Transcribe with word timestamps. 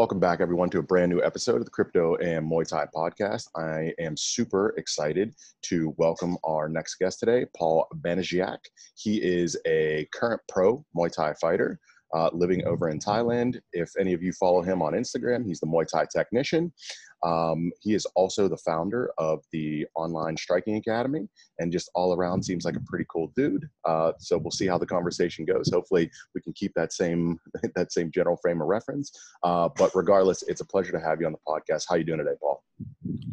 Welcome 0.00 0.18
back, 0.18 0.40
everyone, 0.40 0.70
to 0.70 0.78
a 0.78 0.82
brand 0.82 1.12
new 1.12 1.22
episode 1.22 1.56
of 1.56 1.66
the 1.66 1.70
Crypto 1.70 2.16
and 2.16 2.50
Muay 2.50 2.66
Thai 2.66 2.86
podcast. 2.96 3.48
I 3.54 3.92
am 4.02 4.16
super 4.16 4.70
excited 4.78 5.34
to 5.64 5.94
welcome 5.98 6.38
our 6.42 6.70
next 6.70 6.94
guest 6.94 7.20
today, 7.20 7.44
Paul 7.54 7.86
Banasiak. 7.96 8.60
He 8.94 9.18
is 9.18 9.58
a 9.66 10.08
current 10.14 10.40
pro 10.48 10.82
Muay 10.96 11.12
Thai 11.12 11.34
fighter 11.34 11.78
uh, 12.14 12.30
living 12.32 12.64
over 12.66 12.88
in 12.88 12.98
Thailand. 12.98 13.60
If 13.72 13.90
any 13.98 14.12
of 14.12 14.22
you 14.22 14.32
follow 14.32 14.62
him 14.62 14.82
on 14.82 14.92
Instagram, 14.92 15.46
he's 15.46 15.60
the 15.60 15.66
Muay 15.66 15.86
Thai 15.86 16.06
technician. 16.12 16.72
Um, 17.22 17.70
he 17.80 17.94
is 17.94 18.06
also 18.14 18.48
the 18.48 18.56
founder 18.56 19.10
of 19.18 19.44
the 19.52 19.86
online 19.94 20.36
striking 20.36 20.76
academy 20.76 21.28
and 21.58 21.70
just 21.70 21.90
all 21.94 22.14
around 22.14 22.42
seems 22.42 22.64
like 22.64 22.76
a 22.76 22.80
pretty 22.86 23.04
cool 23.10 23.32
dude. 23.36 23.68
Uh, 23.84 24.12
so 24.18 24.38
we'll 24.38 24.50
see 24.50 24.66
how 24.66 24.78
the 24.78 24.86
conversation 24.86 25.44
goes. 25.44 25.70
Hopefully 25.70 26.10
we 26.34 26.40
can 26.40 26.52
keep 26.54 26.72
that 26.74 26.92
same, 26.92 27.38
that 27.74 27.92
same 27.92 28.10
general 28.10 28.36
frame 28.36 28.60
of 28.62 28.68
reference. 28.68 29.12
Uh, 29.42 29.68
but 29.76 29.90
regardless, 29.94 30.42
it's 30.44 30.60
a 30.60 30.66
pleasure 30.66 30.92
to 30.92 31.00
have 31.00 31.20
you 31.20 31.26
on 31.26 31.32
the 31.32 31.38
podcast. 31.46 31.84
How 31.88 31.96
are 31.96 31.98
you 31.98 32.04
doing 32.04 32.18
today, 32.18 32.36
Paul? 32.40 32.62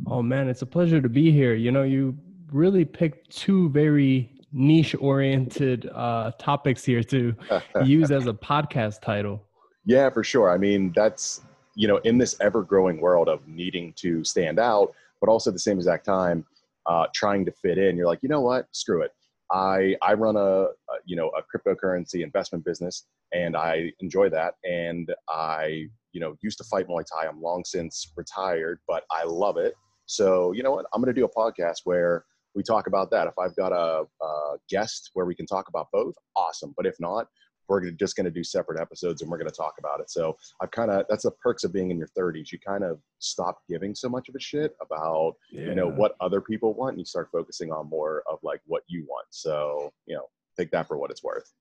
Oh 0.06 0.22
man, 0.22 0.50
it's 0.50 0.62
a 0.62 0.68
pleasure 0.68 1.02
to 1.02 1.10
be 1.10 1.32
here. 1.32 1.54
You 1.54 1.72
know, 1.72 1.84
you 1.84 2.18
really 2.52 2.86
picked 2.86 3.30
two 3.30 3.70
very 3.70 4.37
niche 4.52 4.96
oriented 5.00 5.90
uh, 5.94 6.32
topics 6.40 6.84
here 6.84 7.04
to 7.04 7.36
use 7.84 8.12
as 8.12 8.28
a 8.28 8.34
podcast 8.34 9.02
title. 9.02 9.44
Yeah, 9.86 10.10
for 10.10 10.24
sure. 10.24 10.50
I 10.52 10.58
mean, 10.58 10.92
that's, 10.96 11.42
you 11.76 11.88
know, 11.88 11.98
in 11.98 12.18
this 12.18 12.36
ever 12.42 12.64
growing 12.64 13.00
world 13.00 13.30
of 13.30 13.48
needing 13.48 13.94
to 13.98 14.24
stand 14.24 14.60
out, 14.60 14.94
but 15.22 15.30
also 15.30 15.50
at 15.50 15.54
the 15.54 15.60
same 15.60 15.78
exact 15.78 16.06
time, 16.06 16.46
uh, 16.86 17.08
trying 17.14 17.46
to 17.46 17.52
fit 17.52 17.78
in, 17.78 17.98
you're 17.98 18.08
like, 18.08 18.20
you 18.22 18.30
know 18.30 18.42
what? 18.42 18.68
Screw 18.72 19.02
it. 19.02 19.12
I, 19.52 19.96
I 20.02 20.14
run 20.14 20.36
a, 20.36 20.40
a, 20.40 20.70
you 21.06 21.16
know, 21.16 21.30
a 21.30 21.42
cryptocurrency 21.42 22.24
investment 22.24 22.66
business 22.66 23.06
and 23.34 23.56
I 23.56 23.92
enjoy 24.00 24.30
that. 24.30 24.56
And 24.64 25.14
I, 25.30 25.88
you 26.12 26.22
know, 26.22 26.36
used 26.42 26.58
to 26.58 26.64
fight 26.66 26.88
Muay 26.88 27.04
Thai. 27.06 27.28
I'm 27.28 27.42
long 27.42 27.64
since 27.66 28.12
retired, 28.16 28.80
but 28.88 29.04
I 29.12 29.24
love 29.24 29.58
it. 29.58 29.76
So, 30.06 30.52
you 30.54 30.64
know 30.64 30.72
what? 30.72 30.86
I'm 30.94 31.02
going 31.02 31.14
to 31.14 31.20
do 31.20 31.26
a 31.26 31.30
podcast 31.30 31.82
where 31.84 32.26
we 32.58 32.64
talk 32.64 32.88
about 32.88 33.12
that. 33.12 33.28
If 33.28 33.38
I've 33.38 33.56
got 33.56 33.72
a, 33.72 34.04
a 34.22 34.56
guest 34.68 35.12
where 35.14 35.28
we 35.28 35.36
can 35.36 35.46
talk 35.46 35.70
about 35.70 35.90
both, 35.94 36.16
awesome. 36.36 36.74
But 36.76 36.88
if 36.88 36.96
not, 37.00 37.28
we're 37.70 37.92
just 37.92 38.16
going 38.16 38.26
to 38.26 38.32
do 38.32 38.44
separate 38.44 38.82
episodes 38.82 39.22
and 39.22 39.30
we're 39.30 39.38
going 39.38 39.50
to 39.50 39.56
talk 39.56 39.76
about 39.78 40.00
it. 40.00 40.10
So 40.10 40.36
I've 40.60 40.72
kind 40.72 40.90
of 40.90 41.06
that's 41.08 41.24
the 41.24 41.32
perks 41.32 41.64
of 41.64 41.72
being 41.72 41.92
in 41.92 42.00
your 42.00 42.10
30s. 42.18 42.52
You 42.52 42.58
kind 42.58 42.84
of 42.84 43.00
stop 43.20 43.60
giving 43.70 43.94
so 43.94 44.10
much 44.10 44.28
of 44.28 44.36
a 44.36 44.40
shit 44.40 44.76
about 44.82 45.36
yeah. 45.52 45.66
you 45.66 45.76
know 45.76 45.88
what 45.88 46.16
other 46.20 46.42
people 46.42 46.74
want, 46.74 46.94
and 46.94 47.00
you 47.00 47.06
start 47.06 47.30
focusing 47.32 47.72
on 47.72 47.90
more 47.90 48.24
of 48.28 48.40
like 48.42 48.62
what 48.66 48.82
you 48.88 49.06
want. 49.08 49.28
So 49.30 49.92
you 50.08 50.16
know, 50.16 50.26
take 50.58 50.72
that 50.72 50.88
for 50.88 50.98
what 50.98 51.12
it's 51.12 51.24
worth. 51.24 51.54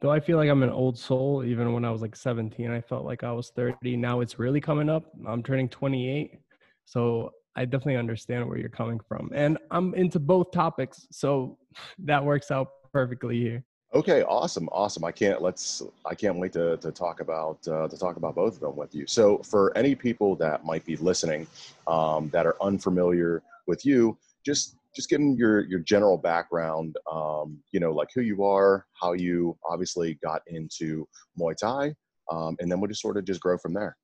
Though 0.00 0.12
I 0.12 0.20
feel 0.20 0.38
like 0.38 0.48
I'm 0.48 0.62
an 0.62 0.70
old 0.70 0.98
soul, 0.98 1.44
even 1.44 1.72
when 1.72 1.84
I 1.84 1.90
was 1.90 2.02
like 2.02 2.16
17, 2.16 2.70
I 2.70 2.80
felt 2.80 3.04
like 3.04 3.22
I 3.22 3.32
was 3.32 3.50
30. 3.50 3.96
Now 3.96 4.20
it's 4.20 4.38
really 4.38 4.60
coming 4.60 4.88
up. 4.88 5.10
I'm 5.26 5.42
turning 5.42 5.68
28, 5.68 6.38
so 6.84 7.32
I 7.56 7.64
definitely 7.64 7.96
understand 7.96 8.48
where 8.48 8.58
you're 8.58 8.68
coming 8.68 9.00
from. 9.08 9.30
And 9.34 9.58
I'm 9.70 9.94
into 9.94 10.18
both 10.18 10.50
topics. 10.50 11.06
So 11.10 11.58
that 12.00 12.24
works 12.24 12.50
out 12.50 12.68
perfectly 12.92 13.40
here. 13.40 13.64
Okay, 13.94 14.24
awesome, 14.24 14.68
awesome. 14.72 15.04
I 15.04 15.12
can't 15.12 15.40
let's 15.40 15.80
I 16.04 16.16
can't 16.16 16.36
wait 16.38 16.52
to, 16.54 16.76
to 16.78 16.90
talk 16.90 17.20
about 17.20 17.58
uh, 17.68 17.86
to 17.86 17.96
talk 17.96 18.16
about 18.16 18.34
both 18.34 18.54
of 18.54 18.60
them 18.60 18.74
with 18.74 18.92
you. 18.92 19.06
So 19.06 19.38
for 19.38 19.76
any 19.78 19.94
people 19.94 20.34
that 20.36 20.64
might 20.64 20.84
be 20.84 20.96
listening 20.96 21.46
um, 21.86 22.28
that 22.30 22.44
are 22.44 22.56
unfamiliar 22.60 23.40
with 23.68 23.86
you, 23.86 24.18
just 24.44 24.74
just 24.96 25.08
give 25.08 25.20
them 25.20 25.36
your 25.36 25.60
your 25.66 25.78
general 25.78 26.18
background. 26.18 26.96
Um, 27.10 27.58
you 27.70 27.78
know, 27.78 27.92
like 27.92 28.08
who 28.12 28.22
you 28.22 28.42
are, 28.42 28.84
how 29.00 29.12
you 29.12 29.56
obviously 29.64 30.18
got 30.24 30.42
into 30.48 31.06
Muay 31.38 31.56
Thai, 31.56 31.94
um, 32.32 32.56
and 32.58 32.68
then 32.70 32.80
we'll 32.80 32.88
just 32.88 33.02
sort 33.02 33.16
of 33.16 33.24
just 33.24 33.40
grow 33.40 33.56
from 33.56 33.74
there 33.74 33.96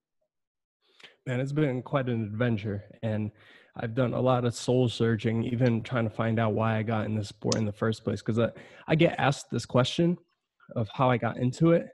man, 1.27 1.41
it's 1.41 1.53
been 1.53 1.83
quite 1.83 2.09
an 2.09 2.25
adventure. 2.25 2.85
And 3.03 3.31
I've 3.77 3.95
done 3.95 4.15
a 4.15 4.21
lot 4.21 4.45
of 4.45 4.55
soul 4.55 4.89
searching, 4.89 5.45
even 5.45 5.83
trying 5.83 6.05
to 6.05 6.15
find 6.15 6.39
out 6.39 6.55
why 6.55 6.77
I 6.77 6.83
got 6.83 7.07
in 7.07 7.15
the 7.15 7.25
sport 7.25 7.57
in 7.57 7.65
the 7.65 7.73
first 7.73 8.05
place. 8.05 8.21
Because 8.21 8.39
I, 8.39 8.51
I 8.89 8.95
get 8.95 9.15
asked 9.19 9.47
this 9.51 9.67
question 9.67 10.17
of 10.77 10.89
how 10.93 11.11
I 11.11 11.17
got 11.17 11.37
into 11.37 11.73
it, 11.73 11.89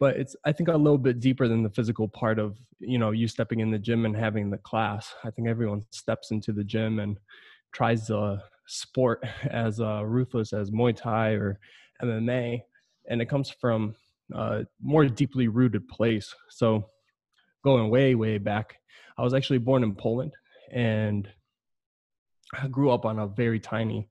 but 0.00 0.16
it's 0.16 0.36
I 0.44 0.52
think 0.52 0.68
a 0.68 0.76
little 0.76 0.98
bit 0.98 1.20
deeper 1.20 1.48
than 1.48 1.62
the 1.62 1.70
physical 1.70 2.08
part 2.08 2.38
of 2.38 2.56
you 2.78 2.98
know 2.98 3.10
you 3.10 3.28
stepping 3.28 3.60
in 3.60 3.70
the 3.70 3.78
gym 3.78 4.04
and 4.04 4.16
having 4.16 4.50
the 4.50 4.58
class. 4.58 5.14
I 5.24 5.30
think 5.30 5.48
everyone 5.48 5.84
steps 5.90 6.30
into 6.30 6.52
the 6.52 6.64
gym 6.64 6.98
and 6.98 7.18
tries 7.72 8.10
a 8.10 8.42
sport 8.66 9.24
as 9.50 9.80
uh, 9.80 10.04
ruthless 10.04 10.52
as 10.52 10.70
Muay 10.70 10.96
Thai 10.96 11.30
or 11.30 11.58
MMA, 12.02 12.60
and 13.08 13.22
it 13.22 13.26
comes 13.26 13.50
from 13.50 13.94
a 14.32 14.64
more 14.80 15.06
deeply 15.06 15.48
rooted 15.48 15.86
place. 15.88 16.34
So 16.48 16.88
going 17.62 17.90
way 17.90 18.14
way 18.14 18.38
back. 18.38 18.76
I 19.16 19.22
was 19.22 19.34
actually 19.34 19.58
born 19.58 19.82
in 19.82 19.94
poland 19.94 20.32
and 20.72 21.28
i 22.54 22.66
grew 22.68 22.90
up 22.90 23.04
on 23.04 23.18
a 23.18 23.26
very 23.26 23.60
tiny 23.60 24.08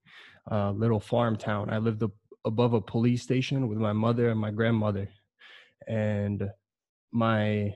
uh, 0.52 0.72
little 0.72 1.00
farm 1.00 1.38
town. 1.38 1.70
I 1.70 1.78
lived 1.78 2.04
up 2.04 2.12
above 2.46 2.74
a 2.74 2.82
police 2.82 3.22
station 3.22 3.68
with 3.68 3.78
my 3.78 3.94
mother 3.94 4.30
and 4.30 4.40
my 4.40 4.52
grandmother 4.52 5.08
and 5.88 6.50
my 7.12 7.74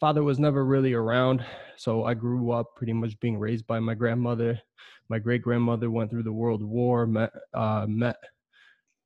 father 0.00 0.22
was 0.24 0.38
never 0.38 0.64
really 0.64 0.92
around 0.92 1.44
so 1.76 2.04
i 2.04 2.14
grew 2.14 2.50
up 2.50 2.74
pretty 2.76 2.92
much 2.92 3.18
being 3.20 3.38
raised 3.38 3.66
by 3.66 3.78
my 3.78 3.94
grandmother. 3.94 4.60
My 5.08 5.18
great 5.18 5.42
grandmother 5.42 5.90
went 5.90 6.10
through 6.10 6.24
the 6.24 6.32
world 6.32 6.62
war 6.62 7.06
met, 7.06 7.32
uh, 7.54 7.86
met 7.88 8.16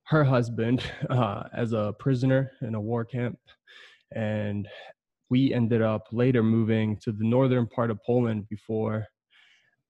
her 0.04 0.24
husband 0.24 0.82
uh, 1.10 1.44
as 1.54 1.72
a 1.72 1.94
prisoner 1.98 2.52
in 2.62 2.74
a 2.74 2.80
war 2.80 3.04
camp 3.04 3.38
and 4.14 4.68
we 5.32 5.50
ended 5.54 5.80
up 5.80 6.08
later 6.12 6.42
moving 6.42 6.94
to 6.98 7.10
the 7.10 7.24
northern 7.24 7.66
part 7.66 7.90
of 7.90 7.98
Poland 8.04 8.46
before 8.50 9.06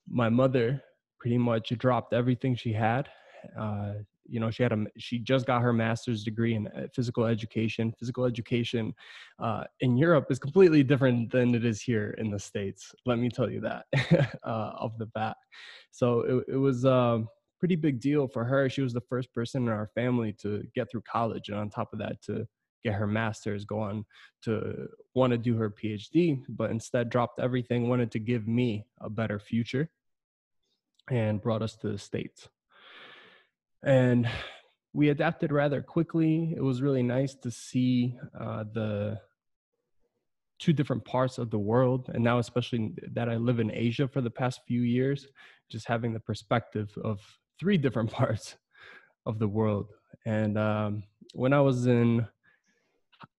my 0.08 0.28
mother 0.28 0.80
pretty 1.18 1.36
much 1.36 1.76
dropped 1.78 2.12
everything 2.12 2.54
she 2.54 2.72
had. 2.72 3.08
Uh, 3.58 3.94
you 4.24 4.38
know, 4.38 4.52
she 4.52 4.62
had 4.62 4.70
a 4.70 4.86
she 4.98 5.18
just 5.18 5.44
got 5.44 5.60
her 5.60 5.72
master's 5.72 6.22
degree 6.22 6.54
in 6.54 6.68
uh, 6.68 6.86
physical 6.94 7.24
education. 7.24 7.92
Physical 7.98 8.24
education 8.24 8.94
uh, 9.40 9.64
in 9.80 9.96
Europe 9.96 10.26
is 10.30 10.38
completely 10.38 10.84
different 10.84 11.32
than 11.32 11.56
it 11.56 11.64
is 11.64 11.82
here 11.82 12.14
in 12.18 12.30
the 12.30 12.38
states. 12.38 12.94
Let 13.04 13.18
me 13.18 13.28
tell 13.28 13.50
you 13.50 13.60
that 13.62 13.86
uh, 14.44 14.70
off 14.82 14.92
the 14.96 15.06
bat. 15.06 15.36
So 15.90 16.20
it, 16.20 16.54
it 16.54 16.60
was 16.68 16.84
a 16.84 17.24
pretty 17.58 17.74
big 17.74 17.98
deal 17.98 18.28
for 18.28 18.44
her. 18.44 18.70
She 18.70 18.82
was 18.82 18.92
the 18.92 19.08
first 19.10 19.34
person 19.34 19.64
in 19.64 19.70
our 19.70 19.90
family 19.96 20.32
to 20.42 20.62
get 20.72 20.88
through 20.88 21.02
college, 21.02 21.48
and 21.48 21.58
on 21.58 21.68
top 21.68 21.92
of 21.92 21.98
that, 21.98 22.22
to 22.26 22.46
get 22.82 22.94
her 22.94 23.06
master's, 23.06 23.64
go 23.64 23.80
on 23.80 24.04
to 24.42 24.88
want 25.14 25.32
to 25.32 25.38
do 25.38 25.56
her 25.56 25.70
PhD, 25.70 26.42
but 26.48 26.70
instead 26.70 27.10
dropped 27.10 27.40
everything, 27.40 27.88
wanted 27.88 28.10
to 28.12 28.18
give 28.18 28.46
me 28.46 28.86
a 29.00 29.10
better 29.10 29.38
future, 29.38 29.90
and 31.10 31.40
brought 31.40 31.62
us 31.62 31.76
to 31.76 31.88
the 31.88 31.98
States. 31.98 32.48
And 33.84 34.28
we 34.92 35.08
adapted 35.08 35.52
rather 35.52 35.82
quickly. 35.82 36.54
It 36.56 36.62
was 36.62 36.82
really 36.82 37.02
nice 37.02 37.34
to 37.36 37.50
see 37.50 38.16
uh, 38.38 38.64
the 38.72 39.20
two 40.58 40.72
different 40.72 41.04
parts 41.04 41.38
of 41.38 41.50
the 41.50 41.58
world. 41.58 42.10
And 42.14 42.22
now, 42.22 42.38
especially 42.38 42.94
that 43.12 43.28
I 43.28 43.36
live 43.36 43.58
in 43.58 43.72
Asia 43.72 44.06
for 44.06 44.20
the 44.20 44.30
past 44.30 44.60
few 44.66 44.82
years, 44.82 45.26
just 45.70 45.88
having 45.88 46.12
the 46.12 46.20
perspective 46.20 46.96
of 47.02 47.20
three 47.58 47.78
different 47.84 48.10
parts 48.10 48.56
of 49.26 49.38
the 49.38 49.48
world. 49.48 49.88
And 50.24 50.56
um, 50.58 51.02
when 51.32 51.52
I 51.52 51.60
was 51.60 51.86
in 51.86 52.26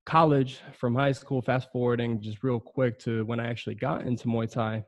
college 0.06 0.60
from 0.78 0.96
high 0.96 1.12
school, 1.12 1.42
fast 1.42 1.72
forwarding 1.72 2.22
just 2.22 2.44
real 2.44 2.60
quick 2.60 3.00
to 3.00 3.26
when 3.26 3.40
I 3.40 3.48
actually 3.48 3.76
got 3.76 4.02
into 4.02 4.28
Muay 4.28 4.52
Thai, 4.52 4.84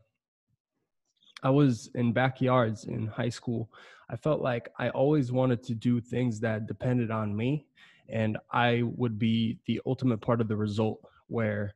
I 1.44 1.50
was 1.50 1.90
in 1.96 2.12
backyards 2.12 2.86
in 2.86 3.08
high 3.08 3.30
school. 3.30 3.70
I 4.10 4.16
felt 4.16 4.42
like 4.42 4.70
I 4.78 4.90
always 4.90 5.32
wanted 5.32 5.64
to 5.64 5.76
do 5.76 6.02
things 6.02 6.40
that 6.42 6.68
depended 6.68 7.12
on 7.12 7.36
me, 7.36 7.66
and 8.10 8.38
I 8.52 8.84
would 8.84 9.18
be 9.18 9.60
the 9.66 9.82
ultimate 9.86 10.22
part 10.22 10.42
of 10.42 10.48
the 10.48 10.56
result 10.56 11.00
where 11.28 11.74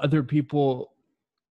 other 0.00 0.22
people, 0.22 0.92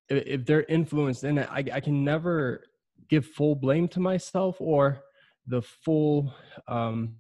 if 0.10 0.46
they're 0.46 0.64
influenced 0.64 1.24
in 1.24 1.38
it, 1.38 1.50
I, 1.50 1.64
I 1.74 1.80
can 1.80 2.04
never 2.04 2.66
give 3.10 3.26
full 3.26 3.56
blame 3.56 3.88
to 3.90 4.00
myself 4.00 4.58
or 4.60 5.04
the 5.48 5.62
full 5.62 6.34
um, 6.68 7.16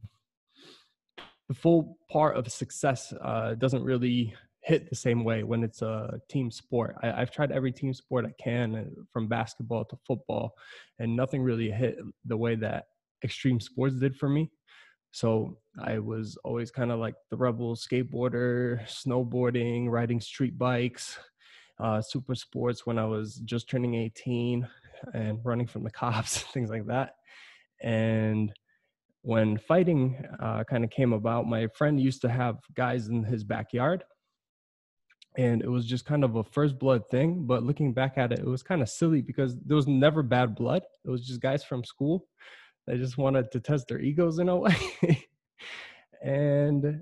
the 1.47 1.53
full 1.53 1.97
part 2.09 2.37
of 2.37 2.51
success 2.51 3.13
uh, 3.21 3.55
doesn't 3.55 3.83
really 3.83 4.33
hit 4.61 4.89
the 4.89 4.95
same 4.95 5.23
way 5.23 5.43
when 5.43 5.63
it's 5.63 5.81
a 5.81 6.19
team 6.29 6.49
sport. 6.49 6.95
I, 7.03 7.07
have 7.19 7.31
tried 7.31 7.51
every 7.51 7.71
team 7.71 7.93
sport 7.93 8.25
I 8.25 8.33
can, 8.41 8.75
uh, 8.75 9.01
from 9.11 9.27
basketball 9.27 9.85
to 9.85 9.97
football, 10.07 10.53
and 10.99 11.15
nothing 11.15 11.41
really 11.41 11.69
hit 11.69 11.97
the 12.25 12.37
way 12.37 12.55
that 12.55 12.85
extreme 13.23 13.59
sports 13.59 13.95
did 13.95 14.15
for 14.15 14.29
me. 14.29 14.49
So 15.11 15.57
I 15.83 15.99
was 15.99 16.37
always 16.43 16.71
kind 16.71 16.91
of 16.91 16.99
like 16.99 17.15
the 17.29 17.37
rebel 17.37 17.75
skateboarder, 17.75 18.83
snowboarding, 18.85 19.89
riding 19.89 20.19
street 20.19 20.57
bikes, 20.57 21.19
uh, 21.79 22.01
super 22.01 22.33
sports 22.33 22.85
when 22.85 22.97
I 22.97 23.05
was 23.05 23.35
just 23.45 23.69
turning 23.69 23.95
18 23.95 24.67
and 25.13 25.39
running 25.43 25.67
from 25.67 25.83
the 25.83 25.91
cops, 25.91 26.37
and 26.41 26.51
things 26.51 26.69
like 26.69 26.87
that. 26.87 27.15
And 27.81 28.53
when 29.23 29.57
fighting 29.57 30.23
uh, 30.39 30.63
kind 30.65 30.83
of 30.83 30.91
came 30.91 31.13
about, 31.13 31.47
my 31.47 31.67
friend 31.67 31.99
used 31.99 32.21
to 32.21 32.29
have 32.29 32.57
guys 32.75 33.07
in 33.09 33.23
his 33.23 33.43
backyard. 33.43 34.03
and 35.37 35.63
it 35.63 35.69
was 35.69 35.85
just 35.87 36.05
kind 36.05 36.23
of 36.23 36.35
a 36.35 36.43
first 36.43 36.77
blood 36.77 37.03
thing. 37.09 37.45
But 37.47 37.63
looking 37.63 37.93
back 37.93 38.17
at 38.17 38.31
it, 38.31 38.39
it 38.39 38.45
was 38.45 38.61
kind 38.63 38.81
of 38.81 38.89
silly 38.89 39.21
because 39.21 39.57
there 39.65 39.75
was 39.77 39.87
never 39.87 40.21
bad 40.23 40.55
blood. 40.55 40.83
It 41.05 41.09
was 41.09 41.25
just 41.25 41.41
guys 41.41 41.63
from 41.63 41.83
school 41.83 42.27
that 42.85 42.97
just 42.97 43.17
wanted 43.17 43.51
to 43.51 43.59
test 43.59 43.87
their 43.87 43.99
egos 43.99 44.39
in 44.39 44.49
a 44.49 44.57
way. 44.65 45.27
and 46.23 47.01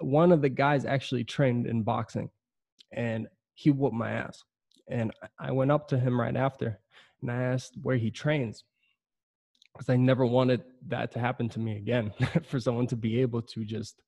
one 0.00 0.32
of 0.32 0.42
the 0.42 0.48
guys 0.50 0.84
actually 0.84 1.24
trained 1.24 1.66
in 1.66 1.82
boxing 1.82 2.30
and 2.92 3.26
he 3.54 3.70
whooped 3.70 3.94
my 3.94 4.10
ass. 4.10 4.44
And 4.90 5.12
I 5.38 5.52
went 5.52 5.70
up 5.72 5.88
to 5.88 5.98
him 5.98 6.20
right 6.20 6.36
after 6.36 6.80
and 7.22 7.30
I 7.30 7.42
asked 7.42 7.74
where 7.82 7.96
he 7.96 8.10
trains 8.10 8.64
because 9.78 9.92
I 9.92 9.96
never 9.96 10.26
wanted 10.26 10.62
that 10.88 11.12
to 11.12 11.20
happen 11.20 11.48
to 11.50 11.60
me 11.60 11.76
again 11.76 12.12
for 12.42 12.58
someone 12.58 12.88
to 12.88 12.96
be 12.96 13.20
able 13.20 13.42
to 13.42 13.64
just 13.64 14.02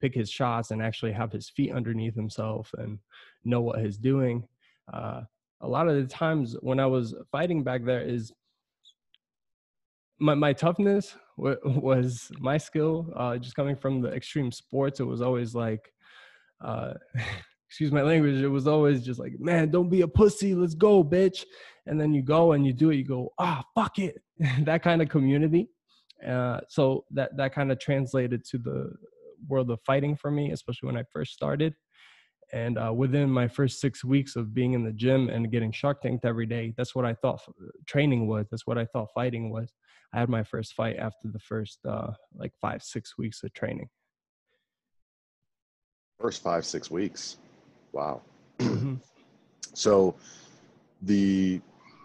pick 0.00 0.14
his 0.14 0.28
shots 0.28 0.72
and 0.72 0.82
actually 0.82 1.12
have 1.12 1.30
his 1.30 1.48
feet 1.48 1.72
underneath 1.72 2.16
himself 2.16 2.74
and 2.76 2.98
know 3.44 3.60
what 3.60 3.78
he's 3.78 3.96
doing. 3.96 4.48
Uh, 4.92 5.20
a 5.60 5.68
lot 5.68 5.86
of 5.86 5.94
the 5.94 6.12
times 6.12 6.56
when 6.60 6.80
I 6.80 6.86
was 6.86 7.14
fighting 7.30 7.62
back 7.62 7.84
there 7.84 8.02
is 8.02 8.32
my, 10.18 10.34
my 10.34 10.52
toughness 10.52 11.14
w- 11.38 11.56
was 11.64 12.32
my 12.40 12.58
skill. 12.58 13.12
Uh, 13.14 13.36
just 13.36 13.54
coming 13.54 13.76
from 13.76 14.00
the 14.00 14.12
extreme 14.12 14.50
sports, 14.50 14.98
it 14.98 15.04
was 15.04 15.22
always 15.22 15.54
like, 15.54 15.92
uh, 16.60 16.94
excuse 17.72 17.90
my 17.90 18.02
language, 18.02 18.38
it 18.42 18.48
was 18.48 18.66
always 18.66 19.02
just 19.02 19.18
like, 19.18 19.32
man, 19.40 19.70
don't 19.70 19.88
be 19.88 20.02
a 20.02 20.06
pussy, 20.06 20.54
let's 20.54 20.74
go, 20.74 21.02
bitch. 21.02 21.46
And 21.86 21.98
then 21.98 22.12
you 22.12 22.20
go 22.20 22.52
and 22.52 22.66
you 22.66 22.74
do 22.74 22.90
it, 22.90 22.96
you 22.96 23.04
go, 23.04 23.32
ah, 23.38 23.64
fuck 23.74 23.98
it. 23.98 24.20
that 24.64 24.82
kind 24.82 25.00
of 25.00 25.08
community. 25.08 25.70
Uh, 26.28 26.60
so 26.68 27.06
that 27.12 27.34
that 27.38 27.54
kind 27.54 27.72
of 27.72 27.80
translated 27.80 28.44
to 28.50 28.58
the 28.58 28.92
world 29.48 29.70
of 29.70 29.80
fighting 29.86 30.14
for 30.14 30.30
me, 30.30 30.50
especially 30.50 30.86
when 30.88 30.98
I 30.98 31.04
first 31.10 31.32
started. 31.32 31.74
And 32.52 32.76
uh, 32.76 32.92
within 32.92 33.30
my 33.30 33.48
first 33.48 33.80
six 33.80 34.04
weeks 34.04 34.36
of 34.36 34.52
being 34.52 34.74
in 34.74 34.84
the 34.84 34.92
gym 34.92 35.30
and 35.30 35.50
getting 35.50 35.72
shark 35.72 36.02
tanked 36.02 36.26
every 36.26 36.44
day, 36.44 36.74
that's 36.76 36.94
what 36.94 37.06
I 37.06 37.14
thought 37.14 37.40
training 37.86 38.26
was. 38.26 38.48
That's 38.50 38.66
what 38.66 38.76
I 38.76 38.84
thought 38.84 39.08
fighting 39.14 39.50
was. 39.50 39.72
I 40.12 40.20
had 40.20 40.28
my 40.28 40.42
first 40.42 40.74
fight 40.74 40.98
after 40.98 41.28
the 41.32 41.38
first 41.38 41.78
uh, 41.88 42.10
like 42.34 42.52
five, 42.60 42.82
six 42.82 43.16
weeks 43.16 43.42
of 43.42 43.54
training. 43.54 43.88
First 46.20 46.42
five, 46.42 46.66
six 46.66 46.90
weeks. 46.90 47.38
Wow. 47.92 48.22
Mm-hmm. 48.58 48.94
so 49.74 50.14
the 51.02 51.60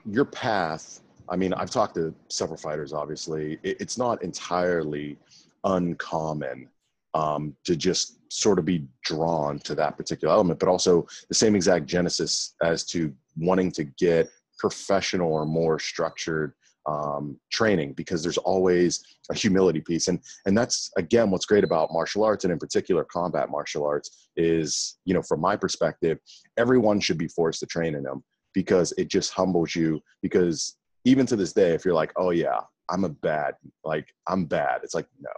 your 0.06 0.26
path, 0.26 1.02
I 1.30 1.36
mean, 1.36 1.54
I've 1.54 1.70
talked 1.70 1.96
to 1.96 2.14
several 2.30 2.58
fighters, 2.58 2.94
obviously. 2.94 3.60
It, 3.64 3.78
it's 3.82 3.98
not 3.98 4.24
entirely 4.24 5.18
uncommon 5.64 6.70
um, 7.14 7.56
to 7.66 7.76
just 7.76 8.20
sort 8.32 8.60
of 8.60 8.66
be 8.66 8.86
drawn 9.04 9.60
to 9.60 9.76
that 9.76 9.98
particular 9.98 10.34
element, 10.34 10.60
but 10.60 10.70
also 10.70 11.08
the 11.30 11.36
same 11.36 11.56
exact 11.56 11.86
genesis 11.86 12.56
as 12.62 12.86
to 12.86 13.14
wanting 13.38 13.72
to 13.72 13.84
get 13.84 14.30
professional 14.58 15.32
or 15.32 15.46
more 15.46 15.80
structured 15.80 16.54
um, 16.88 17.38
training 17.52 17.94
because 17.94 18.24
there's 18.24 18.38
always 18.38 19.04
a 19.30 19.36
humility 19.36 19.82
piece. 19.82 20.08
And 20.08 20.20
and 20.46 20.58
that's 20.58 20.90
again 20.98 21.30
what's 21.30 21.46
great 21.46 21.64
about 21.64 21.92
martial 21.92 22.24
arts 22.24 22.44
and 22.44 22.52
in 22.52 22.60
particular 22.60 23.04
combat 23.04 23.50
martial 23.50 23.86
arts 23.86 24.30
is 24.36 24.98
you 25.06 25.14
know 25.14 25.22
from 25.22 25.42
my 25.42 25.56
perspective 25.56 26.20
everyone 26.58 27.00
should 27.00 27.18
be 27.18 27.28
forced 27.28 27.60
to 27.60 27.66
train 27.66 27.96
in 27.96 28.04
them 28.04 28.24
because 28.54 28.94
it 28.98 29.08
just 29.10 29.34
humbles 29.34 29.76
you 29.76 30.02
because 30.22 30.78
even 31.06 31.26
to 31.26 31.36
this 31.36 31.54
day 31.54 31.74
if 31.74 31.84
you're 31.84 31.94
like 31.94 32.14
oh 32.16 32.30
yeah 32.30 32.60
i'm 32.90 33.04
a 33.04 33.10
bad 33.10 33.56
like 33.84 34.08
i'm 34.28 34.46
bad 34.46 34.80
it's 34.84 34.96
like 34.96 35.08
no. 35.20 35.30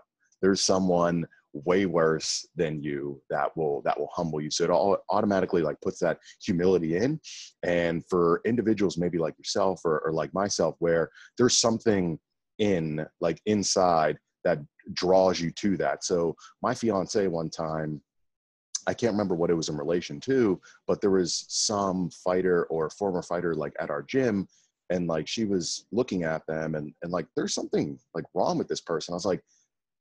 There's 0.41 0.63
someone 0.63 1.25
way 1.53 1.85
worse 1.85 2.47
than 2.55 2.81
you 2.81 3.21
that 3.29 3.55
will 3.57 3.81
that 3.83 3.99
will 3.99 4.09
humble 4.13 4.41
you. 4.41 4.51
So 4.51 4.63
it 4.63 4.69
all 4.69 4.97
automatically 5.09 5.61
like 5.61 5.79
puts 5.81 5.99
that 5.99 6.19
humility 6.43 6.97
in. 6.97 7.19
And 7.63 8.03
for 8.09 8.41
individuals 8.45 8.97
maybe 8.97 9.17
like 9.17 9.37
yourself 9.37 9.81
or, 9.83 9.99
or 9.99 10.11
like 10.11 10.33
myself 10.33 10.75
where 10.79 11.09
there's 11.37 11.57
something 11.57 12.19
in 12.59 13.05
like 13.21 13.41
inside 13.45 14.17
that 14.43 14.59
draws 14.93 15.39
you 15.39 15.51
to 15.51 15.77
that. 15.77 16.03
So 16.03 16.35
my 16.61 16.73
fiance 16.73 17.27
one 17.27 17.49
time 17.49 18.01
I 18.87 18.93
can't 18.93 19.11
remember 19.11 19.35
what 19.35 19.51
it 19.51 19.55
was 19.55 19.69
in 19.69 19.77
relation 19.77 20.19
to, 20.21 20.59
but 20.87 20.99
there 20.99 21.11
was 21.11 21.45
some 21.47 22.09
fighter 22.09 22.65
or 22.65 22.89
former 22.89 23.21
fighter 23.21 23.53
like 23.53 23.73
at 23.79 23.91
our 23.91 24.01
gym, 24.01 24.47
and 24.89 25.07
like 25.07 25.27
she 25.27 25.45
was 25.45 25.85
looking 25.91 26.23
at 26.23 26.45
them 26.47 26.73
and 26.75 26.93
and 27.03 27.11
like 27.11 27.27
there's 27.35 27.53
something 27.53 27.99
like 28.15 28.25
wrong 28.33 28.57
with 28.57 28.67
this 28.67 28.81
person. 28.81 29.13
I 29.13 29.15
was 29.15 29.25
like, 29.25 29.41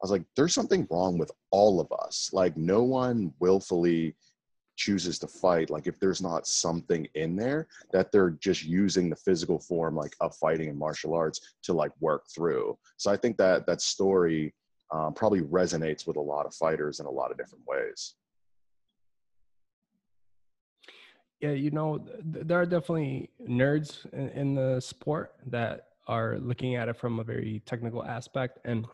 was 0.05 0.11
like, 0.11 0.25
there's 0.37 0.55
something 0.55 0.87
wrong 0.91 1.19
with 1.19 1.31
all 1.50 1.81
of 1.81 1.91
us. 1.93 2.31
Like, 2.33 2.56
no 2.56 2.83
one 2.83 3.33
willfully 3.41 4.15
chooses 4.77 5.19
to 5.19 5.27
fight. 5.27 5.71
Like, 5.71 5.87
if 5.87 5.99
there's 5.99 6.23
not 6.23 6.47
something 6.47 7.06
in 7.15 7.37
there 7.37 7.67
that 7.93 8.12
they're 8.12 8.31
just 8.31 8.65
using 8.65 9.11
the 9.11 9.17
physical 9.17 9.59
form, 9.59 9.97
like 9.97 10.15
of 10.21 10.37
fighting 10.37 10.69
and 10.69 10.79
martial 10.79 11.15
arts, 11.15 11.56
to 11.65 11.73
like 11.73 11.93
work 12.00 12.25
through. 12.35 12.79
So 12.97 13.11
I 13.11 13.17
think 13.17 13.37
that 13.39 13.67
that 13.67 13.81
story 13.81 14.55
um, 14.91 15.15
probably 15.15 15.41
resonates 15.41 16.06
with 16.06 16.17
a 16.17 16.21
lot 16.21 16.47
of 16.47 16.55
fighters 16.55 17.01
in 17.01 17.06
a 17.06 17.11
lot 17.11 17.31
of 17.31 17.37
different 17.37 17.65
ways. 17.67 18.15
Yeah, 21.41 21.51
you 21.51 21.71
know, 21.71 21.99
th- 21.99 22.47
there 22.47 22.61
are 22.61 22.67
definitely 22.67 23.31
nerds 23.49 24.06
in, 24.12 24.29
in 24.31 24.55
the 24.55 24.81
sport 24.81 25.35
that 25.47 25.89
are 26.09 26.39
looking 26.39 26.75
at 26.75 26.89
it 26.89 26.97
from 26.97 27.21
a 27.21 27.25
very 27.25 27.62
technical 27.65 28.05
aspect 28.05 28.59
and 28.65 28.87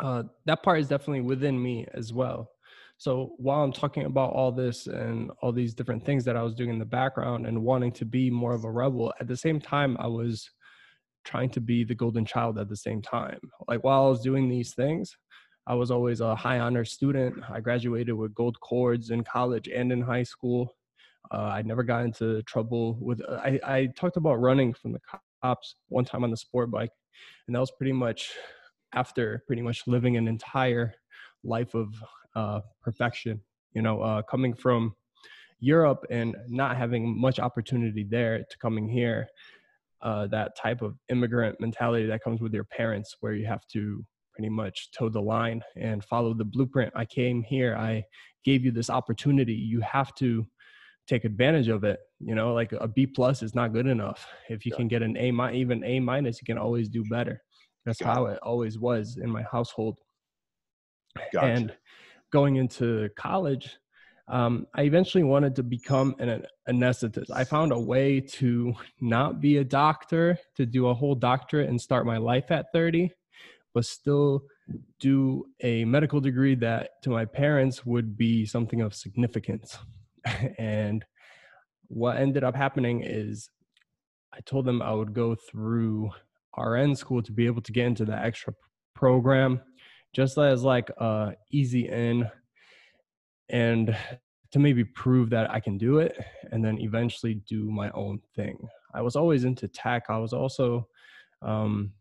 uh, 0.00 0.24
that 0.46 0.62
part 0.62 0.80
is 0.80 0.88
definitely 0.88 1.22
within 1.22 1.60
me 1.60 1.86
as 1.94 2.12
well. 2.12 2.50
So 2.98 3.34
while 3.38 3.62
I'm 3.62 3.72
talking 3.72 4.04
about 4.06 4.32
all 4.32 4.50
this 4.50 4.88
and 4.88 5.30
all 5.40 5.52
these 5.52 5.72
different 5.72 6.04
things 6.04 6.24
that 6.24 6.36
I 6.36 6.42
was 6.42 6.54
doing 6.54 6.70
in 6.70 6.80
the 6.80 6.84
background 6.84 7.46
and 7.46 7.62
wanting 7.62 7.92
to 7.92 8.04
be 8.04 8.28
more 8.28 8.54
of 8.54 8.64
a 8.64 8.70
rebel, 8.70 9.12
at 9.20 9.28
the 9.28 9.36
same 9.36 9.60
time, 9.60 9.96
I 10.00 10.08
was 10.08 10.50
trying 11.24 11.50
to 11.50 11.60
be 11.60 11.84
the 11.84 11.94
golden 11.94 12.24
child 12.24 12.58
at 12.58 12.68
the 12.68 12.76
same 12.76 13.00
time. 13.00 13.38
Like 13.68 13.84
while 13.84 14.06
I 14.06 14.08
was 14.08 14.20
doing 14.20 14.48
these 14.48 14.74
things, 14.74 15.16
I 15.68 15.74
was 15.74 15.90
always 15.90 16.20
a 16.20 16.34
high 16.34 16.58
honor 16.58 16.84
student. 16.84 17.36
I 17.48 17.60
graduated 17.60 18.14
with 18.14 18.34
gold 18.34 18.58
cords 18.60 19.10
in 19.10 19.22
college 19.22 19.68
and 19.68 19.92
in 19.92 20.00
high 20.00 20.22
school. 20.22 20.74
Uh, 21.30 21.50
I 21.52 21.62
never 21.62 21.82
got 21.82 22.04
into 22.04 22.42
trouble 22.44 22.96
with. 23.00 23.20
Uh, 23.20 23.34
I, 23.44 23.60
I 23.62 23.86
talked 23.94 24.16
about 24.16 24.40
running 24.40 24.72
from 24.72 24.92
the 24.92 25.00
cops 25.42 25.76
one 25.88 26.06
time 26.06 26.24
on 26.24 26.30
the 26.30 26.36
sport 26.36 26.70
bike, 26.70 26.90
and 27.46 27.54
that 27.54 27.60
was 27.60 27.70
pretty 27.70 27.92
much 27.92 28.32
after 28.94 29.42
pretty 29.46 29.62
much 29.62 29.86
living 29.86 30.16
an 30.16 30.28
entire 30.28 30.94
life 31.44 31.74
of 31.74 31.94
uh, 32.34 32.60
perfection. 32.82 33.40
You 33.74 33.82
know, 33.82 34.00
uh, 34.00 34.22
coming 34.22 34.54
from 34.54 34.94
Europe 35.60 36.04
and 36.10 36.36
not 36.48 36.76
having 36.76 37.20
much 37.20 37.38
opportunity 37.38 38.04
there 38.08 38.38
to 38.38 38.58
coming 38.58 38.88
here, 38.88 39.28
uh, 40.02 40.26
that 40.28 40.56
type 40.56 40.82
of 40.82 40.96
immigrant 41.08 41.60
mentality 41.60 42.06
that 42.06 42.22
comes 42.22 42.40
with 42.40 42.54
your 42.54 42.64
parents, 42.64 43.16
where 43.20 43.34
you 43.34 43.46
have 43.46 43.66
to 43.68 44.04
pretty 44.32 44.48
much 44.48 44.90
toe 44.92 45.08
the 45.08 45.20
line 45.20 45.62
and 45.76 46.04
follow 46.04 46.32
the 46.32 46.44
blueprint. 46.44 46.92
I 46.94 47.04
came 47.04 47.42
here, 47.42 47.76
I 47.76 48.04
gave 48.44 48.64
you 48.64 48.70
this 48.70 48.88
opportunity. 48.88 49.52
You 49.52 49.80
have 49.80 50.14
to 50.16 50.46
take 51.08 51.24
advantage 51.24 51.68
of 51.68 51.82
it. 51.82 51.98
You 52.20 52.34
know, 52.34 52.54
like 52.54 52.72
a 52.72 52.86
B 52.86 53.06
plus 53.06 53.42
is 53.42 53.54
not 53.54 53.72
good 53.72 53.86
enough. 53.86 54.26
If 54.48 54.64
you 54.64 54.70
yeah. 54.72 54.76
can 54.76 54.88
get 54.88 55.02
an 55.02 55.16
A, 55.16 55.32
even 55.52 55.82
A 55.82 55.98
minus, 55.98 56.40
you 56.40 56.46
can 56.46 56.58
always 56.58 56.88
do 56.88 57.02
better. 57.10 57.42
That's 57.84 58.02
how 58.02 58.26
it 58.26 58.38
always 58.42 58.78
was 58.78 59.16
in 59.16 59.30
my 59.30 59.42
household. 59.42 60.00
Gotcha. 61.32 61.46
And 61.46 61.76
going 62.32 62.56
into 62.56 63.08
college, 63.16 63.78
um, 64.28 64.66
I 64.74 64.82
eventually 64.82 65.24
wanted 65.24 65.56
to 65.56 65.62
become 65.62 66.14
an 66.18 66.42
anesthetist. 66.68 67.30
I 67.32 67.44
found 67.44 67.72
a 67.72 67.78
way 67.78 68.20
to 68.20 68.74
not 69.00 69.40
be 69.40 69.56
a 69.56 69.64
doctor, 69.64 70.38
to 70.56 70.66
do 70.66 70.88
a 70.88 70.94
whole 70.94 71.14
doctorate 71.14 71.70
and 71.70 71.80
start 71.80 72.04
my 72.04 72.18
life 72.18 72.50
at 72.50 72.66
30, 72.72 73.10
but 73.72 73.86
still 73.86 74.42
do 75.00 75.46
a 75.62 75.84
medical 75.86 76.20
degree 76.20 76.54
that 76.56 76.90
to 77.02 77.10
my 77.10 77.24
parents 77.24 77.86
would 77.86 78.18
be 78.18 78.44
something 78.44 78.82
of 78.82 78.94
significance. 78.94 79.78
and 80.58 81.06
what 81.86 82.18
ended 82.18 82.44
up 82.44 82.54
happening 82.54 83.02
is 83.02 83.48
I 84.34 84.40
told 84.44 84.66
them 84.66 84.82
I 84.82 84.92
would 84.92 85.14
go 85.14 85.34
through 85.34 86.10
RN 86.56 86.94
school 86.94 87.22
to 87.22 87.32
be 87.32 87.46
able 87.46 87.62
to 87.62 87.72
get 87.72 87.86
into 87.86 88.04
the 88.04 88.16
extra 88.16 88.54
program, 88.94 89.60
just 90.14 90.38
as 90.38 90.62
like 90.62 90.90
a 90.98 91.34
easy 91.50 91.88
in, 91.88 92.28
and 93.48 93.96
to 94.50 94.58
maybe 94.58 94.84
prove 94.84 95.30
that 95.30 95.50
I 95.50 95.60
can 95.60 95.78
do 95.78 95.98
it, 95.98 96.18
and 96.52 96.64
then 96.64 96.78
eventually 96.80 97.34
do 97.34 97.70
my 97.70 97.90
own 97.90 98.20
thing. 98.34 98.58
I 98.94 99.02
was 99.02 99.16
always 99.16 99.44
into 99.44 99.68
tech. 99.68 100.04
I 100.08 100.18
was 100.18 100.32
also, 100.32 100.88
um, 101.42 101.92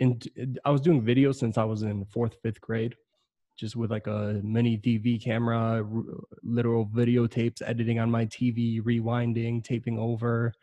in 0.00 0.18
I 0.64 0.70
was 0.70 0.80
doing 0.80 1.02
videos 1.02 1.36
since 1.36 1.58
I 1.58 1.64
was 1.64 1.82
in 1.82 2.04
fourth, 2.06 2.36
fifth 2.42 2.60
grade, 2.60 2.96
just 3.58 3.76
with 3.76 3.90
like 3.90 4.06
a 4.06 4.40
mini 4.42 4.78
DV 4.78 5.22
camera, 5.22 5.86
literal 6.42 6.86
videotapes, 6.86 7.62
editing 7.64 7.98
on 7.98 8.10
my 8.10 8.26
TV, 8.26 8.82
rewinding, 8.82 9.62
taping 9.62 9.98
over, 9.98 10.54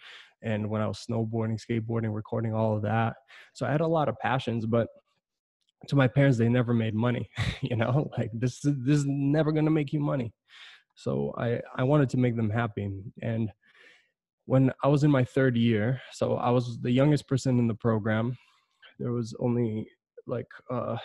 and 0.41 0.69
when 0.69 0.81
I 0.81 0.87
was 0.87 1.05
snowboarding, 1.09 1.59
skateboarding, 1.59 2.13
recording 2.13 2.53
all 2.53 2.75
of 2.75 2.81
that. 2.83 3.15
So 3.53 3.65
I 3.65 3.71
had 3.71 3.81
a 3.81 3.87
lot 3.87 4.09
of 4.09 4.17
passions, 4.19 4.65
but 4.65 4.87
to 5.87 5.95
my 5.95 6.07
parents, 6.07 6.37
they 6.37 6.49
never 6.49 6.73
made 6.73 6.93
money. 6.93 7.29
you 7.61 7.75
know, 7.75 8.09
like 8.17 8.31
this, 8.33 8.59
this 8.61 8.99
is 8.99 9.05
never 9.05 9.51
to 9.51 9.71
make 9.71 9.93
you 9.93 9.99
money. 9.99 10.33
So 10.95 11.33
I, 11.37 11.61
I 11.75 11.83
wanted 11.83 12.09
to 12.09 12.17
make 12.17 12.35
them 12.35 12.49
happy. 12.49 12.89
And 13.21 13.49
when 14.45 14.71
I 14.83 14.87
was 14.87 15.03
in 15.03 15.11
my 15.11 15.23
third 15.23 15.55
year, 15.55 16.01
so 16.11 16.35
I 16.35 16.49
was 16.49 16.79
the 16.81 16.91
youngest 16.91 17.27
person 17.27 17.59
in 17.59 17.67
the 17.67 17.75
program. 17.75 18.37
There 18.97 19.13
was 19.13 19.33
only 19.39 19.87
like 20.27 20.47
uh, 20.69 20.97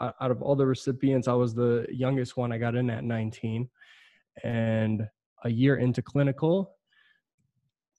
out 0.00 0.30
of 0.30 0.42
all 0.42 0.56
the 0.56 0.66
recipients, 0.66 1.28
I 1.28 1.32
was 1.32 1.54
the 1.54 1.86
youngest 1.90 2.36
one. 2.36 2.52
I 2.52 2.58
got 2.58 2.74
in 2.74 2.90
at 2.90 3.04
19, 3.04 3.68
and 4.42 5.06
a 5.44 5.50
year 5.50 5.76
into 5.76 6.02
clinical, 6.02 6.76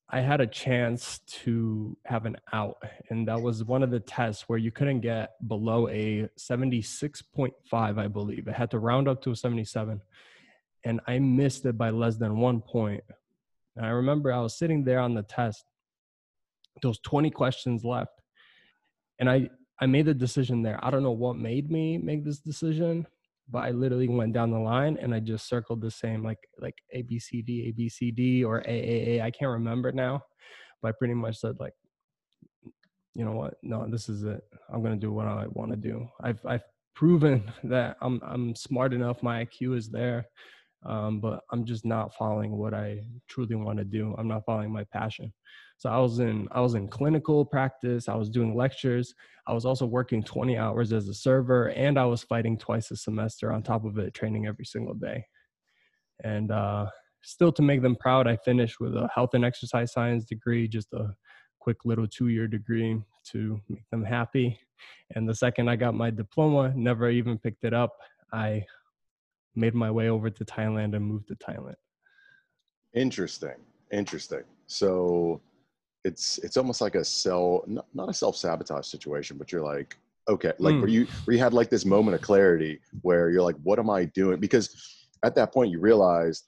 I 0.09 0.21
had 0.21 0.39
a 0.39 0.47
chance 0.47 1.19
to 1.43 1.97
have 2.05 2.25
an 2.25 2.37
out, 2.53 2.77
and 3.09 3.27
that 3.27 3.41
was 3.41 3.63
one 3.63 3.81
of 3.81 3.89
the 3.89 3.99
tests 3.99 4.43
where 4.47 4.59
you 4.59 4.71
couldn't 4.71 5.01
get 5.01 5.31
below 5.47 5.87
a 5.89 6.29
76.5, 6.37 7.53
I 7.73 8.07
believe. 8.07 8.47
It 8.47 8.53
had 8.53 8.71
to 8.71 8.79
round 8.79 9.07
up 9.07 9.21
to 9.23 9.31
a 9.31 9.35
77, 9.35 10.01
and 10.83 11.01
I 11.07 11.17
missed 11.19 11.65
it 11.65 11.77
by 11.77 11.89
less 11.89 12.17
than 12.17 12.37
one 12.37 12.61
point. 12.61 13.03
And 13.75 13.85
I 13.85 13.89
remember 13.89 14.31
I 14.31 14.41
was 14.41 14.57
sitting 14.57 14.83
there 14.83 14.99
on 14.99 15.15
the 15.15 15.23
test, 15.23 15.65
those 16.83 16.99
20 16.99 17.31
questions 17.31 17.83
left, 17.83 18.21
and 19.19 19.29
I 19.29 19.49
I 19.79 19.87
made 19.87 20.05
the 20.05 20.13
decision 20.13 20.61
there. 20.61 20.79
I 20.83 20.89
don't 20.89 21.03
know 21.03 21.11
what 21.11 21.37
made 21.37 21.69
me 21.69 21.97
make 21.97 22.23
this 22.23 22.39
decision, 22.39 23.05
but 23.49 23.59
I 23.59 23.71
literally 23.71 24.07
went 24.07 24.33
down 24.33 24.51
the 24.51 24.59
line 24.59 24.97
and 24.99 25.13
I 25.13 25.19
just 25.19 25.47
circled 25.47 25.81
the 25.81 25.91
same 25.91 26.23
like 26.23 26.39
like 26.59 26.75
A 26.91 27.03
B 27.03 27.19
C 27.19 27.41
D 27.41 27.67
A 27.67 27.71
B 27.71 27.89
C 27.89 28.11
D 28.11 28.43
or 28.43 28.59
A 28.59 28.71
A 28.71 29.19
A. 29.19 29.21
I 29.23 29.31
can't 29.31 29.51
remember 29.51 29.91
now, 29.91 30.21
but 30.81 30.89
I 30.89 30.91
pretty 30.97 31.13
much 31.13 31.37
said 31.37 31.55
like, 31.59 31.73
you 33.13 33.23
know 33.23 33.31
what? 33.33 33.55
No, 33.63 33.87
this 33.89 34.09
is 34.09 34.23
it. 34.23 34.41
I'm 34.73 34.83
gonna 34.83 34.95
do 34.95 35.11
what 35.11 35.27
I 35.27 35.45
want 35.49 35.71
to 35.71 35.77
do. 35.77 36.07
I've 36.21 36.39
I've 36.45 36.63
proven 36.95 37.51
that 37.63 37.97
I'm 38.01 38.19
I'm 38.25 38.55
smart 38.55 38.93
enough. 38.93 39.21
My 39.21 39.45
IQ 39.45 39.77
is 39.77 39.89
there, 39.89 40.25
um, 40.83 41.19
but 41.19 41.41
I'm 41.51 41.65
just 41.65 41.85
not 41.85 42.13
following 42.15 42.57
what 42.57 42.73
I 42.73 43.01
truly 43.27 43.55
want 43.55 43.79
to 43.79 43.85
do. 43.85 44.15
I'm 44.17 44.27
not 44.27 44.45
following 44.45 44.71
my 44.71 44.83
passion. 44.85 45.33
So 45.77 45.89
I 45.89 45.97
was 45.99 46.19
in 46.19 46.47
I 46.51 46.61
was 46.61 46.75
in 46.75 46.87
clinical 46.87 47.43
practice. 47.43 48.07
I 48.07 48.15
was 48.15 48.29
doing 48.29 48.55
lectures. 48.55 49.13
I 49.47 49.53
was 49.53 49.65
also 49.65 49.85
working 49.85 50.23
20 50.23 50.57
hours 50.57 50.93
as 50.93 51.07
a 51.07 51.13
server, 51.13 51.69
and 51.69 51.99
I 51.99 52.05
was 52.05 52.23
fighting 52.23 52.57
twice 52.57 52.91
a 52.91 52.95
semester 52.95 53.51
on 53.51 53.63
top 53.63 53.85
of 53.85 53.97
it, 53.97 54.13
training 54.13 54.47
every 54.47 54.65
single 54.65 54.93
day. 54.93 55.25
And 56.23 56.51
uh, 56.51 56.87
still, 57.23 57.51
to 57.51 57.61
make 57.61 57.81
them 57.81 57.95
proud, 57.97 58.27
I 58.27 58.37
finished 58.37 58.79
with 58.79 58.95
a 58.95 59.09
health 59.13 59.33
and 59.33 59.43
exercise 59.43 59.91
science 59.91 60.25
degree, 60.25 60.67
just 60.67 60.93
a 60.93 61.13
quick 61.59 61.77
little 61.83 62.07
two-year 62.07 62.47
degree 62.47 63.01
to 63.31 63.59
make 63.67 63.89
them 63.89 64.03
happy. 64.03 64.59
And 65.15 65.27
the 65.27 65.35
second 65.35 65.67
I 65.67 65.75
got 65.75 65.93
my 65.93 66.09
diploma, 66.09 66.73
never 66.75 67.09
even 67.09 67.37
picked 67.37 67.63
it 67.63 67.73
up. 67.73 67.93
I 68.31 68.65
made 69.55 69.73
my 69.73 69.91
way 69.91 70.09
over 70.09 70.29
to 70.29 70.45
Thailand 70.45 70.95
and 70.95 71.05
moved 71.05 71.27
to 71.27 71.35
Thailand. 71.35 71.75
Interesting. 72.93 73.55
Interesting. 73.91 74.43
So 74.67 75.41
it's 76.05 76.37
it's 76.37 76.55
almost 76.55 76.79
like 76.79 76.95
a 76.95 77.03
cell 77.03 77.63
not, 77.67 77.87
not 77.93 78.07
a 78.07 78.13
self-sabotage 78.13 78.85
situation 78.85 79.37
but 79.37 79.51
you're 79.51 79.63
like 79.63 79.97
okay 80.29 80.53
like 80.59 80.75
mm. 80.75 80.81
where 80.81 80.89
you 80.89 81.07
where 81.25 81.35
you 81.35 81.41
had 81.41 81.53
like 81.53 81.69
this 81.69 81.83
moment 81.83 82.13
of 82.15 82.21
clarity 82.21 82.79
where 83.01 83.31
you're 83.31 83.41
like 83.41 83.55
what 83.63 83.79
am 83.79 83.89
i 83.89 84.05
doing 84.05 84.39
because 84.39 85.03
at 85.23 85.35
that 85.35 85.51
point 85.51 85.71
you 85.71 85.79
realized 85.79 86.45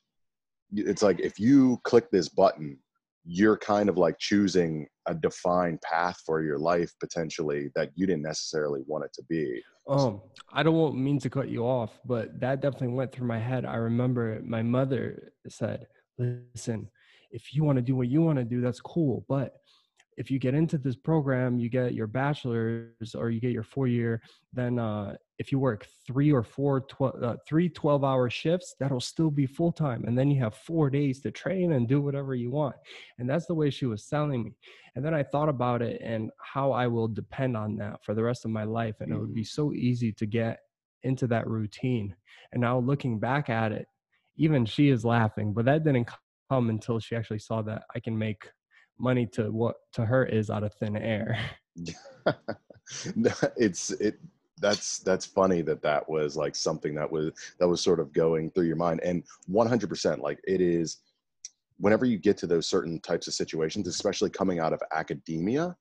it's 0.74 1.02
like 1.02 1.20
if 1.20 1.40
you 1.40 1.80
click 1.84 2.10
this 2.12 2.30
button 2.30 2.78
you're 3.30 3.58
kind 3.58 3.90
of 3.90 3.98
like 3.98 4.18
choosing 4.20 4.88
a 5.08 5.14
defined 5.14 5.82
path 5.82 6.18
for 6.26 6.42
your 6.42 6.58
life 6.58 6.92
potentially 7.00 7.70
that 7.76 7.90
you 7.96 8.08
didn't 8.08 8.24
necessarily 8.24 8.82
want 8.88 9.04
it 9.04 9.12
to 9.14 9.22
be 9.24 9.62
um 9.90 10.22
i 10.54 10.64
don't 10.64 10.96
mean 10.96 11.20
to 11.20 11.30
cut 11.30 11.50
you 11.50 11.64
off 11.64 12.00
but 12.06 12.40
that 12.40 12.62
definitely 12.62 12.88
went 12.88 13.12
through 13.12 13.28
my 13.28 13.40
head 13.40 13.66
i 13.66 13.76
remember 13.76 14.40
my 14.44 14.62
mother 14.62 15.34
said 15.50 15.86
listen 16.18 16.90
if 17.32 17.54
you 17.54 17.64
want 17.64 17.78
to 17.78 17.82
do 17.82 17.96
what 17.96 18.08
you 18.08 18.22
want 18.22 18.38
to 18.38 18.46
do, 18.46 18.62
that's 18.62 18.80
cool. 18.80 19.26
But 19.28 19.54
if 20.18 20.32
you 20.32 20.40
get 20.40 20.56
into 20.56 20.80
this 20.80 20.96
program, 20.96 21.60
you 21.60 21.70
get 21.70 21.94
your 21.94 22.08
bachelor's 22.08 23.14
or 23.16 23.30
you 23.30 23.40
get 23.40 23.52
your 23.52 23.64
four 23.64 23.88
year, 23.88 24.20
then 24.52 24.80
uh, 24.80 25.16
if 25.38 25.52
you 25.52 25.60
work 25.60 25.88
three 26.08 26.32
or 26.32 26.42
four, 26.42 26.82
tw- 26.82 27.24
uh, 27.24 27.36
three 27.48 27.70
12 27.70 28.04
hour 28.04 28.28
shifts, 28.28 28.76
that'll 28.80 29.00
still 29.00 29.30
be 29.30 29.46
full 29.46 29.72
time. 29.72 30.04
And 30.06 30.18
then 30.18 30.32
you 30.32 30.42
have 30.42 30.56
four 30.56 30.90
days 30.90 31.22
to 31.22 31.32
train 31.32 31.74
and 31.74 31.88
do 31.88 32.02
whatever 32.02 32.34
you 32.34 32.50
want. 32.50 32.76
And 33.20 33.30
that's 33.30 33.46
the 33.46 33.54
way 33.54 33.70
she 33.70 33.86
was 33.86 34.06
selling 34.06 34.44
me. 34.44 34.56
And 34.96 35.06
then 35.06 35.14
I 35.14 35.22
thought 35.22 35.50
about 35.50 35.84
it 35.84 36.02
and 36.04 36.32
how 36.40 36.72
I 36.72 36.88
will 36.88 37.08
depend 37.08 37.56
on 37.56 37.76
that 37.78 38.04
for 38.04 38.16
the 38.16 38.24
rest 38.24 38.44
of 38.44 38.52
my 38.52 38.64
life. 38.64 38.96
And 39.00 39.14
it 39.14 39.20
would 39.20 39.36
be 39.36 39.44
mm. 39.44 39.48
so 39.48 39.72
easy 39.72 40.12
to 40.14 40.26
get 40.26 40.62
into 41.04 41.28
that 41.28 41.48
routine. 41.48 42.16
And 42.52 42.62
now 42.62 42.80
looking 42.80 43.20
back 43.20 43.52
at 43.52 43.72
it, 43.72 43.88
even 44.38 44.66
she 44.66 44.90
is 44.90 45.06
laughing, 45.06 45.54
but 45.54 45.66
that 45.66 45.84
didn't 45.84 46.10
come 46.50 46.70
until 46.70 47.00
she 47.00 47.16
actually 47.16 47.40
saw 47.40 47.62
that 47.64 47.84
I 47.96 48.00
can 48.00 48.18
make 48.18 48.50
money 49.00 49.26
to 49.26 49.52
what 49.52 49.78
to 49.94 50.06
her 50.06 50.26
is 50.26 50.50
out 50.50 50.64
of 50.64 50.74
thin 50.74 50.98
air. 50.98 51.40
it's 53.58 53.92
it 53.92 54.20
that's 54.60 55.00
that's 55.00 55.26
funny 55.26 55.62
that 55.62 55.82
that 55.84 56.08
was 56.10 56.36
like 56.36 56.56
something 56.56 56.96
that 56.96 57.12
was 57.12 57.32
that 57.60 57.68
was 57.68 57.82
sort 57.82 58.00
of 58.00 58.12
going 58.14 58.50
through 58.52 58.66
your 58.66 58.76
mind. 58.76 59.02
And 59.04 59.24
100% 59.50 60.20
like 60.20 60.40
it 60.48 60.62
is 60.62 60.98
whenever 61.78 62.06
you 62.06 62.18
get 62.18 62.38
to 62.38 62.48
those 62.48 62.68
certain 62.68 63.00
types 63.02 63.28
of 63.28 63.36
situations 63.36 63.88
especially 63.88 64.32
coming 64.32 64.60
out 64.60 64.74
of 64.74 64.82
academia 64.94 65.76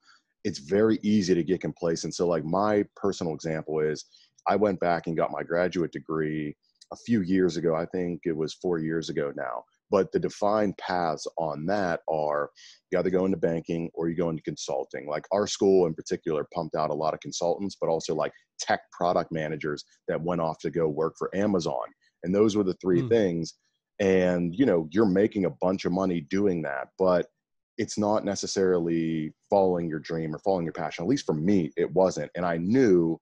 it's 0.45 0.59
very 0.59 1.01
easy 1.03 1.35
to 1.35 1.43
get 1.43 1.61
complacent. 1.61 2.15
So 2.15 2.29
like 2.29 2.45
my 2.45 2.85
personal 2.95 3.35
example 3.35 3.81
is 3.81 4.05
i 4.47 4.55
went 4.57 4.79
back 4.79 5.07
and 5.07 5.17
got 5.17 5.33
my 5.33 5.43
graduate 5.43 5.93
degree 5.93 6.55
a 6.93 6.97
few 6.97 7.23
years 7.23 7.57
ago. 7.57 7.75
I 7.75 7.87
think 7.87 8.21
it 8.25 8.37
was 8.37 8.55
4 8.55 8.79
years 8.79 9.09
ago 9.09 9.33
now 9.37 9.65
but 9.91 10.11
the 10.13 10.19
defined 10.19 10.77
paths 10.79 11.27
on 11.39 11.67
that 11.67 12.01
are 12.11 12.51
you 12.91 12.99
either 12.99 13.11
go 13.11 13.25
into 13.25 13.37
banking 13.37 13.91
or 13.95 14.09
you 14.09 14.17
go 14.17 14.31
into 14.31 14.43
consulting. 14.43 15.09
Like 15.09 15.25
our 15.33 15.47
school 15.47 15.87
in 15.87 15.95
particular 15.95 16.47
pumped 16.55 16.75
out 16.75 16.91
a 16.91 16.95
lot 16.95 17.15
of 17.15 17.21
consultants, 17.21 17.77
but 17.81 17.89
also 17.89 18.15
like 18.15 18.33
tech 18.59 18.81
product 18.93 19.33
managers 19.33 19.85
that 20.09 20.21
went 20.21 20.41
off 20.41 20.59
to 20.61 20.71
go 20.71 20.89
work 20.89 21.15
for 21.19 21.35
Amazon. 21.35 21.85
And 22.25 22.35
those 22.35 22.57
were 22.57 22.65
the 22.65 22.77
three 22.81 23.03
mm. 23.03 23.09
things. 23.09 23.55
And 24.01 24.55
you 24.55 24.67
know, 24.67 24.89
you're 24.91 25.07
making 25.07 25.45
a 25.45 25.51
bunch 25.51 25.85
of 25.85 25.93
money 25.93 26.21
doing 26.21 26.63
that, 26.63 26.89
but 26.99 27.27
it's 27.79 27.99
not 27.99 28.25
necessarily 28.25 29.33
following 29.51 29.89
your 29.89 29.99
dream 29.99 30.35
or 30.35 30.39
following 30.39 30.65
your 30.65 30.73
passion. 30.73 31.05
At 31.05 31.09
least 31.09 31.27
for 31.27 31.35
me, 31.35 31.71
it 31.77 31.91
wasn't. 31.93 32.31
And 32.35 32.45
I 32.45 32.57
knew 32.57 33.19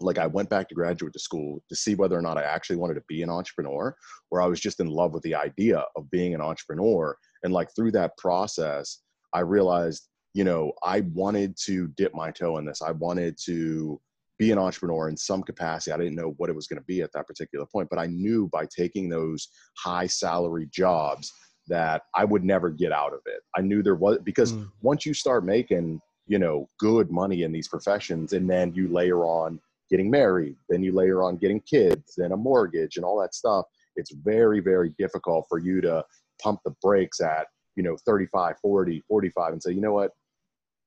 like 0.00 0.18
I 0.18 0.26
went 0.26 0.50
back 0.50 0.68
to 0.68 0.74
graduate 0.74 1.18
school 1.18 1.62
to 1.68 1.76
see 1.76 1.94
whether 1.94 2.18
or 2.18 2.22
not 2.22 2.38
I 2.38 2.42
actually 2.42 2.76
wanted 2.76 2.94
to 2.94 3.04
be 3.08 3.22
an 3.22 3.30
entrepreneur 3.30 3.94
or 4.30 4.42
I 4.42 4.46
was 4.46 4.60
just 4.60 4.80
in 4.80 4.88
love 4.88 5.12
with 5.12 5.22
the 5.22 5.34
idea 5.34 5.84
of 5.96 6.10
being 6.10 6.34
an 6.34 6.40
entrepreneur. 6.40 7.16
And 7.42 7.52
like 7.52 7.68
through 7.74 7.92
that 7.92 8.16
process, 8.16 9.00
I 9.32 9.40
realized, 9.40 10.08
you 10.32 10.44
know, 10.44 10.72
I 10.82 11.00
wanted 11.12 11.56
to 11.64 11.88
dip 11.96 12.14
my 12.14 12.30
toe 12.30 12.58
in 12.58 12.64
this. 12.64 12.82
I 12.82 12.92
wanted 12.92 13.36
to 13.44 14.00
be 14.38 14.50
an 14.50 14.58
entrepreneur 14.58 15.08
in 15.08 15.16
some 15.16 15.42
capacity. 15.42 15.92
I 15.92 15.96
didn't 15.96 16.16
know 16.16 16.34
what 16.38 16.50
it 16.50 16.56
was 16.56 16.66
going 16.66 16.80
to 16.80 16.86
be 16.86 17.02
at 17.02 17.12
that 17.12 17.26
particular 17.26 17.66
point, 17.66 17.88
but 17.88 17.98
I 17.98 18.06
knew 18.06 18.48
by 18.52 18.66
taking 18.66 19.08
those 19.08 19.48
high 19.78 20.06
salary 20.06 20.68
jobs 20.72 21.32
that 21.68 22.02
I 22.14 22.24
would 22.24 22.44
never 22.44 22.70
get 22.70 22.92
out 22.92 23.14
of 23.14 23.20
it. 23.26 23.40
I 23.56 23.62
knew 23.62 23.82
there 23.82 23.94
was 23.94 24.18
because 24.24 24.52
mm. 24.52 24.68
once 24.82 25.06
you 25.06 25.14
start 25.14 25.44
making, 25.44 26.00
you 26.26 26.38
know, 26.38 26.68
good 26.78 27.10
money 27.10 27.42
in 27.42 27.52
these 27.52 27.68
professions 27.68 28.32
and 28.32 28.48
then 28.50 28.74
you 28.74 28.88
layer 28.88 29.24
on 29.24 29.60
getting 29.90 30.10
married, 30.10 30.56
then 30.68 30.82
you 30.82 30.92
layer 30.92 31.22
on 31.22 31.36
getting 31.36 31.60
kids 31.60 32.18
and 32.18 32.32
a 32.32 32.36
mortgage 32.36 32.96
and 32.96 33.04
all 33.04 33.20
that 33.20 33.34
stuff. 33.34 33.66
It's 33.96 34.12
very, 34.12 34.60
very 34.60 34.94
difficult 34.98 35.46
for 35.48 35.58
you 35.58 35.80
to 35.82 36.04
pump 36.42 36.60
the 36.64 36.74
brakes 36.82 37.20
at, 37.20 37.46
you 37.76 37.82
know, 37.82 37.96
35, 38.04 38.56
40, 38.60 39.02
45 39.06 39.52
and 39.52 39.62
say, 39.62 39.72
you 39.72 39.80
know 39.80 39.92
what, 39.92 40.12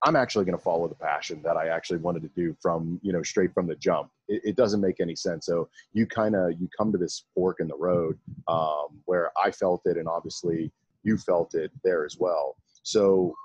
I'm 0.04 0.16
actually 0.16 0.46
going 0.46 0.58
to 0.58 0.64
follow 0.64 0.88
the 0.88 0.96
passion 0.96 1.42
that 1.44 1.58
I 1.58 1.70
actually 1.70 2.00
wanted 2.00 2.22
to 2.24 2.30
do 2.30 2.56
from, 2.62 3.00
you 3.02 3.12
know, 3.12 3.24
straight 3.24 3.54
from 3.54 3.68
the 3.68 3.76
jump. 3.76 4.10
It, 4.28 4.42
it 4.44 4.56
doesn't 4.56 4.82
make 4.82 5.00
any 5.00 5.16
sense. 5.16 5.46
So 5.48 5.70
you 5.94 6.06
kind 6.06 6.36
of, 6.36 6.52
you 6.60 6.70
come 6.78 6.92
to 6.92 6.98
this 6.98 7.26
fork 7.34 7.58
in 7.60 7.68
the 7.68 7.78
road 7.78 8.18
um, 8.48 9.02
where 9.06 9.32
I 9.44 9.52
felt 9.52 9.82
it 9.86 9.98
and 9.98 10.08
obviously 10.08 10.72
you 11.04 11.18
felt 11.18 11.56
it 11.56 11.72
there 11.84 12.06
as 12.06 12.18
well. 12.20 12.56
So 12.84 13.36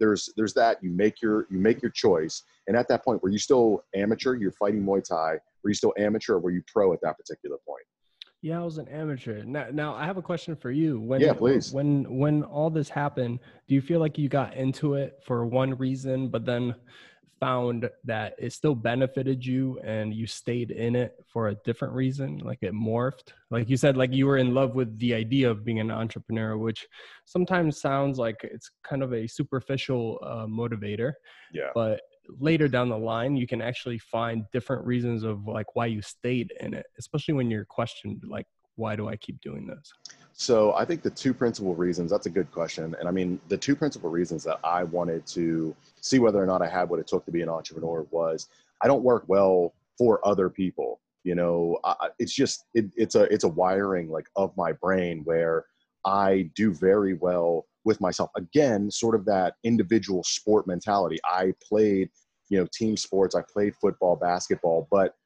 there's 0.00 0.32
there's 0.36 0.54
that 0.54 0.82
you 0.82 0.90
make 0.90 1.22
your 1.22 1.46
you 1.50 1.58
make 1.58 1.80
your 1.80 1.90
choice. 1.92 2.42
And 2.66 2.76
at 2.76 2.88
that 2.88 3.04
point 3.04 3.22
were 3.22 3.28
you 3.28 3.38
still 3.38 3.84
amateur? 3.94 4.34
You're 4.34 4.52
fighting 4.52 4.82
muay 4.84 5.04
thai. 5.06 5.38
Were 5.62 5.70
you 5.70 5.74
still 5.74 5.94
amateur 5.98 6.34
or 6.34 6.40
were 6.40 6.50
you 6.50 6.62
pro 6.66 6.92
at 6.92 7.00
that 7.02 7.16
particular 7.18 7.58
point? 7.66 7.84
Yeah 8.42 8.60
i 8.60 8.64
was 8.64 8.78
an 8.78 8.88
amateur. 8.88 9.44
Now, 9.44 9.68
now 9.70 9.94
i 9.94 10.06
have 10.06 10.16
a 10.16 10.22
question 10.22 10.56
for 10.56 10.70
you. 10.70 10.98
When 11.00 11.20
yeah 11.20 11.34
please. 11.34 11.72
when 11.72 12.18
when 12.18 12.42
all 12.42 12.70
this 12.70 12.88
happened 12.88 13.38
do 13.68 13.74
you 13.74 13.82
feel 13.82 14.00
like 14.00 14.18
you 14.18 14.28
got 14.28 14.54
into 14.54 14.94
it 14.94 15.20
for 15.24 15.46
one 15.46 15.76
reason 15.76 16.28
but 16.28 16.44
then 16.44 16.74
found 17.40 17.88
that 18.04 18.34
it 18.38 18.52
still 18.52 18.74
benefited 18.74 19.44
you 19.44 19.80
and 19.82 20.14
you 20.14 20.26
stayed 20.26 20.70
in 20.70 20.94
it 20.94 21.14
for 21.32 21.48
a 21.48 21.54
different 21.64 21.94
reason 21.94 22.38
like 22.38 22.58
it 22.62 22.74
morphed? 22.74 23.32
Like 23.50 23.68
you 23.68 23.76
said 23.76 23.96
like 23.96 24.12
you 24.12 24.26
were 24.26 24.36
in 24.36 24.54
love 24.54 24.74
with 24.74 24.98
the 24.98 25.14
idea 25.14 25.50
of 25.50 25.64
being 25.64 25.80
an 25.80 25.90
entrepreneur 25.90 26.56
which 26.56 26.86
sometimes 27.24 27.80
sounds 27.80 28.18
like 28.18 28.36
it's 28.42 28.70
kind 28.84 29.02
of 29.02 29.12
a 29.12 29.26
superficial 29.26 30.18
uh, 30.22 30.46
motivator. 30.46 31.14
Yeah. 31.52 31.70
But 31.74 32.00
later 32.38 32.68
down 32.68 32.88
the 32.88 32.98
line 32.98 33.36
you 33.36 33.46
can 33.46 33.60
actually 33.60 33.98
find 33.98 34.44
different 34.52 34.84
reasons 34.84 35.24
of 35.24 35.46
like 35.46 35.74
why 35.74 35.86
you 35.86 36.00
stayed 36.00 36.52
in 36.60 36.74
it 36.74 36.86
especially 36.98 37.34
when 37.34 37.50
you're 37.50 37.64
questioned 37.64 38.22
like 38.28 38.46
why 38.76 38.94
do 38.94 39.08
i 39.08 39.16
keep 39.16 39.40
doing 39.40 39.66
this 39.66 39.92
So 40.40 40.72
I 40.72 40.86
think 40.86 41.02
the 41.02 41.10
two 41.10 41.34
principal 41.34 41.74
reasons, 41.74 42.10
that's 42.10 42.24
a 42.24 42.30
good 42.30 42.50
question. 42.50 42.96
And 42.98 43.06
I 43.06 43.10
mean, 43.10 43.38
the 43.48 43.58
two 43.58 43.76
principal 43.76 44.08
reasons 44.08 44.42
that 44.44 44.58
I 44.64 44.84
wanted 44.84 45.26
to 45.26 45.76
see 46.00 46.18
whether 46.18 46.42
or 46.42 46.46
not 46.46 46.62
I 46.62 46.66
had 46.66 46.88
what 46.88 46.98
it 46.98 47.06
took 47.06 47.26
to 47.26 47.30
be 47.30 47.42
an 47.42 47.50
entrepreneur 47.50 48.06
was 48.10 48.48
I 48.82 48.86
don't 48.86 49.02
work 49.02 49.24
well 49.26 49.74
for 49.98 50.26
other 50.26 50.48
people. 50.48 50.98
You 51.24 51.34
know, 51.34 51.78
I, 51.84 52.08
it's 52.18 52.32
just, 52.32 52.64
it, 52.72 52.86
it's 52.96 53.16
a, 53.16 53.24
it's 53.24 53.44
a 53.44 53.48
wiring 53.48 54.08
like 54.08 54.28
of 54.34 54.56
my 54.56 54.72
brain 54.72 55.20
where 55.24 55.66
I 56.06 56.48
do 56.56 56.72
very 56.72 57.12
well 57.12 57.66
with 57.84 58.00
myself. 58.00 58.30
Again, 58.34 58.90
sort 58.90 59.14
of 59.14 59.26
that 59.26 59.56
individual 59.62 60.24
sport 60.24 60.66
mentality. 60.66 61.18
I 61.22 61.52
played, 61.62 62.08
you 62.48 62.58
know, 62.58 62.66
team 62.72 62.96
sports. 62.96 63.34
I 63.34 63.42
played 63.42 63.74
football, 63.76 64.16
basketball, 64.16 64.88
but 64.90 65.16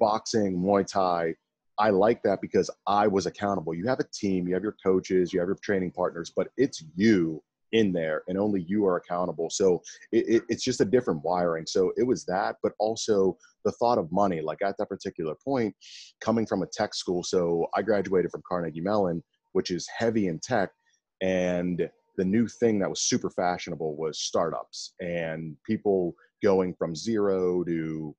boxing, 0.00 0.56
Muay 0.56 0.86
Thai, 0.86 1.34
I 1.78 1.90
like 1.90 2.22
that 2.22 2.40
because 2.40 2.70
I 2.86 3.06
was 3.06 3.26
accountable. 3.26 3.74
You 3.74 3.86
have 3.86 4.00
a 4.00 4.08
team, 4.12 4.48
you 4.48 4.54
have 4.54 4.62
your 4.62 4.76
coaches, 4.82 5.32
you 5.32 5.40
have 5.40 5.48
your 5.48 5.58
training 5.62 5.90
partners, 5.92 6.32
but 6.34 6.48
it's 6.56 6.82
you 6.94 7.42
in 7.72 7.92
there 7.92 8.22
and 8.28 8.38
only 8.38 8.62
you 8.62 8.86
are 8.86 8.96
accountable. 8.96 9.50
So 9.50 9.82
it, 10.12 10.24
it, 10.28 10.42
it's 10.48 10.62
just 10.62 10.80
a 10.80 10.84
different 10.84 11.22
wiring. 11.24 11.66
So 11.66 11.92
it 11.96 12.04
was 12.04 12.24
that, 12.26 12.56
but 12.62 12.72
also 12.78 13.36
the 13.64 13.72
thought 13.72 13.98
of 13.98 14.10
money. 14.12 14.40
Like 14.40 14.62
at 14.62 14.76
that 14.78 14.88
particular 14.88 15.34
point, 15.44 15.74
coming 16.20 16.46
from 16.46 16.62
a 16.62 16.66
tech 16.66 16.94
school. 16.94 17.22
So 17.22 17.66
I 17.74 17.82
graduated 17.82 18.30
from 18.30 18.42
Carnegie 18.48 18.80
Mellon, 18.80 19.22
which 19.52 19.70
is 19.70 19.88
heavy 19.94 20.28
in 20.28 20.38
tech. 20.38 20.70
And 21.20 21.88
the 22.16 22.24
new 22.24 22.48
thing 22.48 22.78
that 22.78 22.90
was 22.90 23.02
super 23.02 23.30
fashionable 23.30 23.96
was 23.96 24.18
startups 24.18 24.94
and 25.00 25.56
people 25.66 26.14
going 26.42 26.74
from 26.74 26.94
zero 26.94 27.64
to 27.64 28.14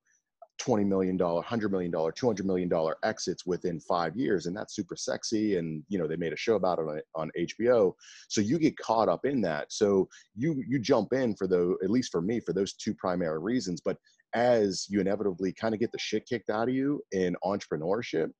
$20 0.60 0.86
million, 0.86 1.18
$100 1.18 1.70
million, 1.70 1.92
$200 1.92 2.44
million 2.44 2.70
exits 3.04 3.46
within 3.46 3.80
five 3.80 4.16
years. 4.16 4.46
And 4.46 4.56
that's 4.56 4.74
super 4.74 4.96
sexy. 4.96 5.56
And, 5.56 5.82
you 5.88 5.98
know, 5.98 6.06
they 6.06 6.16
made 6.16 6.32
a 6.32 6.36
show 6.36 6.56
about 6.56 6.78
it 6.78 6.82
on, 6.82 7.00
on 7.14 7.30
HBO. 7.38 7.92
So 8.28 8.40
you 8.40 8.58
get 8.58 8.76
caught 8.78 9.08
up 9.08 9.24
in 9.24 9.40
that. 9.42 9.72
So 9.72 10.08
you, 10.34 10.62
you 10.68 10.78
jump 10.78 11.12
in 11.12 11.34
for 11.34 11.46
the, 11.46 11.76
at 11.82 11.90
least 11.90 12.10
for 12.10 12.20
me, 12.20 12.40
for 12.40 12.52
those 12.52 12.72
two 12.74 12.94
primary 12.94 13.38
reasons. 13.38 13.80
But 13.84 13.98
as 14.34 14.86
you 14.88 15.00
inevitably 15.00 15.52
kind 15.52 15.74
of 15.74 15.80
get 15.80 15.92
the 15.92 15.98
shit 15.98 16.26
kicked 16.26 16.50
out 16.50 16.68
of 16.68 16.74
you 16.74 17.00
in 17.12 17.36
entrepreneurship, 17.44 18.30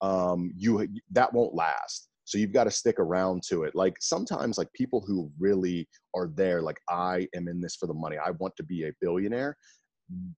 um, 0.00 0.52
you, 0.56 0.88
that 1.10 1.32
won't 1.32 1.54
last. 1.54 2.08
So 2.28 2.36
you've 2.36 2.52
got 2.52 2.64
to 2.64 2.70
stick 2.70 2.98
around 2.98 3.42
to 3.48 3.62
it. 3.62 3.74
Like 3.74 3.96
sometimes 4.00 4.58
like 4.58 4.70
people 4.74 5.02
who 5.06 5.30
really 5.38 5.88
are 6.14 6.28
there, 6.28 6.60
like 6.60 6.78
I 6.90 7.26
am 7.34 7.48
in 7.48 7.58
this 7.58 7.74
for 7.76 7.86
the 7.86 7.94
money. 7.94 8.18
I 8.18 8.32
want 8.32 8.54
to 8.56 8.62
be 8.62 8.84
a 8.84 8.92
billionaire 9.00 9.56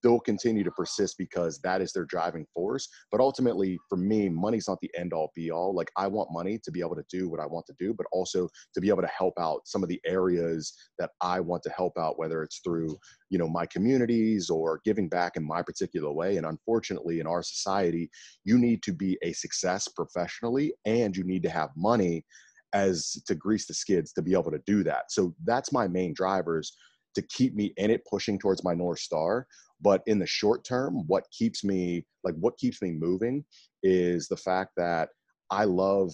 they'll 0.03 0.21
continue 0.21 0.65
to 0.65 0.71
persist 0.71 1.17
because 1.19 1.61
that 1.61 1.81
is 1.81 1.93
their 1.93 2.05
driving 2.05 2.47
force. 2.53 2.89
But 3.11 3.21
ultimately, 3.21 3.79
for 3.89 3.97
me, 3.97 4.29
money's 4.29 4.69
not 4.69 4.81
the 4.81 4.91
end 4.97 5.13
all 5.13 5.33
be 5.35 5.51
all. 5.51 5.75
Like, 5.75 5.91
I 5.97 6.07
want 6.07 6.33
money 6.33 6.59
to 6.65 6.71
be 6.71 6.81
able 6.81 6.97
to 6.97 7.05
do 7.09 7.29
what 7.29 7.41
I 7.41 7.47
want 7.47 7.67
to 7.67 7.75
do, 7.79 7.95
but 7.95 8.07
also 8.13 8.49
to 8.75 8.81
be 8.81 8.89
able 8.89 9.03
to 9.03 9.09
help 9.09 9.35
out 9.39 9.63
some 9.67 9.83
of 9.83 9.89
the 9.89 10.01
areas 10.05 10.75
that 10.99 11.11
I 11.21 11.41
want 11.41 11.63
to 11.65 11.71
help 11.71 11.99
out, 11.99 12.19
whether 12.19 12.43
it's 12.43 12.61
through, 12.65 12.99
you 13.31 13.39
know, 13.39 13.49
my 13.49 13.67
communities 13.67 14.51
or 14.51 14.81
giving 14.85 15.09
back 15.09 15.37
in 15.37 15.47
my 15.47 15.63
particular 15.63 16.11
way. 16.13 16.37
And 16.37 16.47
unfortunately, 16.47 17.21
in 17.21 17.27
our 17.27 17.43
society, 17.43 18.11
you 18.45 18.59
need 18.59 18.83
to 18.83 18.93
be 18.93 19.19
a 19.23 19.33
success 19.33 19.89
professionally 19.89 20.75
and 20.85 21.17
you 21.17 21.25
need 21.25 21.43
to 21.45 21.51
have 21.51 21.71
money 21.77 22.25
as 22.73 23.21
to 23.27 23.35
grease 23.35 23.67
the 23.67 23.75
skids 23.75 24.13
to 24.13 24.23
be 24.23 24.33
able 24.33 24.51
to 24.51 24.61
do 24.67 24.85
that. 24.85 25.11
So 25.11 25.35
that's 25.45 25.73
my 25.73 25.89
main 25.89 26.15
drivers 26.15 26.77
to 27.15 27.23
keep 27.23 27.55
me 27.55 27.73
in 27.77 27.91
it, 27.91 28.05
pushing 28.09 28.39
towards 28.39 28.65
my 28.65 28.75
North 28.75 29.01
Star. 29.01 29.47
But 29.81 30.03
in 30.07 30.19
the 30.19 30.27
short 30.27 30.65
term, 30.65 31.07
what 31.07 31.25
keeps 31.31 31.65
me 31.65 32.07
like 32.25 32.35
what 32.37 32.59
keeps 32.59 32.83
me 32.83 32.93
moving 32.93 33.45
is 33.83 34.29
the 34.29 34.37
fact 34.37 34.73
that 34.77 35.09
I 35.51 35.65
love 35.65 36.13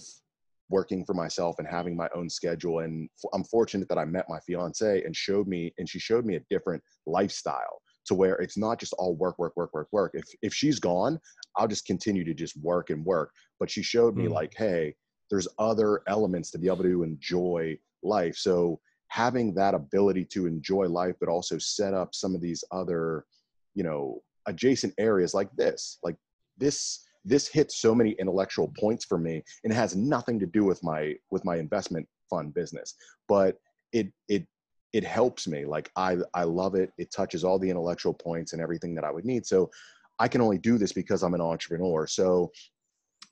working 0.69 1.05
for 1.05 1.13
myself 1.13 1.55
and 1.59 1.67
having 1.67 1.95
my 1.95 2.09
own 2.15 2.29
schedule. 2.29 2.79
And 2.79 3.09
I'm 3.33 3.43
fortunate 3.43 3.87
that 3.89 3.97
I 3.97 4.05
met 4.05 4.25
my 4.29 4.39
fiance 4.39 5.03
and 5.03 5.15
showed 5.15 5.47
me, 5.47 5.73
and 5.77 5.87
she 5.87 5.99
showed 5.99 6.25
me 6.25 6.35
a 6.35 6.45
different 6.49 6.83
lifestyle 7.05 7.81
to 8.05 8.15
where 8.15 8.35
it's 8.35 8.57
not 8.57 8.79
just 8.79 8.93
all 8.97 9.15
work, 9.15 9.37
work, 9.37 9.53
work, 9.55 9.73
work, 9.73 9.89
work. 9.91 10.11
If 10.13 10.25
if 10.41 10.53
she's 10.53 10.79
gone, 10.79 11.19
I'll 11.55 11.67
just 11.67 11.85
continue 11.85 12.23
to 12.23 12.33
just 12.33 12.57
work 12.61 12.89
and 12.89 13.05
work. 13.05 13.31
But 13.59 13.69
she 13.69 13.83
showed 13.83 14.15
me 14.15 14.25
mm. 14.25 14.31
like, 14.31 14.53
hey, 14.55 14.95
there's 15.29 15.47
other 15.59 16.01
elements 16.07 16.51
to 16.51 16.57
be 16.57 16.67
able 16.67 16.83
to 16.83 17.03
enjoy 17.03 17.77
life. 18.03 18.37
So 18.37 18.79
having 19.09 19.53
that 19.53 19.73
ability 19.73 20.25
to 20.25 20.45
enjoy 20.45 20.87
life 20.87 21.15
but 21.19 21.29
also 21.29 21.57
set 21.57 21.93
up 21.93 22.13
some 22.13 22.35
of 22.35 22.41
these 22.41 22.63
other 22.71 23.25
you 23.73 23.83
know 23.83 24.21
adjacent 24.47 24.93
areas 24.97 25.33
like 25.33 25.51
this. 25.55 25.99
Like 26.03 26.15
this 26.57 27.05
this 27.23 27.47
hits 27.47 27.81
so 27.81 27.93
many 27.93 28.11
intellectual 28.11 28.71
points 28.79 29.03
for 29.03 29.17
me 29.17 29.43
and 29.63 29.73
it 29.73 29.75
has 29.75 29.95
nothing 29.95 30.39
to 30.39 30.45
do 30.45 30.63
with 30.63 30.81
my 30.83 31.13
with 31.29 31.45
my 31.45 31.57
investment 31.57 32.07
fund 32.29 32.53
business. 32.53 32.95
But 33.27 33.57
it 33.93 34.11
it 34.27 34.47
it 34.93 35.03
helps 35.03 35.47
me. 35.47 35.65
Like 35.65 35.91
i 35.95 36.17
i 36.33 36.43
love 36.43 36.75
it. 36.75 36.91
It 36.97 37.11
touches 37.11 37.43
all 37.43 37.59
the 37.59 37.69
intellectual 37.69 38.13
points 38.13 38.53
and 38.53 38.61
everything 38.61 38.95
that 38.95 39.03
i 39.03 39.11
would 39.11 39.25
need. 39.25 39.45
So 39.45 39.69
i 40.19 40.27
can 40.27 40.41
only 40.41 40.57
do 40.57 40.77
this 40.77 40.93
because 40.93 41.21
i'm 41.21 41.35
an 41.35 41.41
entrepreneur. 41.41 42.07
So 42.07 42.51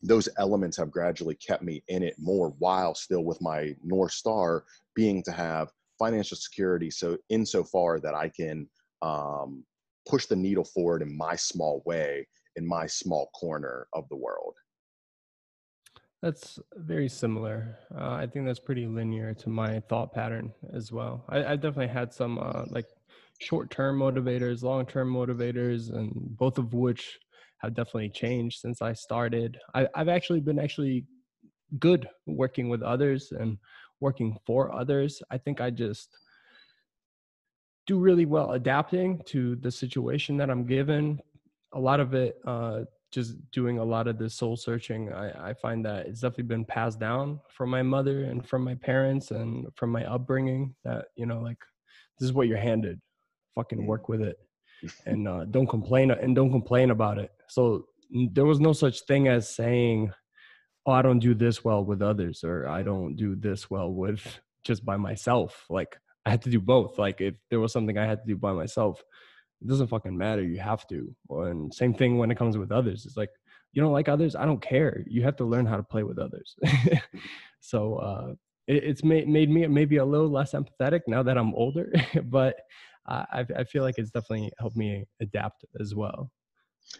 those 0.03 0.29
elements 0.37 0.77
have 0.77 0.91
gradually 0.91 1.35
kept 1.35 1.63
me 1.63 1.83
in 1.87 2.03
it 2.03 2.15
more 2.17 2.53
while 2.59 2.93
still 2.93 3.23
with 3.23 3.41
my 3.41 3.75
north 3.83 4.11
star 4.11 4.65
being 4.93 5.23
to 5.23 5.31
have 5.31 5.71
financial 5.97 6.37
security 6.37 6.91
so 6.91 7.17
insofar 7.29 7.99
that 7.99 8.13
i 8.13 8.27
can 8.29 8.67
um, 9.01 9.63
push 10.07 10.25
the 10.25 10.35
needle 10.35 10.63
forward 10.63 11.01
in 11.01 11.15
my 11.15 11.35
small 11.35 11.81
way 11.85 12.27
in 12.55 12.65
my 12.65 12.85
small 12.85 13.29
corner 13.35 13.87
of 13.93 14.07
the 14.09 14.15
world. 14.15 14.55
That's 16.21 16.59
very 16.75 17.09
similar. 17.09 17.77
Uh, 17.95 18.11
i 18.13 18.25
think 18.25 18.45
that's 18.45 18.59
pretty 18.59 18.87
linear 18.87 19.33
to 19.35 19.49
my 19.49 19.79
thought 19.81 20.13
pattern 20.13 20.51
as 20.73 20.91
well. 20.91 21.25
I, 21.29 21.37
I 21.45 21.55
definitely 21.55 21.93
had 21.93 22.13
some 22.13 22.39
uh, 22.39 22.63
like 22.69 22.87
short-term 23.39 23.99
motivators 23.99 24.63
long-term 24.63 25.13
motivators 25.13 25.93
and 25.93 26.11
both 26.37 26.57
of 26.57 26.73
which 26.73 27.19
have 27.65 27.75
definitely 27.75 28.09
changed 28.09 28.59
since 28.59 28.81
I 28.81 28.93
started. 28.93 29.57
I, 29.73 29.87
I've 29.95 30.09
actually 30.09 30.39
been 30.39 30.59
actually 30.59 31.05
good 31.79 32.07
working 32.25 32.69
with 32.69 32.81
others 32.81 33.31
and 33.31 33.57
working 33.99 34.37
for 34.45 34.73
others. 34.73 35.21
I 35.29 35.37
think 35.37 35.61
I 35.61 35.69
just 35.69 36.09
do 37.87 37.99
really 37.99 38.25
well 38.25 38.51
adapting 38.51 39.21
to 39.25 39.55
the 39.57 39.71
situation 39.71 40.37
that 40.37 40.49
I'm 40.49 40.65
given. 40.65 41.19
A 41.73 41.79
lot 41.79 41.99
of 41.99 42.13
it, 42.13 42.39
uh, 42.45 42.81
just 43.11 43.35
doing 43.51 43.77
a 43.77 43.83
lot 43.83 44.07
of 44.07 44.17
the 44.17 44.29
soul 44.29 44.57
searching, 44.57 45.13
I, 45.13 45.49
I 45.49 45.53
find 45.53 45.85
that 45.85 46.07
it's 46.07 46.21
definitely 46.21 46.45
been 46.45 46.65
passed 46.65 46.99
down 46.99 47.39
from 47.49 47.69
my 47.69 47.81
mother 47.81 48.25
and 48.25 48.45
from 48.45 48.63
my 48.63 48.75
parents 48.75 49.31
and 49.31 49.67
from 49.75 49.91
my 49.91 50.05
upbringing. 50.05 50.75
That 50.83 51.05
you 51.15 51.25
know, 51.25 51.39
like 51.39 51.59
this 52.19 52.27
is 52.27 52.33
what 52.33 52.47
you're 52.47 52.57
handed. 52.57 52.99
Fucking 53.55 53.79
mm. 53.79 53.85
work 53.85 54.09
with 54.09 54.21
it 54.21 54.37
and 55.05 55.27
uh, 55.27 55.45
don't 55.45 55.67
complain 55.67 56.11
and 56.11 56.35
don't 56.35 56.51
complain 56.51 56.91
about 56.91 57.17
it. 57.17 57.31
So 57.47 57.87
there 58.31 58.45
was 58.45 58.59
no 58.59 58.73
such 58.73 59.01
thing 59.01 59.27
as 59.27 59.53
saying, 59.53 60.11
"Oh, 60.85 60.91
I 60.91 61.01
don't 61.01 61.19
do 61.19 61.33
this 61.33 61.63
well 61.63 61.83
with 61.83 62.01
others," 62.01 62.43
or 62.43 62.67
"I 62.67 62.83
don't 62.83 63.15
do 63.15 63.35
this 63.35 63.69
well 63.69 63.91
with 63.91 64.39
just 64.63 64.85
by 64.85 64.97
myself." 64.97 65.65
Like 65.69 65.97
I 66.25 66.29
had 66.31 66.41
to 66.43 66.49
do 66.49 66.59
both. 66.59 66.97
Like 66.97 67.21
if 67.21 67.35
there 67.49 67.59
was 67.59 67.71
something 67.73 67.97
I 67.97 68.05
had 68.05 68.19
to 68.21 68.27
do 68.27 68.35
by 68.37 68.53
myself, 68.53 69.03
it 69.61 69.67
doesn't 69.67 69.87
fucking 69.87 70.17
matter. 70.17 70.43
You 70.43 70.59
have 70.59 70.87
to. 70.87 71.15
And 71.29 71.73
same 71.73 71.93
thing 71.93 72.17
when 72.17 72.31
it 72.31 72.37
comes 72.37 72.57
with 72.57 72.71
others. 72.71 73.05
It's 73.05 73.17
like 73.17 73.31
you 73.73 73.81
don't 73.81 73.93
like 73.93 74.09
others. 74.09 74.35
I 74.35 74.45
don't 74.45 74.61
care. 74.61 75.03
You 75.07 75.23
have 75.23 75.35
to 75.37 75.45
learn 75.45 75.65
how 75.65 75.77
to 75.77 75.83
play 75.83 76.03
with 76.03 76.17
others. 76.17 76.55
so 77.59 77.95
uh, 77.95 78.33
it, 78.67 78.83
it's 78.83 79.03
made 79.03 79.27
made 79.27 79.49
me 79.49 79.67
maybe 79.67 79.97
a 79.97 80.05
little 80.05 80.29
less 80.29 80.53
empathetic 80.53 81.01
now 81.07 81.23
that 81.23 81.37
I'm 81.37 81.53
older, 81.53 81.91
but 82.23 82.55
I, 83.07 83.45
I 83.57 83.63
feel 83.63 83.83
like 83.83 83.97
it's 83.97 84.11
definitely 84.11 84.51
helped 84.59 84.77
me 84.77 85.05
adapt 85.21 85.65
as 85.79 85.93
well. 85.93 86.31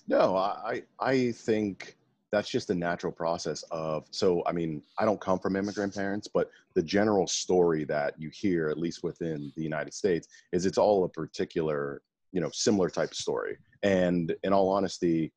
No, 0.07 0.35
I 0.35 0.83
I 0.99 1.31
think 1.31 1.97
that's 2.31 2.49
just 2.49 2.69
a 2.69 2.75
natural 2.75 3.11
process 3.11 3.63
of 3.71 4.05
so 4.11 4.43
I 4.45 4.51
mean 4.51 4.81
I 4.97 5.05
don't 5.05 5.21
come 5.21 5.39
from 5.39 5.55
immigrant 5.55 5.95
parents, 5.95 6.27
but 6.27 6.49
the 6.73 6.83
general 6.83 7.27
story 7.27 7.85
that 7.85 8.19
you 8.19 8.29
hear, 8.33 8.69
at 8.69 8.77
least 8.77 9.03
within 9.03 9.51
the 9.55 9.63
United 9.63 9.93
States, 9.93 10.27
is 10.51 10.65
it's 10.65 10.77
all 10.77 11.05
a 11.05 11.09
particular 11.09 12.01
you 12.31 12.41
know 12.41 12.49
similar 12.51 12.89
type 12.89 13.11
of 13.11 13.17
story. 13.17 13.57
And 13.83 14.35
in 14.43 14.53
all 14.53 14.69
honesty, 14.69 15.31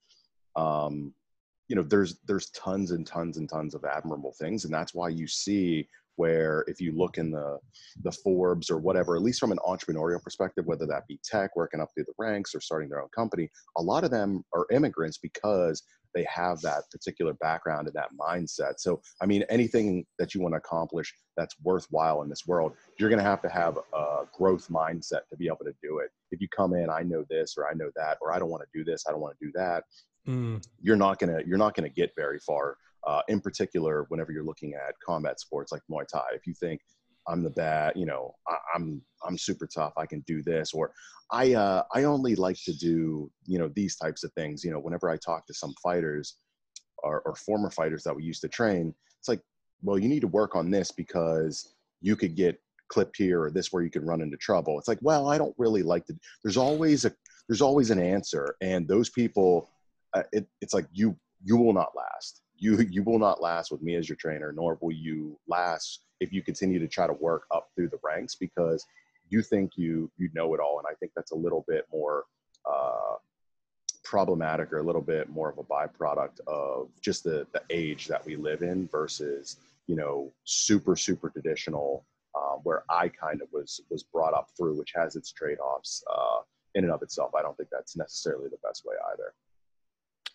um, 0.57 1.13
you 1.69 1.77
know 1.77 1.83
there's 1.83 2.19
there's 2.27 2.51
tons 2.51 2.91
and 2.91 3.07
tons 3.07 3.37
and 3.37 3.49
tons 3.49 3.75
of 3.75 3.85
admirable 3.85 4.35
things, 4.39 4.65
and 4.65 4.73
that's 4.73 4.95
why 4.95 5.09
you 5.09 5.27
see 5.27 5.87
where 6.19 6.65
if 6.67 6.81
you 6.81 6.93
look 6.93 7.17
in 7.17 7.31
the 7.31 7.59
the 8.03 8.13
Forbes 8.13 8.71
or 8.71 8.79
whatever, 8.79 9.17
at 9.17 9.23
least 9.23 9.41
from 9.41 9.53
an 9.53 9.59
entrepreneurial 9.67 10.23
perspective, 10.23 10.67
whether 10.67 10.87
that 10.87 11.07
be 11.07 11.21
tech, 11.25 11.55
working 11.57 11.81
up 11.81 11.91
through 11.95 12.05
the 12.05 12.13
ranks 12.19 12.55
or 12.55 12.61
starting 12.61 12.89
their 12.89 13.01
own 13.01 13.09
company, 13.15 13.49
a 13.77 13.83
lot 13.83 14.05
of 14.05 14.11
them 14.11 14.45
are 14.53 14.67
immigrants 14.73 15.19
because 15.19 15.83
they 16.15 16.25
have 16.25 16.61
that 16.63 16.91
particular 16.91 17.35
background 17.35 17.87
and 17.87 17.95
that 17.95 18.11
mindset. 18.19 18.75
So, 18.79 19.01
I 19.21 19.27
mean, 19.27 19.45
anything 19.49 20.05
that 20.19 20.35
you 20.35 20.41
want 20.41 20.55
to 20.55 20.59
accomplish 20.59 21.15
that's 21.37 21.55
worthwhile 21.63 22.23
in 22.23 22.29
this 22.29 22.47
world, 22.47 22.73
you're 22.99 23.11
going 23.11 23.23
to 23.23 23.25
have 23.25 23.43
to 23.43 23.49
have 23.49 23.79
a 23.95 24.25
growth 24.37 24.69
mindset 24.69 25.29
to 25.31 25.37
be 25.37 25.47
able 25.47 25.65
to 25.65 25.75
do 25.83 25.99
it. 25.99 26.11
If 26.33 26.41
you 26.41 26.49
come 26.49 26.75
in, 26.75 26.91
I 26.91 27.03
know 27.03 27.25
this 27.31 27.55
or 27.57 27.69
I 27.69 27.75
know 27.75 27.91
that, 27.95 28.19
or 28.21 28.33
I 28.33 28.39
don't 28.39 28.51
want 28.51 28.63
to 28.63 28.79
do 28.79 28.85
this, 28.85 29.05
I 29.07 29.13
don't 29.13 29.21
want 29.21 29.39
to 29.39 29.47
do 29.47 29.53
that. 29.55 29.85
Mm. 30.27 30.67
You're 30.83 30.97
not 30.97 31.19
gonna 31.19 31.41
you're 31.47 31.59
not 31.59 31.75
gonna 31.75 31.89
get 31.89 32.13
very 32.15 32.39
far 32.39 32.77
uh, 33.07 33.23
in 33.29 33.41
particular, 33.41 34.07
whenever 34.09 34.33
you're 34.33 34.45
looking 34.45 34.75
at 34.75 34.95
combat 35.05 35.41
sports 35.41 35.73
like 35.73 35.83
Muay 35.91 36.07
Thai, 36.07 36.25
if 36.35 36.47
you 36.47 36.55
think 36.55 36.81
I'm 37.29 37.43
the 37.43 37.51
bad, 37.51 37.93
you 37.97 38.07
know, 38.07 38.35
I, 38.47 38.55
am 38.55 38.59
I'm, 38.75 39.03
I'm 39.27 39.39
super 39.39 39.67
tough, 39.67 39.93
I 39.97 40.07
can 40.07 40.21
do 40.27 40.43
this, 40.43 40.73
or 40.73 40.93
I 41.31 41.55
uh, 41.55 41.83
I 41.95 42.05
only 42.05 42.35
like 42.35 42.57
to 42.65 42.73
do 42.73 43.31
you 43.45 43.59
know 43.59 43.69
these 43.69 43.97
types 43.97 44.25
of 44.25 44.33
things. 44.33 44.65
You 44.65 44.71
know, 44.71 44.81
whenever 44.81 45.11
I 45.11 45.17
talk 45.17 45.47
to 45.47 45.55
some 45.55 45.75
fighters 45.83 46.37
or, 47.03 47.21
or 47.21 47.35
former 47.35 47.71
fighters 47.71 48.03
that 48.05 48.17
we 48.17 48.25
used 48.25 48.41
to 48.43 48.49
train, 48.49 48.95
it's 49.19 49.29
like, 49.29 49.41
well, 49.83 49.99
you 49.99 50.09
need 50.09 50.21
to 50.21 50.29
work 50.29 50.57
on 50.57 50.71
this 50.71 50.91
because 50.91 51.75
you 52.01 52.17
could 52.17 52.35
get 52.35 52.61
clipped 52.89 53.17
here 53.17 53.43
or 53.43 53.51
this 53.51 53.73
where 53.73 53.83
you 53.83 53.91
could 53.91 54.07
run 54.07 54.23
into 54.23 54.37
trouble. 54.39 54.79
It's 54.79 54.89
like, 54.89 54.99
well, 55.03 55.31
I 55.31 55.39
don't 55.39 55.55
really 55.59 55.83
like 55.83 56.07
to. 56.07 56.19
There's 56.43 56.57
always 56.57 57.05
a 57.05 57.13
there's 57.49 57.63
always 57.63 57.91
an 57.91 58.01
answer, 58.01 58.57
and 58.61 58.89
those 58.89 59.11
people, 59.11 59.71
uh, 60.15 60.23
it, 60.33 60.47
it's 60.61 60.75
like 60.75 60.87
you 60.93 61.17
you 61.45 61.57
will 61.57 61.73
not 61.73 61.93
last. 61.97 62.43
You 62.59 62.79
you 62.90 63.03
will 63.03 63.18
not 63.18 63.40
last 63.40 63.71
with 63.71 63.83
me 63.83 63.94
as 63.94 64.09
your 64.09 64.16
trainer, 64.16 64.53
nor 64.53 64.79
will 64.81 64.92
you 64.92 65.38
last 65.47 66.01
if 66.21 66.33
you 66.33 66.42
continue 66.42 66.79
to 66.79 66.88
try 66.88 67.07
to 67.07 67.12
work 67.12 67.44
up 67.55 67.68
through 67.75 67.88
the 67.88 68.01
ranks 68.03 68.35
because 68.35 68.85
you 69.29 69.42
think 69.42 69.73
you 69.77 70.11
you 70.16 70.31
know 70.35 70.55
it 70.55 70.61
all, 70.61 70.79
and 70.79 70.87
I 70.90 70.94
think 70.94 71.12
that's 71.14 71.33
a 71.33 71.37
little 71.37 71.64
bit 71.68 71.87
more. 71.92 72.25
Uh, 72.68 73.16
problematic 74.05 74.73
or 74.73 74.79
a 74.79 74.83
little 74.83 75.03
bit 75.03 75.29
more 75.29 75.51
of 75.51 75.59
a 75.59 75.62
byproduct 75.62 76.40
of 76.47 76.88
just 77.03 77.25
the 77.25 77.47
the 77.53 77.61
age 77.68 78.07
that 78.07 78.25
we 78.25 78.37
live 78.37 78.62
in 78.62 78.88
versus 78.88 79.59
you 79.87 79.94
know 79.94 80.33
super 80.44 80.97
super 80.97 81.29
traditional 81.29 82.07
um, 82.38 82.61
where 82.62 82.85
I 82.90 83.09
kind 83.09 83.42
of 83.42 83.49
was 83.53 83.81
was 83.90 84.03
brought 84.03 84.35
up 84.35 84.49
through, 84.57 84.79
which 84.79 84.92
has 84.94 85.16
its 85.16 85.33
trade 85.33 85.59
offs 85.59 86.03
uh, 86.11 86.38
in 86.75 86.85
and 86.85 86.92
of 86.92 87.03
itself. 87.03 87.35
I 87.35 87.42
don't 87.42 87.57
think 87.57 87.68
that's 87.71 87.97
necessarily 87.97 88.49
the 88.49 88.59
best 88.62 88.85
way 88.85 88.94
either. 89.12 89.35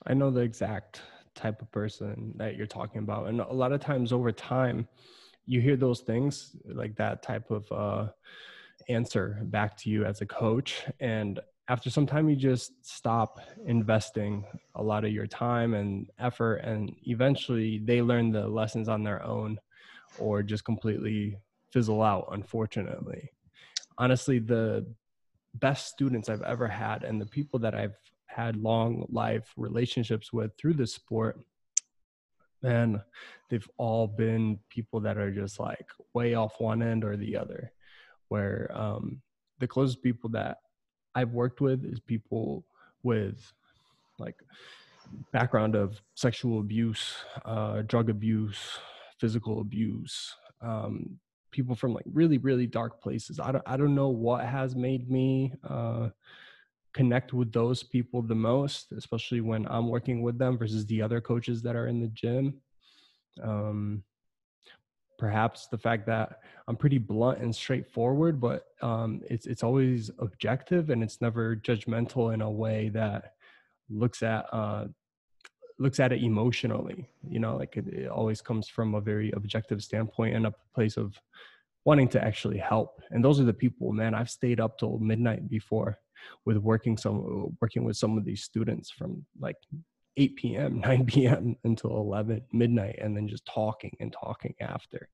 I 0.05 0.13
know 0.13 0.31
the 0.31 0.41
exact 0.41 1.01
type 1.35 1.61
of 1.61 1.71
person 1.71 2.33
that 2.37 2.55
you're 2.55 2.67
talking 2.67 2.99
about, 2.99 3.27
and 3.27 3.39
a 3.41 3.53
lot 3.53 3.71
of 3.71 3.81
times 3.81 4.11
over 4.11 4.31
time, 4.31 4.87
you 5.45 5.59
hear 5.59 5.75
those 5.75 6.01
things 6.01 6.55
like 6.65 6.95
that 6.95 7.21
type 7.21 7.51
of 7.51 7.71
uh, 7.71 8.07
answer 8.87 9.39
back 9.43 9.75
to 9.77 9.89
you 9.89 10.05
as 10.05 10.21
a 10.21 10.25
coach, 10.25 10.83
and 10.99 11.39
after 11.69 11.89
some 11.89 12.05
time 12.05 12.29
you 12.29 12.35
just 12.35 12.85
stop 12.85 13.39
investing 13.65 14.45
a 14.75 14.83
lot 14.83 15.05
of 15.05 15.11
your 15.11 15.27
time 15.27 15.73
and 15.73 16.09
effort 16.19 16.55
and 16.57 16.93
eventually 17.03 17.79
they 17.85 18.01
learn 18.01 18.31
the 18.31 18.45
lessons 18.45 18.89
on 18.89 19.03
their 19.03 19.23
own 19.23 19.57
or 20.19 20.43
just 20.43 20.65
completely 20.65 21.37
fizzle 21.71 22.03
out, 22.03 22.27
unfortunately. 22.31 23.31
Honestly, 23.97 24.39
the 24.39 24.85
best 25.55 25.87
students 25.87 26.29
I've 26.29 26.41
ever 26.41 26.67
had 26.67 27.03
and 27.03 27.19
the 27.19 27.25
people 27.25 27.59
that 27.59 27.73
I've 27.73 27.95
had 28.35 28.55
long 28.57 29.05
life 29.09 29.53
relationships 29.57 30.33
with 30.33 30.51
through 30.57 30.73
the 30.73 30.87
sport, 30.87 31.39
and 32.63 33.01
they've 33.49 33.69
all 33.77 34.07
been 34.07 34.59
people 34.69 34.99
that 35.01 35.17
are 35.17 35.31
just 35.31 35.59
like 35.59 35.87
way 36.13 36.33
off 36.33 36.59
one 36.59 36.81
end 36.81 37.03
or 37.03 37.17
the 37.17 37.37
other. 37.37 37.71
Where 38.29 38.71
um, 38.73 39.21
the 39.59 39.67
closest 39.67 40.01
people 40.01 40.29
that 40.31 40.57
I've 41.15 41.31
worked 41.31 41.61
with 41.61 41.85
is 41.85 41.99
people 41.99 42.65
with 43.03 43.51
like 44.17 44.35
background 45.31 45.75
of 45.75 46.01
sexual 46.15 46.59
abuse, 46.59 47.15
uh, 47.45 47.81
drug 47.83 48.09
abuse, 48.09 48.59
physical 49.19 49.61
abuse, 49.61 50.35
um, 50.61 51.19
people 51.53 51.75
from 51.75 51.93
like 51.93 52.05
really 52.11 52.39
really 52.39 52.67
dark 52.67 52.99
places 52.99 53.39
i 53.39 53.51
don't, 53.51 53.63
I 53.65 53.77
don't 53.77 53.95
know 53.95 54.09
what 54.09 54.43
has 54.43 54.75
made 54.75 55.09
me 55.09 55.53
uh, 55.63 56.09
connect 56.93 57.33
with 57.33 57.51
those 57.51 57.83
people 57.83 58.21
the 58.21 58.35
most 58.35 58.91
especially 58.91 59.41
when 59.41 59.67
i'm 59.67 59.89
working 59.89 60.21
with 60.21 60.37
them 60.37 60.57
versus 60.57 60.85
the 60.85 61.01
other 61.01 61.19
coaches 61.19 61.61
that 61.61 61.75
are 61.75 61.87
in 61.87 61.99
the 61.99 62.07
gym. 62.09 62.61
Um, 63.41 64.03
perhaps 65.17 65.67
the 65.67 65.77
fact 65.77 66.05
that 66.05 66.39
i'm 66.67 66.75
pretty 66.75 66.97
blunt 66.97 67.39
and 67.39 67.55
straightforward 67.55 68.39
but 68.39 68.65
um, 68.81 69.21
it's 69.29 69.45
it's 69.45 69.63
always 69.63 70.11
objective 70.19 70.89
and 70.89 71.03
it's 71.03 71.21
never 71.21 71.55
judgmental 71.55 72.33
in 72.33 72.41
a 72.41 72.49
way 72.49 72.89
that 72.89 73.33
looks 73.89 74.21
at 74.23 74.45
uh, 74.51 74.85
looks 75.79 75.99
at 75.99 76.11
it 76.11 76.21
emotionally 76.21 77.09
you 77.27 77.39
know 77.39 77.55
like 77.55 77.77
it, 77.77 77.87
it, 77.87 78.07
always 78.09 78.41
comes 78.41 78.67
from 78.67 78.95
a 78.95 79.01
very 79.01 79.31
objective 79.31 79.83
standpoint 79.83 80.35
and 80.35 80.45
a 80.45 80.53
place 80.75 80.97
of 80.97 81.19
wanting 81.85 82.07
to 82.07 82.23
actually 82.23 82.57
help. 82.57 83.01
And 83.11 83.23
those 83.23 83.39
are 83.39 83.45
the 83.45 83.53
people 83.53 83.91
man 83.91 84.13
i've 84.13 84.29
stayed 84.29 84.59
up 84.59 84.77
till 84.77 84.97
midnight 84.99 85.49
before 85.49 85.99
with 86.45 86.57
working 86.57 86.97
some 86.97 87.55
working 87.61 87.83
with 87.83 87.97
some 87.97 88.17
of 88.17 88.25
these 88.25 88.43
students 88.43 88.91
from 88.91 89.25
like 89.39 89.55
8 90.17 90.35
p.m 90.35 90.79
9 90.85 91.05
p.m 91.05 91.55
until 91.63 91.91
11 91.91 92.41
midnight 92.51 92.99
and 93.01 93.15
then 93.15 93.27
just 93.27 93.45
talking 93.45 93.95
and 93.99 94.13
talking 94.13 94.53
after 94.59 95.09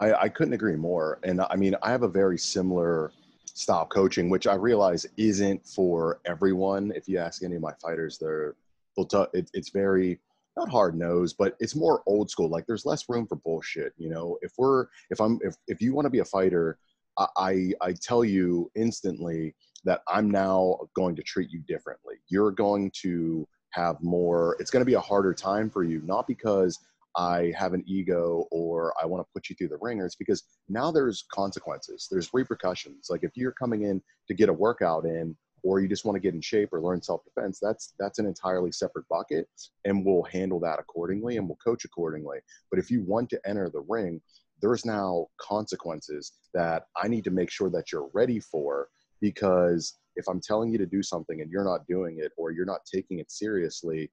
I, 0.00 0.12
I 0.14 0.28
couldn't 0.28 0.54
agree 0.54 0.76
more 0.76 1.20
and 1.22 1.40
i 1.40 1.56
mean 1.56 1.76
i 1.82 1.90
have 1.90 2.02
a 2.02 2.08
very 2.08 2.38
similar 2.38 3.12
style 3.44 3.86
coaching 3.86 4.28
which 4.28 4.46
i 4.46 4.54
realize 4.54 5.06
isn't 5.16 5.64
for 5.66 6.20
everyone 6.24 6.92
if 6.96 7.08
you 7.08 7.18
ask 7.18 7.42
any 7.42 7.56
of 7.56 7.62
my 7.62 7.72
fighters 7.80 8.18
they're 8.18 8.56
they'll 8.96 9.06
tell 9.06 9.28
it, 9.32 9.50
it's 9.54 9.70
very 9.70 10.20
not 10.56 10.68
hard 10.68 10.96
nosed, 10.96 11.36
but 11.38 11.56
it's 11.60 11.74
more 11.74 12.02
old 12.06 12.30
school. 12.30 12.48
Like 12.48 12.66
there's 12.66 12.86
less 12.86 13.08
room 13.08 13.26
for 13.26 13.36
bullshit. 13.36 13.92
You 13.96 14.10
know, 14.10 14.38
if 14.42 14.52
we're 14.56 14.86
if 15.10 15.20
I'm 15.20 15.38
if 15.42 15.54
if 15.66 15.80
you 15.80 15.94
want 15.94 16.06
to 16.06 16.10
be 16.10 16.20
a 16.20 16.24
fighter, 16.24 16.78
I, 17.18 17.26
I 17.36 17.72
I 17.80 17.92
tell 17.92 18.24
you 18.24 18.70
instantly 18.74 19.54
that 19.84 20.02
I'm 20.08 20.30
now 20.30 20.78
going 20.94 21.16
to 21.16 21.22
treat 21.22 21.50
you 21.50 21.60
differently. 21.60 22.16
You're 22.28 22.50
going 22.50 22.90
to 23.02 23.46
have 23.70 23.96
more. 24.02 24.56
It's 24.58 24.70
going 24.70 24.80
to 24.80 24.86
be 24.86 24.94
a 24.94 25.00
harder 25.00 25.34
time 25.34 25.68
for 25.68 25.82
you, 25.82 26.00
not 26.04 26.26
because 26.26 26.78
I 27.16 27.52
have 27.56 27.74
an 27.74 27.84
ego 27.86 28.46
or 28.50 28.92
I 29.00 29.06
want 29.06 29.24
to 29.24 29.32
put 29.32 29.48
you 29.48 29.56
through 29.56 29.68
the 29.68 29.78
ringer. 29.80 30.06
It's 30.06 30.16
because 30.16 30.42
now 30.68 30.90
there's 30.90 31.24
consequences. 31.32 32.08
There's 32.10 32.30
repercussions. 32.32 33.06
Like 33.08 33.22
if 33.22 33.32
you're 33.36 33.52
coming 33.52 33.82
in 33.82 34.02
to 34.28 34.34
get 34.34 34.48
a 34.48 34.52
workout 34.52 35.04
in 35.04 35.36
or 35.64 35.80
you 35.80 35.88
just 35.88 36.04
want 36.04 36.14
to 36.14 36.20
get 36.20 36.34
in 36.34 36.40
shape 36.40 36.72
or 36.72 36.80
learn 36.80 37.02
self-defense 37.02 37.58
that's 37.60 37.94
that's 37.98 38.18
an 38.20 38.26
entirely 38.26 38.70
separate 38.70 39.08
bucket 39.08 39.48
and 39.84 40.04
we'll 40.04 40.22
handle 40.24 40.60
that 40.60 40.78
accordingly 40.78 41.36
and 41.36 41.48
we'll 41.48 41.56
coach 41.56 41.84
accordingly 41.84 42.38
but 42.70 42.78
if 42.78 42.90
you 42.90 43.02
want 43.02 43.28
to 43.28 43.40
enter 43.46 43.68
the 43.68 43.84
ring 43.88 44.20
there's 44.60 44.84
now 44.84 45.26
consequences 45.40 46.32
that 46.52 46.84
i 47.02 47.08
need 47.08 47.24
to 47.24 47.30
make 47.30 47.50
sure 47.50 47.70
that 47.70 47.90
you're 47.90 48.10
ready 48.12 48.38
for 48.38 48.88
because 49.24 49.94
if 50.16 50.26
i'm 50.28 50.40
telling 50.40 50.70
you 50.70 50.78
to 50.78 50.86
do 50.96 51.02
something 51.02 51.40
and 51.40 51.50
you're 51.50 51.64
not 51.72 51.86
doing 51.86 52.18
it 52.18 52.30
or 52.36 52.50
you're 52.50 52.72
not 52.74 52.80
taking 52.84 53.18
it 53.20 53.30
seriously 53.30 54.10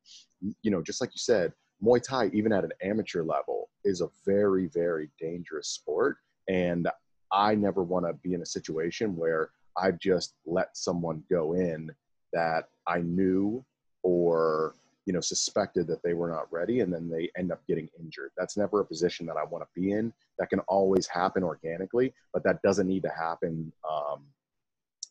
you 0.63 0.71
know 0.71 0.81
just 0.81 1.01
like 1.01 1.11
you 1.13 1.19
said 1.31 1.51
muay 1.83 2.01
thai 2.01 2.29
even 2.33 2.53
at 2.53 2.63
an 2.63 2.71
amateur 2.81 3.23
level 3.23 3.69
is 3.83 4.01
a 4.01 4.09
very 4.25 4.67
very 4.67 5.09
dangerous 5.19 5.69
sport. 5.69 6.17
And 6.47 6.87
i 7.31 7.55
never 7.55 7.83
want 7.83 8.05
to 8.05 8.13
be 8.25 8.33
in 8.33 8.41
a 8.41 8.45
situation 8.57 9.15
where 9.15 9.51
I've 9.77 9.99
just 9.99 10.33
let 10.45 10.75
someone 10.75 11.23
go 11.29 11.53
in 11.53 11.89
that 12.33 12.65
I 12.87 12.99
knew 12.99 13.63
or 14.03 14.75
you 15.05 15.13
know 15.13 15.21
suspected 15.21 15.87
that 15.87 16.03
they 16.03 16.13
were 16.13 16.29
not 16.29 16.51
ready 16.51 16.81
and 16.81 16.93
then 16.93 17.09
they 17.09 17.29
end 17.37 17.51
up 17.51 17.61
getting 17.67 17.89
injured. 17.99 18.31
That's 18.37 18.57
never 18.57 18.81
a 18.81 18.85
position 18.85 19.25
that 19.27 19.37
i 19.37 19.43
want 19.43 19.63
to 19.63 19.81
be 19.81 19.91
in. 19.91 20.13
That 20.37 20.49
can 20.49 20.59
always 20.61 21.07
happen 21.07 21.43
organically 21.43 22.13
but 22.33 22.43
that 22.43 22.61
doesn't 22.61 22.87
need 22.87 23.03
to 23.03 23.13
happen 23.27 23.71
um, 23.89 24.21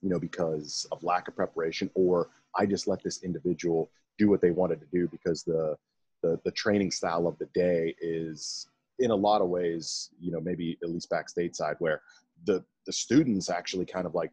you 0.02 0.08
know 0.08 0.18
because 0.18 0.86
of 0.92 1.02
lack 1.02 1.28
of 1.28 1.36
preparation 1.36 1.90
or 1.94 2.28
i 2.56 2.66
just 2.66 2.86
let 2.86 3.02
this 3.02 3.22
individual 3.22 3.90
do 4.18 4.28
what 4.28 4.40
they 4.40 4.50
wanted 4.50 4.80
to 4.80 4.86
do 4.92 5.08
because 5.08 5.42
the 5.42 5.76
the, 6.22 6.38
the 6.44 6.50
training 6.50 6.90
style 6.90 7.26
of 7.26 7.38
the 7.38 7.48
day 7.54 7.94
is 8.00 8.68
in 8.98 9.10
a 9.10 9.14
lot 9.14 9.40
of 9.40 9.48
ways 9.48 10.10
you 10.20 10.30
know 10.30 10.40
maybe 10.40 10.78
at 10.82 10.90
least 10.90 11.08
back 11.10 11.26
stateside 11.28 11.76
where 11.78 12.02
the 12.44 12.62
the 12.86 12.92
students 12.92 13.48
actually 13.50 13.86
kind 13.86 14.06
of 14.06 14.14
like 14.14 14.30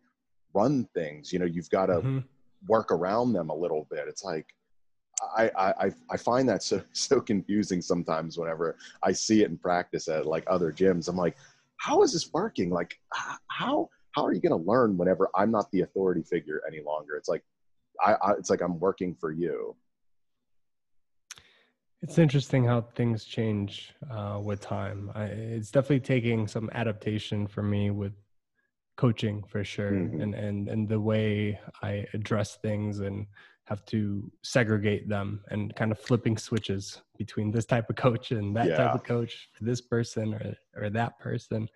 run 0.54 0.88
things 0.94 1.32
you 1.32 1.40
know 1.40 1.46
you've 1.46 1.70
got 1.70 1.88
to 1.88 1.94
mm-hmm. 1.94 2.20
work 2.68 2.92
around 2.92 3.34
them 3.34 3.50
a 3.50 3.56
little 3.56 3.88
bit 3.90 4.06
it's 4.08 4.24
like 4.24 4.48
I, 5.36 5.52
I 5.58 5.92
I 6.12 6.18
find 6.18 6.48
that 6.50 6.64
so 6.64 6.82
so 6.94 7.20
confusing 7.20 7.82
sometimes 7.82 8.38
whenever 8.38 8.78
I 9.04 9.12
see 9.12 9.42
it 9.42 9.50
in 9.50 9.58
practice 9.58 10.08
at 10.08 10.26
like 10.26 10.44
other 10.48 10.72
gyms. 10.72 11.08
I'm 11.08 11.16
like, 11.16 11.38
how 11.78 12.04
is 12.04 12.14
this 12.14 12.32
working? 12.34 12.70
Like, 12.70 13.00
how 13.48 13.90
how 14.18 14.26
are 14.26 14.34
you 14.34 14.42
going 14.42 14.60
to 14.64 14.70
learn 14.70 14.98
whenever 14.98 15.30
I'm 15.36 15.52
not 15.52 15.70
the 15.72 15.82
authority 15.82 16.24
figure 16.24 16.62
any 16.68 16.82
longer? 16.82 17.16
It's 17.16 17.30
like, 17.30 17.44
I, 18.04 18.14
I 18.14 18.32
it's 18.32 18.50
like 18.50 18.62
I'm 18.62 18.80
working 18.80 19.14
for 19.14 19.32
you. 19.32 19.76
It's 22.02 22.18
interesting 22.18 22.64
how 22.64 22.82
things 22.82 23.26
change 23.26 23.94
uh, 24.12 24.40
with 24.44 24.60
time. 24.60 25.12
I, 25.14 25.26
it's 25.26 25.70
definitely 25.70 26.00
taking 26.00 26.48
some 26.48 26.70
adaptation 26.74 27.46
for 27.46 27.62
me 27.62 27.92
with 27.92 28.14
coaching 28.98 29.44
for 29.48 29.64
sure 29.64 29.92
mm-hmm. 29.92 30.22
and 30.22 30.34
and 30.34 30.68
and 30.70 30.90
the 30.90 31.00
way 31.00 31.60
i 31.84 32.04
address 32.16 32.56
things 32.56 33.02
and 33.02 33.28
have 33.66 33.86
to 33.86 34.32
segregate 34.42 35.08
them 35.08 35.40
and 35.52 35.76
kind 35.76 35.92
of 35.92 36.00
flipping 36.00 36.36
switches 36.36 37.04
between 37.16 37.52
this 37.52 37.64
type 37.64 37.88
of 37.92 37.96
coach 37.96 38.32
and 38.32 38.56
that 38.56 38.70
yeah. 38.70 38.78
type 38.78 38.96
of 38.96 39.04
coach 39.04 39.50
this 39.62 39.82
person 39.82 40.34
or 40.34 40.56
or 40.76 40.90
that 40.90 41.20
person 41.20 41.70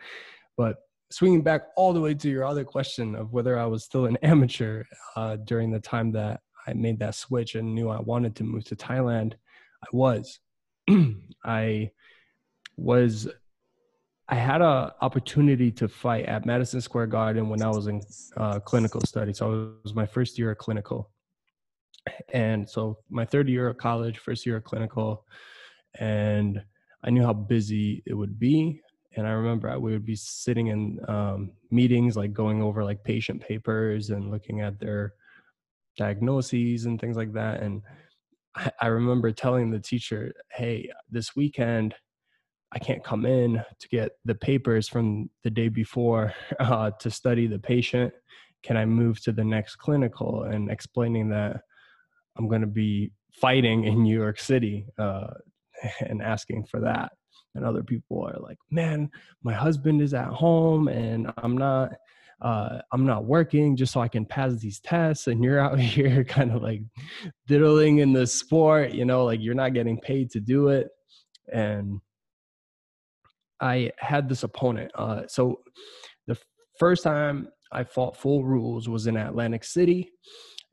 but 0.58 0.78
swinging 1.12 1.42
back 1.42 1.64
all 1.76 1.94
the 1.94 2.02
way 2.02 2.14
to 2.14 2.30
your 2.30 2.46
other 2.46 2.64
question 2.64 3.16
of 3.16 3.34
whether 3.34 3.58
i 3.58 3.66
was 3.66 3.84
still 3.84 4.06
an 4.06 4.18
amateur 4.24 4.84
uh, 5.16 5.36
during 5.46 5.72
the 5.72 5.80
time 5.80 6.12
that 6.12 6.42
i 6.68 6.74
made 6.74 7.00
that 7.00 7.16
switch 7.16 7.56
and 7.56 7.74
knew 7.76 7.90
i 7.90 8.00
wanted 8.00 8.36
to 8.36 8.44
move 8.44 8.64
to 8.64 8.76
thailand 8.76 9.34
i 9.84 9.88
was 9.92 10.40
I 11.44 11.92
was 12.78 13.28
I 14.30 14.36
had 14.36 14.62
a 14.62 14.96
opportunity 15.02 15.72
to 15.72 15.90
fight 15.90 16.26
at 16.26 16.46
Madison 16.46 16.80
Square 16.80 17.08
Garden 17.08 17.50
when 17.50 17.62
I 17.62 17.68
was 17.68 17.88
in 17.88 18.02
uh, 18.38 18.60
clinical 18.60 19.02
study. 19.02 19.34
So 19.34 19.52
it 19.52 19.84
was 19.84 19.94
my 19.94 20.06
first 20.06 20.40
year 20.40 20.52
of 20.52 20.58
clinical, 20.58 21.12
and 22.34 22.70
so 22.70 23.00
my 23.10 23.26
third 23.26 23.50
year 23.50 23.68
of 23.68 23.78
college, 23.78 24.20
first 24.20 24.46
year 24.46 24.58
of 24.58 24.64
clinical, 24.64 25.26
and 26.00 26.64
I 27.04 27.10
knew 27.10 27.24
how 27.24 27.34
busy 27.34 28.04
it 28.06 28.14
would 28.14 28.40
be. 28.40 28.82
And 29.16 29.28
I 29.28 29.32
remember 29.32 29.78
we 29.80 29.92
would 29.92 30.06
be 30.06 30.16
sitting 30.16 30.68
in 30.68 31.00
um, 31.08 31.52
meetings, 31.70 32.16
like 32.16 32.34
going 32.34 32.62
over 32.62 32.84
like 32.84 33.04
patient 33.04 33.42
papers 33.42 34.10
and 34.10 34.32
looking 34.32 34.62
at 34.62 34.80
their 34.80 35.14
diagnoses 35.98 36.86
and 36.86 37.00
things 37.00 37.18
like 37.18 37.34
that. 37.34 37.62
And 37.62 37.82
I, 38.56 38.72
I 38.82 38.88
remember 38.88 39.32
telling 39.32 39.70
the 39.70 39.80
teacher, 39.80 40.34
"Hey, 40.52 40.90
this 41.10 41.36
weekend." 41.36 41.96
I 42.74 42.80
can't 42.80 43.04
come 43.04 43.26
in 43.26 43.62
to 43.80 43.88
get 43.90 44.14
the 44.24 44.34
papers 44.34 44.88
from 44.88 45.30
the 45.44 45.50
day 45.50 45.68
before 45.68 46.34
uh, 46.62 46.92
to 47.02 47.12
study 47.12 47.46
the 47.46 47.60
patient. 47.60 48.14
Can 48.64 48.78
I 48.78 48.86
move 48.86 49.22
to 49.24 49.34
the 49.34 49.44
next 49.44 49.76
clinical 49.76 50.44
and 50.44 50.72
explaining 50.72 51.28
that 51.32 51.64
I'm 52.38 52.48
going 52.48 52.62
to 52.62 52.68
be 52.68 53.12
fighting 53.34 53.86
in 53.86 54.04
New 54.04 54.18
York 54.18 54.40
City 54.40 54.88
uh, 54.98 55.28
and 56.02 56.22
asking 56.22 56.66
for 56.66 56.80
that. 56.82 57.12
And 57.56 57.66
other 57.66 57.84
people 57.84 58.26
are 58.26 58.40
like, 58.40 58.58
man, 58.70 59.10
my 59.44 59.54
husband 59.54 60.02
is 60.02 60.14
at 60.14 60.28
home 60.28 60.88
and 60.88 61.32
I'm 61.38 61.58
not. 61.58 61.94
Uh, 62.42 62.82
I'm 62.92 63.06
not 63.06 63.26
working 63.26 63.76
just 63.76 63.94
so 63.94 64.02
I 64.02 64.08
can 64.08 64.26
pass 64.26 64.56
these 64.56 64.80
tests, 64.80 65.28
and 65.28 65.44
you're 65.44 65.60
out 65.60 65.80
here 65.80 66.24
kind 66.24 66.52
of 66.52 66.64
like 66.64 66.82
diddling 67.46 68.00
in 68.00 68.14
the 68.14 68.26
sport, 68.26 68.94
you 68.94 69.06
know, 69.06 69.26
like 69.26 69.40
you're 69.40 69.54
not 69.54 69.76
getting 69.76 70.00
paid 70.00 70.32
to 70.32 70.40
do 70.40 70.70
it. 70.70 70.88
And 71.54 72.02
I 73.60 73.92
had 74.00 74.28
this 74.28 74.42
opponent. 74.42 74.92
Uh, 74.96 75.28
so 75.28 75.62
the 76.26 76.36
first 76.80 77.04
time 77.04 77.50
I 77.72 77.84
fought 77.84 78.18
full 78.18 78.44
rules 78.44 78.90
was 78.90 79.06
in 79.06 79.18
Atlantic 79.18 79.64
City, 79.64 80.12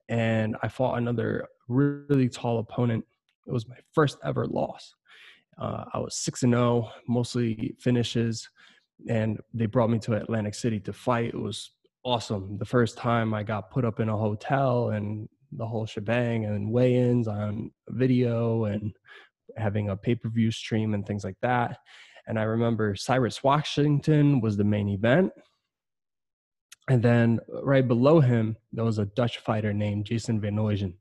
and 0.08 0.56
I 0.62 0.68
fought 0.68 0.96
another 0.96 1.46
really 1.68 2.30
tall 2.30 2.58
opponent. 2.58 3.04
It 3.46 3.52
was 3.52 3.68
my 3.68 3.76
first 3.92 4.16
ever 4.24 4.46
loss. 4.46 4.94
Uh, 5.58 5.84
I 5.92 5.98
was 5.98 6.14
six 6.14 6.42
and 6.42 6.52
zero, 6.52 6.88
oh, 6.88 6.92
mostly 7.08 7.74
finishes, 7.78 8.48
and 9.08 9.40
they 9.52 9.66
brought 9.66 9.90
me 9.90 9.98
to 10.00 10.14
Atlantic 10.14 10.54
City 10.54 10.80
to 10.80 10.92
fight. 10.92 11.34
It 11.34 11.40
was 11.40 11.70
awesome. 12.04 12.58
The 12.58 12.64
first 12.64 12.96
time 12.96 13.34
I 13.34 13.42
got 13.42 13.70
put 13.70 13.84
up 13.84 14.00
in 14.00 14.08
a 14.08 14.16
hotel 14.16 14.90
and 14.90 15.28
the 15.52 15.66
whole 15.66 15.86
shebang, 15.86 16.44
and 16.44 16.70
weigh-ins 16.70 17.26
on 17.26 17.70
video, 17.88 18.64
and 18.64 18.92
having 19.56 19.88
a 19.88 19.96
pay-per-view 19.96 20.50
stream 20.50 20.94
and 20.94 21.06
things 21.06 21.24
like 21.24 21.38
that. 21.42 21.78
And 22.26 22.38
I 22.38 22.42
remember 22.42 22.94
Cyrus 22.94 23.42
Washington 23.42 24.40
was 24.40 24.56
the 24.56 24.64
main 24.64 24.90
event. 24.90 25.32
And 26.90 27.02
then 27.02 27.40
right 27.62 27.86
below 27.86 28.20
him, 28.20 28.56
there 28.72 28.84
was 28.84 28.98
a 28.98 29.06
Dutch 29.06 29.38
fighter 29.38 29.72
named 29.72 30.04
Jason 30.04 30.40
Van 30.40 30.56
Uysen 30.56 30.94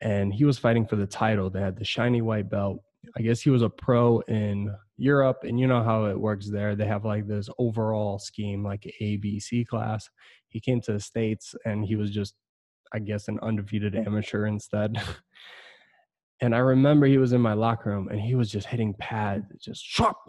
and 0.00 0.32
he 0.32 0.44
was 0.44 0.58
fighting 0.58 0.86
for 0.86 0.96
the 0.96 1.06
title. 1.06 1.50
They 1.50 1.60
had 1.60 1.76
the 1.76 1.84
shiny 1.84 2.22
white 2.22 2.48
belt. 2.48 2.82
I 3.16 3.22
guess 3.22 3.40
he 3.40 3.50
was 3.50 3.62
a 3.62 3.70
pro 3.70 4.20
in 4.20 4.74
Europe, 4.96 5.38
and 5.44 5.58
you 5.58 5.66
know 5.66 5.82
how 5.82 6.04
it 6.06 6.20
works 6.20 6.48
there. 6.50 6.76
They 6.76 6.86
have 6.86 7.04
like 7.04 7.26
this 7.26 7.48
overall 7.58 8.18
scheme, 8.18 8.62
like 8.64 8.86
A, 9.00 9.16
B, 9.16 9.40
C 9.40 9.64
class. 9.64 10.08
He 10.48 10.60
came 10.60 10.80
to 10.82 10.92
the 10.92 11.00
States 11.00 11.54
and 11.64 11.84
he 11.84 11.96
was 11.96 12.10
just, 12.10 12.34
I 12.92 12.98
guess, 12.98 13.28
an 13.28 13.38
undefeated 13.40 13.94
amateur 13.94 14.46
instead. 14.46 15.00
and 16.40 16.54
I 16.54 16.58
remember 16.58 17.06
he 17.06 17.18
was 17.18 17.32
in 17.32 17.40
my 17.40 17.54
locker 17.54 17.90
room 17.90 18.08
and 18.08 18.20
he 18.20 18.34
was 18.34 18.50
just 18.50 18.66
hitting 18.66 18.94
pad, 18.94 19.46
just 19.60 19.84
shop, 19.84 20.24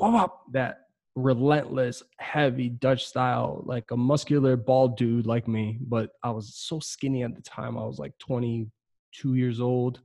that 0.53 0.77
relentless, 1.15 2.03
heavy 2.17 2.69
Dutch 2.69 3.05
style, 3.05 3.63
like 3.65 3.91
a 3.91 3.97
muscular, 3.97 4.55
bald 4.55 4.95
dude 4.95 5.25
like 5.25 5.47
me. 5.47 5.77
But 5.81 6.11
I 6.23 6.29
was 6.29 6.55
so 6.55 6.79
skinny 6.79 7.23
at 7.23 7.35
the 7.35 7.41
time. 7.41 7.77
I 7.77 7.85
was 7.85 7.99
like 7.99 8.17
22 8.19 9.35
years 9.35 9.59
old. 9.59 9.99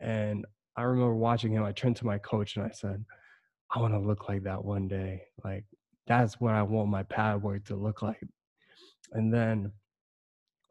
And 0.00 0.46
I 0.80 0.84
remember 0.84 1.14
watching 1.14 1.52
him. 1.52 1.62
I 1.62 1.72
turned 1.72 1.96
to 1.96 2.06
my 2.06 2.16
coach 2.16 2.56
and 2.56 2.64
I 2.64 2.70
said, 2.70 3.04
I 3.70 3.80
want 3.80 3.92
to 3.92 4.00
look 4.00 4.30
like 4.30 4.44
that 4.44 4.64
one 4.64 4.88
day. 4.88 5.20
Like, 5.44 5.64
that's 6.06 6.40
what 6.40 6.54
I 6.54 6.62
want 6.62 6.88
my 6.88 7.02
pad 7.02 7.42
work 7.42 7.66
to 7.66 7.76
look 7.76 8.00
like. 8.00 8.22
And 9.12 9.32
then 9.32 9.72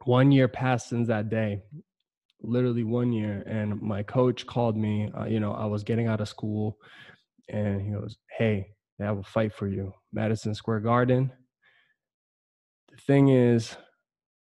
one 0.05 0.31
year 0.31 0.47
passed 0.47 0.89
since 0.89 1.07
that 1.09 1.29
day, 1.29 1.61
literally 2.41 2.83
one 2.83 3.13
year. 3.13 3.43
And 3.45 3.79
my 3.83 4.01
coach 4.01 4.47
called 4.47 4.75
me. 4.75 5.11
Uh, 5.15 5.25
you 5.25 5.39
know, 5.39 5.53
I 5.53 5.65
was 5.65 5.83
getting 5.83 6.07
out 6.07 6.21
of 6.21 6.27
school 6.27 6.79
and 7.47 7.79
he 7.79 7.91
goes, 7.91 8.17
Hey, 8.35 8.71
they 8.97 9.05
have 9.05 9.19
a 9.19 9.23
fight 9.23 9.53
for 9.53 9.67
you, 9.67 9.93
Madison 10.11 10.55
Square 10.55 10.79
Garden. 10.79 11.31
The 12.89 12.97
thing 12.97 13.29
is, 13.29 13.77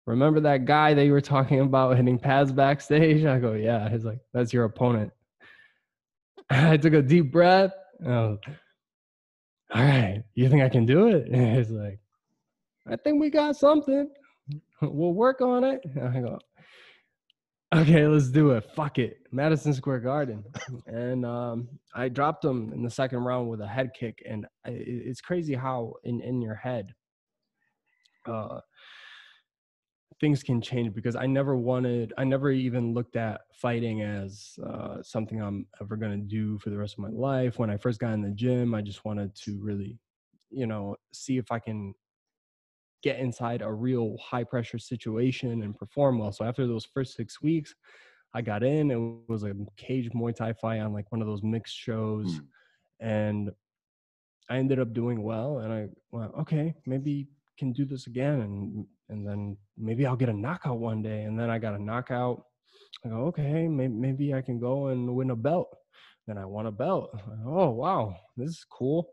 remember 0.08 0.40
that 0.40 0.66
guy 0.66 0.96
that 0.96 1.06
you 1.06 1.12
were 1.12 1.22
talking 1.22 1.60
about 1.60 1.98
hitting 1.98 2.18
pads 2.18 2.52
backstage? 2.52 3.26
I 3.26 3.38
go, 3.38 3.54
yeah. 3.54 3.90
He's 3.90 4.06
like, 4.06 4.22
that's 4.34 4.52
your 4.52 4.64
opponent. 4.64 5.12
I 6.72 6.76
took 6.78 6.94
a 6.94 7.02
deep 7.02 7.32
breath. 7.32 7.72
Was, 8.02 8.38
All 9.74 9.82
right, 9.82 10.24
you 10.36 10.50
think 10.50 10.62
I 10.62 10.70
can 10.70 10.86
do 10.86 11.08
it? 11.08 11.28
And 11.32 11.58
he's 11.58 11.70
like, 11.70 12.00
I 12.88 12.98
think 12.98 13.22
we 13.22 13.30
got 13.30 13.56
something. 13.56 14.10
We'll 14.82 15.14
work 15.14 15.40
on 15.40 15.64
it. 15.64 15.82
I 15.96 16.20
go, 16.20 16.40
okay, 17.74 18.06
let's 18.06 18.30
do 18.30 18.52
it. 18.52 18.66
Fuck 18.76 18.98
it. 19.00 19.20
Madison 19.32 19.74
Square 19.74 20.00
Garden. 20.00 20.44
and 20.88 21.26
um, 21.26 21.70
I 21.96 22.10
dropped 22.10 22.44
him 22.44 22.74
in 22.74 22.84
the 22.84 22.90
second 22.90 23.20
round 23.20 23.50
with 23.50 23.62
a 23.62 23.68
head 23.68 23.92
kick. 23.98 24.22
And 24.28 24.46
it's 24.66 25.22
crazy 25.22 25.54
how 25.54 25.94
in, 26.04 26.20
in 26.22 26.42
your 26.42 26.56
head, 26.56 26.94
uh, 28.26 28.60
things 30.22 30.44
can 30.44 30.62
change 30.62 30.94
because 30.94 31.16
I 31.16 31.26
never 31.26 31.58
wanted, 31.58 32.14
I 32.16 32.24
never 32.24 32.52
even 32.52 32.94
looked 32.94 33.16
at 33.16 33.42
fighting 33.54 34.04
as 34.04 34.54
uh, 34.64 35.02
something 35.02 35.42
I'm 35.42 35.66
ever 35.82 35.98
going 35.98 36.12
to 36.12 36.28
do 36.28 36.60
for 36.60 36.70
the 36.70 36.78
rest 36.78 36.94
of 36.94 37.00
my 37.00 37.10
life. 37.10 37.58
When 37.58 37.72
I 37.72 37.78
first 37.78 38.00
got 38.00 38.14
in 38.14 38.22
the 38.22 38.30
gym, 38.30 38.76
I 38.76 38.82
just 38.82 39.04
wanted 39.04 39.36
to 39.38 39.60
really, 39.60 39.98
you 40.52 40.68
know, 40.68 40.96
see 41.12 41.40
if 41.40 41.52
I 41.52 41.58
can 41.58 41.96
get 43.02 43.20
inside 43.20 43.64
a 43.64 43.74
real 43.74 44.16
high 44.22 44.44
pressure 44.44 44.78
situation 44.78 45.64
and 45.64 45.76
perform 45.76 46.20
well. 46.20 46.32
So 46.32 46.46
after 46.46 46.68
those 46.68 46.86
first 46.86 47.16
six 47.16 47.42
weeks, 47.42 47.74
I 48.36 48.44
got 48.44 48.62
in. 48.62 48.92
It 48.92 49.02
was 49.28 49.44
a 49.44 49.54
cage 49.76 50.12
Muay 50.12 50.36
Thai 50.36 50.54
fight 50.54 50.82
on 50.82 50.94
like 50.94 51.12
one 51.12 51.22
of 51.22 51.28
those 51.28 51.42
mixed 51.42 51.76
shows. 51.76 52.40
Mm. 52.40 52.46
And 53.00 53.52
I 54.52 54.58
ended 54.58 54.80
up 54.80 54.94
doing 54.94 55.24
well. 55.24 55.60
And 55.60 55.74
I 55.74 55.88
went, 56.12 56.32
okay, 56.42 56.76
maybe 56.86 57.28
can 57.58 57.74
do 57.74 57.86
this 57.86 58.08
again 58.08 58.42
and 58.42 58.86
and 59.12 59.28
then 59.28 59.58
maybe 59.78 60.06
I'll 60.06 60.16
get 60.16 60.30
a 60.30 60.34
knockout 60.34 60.80
one 60.80 61.02
day 61.02 61.24
and 61.24 61.38
then 61.40 61.50
I 61.50 61.60
got 61.60 61.76
a 61.76 61.84
knockout. 61.84 62.46
I 63.06 63.10
go 63.10 63.26
okay 63.28 63.68
maybe, 63.68 63.94
maybe 63.94 64.34
I 64.34 64.42
can 64.42 64.60
go 64.60 64.88
and 64.88 65.16
win 65.16 65.32
a 65.32 65.36
belt. 65.36 65.76
Then 66.28 66.38
I 66.38 66.46
won 66.46 66.66
a 66.66 66.72
belt. 66.72 67.12
Oh 67.46 67.70
wow 67.70 68.16
this 68.38 68.50
is 68.50 68.66
cool. 68.70 69.10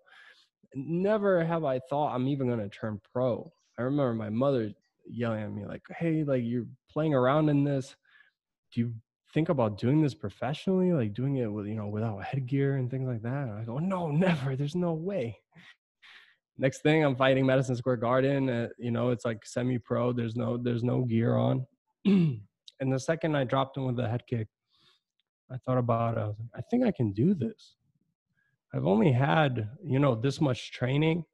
Never 0.74 1.44
have 1.44 1.64
I 1.64 1.80
thought 1.90 2.14
I'm 2.14 2.28
even 2.28 2.46
going 2.46 2.60
to 2.60 2.68
turn 2.68 3.00
pro. 3.12 3.52
I 3.78 3.82
remember 3.82 4.14
my 4.14 4.30
mother 4.30 4.72
yelling 5.10 5.42
at 5.42 5.52
me 5.52 5.64
like 5.64 5.82
hey 5.98 6.24
like 6.24 6.42
you're 6.44 6.66
playing 6.90 7.14
around 7.14 7.48
in 7.48 7.64
this. 7.64 7.96
Do 8.72 8.80
you 8.80 8.94
think 9.34 9.48
about 9.48 9.78
doing 9.78 10.00
this 10.00 10.14
professionally 10.14 10.92
like 10.92 11.12
doing 11.14 11.36
it 11.36 11.46
with 11.46 11.66
you 11.66 11.74
know 11.74 11.88
without 11.88 12.22
headgear 12.24 12.76
and 12.76 12.90
things 12.90 13.08
like 13.08 13.22
that? 13.22 13.48
And 13.48 13.52
I 13.52 13.64
go 13.64 13.78
no 13.78 14.10
never. 14.10 14.54
There's 14.54 14.76
no 14.76 14.92
way 14.92 15.38
next 16.58 16.82
thing 16.82 17.04
i'm 17.04 17.16
fighting 17.16 17.46
madison 17.46 17.76
square 17.76 17.96
garden 17.96 18.50
uh, 18.50 18.68
you 18.78 18.90
know 18.90 19.10
it's 19.10 19.24
like 19.24 19.44
semi 19.44 19.78
pro 19.78 20.12
there's 20.12 20.36
no 20.36 20.56
there's 20.56 20.84
no 20.84 21.04
gear 21.04 21.36
on. 21.36 21.66
And 22.80 22.92
the 22.92 23.00
second 23.00 23.36
i 23.36 23.42
dropped 23.42 23.76
him 23.76 23.86
with 23.86 23.98
a 23.98 24.08
head 24.08 24.22
kick 24.30 24.46
i 25.50 25.56
thought 25.64 25.78
about 25.78 26.16
it 26.16 26.20
i 26.20 26.26
was 26.26 26.36
like 26.38 26.50
i 26.56 26.60
think 26.70 26.84
i 26.84 26.92
can 26.92 27.12
do 27.12 27.34
this. 27.34 27.74
I've 28.74 28.86
only 28.86 29.12
had 29.12 29.68
you 29.84 29.98
know 29.98 30.14
this 30.14 30.40
much 30.40 30.72
training. 30.72 31.24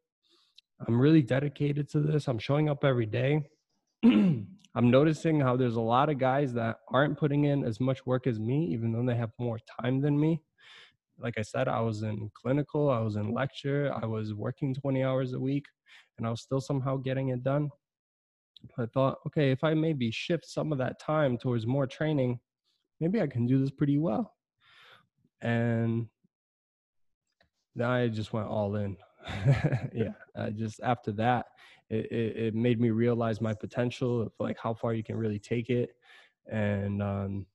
I'm 0.87 1.01
really 1.01 1.23
dedicated 1.23 1.89
to 1.91 2.01
this. 2.01 2.29
I'm 2.29 2.39
showing 2.39 2.69
up 2.69 2.85
every 2.85 3.07
day. 3.07 3.43
I'm 4.05 4.91
noticing 4.91 5.41
how 5.41 5.57
there's 5.57 5.77
a 5.77 5.81
lot 5.81 6.09
of 6.11 6.19
guys 6.19 6.53
that 6.55 6.79
aren't 6.93 7.17
putting 7.17 7.45
in 7.45 7.65
as 7.65 7.81
much 7.81 8.05
work 8.07 8.27
as 8.27 8.41
me 8.41 8.67
even 8.73 8.93
though 8.93 9.05
they 9.07 9.17
have 9.17 9.31
more 9.39 9.59
time 9.81 10.01
than 10.01 10.19
me 10.19 10.43
like 11.25 11.39
I 11.39 11.43
said, 11.43 11.69
I 11.69 11.81
was 11.81 12.03
in 12.03 12.31
clinical, 12.35 12.91
I 12.91 13.01
was 13.01 13.17
in 13.17 13.33
lecture, 13.33 13.91
I 14.01 14.05
was 14.05 14.35
working 14.35 14.75
20 14.75 15.03
hours 15.03 15.33
a 15.33 15.41
week, 15.41 15.65
and 16.19 16.27
I 16.27 16.31
was 16.31 16.43
still 16.43 16.61
somehow 16.61 16.99
getting 16.99 17.31
it 17.31 17.43
done. 17.43 17.71
I 18.79 18.85
thought, 18.87 19.19
okay, 19.27 19.51
if 19.51 19.65
I 19.65 19.73
maybe 19.73 20.11
shift 20.11 20.47
some 20.47 20.71
of 20.71 20.79
that 20.79 21.01
time 21.01 21.39
towards 21.39 21.67
more 21.67 21.87
training, 21.87 22.41
maybe 23.01 23.23
I 23.23 23.27
can 23.27 23.47
do 23.47 23.59
this 23.59 23.71
pretty 23.71 23.97
well. 23.97 24.35
And 25.41 26.09
then 27.75 27.89
I 27.89 28.09
just 28.09 28.35
went 28.35 28.49
all 28.49 28.77
in. 28.77 28.97
yeah, 29.95 30.13
uh, 30.37 30.51
just 30.51 30.81
after 30.83 31.11
that, 31.13 31.47
it, 31.89 32.13
it, 32.13 32.37
it, 32.37 32.55
made 32.55 32.79
me 32.79 32.91
realize 32.91 33.41
my 33.41 33.55
potential 33.55 34.23
of 34.23 34.33
like 34.39 34.59
how 34.59 34.75
far 34.75 34.93
you 34.93 35.03
can 35.03 35.17
really 35.17 35.39
take 35.39 35.71
it. 35.71 35.91
And 36.51 37.03
um, 37.03 37.47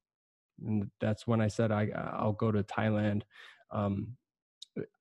and 0.65 0.89
that's 0.99 1.27
when 1.27 1.41
I 1.41 1.47
said 1.47 1.71
I 1.71 1.89
I'll 1.95 2.34
go 2.34 2.51
to 2.51 2.63
Thailand. 2.63 3.23
Um, 3.71 4.15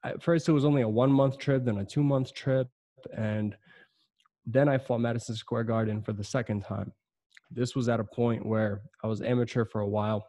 at 0.04 0.22
first, 0.22 0.48
it 0.48 0.52
was 0.52 0.64
only 0.64 0.83
a 0.83 0.88
one 0.88 1.12
month 1.12 1.38
trip, 1.38 1.64
then 1.64 1.78
a 1.78 1.85
two 1.85 2.02
month 2.02 2.35
trip, 2.35 2.68
and 3.16 3.57
then 4.46 4.68
I 4.68 4.78
fought 4.78 5.00
Madison 5.00 5.35
Square 5.35 5.64
Garden 5.64 6.02
for 6.02 6.12
the 6.12 6.24
second 6.24 6.62
time. 6.64 6.92
This 7.50 7.74
was 7.74 7.88
at 7.88 8.00
a 8.00 8.04
point 8.04 8.44
where 8.44 8.83
I 9.02 9.07
was 9.07 9.22
amateur 9.22 9.64
for 9.64 9.81
a 9.81 9.88
while. 9.88 10.26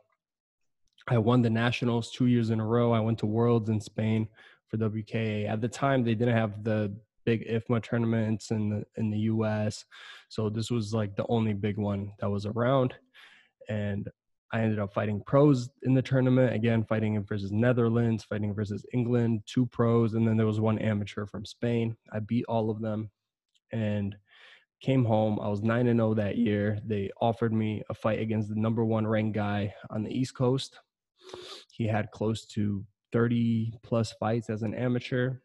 I 1.07 1.17
won 1.17 1.41
the 1.41 1.49
nationals 1.49 2.11
two 2.11 2.27
years 2.27 2.49
in 2.49 2.59
a 2.59 2.65
row. 2.65 2.91
I 2.91 2.99
went 2.99 3.17
to 3.19 3.25
Worlds 3.25 3.69
in 3.69 3.81
Spain 3.81 4.27
for 4.67 4.77
WKA. 4.77 5.49
At 5.49 5.61
the 5.61 5.67
time, 5.67 6.03
they 6.03 6.15
didn't 6.15 6.35
have 6.35 6.63
the 6.63 6.95
big 7.25 7.47
IFMA 7.47 7.83
tournaments 7.83 8.51
in 8.51 8.69
the 8.69 8.83
in 8.97 9.09
the 9.09 9.19
US. 9.33 9.85
So 10.29 10.49
this 10.49 10.69
was 10.69 10.93
like 10.93 11.15
the 11.15 11.25
only 11.29 11.53
big 11.53 11.77
one 11.77 12.11
that 12.19 12.29
was 12.29 12.45
around. 12.45 12.93
And 13.67 14.07
I 14.51 14.61
ended 14.61 14.79
up 14.79 14.93
fighting 14.93 15.21
pros 15.25 15.69
in 15.83 15.93
the 15.93 16.01
tournament, 16.01 16.53
again, 16.53 16.83
fighting 16.83 17.21
versus 17.23 17.51
Netherlands, 17.51 18.23
fighting 18.23 18.53
versus 18.53 18.85
England, 18.93 19.43
two 19.45 19.65
pros, 19.67 20.13
and 20.13 20.27
then 20.27 20.37
there 20.37 20.47
was 20.47 20.59
one 20.59 20.79
amateur 20.79 21.25
from 21.25 21.45
Spain. 21.45 21.95
I 22.11 22.19
beat 22.19 22.45
all 22.47 22.69
of 22.69 22.81
them 22.81 23.11
and 23.71 24.15
came 24.81 25.05
home. 25.05 25.39
I 25.39 25.49
was 25.49 25.61
9 25.61 25.87
and 25.87 25.99
0 25.99 26.15
that 26.15 26.37
year. 26.37 26.79
They 26.85 27.11
offered 27.21 27.53
me 27.53 27.83
a 27.89 27.93
fight 27.93 28.19
against 28.19 28.49
the 28.49 28.55
number 28.55 28.83
one 28.83 29.05
ranked 29.05 29.35
guy 29.35 29.73
on 29.89 30.03
the 30.03 30.11
East 30.11 30.35
Coast. 30.35 30.79
He 31.71 31.85
had 31.85 32.09
close 32.11 32.45
to 32.47 32.83
30 33.11 33.73
plus 33.83 34.13
fights 34.13 34.49
as 34.49 34.63
an 34.63 34.73
amateur 34.73 35.35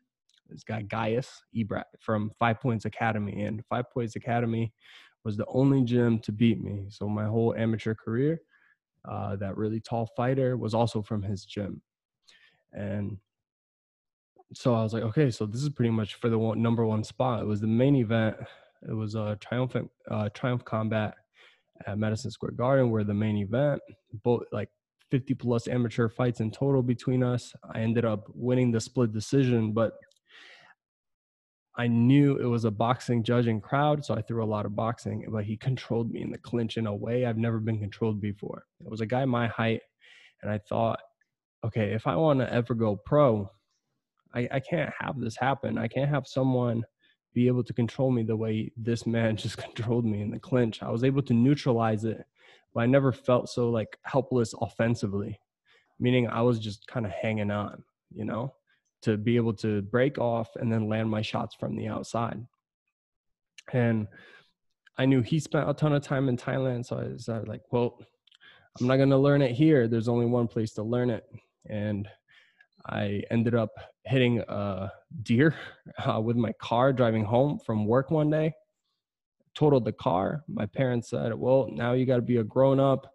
this 0.48 0.64
guy 0.64 0.82
Gaius 0.82 1.42
Ebrat 1.56 1.84
from 2.00 2.30
Five 2.38 2.60
Points 2.60 2.84
Academy, 2.84 3.42
and 3.42 3.64
Five 3.68 3.90
Points 3.90 4.16
Academy 4.16 4.72
was 5.24 5.36
the 5.36 5.46
only 5.46 5.82
gym 5.82 6.18
to 6.20 6.32
beat 6.32 6.62
me. 6.62 6.86
So 6.90 7.08
my 7.08 7.24
whole 7.24 7.54
amateur 7.54 7.94
career, 7.94 8.40
uh, 9.08 9.36
that 9.36 9.56
really 9.56 9.80
tall 9.80 10.08
fighter 10.16 10.56
was 10.56 10.74
also 10.74 11.02
from 11.02 11.22
his 11.22 11.44
gym, 11.44 11.82
and 12.72 13.18
so 14.52 14.74
I 14.74 14.82
was 14.82 14.92
like, 14.92 15.02
okay, 15.02 15.30
so 15.30 15.46
this 15.46 15.62
is 15.62 15.68
pretty 15.68 15.90
much 15.90 16.14
for 16.14 16.28
the 16.28 16.38
one, 16.38 16.62
number 16.62 16.84
one 16.86 17.04
spot. 17.04 17.42
It 17.42 17.46
was 17.46 17.60
the 17.60 17.66
main 17.66 17.96
event. 17.96 18.36
It 18.88 18.92
was 18.92 19.14
a 19.14 19.36
triumphant 19.40 19.90
uh, 20.10 20.28
triumph 20.30 20.64
combat 20.64 21.14
at 21.86 21.98
Madison 21.98 22.30
Square 22.30 22.52
Garden, 22.52 22.90
where 22.90 23.04
the 23.04 23.14
main 23.14 23.36
event, 23.38 23.82
both 24.22 24.42
like 24.52 24.68
50 25.10 25.34
plus 25.34 25.68
amateur 25.68 26.08
fights 26.08 26.40
in 26.40 26.50
total 26.50 26.82
between 26.82 27.22
us. 27.22 27.52
I 27.72 27.80
ended 27.80 28.04
up 28.04 28.26
winning 28.34 28.70
the 28.70 28.80
split 28.80 29.12
decision, 29.12 29.72
but 29.72 29.94
I 31.76 31.88
knew 31.88 32.36
it 32.36 32.46
was 32.46 32.64
a 32.64 32.70
boxing 32.70 33.24
judging 33.24 33.60
crowd, 33.60 34.04
so 34.04 34.14
I 34.14 34.22
threw 34.22 34.44
a 34.44 34.46
lot 34.46 34.64
of 34.64 34.76
boxing, 34.76 35.26
but 35.28 35.44
he 35.44 35.56
controlled 35.56 36.10
me 36.12 36.22
in 36.22 36.30
the 36.30 36.38
clinch 36.38 36.76
in 36.76 36.86
a 36.86 36.94
way 36.94 37.26
I've 37.26 37.36
never 37.36 37.58
been 37.58 37.80
controlled 37.80 38.20
before. 38.20 38.66
It 38.80 38.88
was 38.88 39.00
a 39.00 39.06
guy 39.06 39.24
my 39.24 39.48
height, 39.48 39.80
and 40.42 40.50
I 40.50 40.58
thought, 40.58 41.00
okay, 41.64 41.92
if 41.92 42.06
I 42.06 42.14
want 42.14 42.38
to 42.40 42.52
ever 42.52 42.74
go 42.74 42.94
pro, 42.94 43.50
I, 44.34 44.48
I 44.52 44.60
can't 44.60 44.92
have 45.00 45.18
this 45.18 45.36
happen. 45.36 45.78
I 45.78 45.88
can't 45.88 46.10
have 46.10 46.26
someone 46.28 46.84
be 47.32 47.48
able 47.48 47.64
to 47.64 47.72
control 47.72 48.12
me 48.12 48.22
the 48.22 48.36
way 48.36 48.70
this 48.76 49.06
man 49.06 49.36
just 49.44 49.58
controlled 49.58 50.04
me 50.04 50.20
in 50.20 50.30
the 50.30 50.38
clinch. 50.38 50.82
I 50.82 50.90
was 50.90 51.02
able 51.02 51.22
to 51.22 51.34
neutralize 51.34 52.04
it, 52.04 52.24
but 52.72 52.82
I 52.82 52.86
never 52.86 53.12
felt 53.12 53.48
so 53.48 53.70
like 53.70 53.98
helpless 54.02 54.54
offensively, 54.60 55.40
meaning 55.98 56.28
I 56.28 56.42
was 56.42 56.60
just 56.60 56.86
kind 56.86 57.04
of 57.04 57.12
hanging 57.12 57.50
on, 57.50 57.82
you 58.14 58.24
know? 58.24 58.54
To 59.04 59.16
be 59.16 59.36
able 59.36 59.54
to 59.54 59.82
break 59.82 60.18
off 60.18 60.56
and 60.56 60.72
then 60.72 60.88
land 60.88 61.10
my 61.10 61.22
shots 61.22 61.54
from 61.54 61.76
the 61.76 61.88
outside. 61.88 62.44
And 63.72 64.06
I 64.96 65.06
knew 65.06 65.22
he 65.22 65.38
spent 65.38 65.68
a 65.68 65.74
ton 65.74 65.92
of 65.92 66.02
time 66.02 66.28
in 66.28 66.36
Thailand, 66.36 66.86
so 66.86 66.98
I 66.98 67.08
was 67.08 67.28
like, 67.46 67.62
well, 67.70 67.98
I'm 68.80 68.86
not 68.86 68.96
going 68.96 69.10
to 69.10 69.18
learn 69.18 69.42
it 69.42 69.52
here. 69.52 69.88
There's 69.88 70.08
only 70.08 70.26
one 70.26 70.48
place 70.48 70.72
to 70.74 70.82
learn 70.82 71.10
it. 71.10 71.24
And 71.68 72.08
I 72.86 73.22
ended 73.30 73.54
up 73.54 73.70
hitting 74.04 74.40
a 74.48 74.90
deer 75.22 75.54
uh, 76.04 76.20
with 76.20 76.36
my 76.36 76.52
car 76.60 76.92
driving 76.92 77.24
home 77.24 77.58
from 77.58 77.86
work 77.86 78.10
one 78.10 78.30
day. 78.30 78.52
Totaled 79.54 79.84
the 79.84 79.92
car. 79.92 80.44
My 80.48 80.66
parents 80.66 81.10
said, 81.10 81.34
well, 81.34 81.68
now 81.70 81.92
you 81.92 82.06
got 82.06 82.16
to 82.16 82.22
be 82.22 82.38
a 82.38 82.44
grown 82.44 82.80
up, 82.80 83.06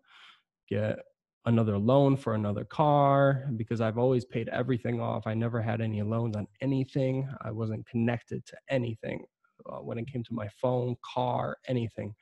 get 0.70 1.00
another 1.46 1.78
loan 1.78 2.18
for 2.18 2.36
another 2.36 2.66
car 2.66 3.46
because 3.56 3.82
I've 3.82 3.98
always 3.98 4.26
paid 4.26 4.50
everything 4.50 5.00
off. 5.00 5.26
I 5.26 5.34
never 5.34 5.62
had 5.62 5.82
any 5.82 6.02
loans 6.02 6.36
on 6.36 6.48
anything. 6.62 7.28
I 7.42 7.52
wasn't 7.52 7.88
connected 7.88 8.46
to 8.48 8.58
anything 8.70 9.24
uh, 9.70 9.78
when 9.78 9.98
it 9.98 10.12
came 10.12 10.24
to 10.24 10.34
my 10.34 10.48
phone, 10.62 10.96
car, 11.02 11.58
anything, 11.68 12.14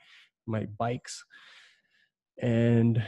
my 0.45 0.65
bikes. 0.77 1.23
And 2.39 3.01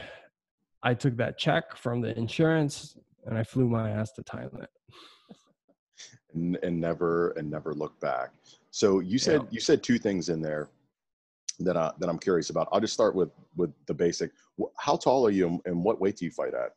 I 0.82 0.94
took 0.94 1.16
that 1.18 1.38
check 1.38 1.76
from 1.76 2.00
the 2.00 2.16
insurance 2.18 2.96
and 3.26 3.38
I 3.38 3.44
flew 3.44 3.68
my 3.68 3.90
ass 3.90 4.12
to 4.12 4.22
Thailand. 4.22 4.66
And, 6.34 6.58
and 6.62 6.80
never 6.80 7.30
and 7.32 7.50
never 7.50 7.74
looked 7.74 8.00
back. 8.00 8.30
So 8.70 9.00
you 9.00 9.18
said 9.18 9.42
yeah. 9.42 9.48
you 9.50 9.60
said 9.60 9.82
two 9.82 9.98
things 9.98 10.28
in 10.28 10.40
there 10.40 10.70
that 11.60 11.76
I, 11.76 11.92
that 11.98 12.08
I'm 12.08 12.18
curious 12.18 12.50
about. 12.50 12.68
I'll 12.72 12.80
just 12.80 12.94
start 12.94 13.14
with 13.14 13.30
with 13.56 13.70
the 13.86 13.94
basic. 13.94 14.32
How 14.76 14.96
tall 14.96 15.26
are 15.26 15.30
you, 15.30 15.60
and 15.64 15.84
what 15.84 16.00
weight 16.00 16.16
do 16.16 16.24
you 16.24 16.30
fight 16.30 16.54
at? 16.54 16.72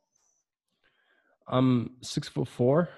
I'm 1.48 1.92
six 2.02 2.28
foot 2.28 2.48
four. 2.48 2.90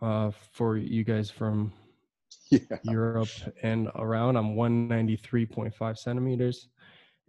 Uh, 0.00 0.30
for 0.52 0.78
you 0.78 1.04
guys 1.04 1.30
from 1.30 1.70
yeah. 2.50 2.58
Europe 2.84 3.28
and 3.62 3.90
around, 3.96 4.36
I'm 4.36 4.54
193.5 4.56 5.98
centimeters, 5.98 6.68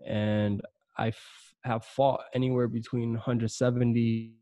and 0.06 0.62
I 0.98 1.10
f- 1.10 1.54
have 1.66 1.84
fought 1.84 2.22
anywhere 2.34 2.70
between 2.70 3.12
170 3.12 4.36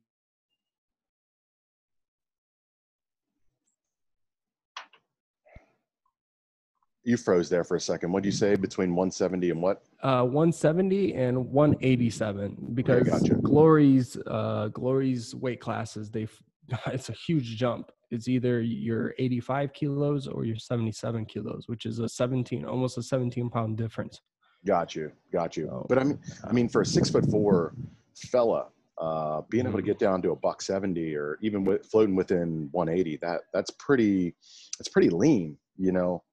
You 7.06 7.18
froze 7.18 7.50
there 7.50 7.64
for 7.66 7.76
a 7.76 7.82
second. 7.82 8.12
What 8.12 8.24
do 8.24 8.30
you 8.30 8.34
say 8.34 8.56
between 8.56 8.96
170 8.96 9.50
and 9.50 9.62
what? 9.62 9.84
Uh, 10.02 10.24
170 10.24 11.14
and 11.16 11.52
187 11.52 12.72
because 12.74 13.04
gotcha. 13.04 13.36
Glory's 13.36 14.18
uh, 14.28 14.70
Glory's 14.72 15.36
weight 15.36 15.60
classes 15.60 16.10
they 16.10 16.28
it's 16.88 17.10
a 17.10 17.14
huge 17.14 17.58
jump. 17.58 17.92
It's 18.10 18.28
either 18.28 18.62
you're 18.62 19.16
85 19.18 19.74
kilos 19.74 20.28
or 20.28 20.46
you're 20.46 20.56
77 20.56 21.26
kilos, 21.26 21.68
which 21.68 21.86
is 21.86 22.00
a 22.00 22.08
17 22.08 22.64
almost 22.66 22.98
a 22.98 23.04
17 23.04 23.50
pound 23.50 23.78
difference. 23.78 24.22
Got 24.66 24.96
you, 24.96 25.12
got 25.34 25.58
you. 25.58 25.86
But 25.90 25.98
I 25.98 26.04
mean, 26.06 26.20
I 26.48 26.54
mean, 26.54 26.70
for 26.70 26.82
a 26.82 26.86
six 26.86 27.10
foot 27.10 27.30
four 27.30 27.74
fella, 28.16 28.68
uh, 28.98 29.42
being 29.50 29.66
able 29.66 29.74
to 29.74 29.80
mm-hmm. 29.80 29.88
get 29.88 30.00
down 30.00 30.22
to 30.22 30.32
a 30.32 30.36
buck 30.38 30.62
70 30.62 31.16
or 31.16 31.38
even 31.42 31.66
with 31.66 31.86
floating 31.86 32.16
within 32.16 32.70
180, 32.72 33.18
that 33.18 33.42
that's 33.54 33.72
pretty, 33.72 34.36
that's 34.80 34.88
pretty 34.88 35.10
lean, 35.10 35.58
you 35.78 35.92
know 35.92 36.24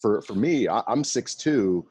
for 0.00 0.22
for 0.22 0.34
me, 0.34 0.68
I, 0.68 0.82
am 0.88 1.02
6'2", 1.02 1.84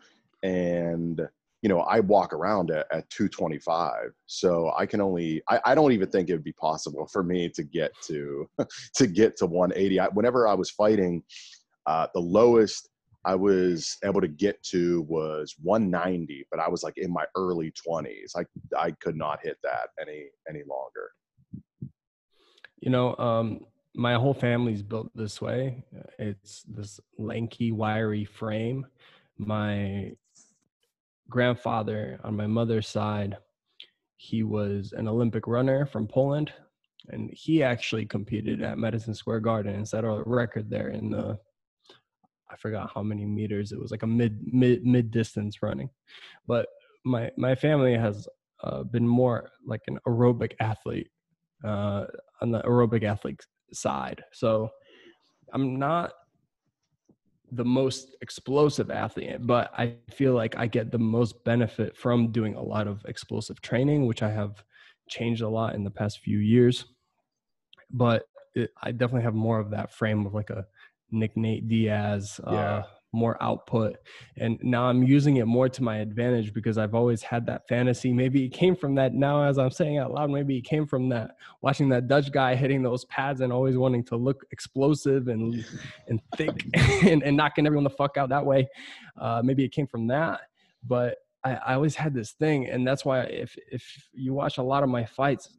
and 0.43 1.27
you 1.61 1.69
know 1.69 1.81
I 1.81 1.99
walk 1.99 2.33
around 2.33 2.71
at, 2.71 2.87
at 2.91 3.09
225. 3.09 4.11
So 4.25 4.71
I 4.77 4.85
can 4.85 5.01
only 5.01 5.41
I, 5.49 5.59
I 5.65 5.75
don't 5.75 5.91
even 5.91 6.09
think 6.09 6.29
it 6.29 6.33
would 6.33 6.43
be 6.43 6.53
possible 6.53 7.07
for 7.07 7.23
me 7.23 7.49
to 7.49 7.63
get 7.63 7.91
to 8.07 8.49
to 8.95 9.07
get 9.07 9.37
to 9.37 9.45
180. 9.45 9.99
I, 9.99 10.07
whenever 10.09 10.47
I 10.47 10.53
was 10.53 10.69
fighting, 10.69 11.23
uh, 11.85 12.07
the 12.13 12.21
lowest 12.21 12.89
I 13.25 13.35
was 13.35 13.97
able 14.03 14.21
to 14.21 14.27
get 14.27 14.61
to 14.63 15.01
was 15.01 15.55
190, 15.61 16.47
but 16.49 16.59
I 16.59 16.69
was 16.69 16.83
like 16.83 16.97
in 16.97 17.11
my 17.11 17.25
early 17.35 17.71
20s. 17.87 18.31
I 18.35 18.45
I 18.77 18.91
could 18.91 19.15
not 19.15 19.39
hit 19.43 19.57
that 19.63 19.89
any 20.01 20.27
any 20.49 20.63
longer. 20.67 21.11
You 22.81 22.91
know, 22.91 23.17
um, 23.17 23.65
my 23.95 24.13
whole 24.13 24.33
family's 24.33 24.81
built 24.81 25.09
this 25.15 25.41
way. 25.41 25.83
It's 26.17 26.63
this 26.63 26.99
lanky, 27.17 27.71
wiry 27.71 28.25
frame. 28.25 28.85
My 29.37 30.11
grandfather 31.29 32.19
on 32.23 32.35
my 32.35 32.47
mother's 32.47 32.87
side, 32.87 33.37
he 34.17 34.43
was 34.43 34.93
an 34.95 35.07
Olympic 35.07 35.47
runner 35.47 35.85
from 35.85 36.07
Poland, 36.07 36.51
and 37.09 37.31
he 37.33 37.63
actually 37.63 38.05
competed 38.05 38.61
at 38.61 38.77
Madison 38.77 39.15
Square 39.15 39.41
Garden 39.41 39.75
and 39.75 39.87
set 39.87 40.03
a 40.03 40.23
record 40.25 40.69
there 40.69 40.89
in 40.89 41.09
the 41.09 41.39
I 42.51 42.55
forgot 42.57 42.91
how 42.93 43.03
many 43.03 43.25
meters. 43.25 43.71
It 43.71 43.79
was 43.79 43.91
like 43.91 44.03
a 44.03 44.07
mid 44.07 44.39
mid 44.51 44.85
mid 44.85 45.11
distance 45.11 45.61
running, 45.61 45.89
but 46.47 46.67
my 47.05 47.31
my 47.37 47.55
family 47.55 47.95
has 47.95 48.27
uh, 48.63 48.83
been 48.83 49.07
more 49.07 49.51
like 49.65 49.81
an 49.87 49.99
aerobic 50.07 50.53
athlete 50.59 51.09
uh, 51.63 52.05
on 52.41 52.51
the 52.51 52.61
aerobic 52.63 53.03
athlete 53.03 53.39
side. 53.73 54.23
So 54.31 54.69
I'm 55.53 55.77
not 55.79 56.13
the 57.51 57.65
most 57.65 58.15
explosive 58.21 58.91
athlete, 58.91 59.37
but 59.41 59.71
I 59.77 59.95
feel 60.11 60.33
like 60.33 60.55
I 60.57 60.67
get 60.67 60.91
the 60.91 60.99
most 60.99 61.43
benefit 61.43 61.97
from 61.97 62.31
doing 62.31 62.55
a 62.55 62.61
lot 62.61 62.87
of 62.87 63.03
explosive 63.05 63.61
training, 63.61 64.05
which 64.05 64.21
I 64.21 64.29
have 64.29 64.63
changed 65.09 65.41
a 65.41 65.49
lot 65.49 65.75
in 65.75 65.83
the 65.83 65.89
past 65.89 66.19
few 66.19 66.37
years. 66.37 66.85
But 67.89 68.23
it, 68.53 68.71
I 68.83 68.91
definitely 68.91 69.23
have 69.23 69.33
more 69.33 69.59
of 69.59 69.71
that 69.71 69.91
frame 69.93 70.25
of 70.25 70.33
like 70.33 70.51
a 70.51 70.65
Nick 71.11 71.35
Nate 71.35 71.67
Diaz, 71.67 72.39
uh, 72.45 72.51
yeah. 72.51 72.83
More 73.11 73.41
output 73.41 73.95
and 74.37 74.59
now 74.61 74.83
i'm 74.83 75.01
using 75.01 75.37
it 75.37 75.45
more 75.45 75.67
to 75.67 75.81
my 75.81 75.97
advantage 75.97 76.53
because 76.53 76.77
i've 76.77 76.93
always 76.93 77.23
had 77.23 77.45
that 77.45 77.67
fantasy. 77.67 78.13
Maybe 78.13 78.45
it 78.45 78.49
came 78.49 78.75
from 78.75 78.93
that 78.95 79.13
now 79.13 79.43
as 79.43 79.57
i'm 79.57 79.71
saying 79.71 79.97
out 79.97 80.11
loud 80.11 80.29
maybe 80.29 80.57
it 80.57 80.61
came 80.61 80.85
from 80.85 81.09
that 81.09 81.31
watching 81.61 81.89
that 81.89 82.07
dutch 82.07 82.31
guy 82.31 82.55
hitting 82.55 82.83
those 82.83 83.05
pads 83.05 83.41
and 83.41 83.51
always 83.51 83.77
wanting 83.77 84.03
to 84.05 84.15
look 84.15 84.45
explosive 84.51 85.27
and 85.27 85.65
and 86.07 86.21
thick 86.37 86.65
and, 87.03 87.23
and 87.23 87.35
knocking 87.35 87.65
everyone 87.65 87.83
the 87.83 87.89
fuck 87.89 88.17
out 88.17 88.29
that 88.29 88.45
way. 88.45 88.67
Uh, 89.19 89.41
maybe 89.43 89.63
it 89.63 89.71
came 89.71 89.87
from 89.87 90.07
that 90.07 90.41
but 90.87 91.17
I, 91.43 91.55
I 91.55 91.73
always 91.73 91.95
had 91.95 92.13
this 92.13 92.31
thing 92.33 92.67
and 92.67 92.87
that's 92.87 93.03
why 93.05 93.21
if 93.21 93.55
if 93.71 93.83
you 94.13 94.33
watch 94.33 94.59
a 94.59 94.63
lot 94.63 94.83
of 94.83 94.89
my 94.89 95.05
fights 95.05 95.49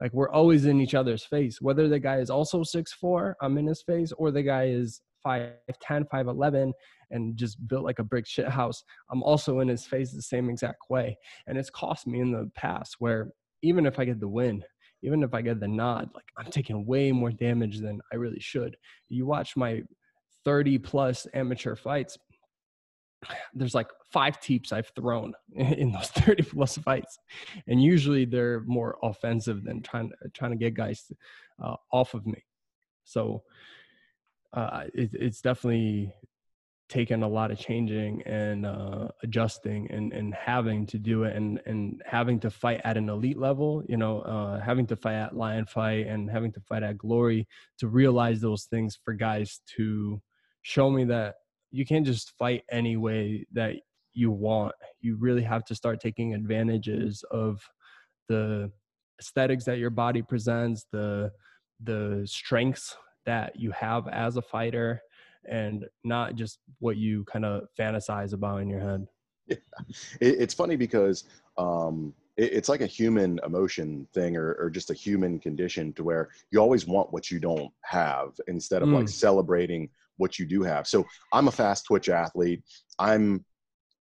like 0.00 0.12
we're 0.14 0.30
always 0.30 0.64
in 0.64 0.80
each 0.80 0.94
other's 0.94 1.24
face. 1.24 1.60
Whether 1.60 1.86
the 1.86 1.98
guy 1.98 2.18
is 2.18 2.30
also 2.30 2.62
six 2.62 2.92
four 2.92 3.36
i'm 3.40 3.58
in 3.58 3.66
his 3.66 3.82
face 3.82 4.12
or 4.12 4.30
the 4.30 4.42
guy 4.42 4.66
is 4.66 5.00
5'10 5.26 5.52
5'11 6.12 6.72
and 7.10 7.36
just 7.36 7.66
built 7.68 7.84
like 7.84 7.98
a 7.98 8.04
brick 8.04 8.26
shit 8.26 8.48
house 8.48 8.84
i'm 9.10 9.22
also 9.22 9.60
in 9.60 9.68
his 9.68 9.86
face 9.86 10.12
the 10.12 10.22
same 10.22 10.48
exact 10.48 10.90
way 10.90 11.16
and 11.46 11.56
it's 11.58 11.70
cost 11.70 12.06
me 12.06 12.20
in 12.20 12.32
the 12.32 12.50
past 12.54 12.96
where 12.98 13.30
even 13.62 13.86
if 13.86 13.98
i 13.98 14.04
get 14.04 14.20
the 14.20 14.28
win 14.28 14.62
even 15.02 15.22
if 15.22 15.34
i 15.34 15.40
get 15.40 15.60
the 15.60 15.68
nod 15.68 16.08
like 16.14 16.24
i'm 16.38 16.50
taking 16.50 16.86
way 16.86 17.12
more 17.12 17.30
damage 17.30 17.78
than 17.78 18.00
i 18.12 18.16
really 18.16 18.40
should 18.40 18.76
you 19.08 19.26
watch 19.26 19.56
my 19.56 19.82
30 20.44 20.78
plus 20.78 21.26
amateur 21.34 21.76
fights 21.76 22.16
there's 23.54 23.74
like 23.74 23.88
five 24.12 24.40
teeps 24.40 24.72
I've 24.72 24.90
thrown 24.96 25.34
in 25.54 25.92
those 25.92 26.08
30 26.08 26.42
plus 26.44 26.78
fights. 26.78 27.18
And 27.66 27.82
usually 27.82 28.24
they're 28.24 28.60
more 28.66 28.96
offensive 29.02 29.64
than 29.64 29.82
trying, 29.82 30.10
to, 30.10 30.28
trying 30.30 30.52
to 30.52 30.56
get 30.56 30.74
guys 30.74 31.10
uh, 31.62 31.76
off 31.92 32.14
of 32.14 32.26
me. 32.26 32.42
So 33.04 33.42
uh, 34.52 34.84
it, 34.94 35.10
it's 35.12 35.40
definitely 35.40 36.12
taken 36.90 37.22
a 37.22 37.28
lot 37.28 37.50
of 37.50 37.58
changing 37.58 38.20
and 38.26 38.66
uh, 38.66 39.08
adjusting 39.22 39.88
and, 39.90 40.12
and 40.12 40.34
having 40.34 40.84
to 40.84 40.98
do 40.98 41.22
it 41.22 41.36
and, 41.36 41.60
and 41.64 42.02
having 42.04 42.38
to 42.40 42.50
fight 42.50 42.80
at 42.84 42.96
an 42.96 43.08
elite 43.08 43.38
level, 43.38 43.82
you 43.88 43.96
know, 43.96 44.20
uh, 44.22 44.60
having 44.60 44.86
to 44.86 44.96
fight 44.96 45.14
at 45.14 45.36
Lion 45.36 45.64
Fight 45.64 46.06
and 46.06 46.28
having 46.28 46.52
to 46.52 46.60
fight 46.60 46.82
at 46.82 46.98
Glory 46.98 47.46
to 47.78 47.86
realize 47.86 48.40
those 48.40 48.64
things 48.64 48.98
for 49.04 49.14
guys 49.14 49.60
to 49.76 50.20
show 50.62 50.90
me 50.90 51.04
that 51.04 51.36
you 51.70 51.86
can't 51.86 52.04
just 52.04 52.32
fight 52.36 52.64
any 52.70 52.96
way 52.96 53.46
that 53.52 53.76
you 54.12 54.32
want. 54.32 54.74
You 55.00 55.16
really 55.16 55.44
have 55.44 55.64
to 55.66 55.74
start 55.74 56.00
taking 56.00 56.34
advantages 56.34 57.24
of 57.30 57.62
the 58.28 58.70
aesthetics 59.20 59.64
that 59.64 59.78
your 59.78 59.90
body 59.90 60.22
presents, 60.22 60.86
the 60.90 61.30
the 61.82 62.22
strengths 62.26 62.96
that 63.26 63.58
you 63.58 63.70
have 63.70 64.08
as 64.08 64.36
a 64.36 64.42
fighter, 64.42 65.00
and 65.48 65.86
not 66.04 66.34
just 66.34 66.58
what 66.78 66.96
you 66.96 67.24
kind 67.24 67.44
of 67.44 67.68
fantasize 67.78 68.32
about 68.32 68.60
in 68.62 68.68
your 68.68 68.80
head. 68.80 69.06
Yeah. 69.46 69.56
it's 70.20 70.54
funny 70.54 70.76
because 70.76 71.24
um, 71.58 72.14
it's 72.36 72.68
like 72.68 72.80
a 72.80 72.86
human 72.86 73.40
emotion 73.44 74.06
thing 74.14 74.36
or, 74.36 74.52
or, 74.54 74.70
just 74.70 74.90
a 74.90 74.94
human 74.94 75.38
condition 75.38 75.92
to 75.94 76.04
where 76.04 76.30
you 76.50 76.60
always 76.60 76.86
want 76.86 77.12
what 77.12 77.30
you 77.30 77.38
don't 77.38 77.70
have 77.82 78.32
instead 78.46 78.82
of 78.82 78.88
mm. 78.88 78.94
like 78.94 79.08
celebrating 79.08 79.90
what 80.16 80.38
you 80.38 80.46
do 80.46 80.62
have. 80.62 80.86
So 80.86 81.04
I'm 81.32 81.48
a 81.48 81.52
fast 81.52 81.86
twitch 81.86 82.08
athlete. 82.08 82.62
I'm 82.98 83.44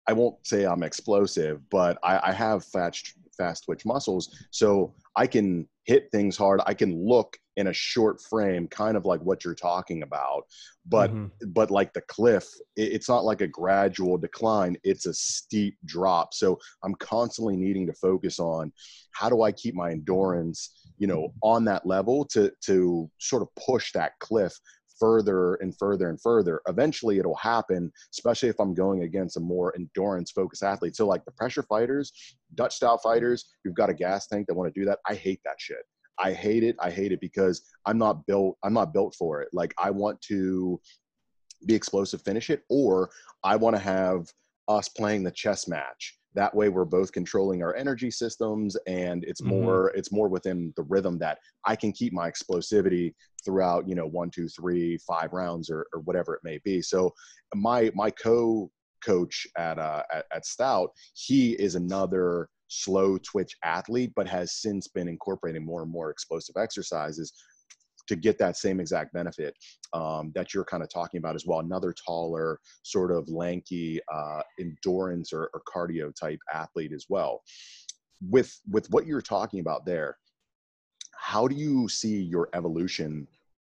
I 0.08 0.14
won't 0.14 0.36
say 0.46 0.66
I'm 0.66 0.84
explosive, 0.84 1.62
but 1.70 1.98
I, 2.04 2.30
I 2.30 2.32
have 2.34 2.66
fast 2.66 3.14
fast 3.38 3.66
twitch 3.66 3.86
muscles, 3.86 4.48
so 4.52 4.94
I 5.16 5.28
can 5.28 5.68
hit 5.86 6.10
things 6.12 6.38
hard. 6.38 6.62
I 6.66 6.74
can 6.74 6.96
look 7.06 7.38
in 7.58 7.68
a 7.68 7.74
short 7.74 8.22
frame, 8.22 8.68
kind 8.68 8.98
of 8.98 9.06
like 9.06 9.22
what 9.22 9.44
you're 9.44 9.56
talking 9.56 10.04
about, 10.04 10.44
but 10.86 11.12
mm-hmm. 11.12 11.50
but 11.50 11.72
like 11.72 11.94
the 11.94 12.02
cliff, 12.02 12.48
it, 12.76 12.94
it's 12.94 13.10
not 13.10 13.24
like 13.24 13.42
a 13.42 13.48
gradual 13.48 14.18
decline. 14.18 14.78
It's 14.84 15.06
a 15.06 15.14
steep 15.14 15.78
drop. 15.86 16.34
So 16.34 16.60
I'm 16.84 16.96
constantly 16.96 17.56
needing 17.56 17.88
to 17.88 17.94
focus 17.94 18.40
on 18.40 18.72
how 19.12 19.30
do 19.30 19.44
I 19.44 19.52
keep 19.52 19.76
my 19.76 19.92
endurance 19.92 20.80
you 21.00 21.08
know 21.08 21.34
on 21.42 21.66
that 21.66 21.86
level 21.86 22.24
to 22.26 22.52
to 22.62 23.10
sort 23.20 23.42
of 23.42 23.50
push 23.56 23.92
that 23.94 24.14
cliff 24.20 24.54
further 25.00 25.56
and 25.56 25.78
further 25.78 26.10
and 26.10 26.22
further. 26.22 26.62
Eventually, 26.68 27.20
it'll 27.20 27.36
happen, 27.36 27.92
especially 28.12 28.50
if 28.50 28.60
I'm 28.60 28.74
going 28.74 29.04
against 29.04 29.38
a 29.38 29.40
more 29.40 29.74
endurance 29.76 30.32
focused 30.32 30.64
athlete. 30.64 30.96
So, 30.96 31.08
like 31.08 31.26
the 31.26 31.32
pressure 31.32 31.64
fighters, 31.64 32.14
Dutch 32.56 32.76
style 32.76 32.98
fighters, 32.98 33.46
you've 33.66 33.76
got 33.76 33.90
a 33.90 33.94
gas 33.94 34.28
tank 34.28 34.48
that 34.48 34.54
want 34.54 34.74
to 34.74 34.80
do 34.80 34.86
that, 34.86 35.00
I 35.08 35.16
hate 35.16 35.42
that 35.46 35.56
shit. 35.58 35.84
I 36.20 36.34
hate 36.34 36.64
it. 36.64 36.76
I 36.80 36.90
hate 36.90 37.12
it 37.12 37.20
because 37.22 37.62
I'm 37.86 37.98
not 37.98 38.26
built. 38.26 38.58
I'm 38.64 38.74
not 38.74 38.94
built 38.94 39.16
for 39.16 39.42
it. 39.42 39.50
Like 39.54 39.74
I 39.78 39.90
want 39.90 40.22
to 40.24 40.80
be 41.66 41.76
explosive, 41.76 42.22
finish 42.22 42.50
it, 42.50 42.64
or 42.70 43.10
I 43.44 43.56
want 43.56 43.76
to 43.76 43.82
have 43.82 44.28
us 44.68 44.90
playing 44.90 45.24
the 45.24 45.32
chess 45.32 45.68
match 45.68 46.18
that 46.36 46.54
way 46.54 46.70
we're 46.70 46.86
both 46.86 47.12
controlling 47.12 47.62
our 47.64 47.76
energy 47.76 48.10
systems 48.10 48.76
and 48.88 49.24
it's 49.24 49.42
mm-hmm. 49.42 49.62
more 49.62 49.92
it's 49.96 50.12
more 50.12 50.28
within 50.28 50.74
the 50.76 50.84
rhythm 50.84 51.18
that 51.18 51.38
i 51.66 51.76
can 51.76 51.92
keep 51.92 52.14
my 52.14 52.30
explosivity 52.30 53.14
throughout 53.44 53.88
you 53.88 53.96
know 53.96 54.08
one 54.08 54.30
two 54.30 54.48
three 54.48 54.98
five 55.08 55.32
rounds 55.34 55.70
or, 55.70 55.86
or 55.94 56.02
whatever 56.02 56.34
it 56.34 56.42
may 56.44 56.60
be 56.64 56.82
so 56.82 57.14
my 57.56 57.92
my 57.94 58.10
co 58.10 58.70
coach 59.04 59.46
at, 59.58 59.78
uh, 59.78 60.02
at 60.14 60.26
at 60.34 60.46
stout 60.46 60.92
he 61.14 61.54
is 61.54 61.76
another 61.76 62.48
slow 62.74 63.18
twitch 63.20 63.56
athlete 63.64 64.12
but 64.16 64.28
has 64.28 64.54
since 64.54 64.88
been 64.88 65.08
incorporating 65.08 65.66
more 65.66 65.82
and 65.84 65.92
more 65.92 66.10
explosive 66.10 66.56
exercises 66.58 67.34
to 68.08 68.16
get 68.16 68.38
that 68.38 68.58
same 68.58 68.80
exact 68.80 69.14
benefit 69.14 69.56
um, 69.94 70.32
that 70.36 70.54
you're 70.54 70.66
kind 70.66 70.84
of 70.84 70.90
talking 70.90 71.20
about 71.20 71.36
as 71.36 71.46
well. 71.46 71.60
Another 71.60 71.94
taller, 71.94 72.60
sort 72.84 73.12
of 73.12 73.30
lanky, 73.30 74.00
uh, 74.14 74.42
endurance 74.60 75.32
or, 75.32 75.50
or 75.54 75.62
cardio 75.74 76.14
type 76.14 76.40
athlete 76.54 76.92
as 76.94 77.06
well. 77.10 77.42
With 78.30 78.60
with 78.70 78.90
what 78.90 79.06
you're 79.06 79.22
talking 79.22 79.60
about 79.60 79.86
there, 79.86 80.18
how 81.16 81.48
do 81.48 81.56
you 81.56 81.88
see 81.88 82.22
your 82.22 82.50
evolution 82.54 83.28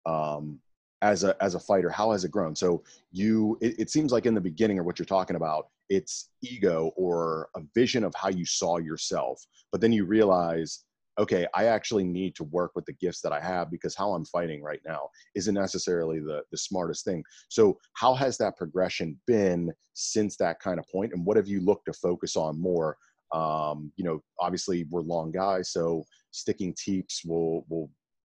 um, 0.07 0.61
as 1.03 1.25
a 1.25 1.37
as 1.43 1.55
a 1.55 1.61
fighter? 1.61 1.91
How 1.91 2.13
has 2.13 2.25
it 2.25 2.31
grown? 2.31 2.55
So 2.55 2.83
you, 3.13 3.59
it, 3.61 3.75
it 3.79 3.91
seems 3.91 4.13
like 4.13 4.27
in 4.27 4.35
the 4.35 4.41
beginning, 4.41 4.79
or 4.79 4.83
what 4.83 4.99
you're 4.99 5.07
talking 5.07 5.37
about, 5.37 5.69
it's 5.91 6.31
ego 6.43 6.93
or 6.97 7.51
a 7.57 7.61
vision 7.75 8.05
of 8.05 8.15
how 8.15 8.31
you 8.31 8.47
saw 8.47 8.79
yourself, 8.79 9.45
but 9.73 9.81
then 9.81 9.93
you 9.93 10.07
realize 10.07 10.85
okay, 11.19 11.47
I 11.55 11.67
actually 11.67 12.05
need 12.05 12.35
to 12.37 12.45
work 12.45 12.73
with 12.75 12.87
the 12.87 12.95
gifts 12.95 13.21
that 13.21 13.33
I 13.33 13.41
have 13.41 13.71
because 13.71 13.95
how 13.95 14.13
I'm 14.13 14.25
fighting 14.25 14.63
right 14.63 14.81
now 14.87 15.11
isn't 15.35 15.55
necessarily 15.55 16.19
the, 16.19 16.43
the 16.51 16.57
smartest 16.57 17.05
thing. 17.05 17.23
So, 17.49 17.79
how 17.93 18.15
has 18.15 18.39
that 18.39 18.57
progression 18.57 19.21
been 19.27 19.71
since 19.93 20.37
that 20.39 20.61
kind 20.61 20.79
of 20.79 20.89
point, 20.89 21.13
and 21.13 21.27
what 21.27 21.37
have 21.37 21.47
you 21.47 21.61
looked 21.61 21.87
to 21.87 21.93
focus 21.93 22.37
on 22.37 22.61
more? 22.61 22.97
Um, 23.33 23.93
you 23.97 24.05
know, 24.05 24.23
obviously 24.41 24.87
we're 24.91 25.03
long 25.03 25.31
guys, 25.31 25.73
so 25.73 26.05
sticking 26.31 26.75
teeps 26.75 27.23
will 27.25 27.67
will 27.69 27.91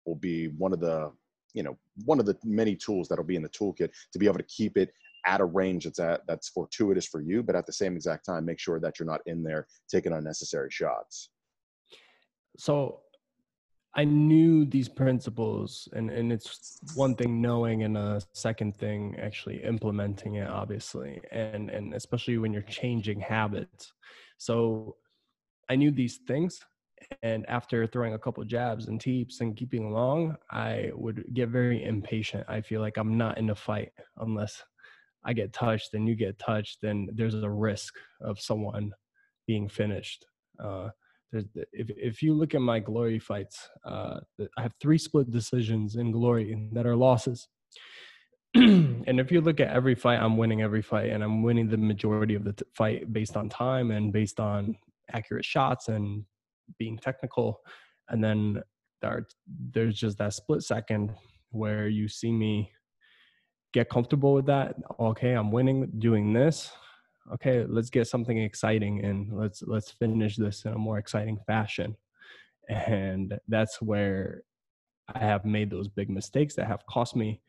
will 0.05 0.15
be 0.15 0.49
one 0.49 0.71
of 0.71 0.79
the 0.79 1.11
you 1.53 1.63
know 1.63 1.77
one 2.03 2.19
of 2.19 2.25
the 2.25 2.37
many 2.43 2.75
tools 2.75 3.07
that'll 3.07 3.25
be 3.25 3.35
in 3.35 3.41
the 3.41 3.49
toolkit 3.49 3.89
to 4.13 4.19
be 4.19 4.27
able 4.27 4.37
to 4.37 4.43
keep 4.43 4.77
it 4.77 4.91
at 5.25 5.41
a 5.41 5.45
range 5.45 5.85
that's 5.85 5.99
at 5.99 6.21
that's 6.27 6.49
fortuitous 6.49 7.05
for 7.05 7.21
you, 7.21 7.43
but 7.43 7.55
at 7.55 7.65
the 7.65 7.73
same 7.73 7.95
exact 7.95 8.25
time, 8.25 8.45
make 8.45 8.59
sure 8.59 8.79
that 8.79 8.99
you're 8.99 9.07
not 9.07 9.21
in 9.25 9.43
there 9.43 9.67
taking 9.89 10.13
unnecessary 10.13 10.69
shots 10.71 11.29
so 12.57 13.01
I 13.95 14.03
knew 14.03 14.65
these 14.65 14.89
principles, 14.89 15.87
and, 15.93 16.09
and 16.09 16.31
it's 16.31 16.79
one 16.95 17.15
thing 17.15 17.41
knowing, 17.41 17.83
and 17.83 17.97
a 17.97 18.21
second 18.33 18.75
thing 18.75 19.15
actually 19.21 19.63
implementing 19.63 20.35
it, 20.35 20.49
obviously, 20.49 21.21
and 21.31 21.69
and 21.69 21.93
especially 21.93 22.37
when 22.37 22.51
you're 22.51 22.61
changing 22.63 23.21
habits. 23.21 23.93
So 24.37 24.97
I 25.69 25.77
knew 25.77 25.91
these 25.91 26.19
things, 26.27 26.59
and 27.23 27.45
after 27.47 27.87
throwing 27.87 28.15
a 28.15 28.19
couple 28.19 28.43
jabs 28.43 28.87
and 28.87 28.99
teeps 28.99 29.39
and 29.39 29.55
keeping 29.55 29.91
long, 29.91 30.35
I 30.51 30.91
would 30.93 31.23
get 31.33 31.49
very 31.49 31.83
impatient. 31.83 32.45
I 32.49 32.59
feel 32.61 32.81
like 32.81 32.97
I'm 32.97 33.17
not 33.17 33.37
in 33.37 33.49
a 33.49 33.55
fight 33.55 33.93
unless 34.17 34.61
I 35.25 35.33
get 35.33 35.53
touched 35.53 35.93
and 35.93 36.07
you 36.07 36.15
get 36.15 36.37
touched, 36.39 36.79
then 36.81 37.09
there's 37.13 37.35
a 37.35 37.49
risk 37.49 37.95
of 38.21 38.39
someone 38.39 38.91
being 39.47 39.67
finished. 39.67 40.25
Uh, 40.63 40.89
if 41.33 41.89
if 41.89 42.21
you 42.21 42.33
look 42.33 42.55
at 42.55 42.61
my 42.61 42.79
glory 42.79 43.19
fights, 43.19 43.69
uh, 43.83 44.19
I 44.57 44.61
have 44.61 44.73
three 44.81 44.97
split 44.97 45.31
decisions 45.31 45.95
in 45.95 46.11
glory 46.11 46.69
that 46.73 46.85
are 46.85 46.95
losses. 46.95 47.47
and 48.55 49.19
if 49.19 49.31
you 49.31 49.41
look 49.41 49.59
at 49.59 49.69
every 49.69 49.95
fight, 49.95 50.19
I'm 50.19 50.37
winning 50.37 50.61
every 50.61 50.81
fight, 50.81 51.09
and 51.09 51.23
I'm 51.23 51.43
winning 51.43 51.67
the 51.67 51.77
majority 51.77 52.35
of 52.35 52.45
the 52.45 52.53
t- 52.53 52.65
fight 52.73 53.11
based 53.11 53.35
on 53.35 53.49
time 53.49 53.91
and 53.91 54.13
based 54.13 54.39
on 54.39 54.77
accurate 55.11 55.43
shots 55.43 55.89
and 55.89 56.23
being 56.79 56.97
technical. 56.97 57.59
And 58.09 58.23
then 58.23 58.61
there, 59.01 59.27
there's 59.73 59.99
just 59.99 60.17
that 60.19 60.33
split 60.33 60.61
second 60.63 61.13
where 61.49 61.87
you 61.87 62.07
see 62.07 62.31
me 62.31 62.71
get 63.75 63.89
comfortable 63.89 64.33
with 64.33 64.47
that. 64.47 64.75
Okay, 64.99 65.33
I'm 65.33 65.51
winning, 65.51 65.91
doing 65.99 66.33
this 66.33 66.71
okay 67.33 67.65
let's 67.67 67.89
get 67.89 68.05
something 68.07 68.37
exciting 68.37 69.03
and 69.03 69.33
let's 69.33 69.63
let's 69.63 69.89
finish 69.89 70.35
this 70.35 70.63
in 70.65 70.73
a 70.73 70.77
more 70.77 70.99
exciting 70.99 71.39
fashion 71.47 71.97
and 72.69 73.33
that's 73.47 73.81
where 73.81 74.43
i 75.07 75.17
have 75.17 75.43
made 75.43 75.71
those 75.71 75.87
big 75.87 76.07
mistakes 76.07 76.53
that 76.53 76.67
have 76.67 76.85
cost 76.85 77.15
me 77.15 77.41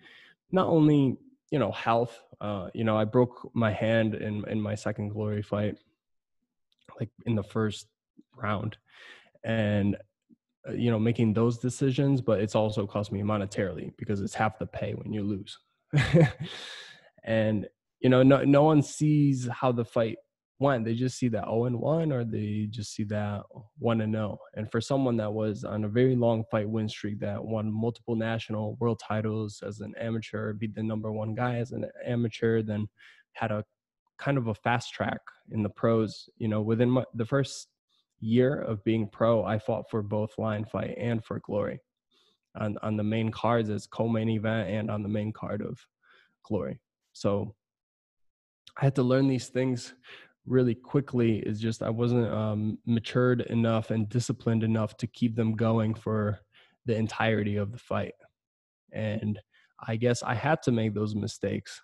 not 0.50 0.66
only 0.66 1.18
you 1.50 1.58
know, 1.58 1.72
health. 1.72 2.22
Uh, 2.40 2.68
you 2.74 2.84
know, 2.84 2.96
I 2.96 3.04
broke 3.04 3.50
my 3.54 3.72
hand 3.72 4.14
in 4.14 4.46
in 4.48 4.60
my 4.60 4.74
second 4.74 5.10
glory 5.10 5.42
fight, 5.42 5.78
like 6.98 7.10
in 7.24 7.34
the 7.34 7.42
first 7.42 7.86
round, 8.36 8.76
and 9.44 9.96
uh, 10.68 10.72
you 10.72 10.90
know, 10.90 10.98
making 10.98 11.34
those 11.34 11.58
decisions. 11.58 12.20
But 12.20 12.40
it's 12.40 12.54
also 12.54 12.86
cost 12.86 13.12
me 13.12 13.22
monetarily 13.22 13.92
because 13.96 14.20
it's 14.20 14.34
half 14.34 14.58
the 14.58 14.66
pay 14.66 14.94
when 14.94 15.12
you 15.12 15.22
lose, 15.22 15.58
and 17.24 17.66
you 18.00 18.08
know, 18.10 18.22
no 18.22 18.44
no 18.44 18.62
one 18.62 18.82
sees 18.82 19.48
how 19.48 19.72
the 19.72 19.84
fight 19.84 20.18
went. 20.58 20.84
they 20.84 20.94
just 20.94 21.18
see 21.18 21.28
that 21.28 21.44
0 21.44 21.64
and 21.66 21.78
1 21.78 22.12
or 22.12 22.24
they 22.24 22.66
just 22.70 22.94
see 22.94 23.04
that 23.04 23.42
1 23.78 24.00
and 24.00 24.14
0 24.14 24.38
and 24.54 24.70
for 24.70 24.80
someone 24.80 25.16
that 25.16 25.32
was 25.32 25.64
on 25.64 25.84
a 25.84 25.88
very 25.88 26.16
long 26.16 26.44
fight 26.50 26.68
win 26.68 26.88
streak 26.88 27.20
that 27.20 27.42
won 27.44 27.70
multiple 27.70 28.16
national 28.16 28.76
world 28.80 29.00
titles 29.06 29.62
as 29.66 29.80
an 29.80 29.92
amateur 30.00 30.52
beat 30.54 30.74
the 30.74 30.82
number 30.82 31.12
one 31.12 31.34
guy 31.34 31.56
as 31.56 31.72
an 31.72 31.84
amateur 32.04 32.62
then 32.62 32.88
had 33.32 33.50
a 33.50 33.64
kind 34.18 34.38
of 34.38 34.46
a 34.46 34.54
fast 34.54 34.94
track 34.94 35.20
in 35.50 35.62
the 35.62 35.68
pros 35.68 36.28
you 36.38 36.48
know 36.48 36.62
within 36.62 36.90
my, 36.90 37.04
the 37.14 37.26
first 37.26 37.68
year 38.20 38.58
of 38.62 38.82
being 38.82 39.06
pro 39.06 39.44
i 39.44 39.58
fought 39.58 39.84
for 39.90 40.02
both 40.02 40.30
lion 40.38 40.64
fight 40.64 40.94
and 40.98 41.22
for 41.22 41.38
glory 41.40 41.78
on 42.56 42.76
on 42.82 42.96
the 42.96 43.04
main 43.04 43.30
cards 43.30 43.70
as 43.70 43.86
co-main 43.86 44.28
event 44.28 44.68
and 44.68 44.90
on 44.90 45.02
the 45.02 45.08
main 45.08 45.32
card 45.32 45.62
of 45.62 45.78
glory 46.44 46.80
so 47.12 47.54
i 48.78 48.84
had 48.84 48.94
to 48.94 49.02
learn 49.02 49.28
these 49.28 49.48
things 49.48 49.94
really 50.46 50.74
quickly 50.74 51.38
is 51.40 51.60
just 51.60 51.82
I 51.82 51.90
wasn't 51.90 52.32
um, 52.32 52.78
matured 52.86 53.42
enough 53.42 53.90
and 53.90 54.08
disciplined 54.08 54.62
enough 54.62 54.96
to 54.98 55.06
keep 55.06 55.34
them 55.34 55.54
going 55.54 55.94
for 55.94 56.40
the 56.86 56.96
entirety 56.96 57.56
of 57.56 57.72
the 57.72 57.78
fight. 57.78 58.14
And 58.92 59.38
I 59.86 59.96
guess 59.96 60.22
I 60.22 60.34
had 60.34 60.62
to 60.62 60.72
make 60.72 60.94
those 60.94 61.14
mistakes 61.14 61.82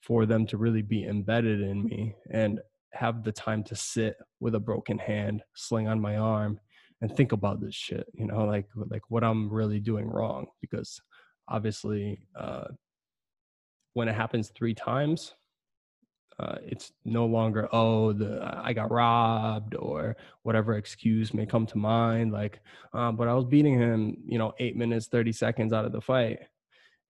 for 0.00 0.26
them 0.26 0.46
to 0.48 0.58
really 0.58 0.82
be 0.82 1.04
embedded 1.04 1.62
in 1.62 1.84
me 1.84 2.14
and 2.30 2.60
have 2.92 3.22
the 3.22 3.32
time 3.32 3.62
to 3.64 3.76
sit 3.76 4.16
with 4.40 4.54
a 4.54 4.60
broken 4.60 4.98
hand, 4.98 5.42
sling 5.54 5.88
on 5.88 6.00
my 6.00 6.16
arm, 6.16 6.60
and 7.00 7.14
think 7.14 7.32
about 7.32 7.60
this 7.60 7.74
shit. 7.74 8.06
You 8.14 8.26
know, 8.26 8.44
like 8.44 8.68
like 8.74 9.02
what 9.08 9.24
I'm 9.24 9.50
really 9.50 9.80
doing 9.80 10.06
wrong 10.06 10.46
because 10.60 11.00
obviously 11.48 12.26
uh, 12.38 12.64
when 13.94 14.08
it 14.08 14.14
happens 14.14 14.50
three 14.50 14.74
times 14.74 15.34
uh, 16.38 16.56
it's 16.62 16.92
no 17.04 17.26
longer 17.26 17.68
oh 17.72 18.12
the 18.12 18.40
I 18.42 18.72
got 18.72 18.90
robbed 18.90 19.76
or 19.76 20.16
whatever 20.42 20.74
excuse 20.74 21.32
may 21.32 21.46
come 21.46 21.66
to 21.66 21.78
mind 21.78 22.32
like 22.32 22.60
uh, 22.92 23.12
but 23.12 23.28
I 23.28 23.34
was 23.34 23.44
beating 23.44 23.78
him 23.78 24.16
you 24.26 24.38
know 24.38 24.52
eight 24.58 24.76
minutes 24.76 25.06
thirty 25.06 25.32
seconds 25.32 25.72
out 25.72 25.84
of 25.84 25.92
the 25.92 26.00
fight. 26.00 26.40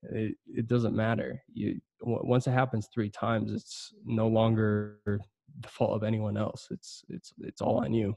It, 0.03 0.37
it 0.47 0.67
doesn't 0.67 0.95
matter. 0.95 1.43
You 1.53 1.81
once 2.03 2.47
it 2.47 2.51
happens 2.51 2.89
three 2.93 3.09
times 3.09 3.53
it's 3.53 3.95
no 4.05 4.29
longer 4.29 4.99
the 5.07 5.69
fault 5.69 5.93
of 5.93 6.03
anyone 6.03 6.37
else. 6.37 6.69
It's 6.71 7.03
it's 7.09 7.33
it's 7.41 7.63
all 7.63 7.79
on 7.79 7.95
you. 7.95 8.15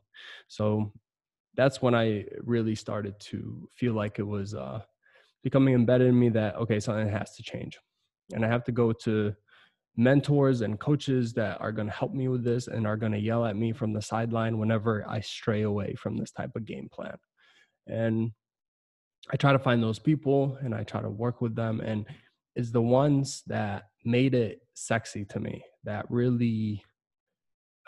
So 0.49 0.91
that's 1.57 1.81
when 1.81 1.95
I 1.95 2.25
really 2.43 2.75
started 2.75 3.19
to 3.31 3.67
feel 3.75 3.93
like 3.93 4.19
it 4.19 4.27
was 4.27 4.53
uh, 4.53 4.81
becoming 5.43 5.73
embedded 5.73 6.07
in 6.07 6.19
me 6.19 6.29
that 6.29 6.55
okay 6.55 6.79
something 6.79 7.09
has 7.09 7.35
to 7.35 7.43
change 7.43 7.77
and 8.33 8.45
I 8.45 8.47
have 8.47 8.63
to 8.65 8.71
go 8.71 8.93
to 8.93 9.33
mentors 9.95 10.61
and 10.61 10.79
coaches 10.79 11.33
that 11.33 11.59
are 11.59 11.71
going 11.71 11.87
to 11.87 11.93
help 11.93 12.13
me 12.13 12.27
with 12.27 12.43
this 12.43 12.67
and 12.67 12.85
are 12.85 12.97
going 12.97 13.11
to 13.11 13.17
yell 13.17 13.45
at 13.45 13.55
me 13.55 13.73
from 13.73 13.93
the 13.93 14.01
sideline 14.01 14.59
whenever 14.59 15.03
I 15.09 15.21
stray 15.21 15.63
away 15.63 15.95
from 15.95 16.17
this 16.17 16.31
type 16.31 16.51
of 16.55 16.65
game 16.65 16.87
plan. 16.91 17.15
And 17.87 18.31
I 19.31 19.37
try 19.37 19.51
to 19.51 19.59
find 19.59 19.81
those 19.81 19.97
people 19.97 20.57
and 20.61 20.75
I 20.75 20.83
try 20.83 21.01
to 21.01 21.09
work 21.09 21.41
with 21.41 21.55
them 21.55 21.81
and 21.81 22.05
it's 22.55 22.71
the 22.71 22.81
ones 22.81 23.43
that 23.47 23.85
made 24.05 24.33
it 24.33 24.59
sexy 24.73 25.25
to 25.25 25.39
me 25.39 25.63
that 25.83 26.05
really 26.09 26.83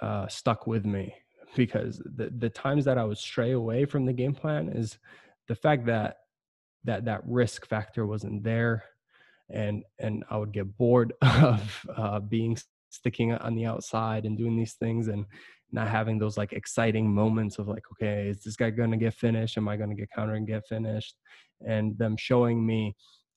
uh, 0.01 0.27
stuck 0.27 0.67
with 0.67 0.85
me 0.85 1.13
because 1.55 2.01
the 2.05 2.31
the 2.37 2.49
times 2.49 2.85
that 2.85 2.97
I 2.97 3.03
would 3.03 3.17
stray 3.17 3.51
away 3.51 3.85
from 3.85 4.05
the 4.05 4.13
game 4.13 4.33
plan 4.33 4.69
is 4.69 4.97
the 5.47 5.55
fact 5.55 5.85
that 5.87 6.17
that 6.83 7.05
that 7.05 7.21
risk 7.25 7.65
factor 7.67 8.05
wasn't 8.05 8.43
there. 8.43 8.83
And 9.49 9.83
and 9.99 10.23
I 10.29 10.37
would 10.37 10.51
get 10.51 10.77
bored 10.77 11.13
of 11.21 11.85
uh, 11.95 12.19
being 12.19 12.57
sticking 12.89 13.33
on 13.33 13.55
the 13.55 13.65
outside 13.65 14.25
and 14.25 14.37
doing 14.37 14.55
these 14.57 14.73
things 14.73 15.07
and 15.07 15.25
not 15.71 15.87
having 15.87 16.17
those 16.17 16.37
like 16.37 16.53
exciting 16.53 17.13
moments 17.13 17.59
of 17.59 17.67
like 17.67 17.83
okay 17.91 18.29
is 18.29 18.43
this 18.43 18.55
guy 18.55 18.69
going 18.69 18.91
to 18.91 18.97
get 18.97 19.13
finished? 19.13 19.57
Am 19.57 19.67
i 19.67 19.77
going 19.77 19.89
to 19.89 19.95
get 19.95 20.09
counter 20.15 20.35
and 20.35 20.47
get 20.47 20.67
finished? 20.67 21.15
And 21.65 21.97
them 21.97 22.15
showing 22.17 22.65
me 22.65 22.95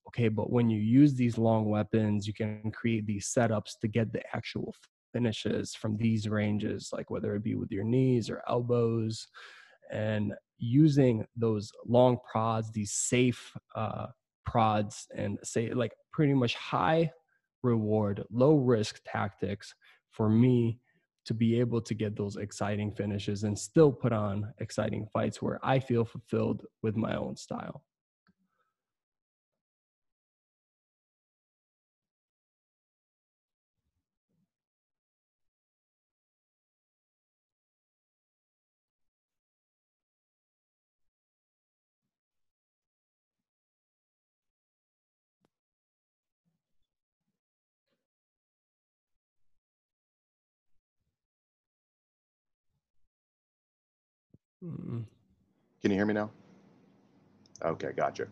okay 0.08 0.28
but 0.28 0.50
when 0.50 0.70
you 0.70 0.80
use 0.80 1.14
these 1.14 1.38
long 1.38 1.66
weapons 1.66 2.26
you 2.26 2.34
can 2.34 2.72
create 2.72 3.06
these 3.06 3.32
setups 3.32 3.78
to 3.80 3.88
get 3.88 4.12
the 4.12 4.22
actual 4.34 4.74
finishes 5.12 5.74
from 5.74 5.96
these 5.96 6.28
ranges 6.28 6.90
like 6.92 7.10
whether 7.10 7.34
it 7.34 7.42
be 7.42 7.54
with 7.54 7.70
your 7.70 7.84
knees 7.84 8.30
or 8.30 8.42
elbows 8.48 9.28
and 9.90 10.32
using 10.58 11.24
those 11.36 11.70
long 11.86 12.16
prods 12.30 12.70
these 12.72 12.92
safe 12.92 13.52
uh, 13.74 14.06
prods 14.46 15.06
and 15.16 15.38
say 15.42 15.72
like 15.72 15.92
pretty 16.12 16.34
much 16.34 16.54
high 16.54 17.10
reward, 17.62 18.24
low 18.30 18.56
risk 18.56 19.00
tactics 19.06 19.74
for 20.10 20.28
me 20.28 20.78
to 21.24 21.34
be 21.34 21.58
able 21.60 21.80
to 21.80 21.94
get 21.94 22.16
those 22.16 22.36
exciting 22.36 22.92
finishes 22.92 23.44
and 23.44 23.56
still 23.56 23.92
put 23.92 24.12
on 24.12 24.52
exciting 24.58 25.06
fights 25.12 25.40
where 25.40 25.60
I 25.62 25.78
feel 25.78 26.04
fulfilled 26.04 26.64
with 26.82 26.96
my 26.96 27.14
own 27.16 27.36
style. 27.36 27.84
Mm-mm. 54.64 55.04
Can 55.80 55.90
you 55.90 55.96
hear 55.96 56.06
me 56.06 56.14
now? 56.14 56.30
Okay, 57.64 57.90
gotcha. 57.96 58.26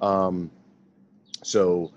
Um, 0.00 0.50
so 1.42 1.92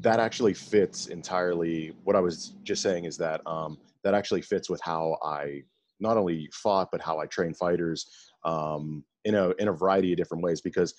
that 0.00 0.20
actually 0.20 0.54
fits 0.54 1.06
entirely. 1.06 1.94
What 2.04 2.16
I 2.16 2.20
was 2.20 2.54
just 2.64 2.82
saying 2.82 3.04
is 3.04 3.16
that 3.18 3.40
um, 3.46 3.78
that 4.02 4.14
actually 4.14 4.42
fits 4.42 4.68
with 4.70 4.80
how 4.82 5.16
I 5.24 5.62
not 6.00 6.16
only 6.16 6.48
fought 6.52 6.88
but 6.90 7.00
how 7.00 7.18
I 7.18 7.26
train 7.26 7.52
fighters 7.52 8.10
um, 8.44 9.04
in 9.24 9.34
a 9.34 9.50
in 9.58 9.68
a 9.68 9.72
variety 9.72 10.12
of 10.12 10.16
different 10.16 10.42
ways. 10.42 10.60
Because 10.60 10.94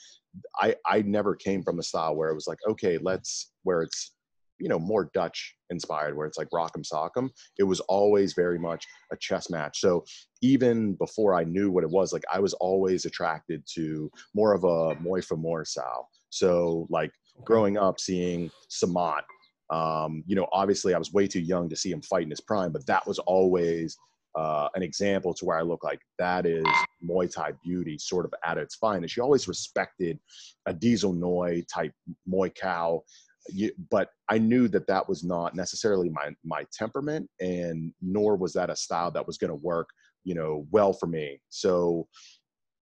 I 0.59 0.75
I 0.85 1.01
never 1.01 1.35
came 1.35 1.63
from 1.63 1.79
a 1.79 1.83
style 1.83 2.15
where 2.15 2.29
it 2.29 2.35
was 2.35 2.47
like, 2.47 2.59
okay, 2.67 2.97
let's 2.97 3.51
where 3.63 3.81
it's 3.81 4.13
you 4.61 4.69
know 4.69 4.79
more 4.79 5.09
Dutch 5.13 5.55
inspired, 5.69 6.15
where 6.15 6.27
it's 6.27 6.37
like 6.37 6.49
rock'em 6.53 6.85
sock'em. 6.85 7.29
It 7.57 7.63
was 7.63 7.79
always 7.81 8.33
very 8.33 8.59
much 8.59 8.85
a 9.11 9.17
chess 9.17 9.49
match. 9.49 9.79
So 9.79 10.03
even 10.41 10.93
before 10.93 11.33
I 11.33 11.43
knew 11.43 11.71
what 11.71 11.83
it 11.83 11.89
was, 11.89 12.13
like 12.13 12.23
I 12.31 12.39
was 12.39 12.53
always 12.53 13.05
attracted 13.05 13.63
to 13.75 14.09
more 14.33 14.53
of 14.53 14.63
a 14.63 14.95
Muay 15.01 15.23
Femur 15.25 15.65
style. 15.65 16.07
So 16.29 16.87
like 16.89 17.11
growing 17.43 17.77
up, 17.77 17.99
seeing 17.99 18.51
Samart, 18.69 19.23
um, 19.71 20.23
you 20.27 20.35
know, 20.35 20.47
obviously 20.53 20.93
I 20.93 20.99
was 20.99 21.13
way 21.13 21.27
too 21.27 21.41
young 21.41 21.67
to 21.69 21.75
see 21.75 21.91
him 21.91 22.01
fight 22.01 22.23
in 22.23 22.29
his 22.29 22.41
prime, 22.41 22.71
but 22.71 22.85
that 22.85 23.05
was 23.07 23.19
always 23.19 23.97
uh, 24.35 24.69
an 24.75 24.83
example 24.83 25.33
to 25.33 25.45
where 25.45 25.57
I 25.57 25.61
look 25.61 25.83
like 25.83 25.99
that 26.17 26.45
is 26.45 26.65
Muay 27.03 27.33
Thai 27.33 27.53
beauty, 27.63 27.97
sort 27.97 28.25
of 28.25 28.33
at 28.45 28.57
its 28.57 28.75
finest. 28.75 29.17
You 29.17 29.23
always 29.23 29.47
respected 29.47 30.19
a 30.65 30.73
Diesel 30.73 31.13
Noi 31.13 31.63
type 31.73 31.93
Muay 32.29 32.53
Khao 32.55 33.01
you, 33.49 33.71
but 33.89 34.09
I 34.29 34.37
knew 34.37 34.67
that 34.69 34.87
that 34.87 35.07
was 35.07 35.23
not 35.23 35.55
necessarily 35.55 36.09
my 36.09 36.29
my 36.43 36.65
temperament, 36.73 37.29
and 37.39 37.93
nor 38.01 38.35
was 38.35 38.53
that 38.53 38.69
a 38.69 38.75
style 38.75 39.11
that 39.11 39.25
was 39.25 39.37
going 39.37 39.49
to 39.49 39.65
work, 39.65 39.89
you 40.23 40.35
know, 40.35 40.67
well 40.71 40.93
for 40.93 41.07
me. 41.07 41.41
So, 41.49 42.07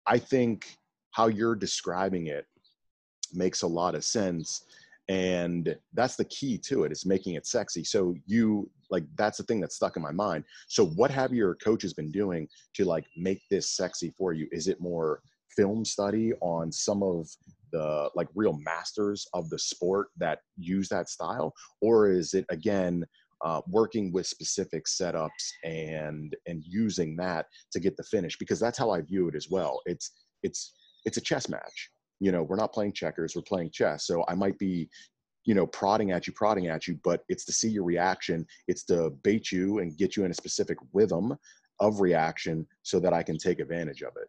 I 0.08 0.18
think 0.18 0.78
how 1.12 1.28
you're 1.28 1.56
describing 1.56 2.28
it 2.28 2.46
makes 3.34 3.62
a 3.62 3.68
lot 3.68 3.96
of 3.96 4.04
sense, 4.04 4.66
and 5.08 5.76
that's 5.94 6.16
the 6.16 6.26
key 6.26 6.58
to 6.58 6.84
it. 6.84 6.92
It's 6.92 7.06
making 7.06 7.36
it 7.36 7.46
sexy. 7.46 7.84
So 7.84 8.16
you 8.26 8.70
like 8.90 9.04
that's 9.16 9.38
the 9.38 9.44
thing 9.44 9.60
that's 9.60 9.76
stuck 9.76 9.96
in 9.96 10.02
my 10.02 10.12
mind. 10.12 10.44
So 10.68 10.86
what 10.86 11.12
have 11.12 11.34
your 11.34 11.56
coaches 11.56 11.94
been 11.94 12.12
doing 12.12 12.48
to 12.76 12.86
like 12.86 13.06
make 13.16 13.42
this 13.50 13.72
sexy 13.76 14.14
for 14.18 14.34
you? 14.34 14.48
Is 14.52 14.68
it 14.68 14.82
more 14.82 15.22
film 15.56 15.84
study 15.86 16.34
on 16.42 16.72
some 16.72 17.04
of 17.04 17.28
the 17.72 18.10
like 18.16 18.28
real 18.36 18.58
masters 18.64 19.28
of 19.34 19.50
the 19.50 19.60
sport 19.60 20.08
that 20.18 20.40
use 20.58 20.90
that 20.90 21.10
style? 21.10 21.54
Or 21.82 22.10
is 22.10 22.34
it 22.34 22.46
again 22.50 23.06
uh, 23.44 23.62
working 23.68 24.12
with 24.12 24.28
specific 24.28 24.86
setups 24.86 25.52
and 25.64 26.36
and 26.48 26.64
using 26.66 27.16
that 27.18 27.48
to 27.72 27.80
get 27.80 27.98
the 27.98 28.04
finish? 28.04 28.38
Because 28.38 28.60
that's 28.60 28.78
how 28.78 28.90
i 28.92 29.02
view 29.02 29.28
it 29.28 29.36
as 29.36 29.48
well. 29.50 29.82
It's 29.86 30.12
it's 30.44 30.74
it's 31.06 31.18
a 31.18 31.22
chess 31.22 31.50
match. 31.50 31.90
You 32.20 32.32
know 32.32 32.44
we're 32.44 32.58
not 32.58 32.74
playing 32.74 32.94
checkers 32.94 33.36
we're 33.36 33.42
playing 33.44 33.72
chess. 33.72 34.06
So 34.06 34.26
i 34.28 34.36
might 34.36 34.60
be 34.60 34.90
you 35.46 35.56
know, 35.56 35.66
prodding 35.66 36.12
at 36.12 36.28
you, 36.28 36.34
prodding 36.34 36.68
at 36.68 36.88
you, 36.88 37.00
but 37.04 37.24
it's 37.30 37.46
to 37.46 37.52
see 37.52 37.70
your 37.70 37.84
reaction. 37.84 38.46
It's 38.68 38.84
to 38.84 39.10
bait 39.24 39.52
you 39.52 39.80
and 39.80 39.98
get 39.98 40.16
you 40.16 40.24
in 40.24 40.32
a 40.32 40.36
specific 40.36 40.78
rhythm 40.94 41.36
of 41.80 42.02
reaction 42.02 42.68
so 42.84 43.00
that 43.00 43.14
I 43.14 43.24
can 43.24 43.38
take 43.38 43.60
advantage 43.60 44.02
of 44.02 44.14
it. 44.22 44.28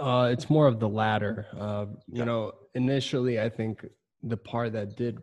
Uh, 0.00 0.28
it's 0.32 0.50
more 0.50 0.66
of 0.66 0.80
the 0.80 0.88
latter. 0.88 1.46
Uh, 1.58 1.86
you 2.06 2.24
know, 2.24 2.52
initially, 2.74 3.40
I 3.40 3.48
think 3.48 3.86
the 4.22 4.36
part 4.36 4.72
that 4.72 4.96
did 4.96 5.18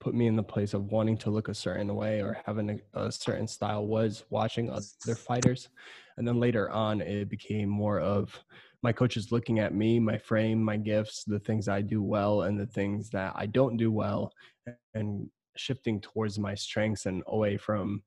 put 0.00 0.14
me 0.14 0.26
in 0.26 0.36
the 0.36 0.42
place 0.42 0.74
of 0.74 0.90
wanting 0.90 1.16
to 1.16 1.30
look 1.30 1.48
a 1.48 1.54
certain 1.54 1.94
way 1.94 2.20
or 2.20 2.36
having 2.44 2.80
a, 2.94 3.00
a, 3.00 3.12
certain 3.12 3.46
style 3.46 3.86
was 3.86 4.24
watching 4.30 4.68
other 4.68 5.14
fighters. 5.14 5.68
And 6.16 6.26
then 6.26 6.40
later 6.40 6.70
on, 6.70 7.00
it 7.00 7.28
became 7.28 7.68
more 7.68 8.00
of 8.00 8.36
my 8.82 8.92
coaches 8.92 9.30
looking 9.30 9.60
at 9.60 9.74
me, 9.74 10.00
my 10.00 10.18
frame, 10.18 10.62
my 10.62 10.76
gifts, 10.76 11.22
the 11.24 11.38
things 11.38 11.68
I 11.68 11.82
do 11.82 12.02
well, 12.02 12.42
and 12.42 12.58
the 12.58 12.66
things 12.66 13.10
that 13.10 13.32
I 13.36 13.46
don't 13.46 13.76
do 13.76 13.92
well, 13.92 14.32
and 14.94 15.30
shifting 15.56 16.00
towards 16.00 16.38
my 16.38 16.54
strengths 16.54 17.06
and 17.06 17.22
away 17.28 17.56
from 17.56 18.02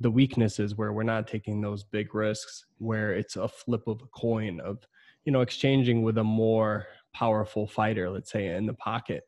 the 0.00 0.10
weaknesses 0.10 0.76
where 0.76 0.92
we're 0.92 1.02
not 1.02 1.28
taking 1.28 1.60
those 1.60 1.84
big 1.84 2.14
risks, 2.14 2.64
where 2.78 3.12
it's 3.12 3.36
a 3.36 3.46
flip 3.46 3.86
of 3.86 4.00
a 4.00 4.18
coin 4.18 4.60
of, 4.60 4.78
you 5.24 5.32
know, 5.32 5.40
exchanging 5.40 6.02
with 6.02 6.18
a 6.18 6.24
more 6.24 6.86
powerful 7.14 7.66
fighter, 7.66 8.10
let's 8.10 8.30
say 8.30 8.48
in 8.48 8.66
the 8.66 8.74
pocket, 8.74 9.24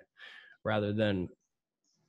rather 0.64 0.92
than 0.92 1.28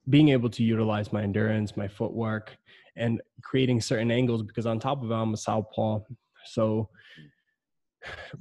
being 0.09 0.29
able 0.29 0.49
to 0.49 0.63
utilize 0.63 1.11
my 1.13 1.23
endurance, 1.23 1.77
my 1.77 1.87
footwork, 1.87 2.57
and 2.95 3.21
creating 3.43 3.81
certain 3.81 4.11
angles 4.11 4.41
because 4.41 4.65
on 4.65 4.79
top 4.79 5.03
of 5.03 5.11
it, 5.11 5.13
I'm 5.13 5.33
a 5.33 5.37
southpaw. 5.37 5.99
So 6.45 6.89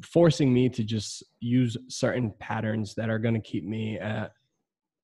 forcing 0.02 0.52
me 0.52 0.68
to 0.70 0.84
just 0.84 1.24
use 1.40 1.76
certain 1.88 2.32
patterns 2.38 2.94
that 2.94 3.10
are 3.10 3.18
going 3.18 3.34
to 3.34 3.40
keep 3.40 3.64
me 3.64 3.98
at 3.98 4.32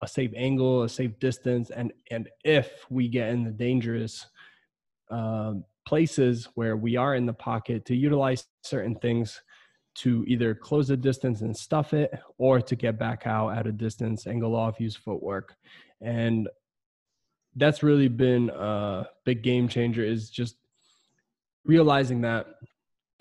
a 0.02 0.08
safe 0.08 0.32
angle, 0.36 0.82
a 0.82 0.88
safe 0.88 1.16
distance, 1.20 1.70
and 1.70 1.92
and 2.10 2.28
if 2.44 2.84
we 2.90 3.08
get 3.08 3.28
in 3.28 3.44
the 3.44 3.50
dangerous 3.50 4.26
uh, 5.10 5.54
places 5.86 6.48
where 6.54 6.76
we 6.76 6.96
are 6.96 7.14
in 7.14 7.26
the 7.26 7.32
pocket, 7.32 7.84
to 7.86 7.96
utilize 7.96 8.46
certain 8.62 8.96
things 8.96 9.40
to 9.94 10.24
either 10.26 10.54
close 10.54 10.88
the 10.88 10.96
distance 10.96 11.42
and 11.42 11.56
stuff 11.56 11.92
it, 11.92 12.12
or 12.38 12.60
to 12.60 12.76
get 12.76 12.98
back 12.98 13.26
out 13.26 13.50
at 13.50 13.66
a 13.66 13.72
distance, 13.72 14.26
angle 14.26 14.56
off, 14.56 14.80
use 14.80 14.96
footwork, 14.96 15.56
and 16.00 16.48
that's 17.56 17.82
really 17.82 18.08
been 18.08 18.50
a 18.50 19.06
big 19.24 19.42
game 19.42 19.68
changer. 19.68 20.04
Is 20.04 20.30
just 20.30 20.56
realizing 21.64 22.22
that 22.22 22.46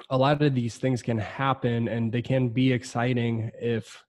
a 0.09 0.17
lot 0.17 0.41
of 0.41 0.55
these 0.55 0.77
things 0.77 1.01
can 1.01 1.17
happen 1.17 1.87
and 1.87 2.11
they 2.11 2.21
can 2.21 2.49
be 2.49 2.71
exciting 2.71 3.51
if 3.61 4.03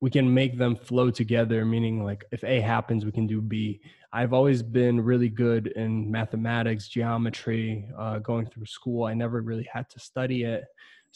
we 0.00 0.10
can 0.10 0.32
make 0.32 0.58
them 0.58 0.76
flow 0.76 1.10
together. 1.10 1.64
Meaning 1.64 2.04
like 2.04 2.24
if 2.32 2.42
a 2.44 2.60
happens 2.60 3.04
we 3.04 3.12
can 3.12 3.26
do 3.26 3.40
b. 3.40 3.80
I've 4.12 4.32
always 4.32 4.62
been 4.62 5.00
really 5.00 5.28
good 5.28 5.66
in 5.68 6.10
mathematics 6.10 6.88
geometry 6.88 7.86
uh, 7.98 8.18
going 8.20 8.46
through 8.46 8.64
school. 8.64 9.04
I 9.04 9.12
never 9.12 9.42
really 9.42 9.68
had 9.70 9.90
to 9.90 10.00
study 10.00 10.44
it 10.44 10.64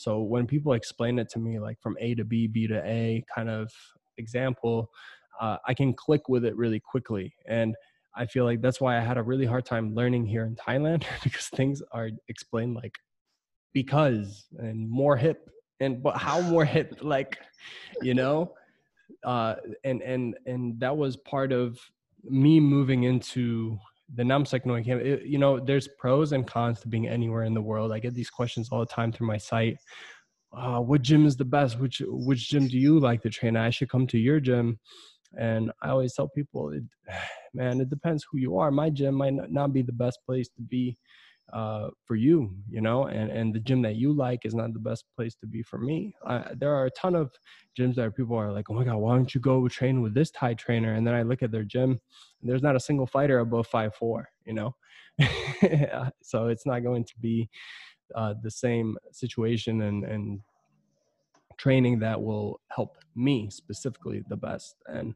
so 0.00 0.22
when 0.22 0.46
people 0.46 0.72
explain 0.72 1.18
it 1.18 1.28
to 1.28 1.38
me 1.38 1.58
like 1.58 1.80
from 1.80 1.96
a 2.00 2.14
to 2.14 2.24
b 2.24 2.46
b 2.46 2.66
to 2.66 2.80
a 2.84 3.22
kind 3.34 3.50
of 3.50 3.70
example 4.16 4.90
uh, 5.40 5.56
i 5.66 5.74
can 5.74 5.92
click 5.92 6.28
with 6.28 6.44
it 6.44 6.56
really 6.56 6.80
quickly 6.80 7.32
and 7.46 7.74
i 8.16 8.24
feel 8.26 8.44
like 8.44 8.60
that's 8.60 8.80
why 8.80 8.96
i 8.96 9.00
had 9.00 9.18
a 9.18 9.22
really 9.22 9.46
hard 9.46 9.64
time 9.64 9.94
learning 9.94 10.24
here 10.24 10.44
in 10.44 10.56
thailand 10.56 11.04
because 11.24 11.48
things 11.48 11.82
are 11.92 12.10
explained 12.28 12.74
like 12.74 12.98
because 13.72 14.46
and 14.58 14.88
more 14.88 15.16
hip 15.16 15.50
and 15.80 16.02
but 16.02 16.16
how 16.16 16.40
more 16.40 16.64
hip 16.64 16.98
like 17.02 17.38
you 18.02 18.14
know? 18.14 18.54
Uh 19.24 19.56
and 19.84 20.02
and 20.02 20.36
and 20.46 20.78
that 20.80 20.96
was 20.96 21.16
part 21.16 21.52
of 21.52 21.78
me 22.22 22.60
moving 22.60 23.04
into 23.04 23.78
the 24.14 24.24
Noi 24.24 24.44
camp. 24.44 25.02
It, 25.02 25.24
you 25.24 25.38
know, 25.38 25.60
there's 25.60 25.88
pros 25.98 26.32
and 26.32 26.46
cons 26.46 26.80
to 26.80 26.88
being 26.88 27.08
anywhere 27.08 27.44
in 27.44 27.54
the 27.54 27.60
world. 27.60 27.92
I 27.92 27.98
get 27.98 28.14
these 28.14 28.30
questions 28.30 28.68
all 28.70 28.80
the 28.80 28.86
time 28.86 29.12
through 29.12 29.26
my 29.26 29.38
site. 29.38 29.78
Uh, 30.52 30.80
what 30.80 31.02
gym 31.02 31.26
is 31.26 31.36
the 31.36 31.44
best? 31.44 31.78
Which 31.78 32.02
which 32.06 32.48
gym 32.48 32.66
do 32.66 32.78
you 32.78 32.98
like 32.98 33.22
to 33.22 33.30
train? 33.30 33.56
I 33.56 33.70
should 33.70 33.88
come 33.88 34.06
to 34.08 34.18
your 34.18 34.40
gym. 34.40 34.78
And 35.38 35.70
I 35.80 35.90
always 35.90 36.14
tell 36.14 36.28
people, 36.28 36.72
it, 36.72 36.82
man, 37.54 37.80
it 37.80 37.88
depends 37.88 38.26
who 38.30 38.38
you 38.38 38.58
are. 38.58 38.70
My 38.70 38.90
gym 38.90 39.14
might 39.14 39.34
not 39.50 39.72
be 39.72 39.82
the 39.82 39.92
best 39.92 40.18
place 40.26 40.48
to 40.56 40.62
be 40.62 40.98
uh, 41.52 41.88
for 42.04 42.16
you, 42.16 42.54
you 42.68 42.80
know, 42.80 43.06
and, 43.06 43.30
and 43.30 43.54
the 43.54 43.60
gym 43.60 43.82
that 43.82 43.96
you 43.96 44.12
like 44.12 44.44
is 44.44 44.54
not 44.54 44.72
the 44.72 44.78
best 44.78 45.04
place 45.16 45.34
to 45.36 45.46
be 45.46 45.62
for 45.62 45.78
me. 45.78 46.14
I, 46.26 46.52
there 46.56 46.74
are 46.74 46.86
a 46.86 46.90
ton 46.90 47.14
of 47.14 47.32
gyms 47.78 47.96
that 47.96 48.16
people 48.16 48.36
are 48.36 48.52
like, 48.52 48.70
oh 48.70 48.74
my 48.74 48.84
God, 48.84 48.96
why 48.96 49.16
don't 49.16 49.34
you 49.34 49.40
go 49.40 49.66
train 49.68 50.02
with 50.02 50.14
this 50.14 50.30
Thai 50.30 50.54
trainer? 50.54 50.94
And 50.94 51.06
then 51.06 51.14
I 51.14 51.22
look 51.22 51.42
at 51.42 51.50
their 51.50 51.64
gym, 51.64 52.00
there's 52.42 52.62
not 52.62 52.76
a 52.76 52.80
single 52.80 53.06
fighter 53.06 53.40
above 53.40 53.66
five 53.66 53.94
four, 53.94 54.28
you 54.44 54.54
know? 54.54 54.74
so 56.22 56.48
it's 56.48 56.66
not 56.66 56.82
going 56.82 57.04
to 57.04 57.14
be 57.20 57.48
uh, 58.14 58.34
the 58.42 58.50
same 58.50 58.96
situation 59.12 59.82
and, 59.82 60.04
and 60.04 60.40
training 61.56 61.98
that 61.98 62.20
will 62.20 62.60
help 62.68 62.96
me 63.14 63.50
specifically 63.50 64.22
the 64.28 64.36
best. 64.36 64.76
And 64.86 65.14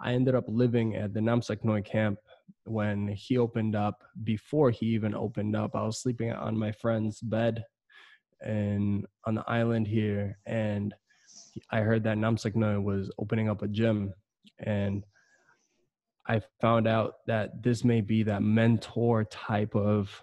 I 0.00 0.12
ended 0.12 0.34
up 0.34 0.44
living 0.46 0.96
at 0.96 1.14
the 1.14 1.20
Namsak 1.20 1.64
Noi 1.64 1.80
camp 1.80 2.18
when 2.64 3.08
he 3.08 3.38
opened 3.38 3.76
up. 3.76 4.02
Before 4.24 4.70
he 4.70 4.86
even 4.86 5.14
opened 5.14 5.56
up, 5.56 5.74
I 5.74 5.82
was 5.82 6.00
sleeping 6.00 6.32
on 6.32 6.58
my 6.58 6.72
friend's 6.72 7.20
bed 7.20 7.64
and 8.40 9.06
on 9.24 9.34
the 9.34 9.44
island 9.48 9.86
here, 9.86 10.38
and 10.46 10.94
I 11.70 11.80
heard 11.80 12.04
that 12.04 12.18
Namsak 12.18 12.54
Noi 12.54 12.78
was 12.78 13.10
opening 13.18 13.48
up 13.48 13.62
a 13.62 13.68
gym, 13.68 14.12
and 14.58 15.04
I 16.28 16.42
found 16.60 16.86
out 16.86 17.14
that 17.26 17.62
this 17.62 17.84
may 17.84 18.00
be 18.00 18.22
that 18.24 18.42
mentor 18.42 19.24
type 19.24 19.74
of 19.74 20.22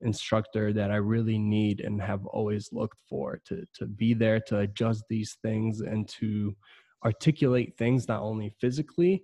instructor 0.00 0.72
that 0.72 0.90
I 0.90 0.96
really 0.96 1.38
need 1.38 1.80
and 1.80 2.00
have 2.02 2.26
always 2.26 2.70
looked 2.72 2.98
for 3.08 3.40
to 3.44 3.64
to 3.74 3.86
be 3.86 4.14
there 4.14 4.40
to 4.40 4.60
adjust 4.60 5.04
these 5.08 5.38
things 5.42 5.80
and 5.80 6.08
to 6.20 6.56
articulate 7.04 7.76
things 7.78 8.08
not 8.08 8.20
only 8.20 8.52
physically 8.60 9.22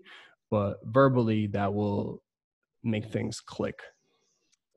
but 0.51 0.78
verbally 0.84 1.49
that 1.49 1.72
will 1.72 2.22
make 2.83 3.07
things 3.07 3.41
click 3.41 3.81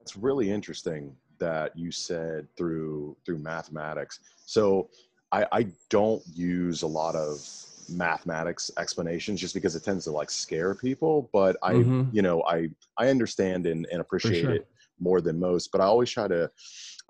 it's 0.01 0.15
really 0.15 0.49
interesting 0.49 1.15
that 1.39 1.77
you 1.77 1.91
said 1.91 2.47
through 2.57 3.15
through 3.25 3.37
mathematics 3.37 4.19
so 4.45 4.89
i 5.31 5.45
i 5.51 5.67
don't 5.89 6.21
use 6.33 6.81
a 6.81 6.87
lot 6.87 7.15
of 7.15 7.39
mathematics 7.89 8.71
explanations 8.77 9.39
just 9.39 9.53
because 9.53 9.75
it 9.75 9.83
tends 9.83 10.05
to 10.05 10.11
like 10.11 10.29
scare 10.29 10.73
people 10.73 11.29
but 11.33 11.57
i 11.61 11.73
mm-hmm. 11.73 12.03
you 12.15 12.21
know 12.21 12.43
i 12.43 12.69
i 12.97 13.09
understand 13.09 13.65
and, 13.65 13.87
and 13.91 14.01
appreciate 14.01 14.41
sure. 14.41 14.51
it 14.51 14.67
more 14.99 15.19
than 15.19 15.39
most 15.39 15.71
but 15.71 15.81
i 15.81 15.85
always 15.85 16.09
try 16.09 16.27
to 16.27 16.49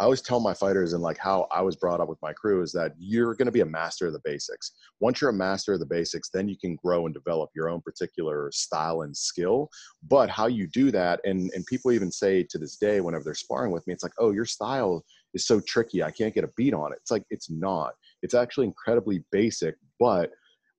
I 0.02 0.06
always 0.06 0.22
tell 0.22 0.40
my 0.40 0.56
fighters 0.56 0.94
and 0.94 1.04
like 1.04 1.20
how 1.20 1.48
I 1.52 1.62
was 1.62 1.76
brought 1.76 2.02
up 2.02 2.10
with 2.10 2.20
my 2.24 2.34
crew 2.34 2.64
is 2.64 2.72
that 2.72 2.94
you're 2.98 3.36
going 3.36 3.46
to 3.46 3.52
be 3.52 3.62
a 3.62 3.66
master 3.68 4.08
of 4.08 4.14
the 4.14 4.22
basics. 4.24 4.72
Once 5.00 5.22
you're 5.22 5.30
a 5.30 5.34
master 5.34 5.74
of 5.74 5.80
the 5.80 5.86
basics, 5.86 6.32
then 6.32 6.50
you 6.50 6.58
can 6.58 6.76
grow 6.76 7.06
and 7.06 7.14
develop 7.14 7.52
your 7.56 7.70
own 7.70 7.82
particular 7.82 8.50
style 8.52 9.04
and 9.04 9.16
skill. 9.16 9.70
But 10.10 10.28
how 10.28 10.48
you 10.48 10.66
do 10.66 10.90
that, 10.90 11.20
and 11.24 11.52
and 11.54 11.64
people 11.68 11.92
even 11.92 12.12
say 12.12 12.42
to 12.50 12.58
this 12.58 12.78
day 12.78 13.00
whenever 13.00 13.24
they're 13.24 13.36
sparring 13.36 13.72
with 13.72 13.86
me, 13.86 13.94
it's 13.94 14.02
like, 14.02 14.16
oh, 14.18 14.32
your 14.32 14.46
style 14.46 15.06
is 15.36 15.46
so 15.46 15.60
tricky. 15.60 16.02
I 16.02 16.10
can't 16.10 16.34
get 16.34 16.46
a 16.46 16.52
beat 16.58 16.74
on 16.74 16.94
it. 16.94 16.98
It's 17.00 17.12
like 17.12 17.26
it's 17.30 17.52
not. 17.52 17.94
It's 18.24 18.34
actually 18.34 18.66
incredibly 18.66 19.24
basic, 19.32 19.76
but 20.00 20.32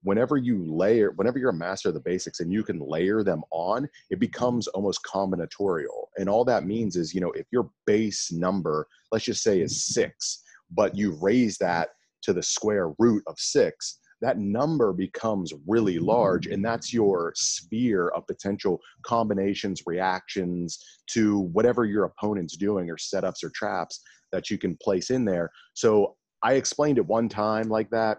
whenever 0.02 0.36
you 0.36 0.64
layer 0.64 1.12
whenever 1.12 1.38
you're 1.38 1.50
a 1.50 1.54
master 1.54 1.88
of 1.88 1.94
the 1.94 2.00
basics 2.00 2.40
and 2.40 2.52
you 2.52 2.62
can 2.62 2.78
layer 2.80 3.22
them 3.22 3.42
on 3.50 3.88
it 4.10 4.18
becomes 4.18 4.66
almost 4.68 5.02
combinatorial. 5.04 6.06
And 6.18 6.28
all 6.28 6.44
that 6.44 6.66
means 6.66 6.96
is 6.96 7.14
you 7.14 7.20
know 7.20 7.32
if 7.32 7.46
your 7.50 7.70
base 7.86 8.32
number 8.32 8.86
let's 9.10 9.24
just 9.24 9.42
say 9.42 9.60
is 9.60 9.84
six 9.84 10.42
but 10.70 10.96
you 10.96 11.18
raise 11.20 11.58
that 11.58 11.90
to 12.22 12.32
the 12.32 12.42
square 12.42 12.92
root 12.98 13.22
of 13.26 13.38
six 13.38 13.98
that 14.20 14.38
number 14.38 14.92
becomes 14.92 15.52
really 15.66 15.98
large 15.98 16.46
and 16.46 16.64
that's 16.64 16.92
your 16.92 17.32
sphere 17.34 18.08
of 18.10 18.26
potential 18.26 18.80
combinations 19.04 19.82
reactions 19.84 20.78
to 21.08 21.40
whatever 21.52 21.84
your 21.84 22.04
opponent's 22.04 22.56
doing 22.56 22.88
or 22.88 22.96
setups 22.96 23.42
or 23.42 23.50
traps 23.50 24.00
that 24.30 24.48
you 24.48 24.56
can 24.56 24.76
place 24.80 25.10
in 25.10 25.24
there. 25.24 25.50
So 25.74 26.16
i 26.44 26.54
explained 26.54 26.98
it 26.98 27.06
one 27.06 27.28
time 27.28 27.68
like 27.68 27.90
that 27.90 28.18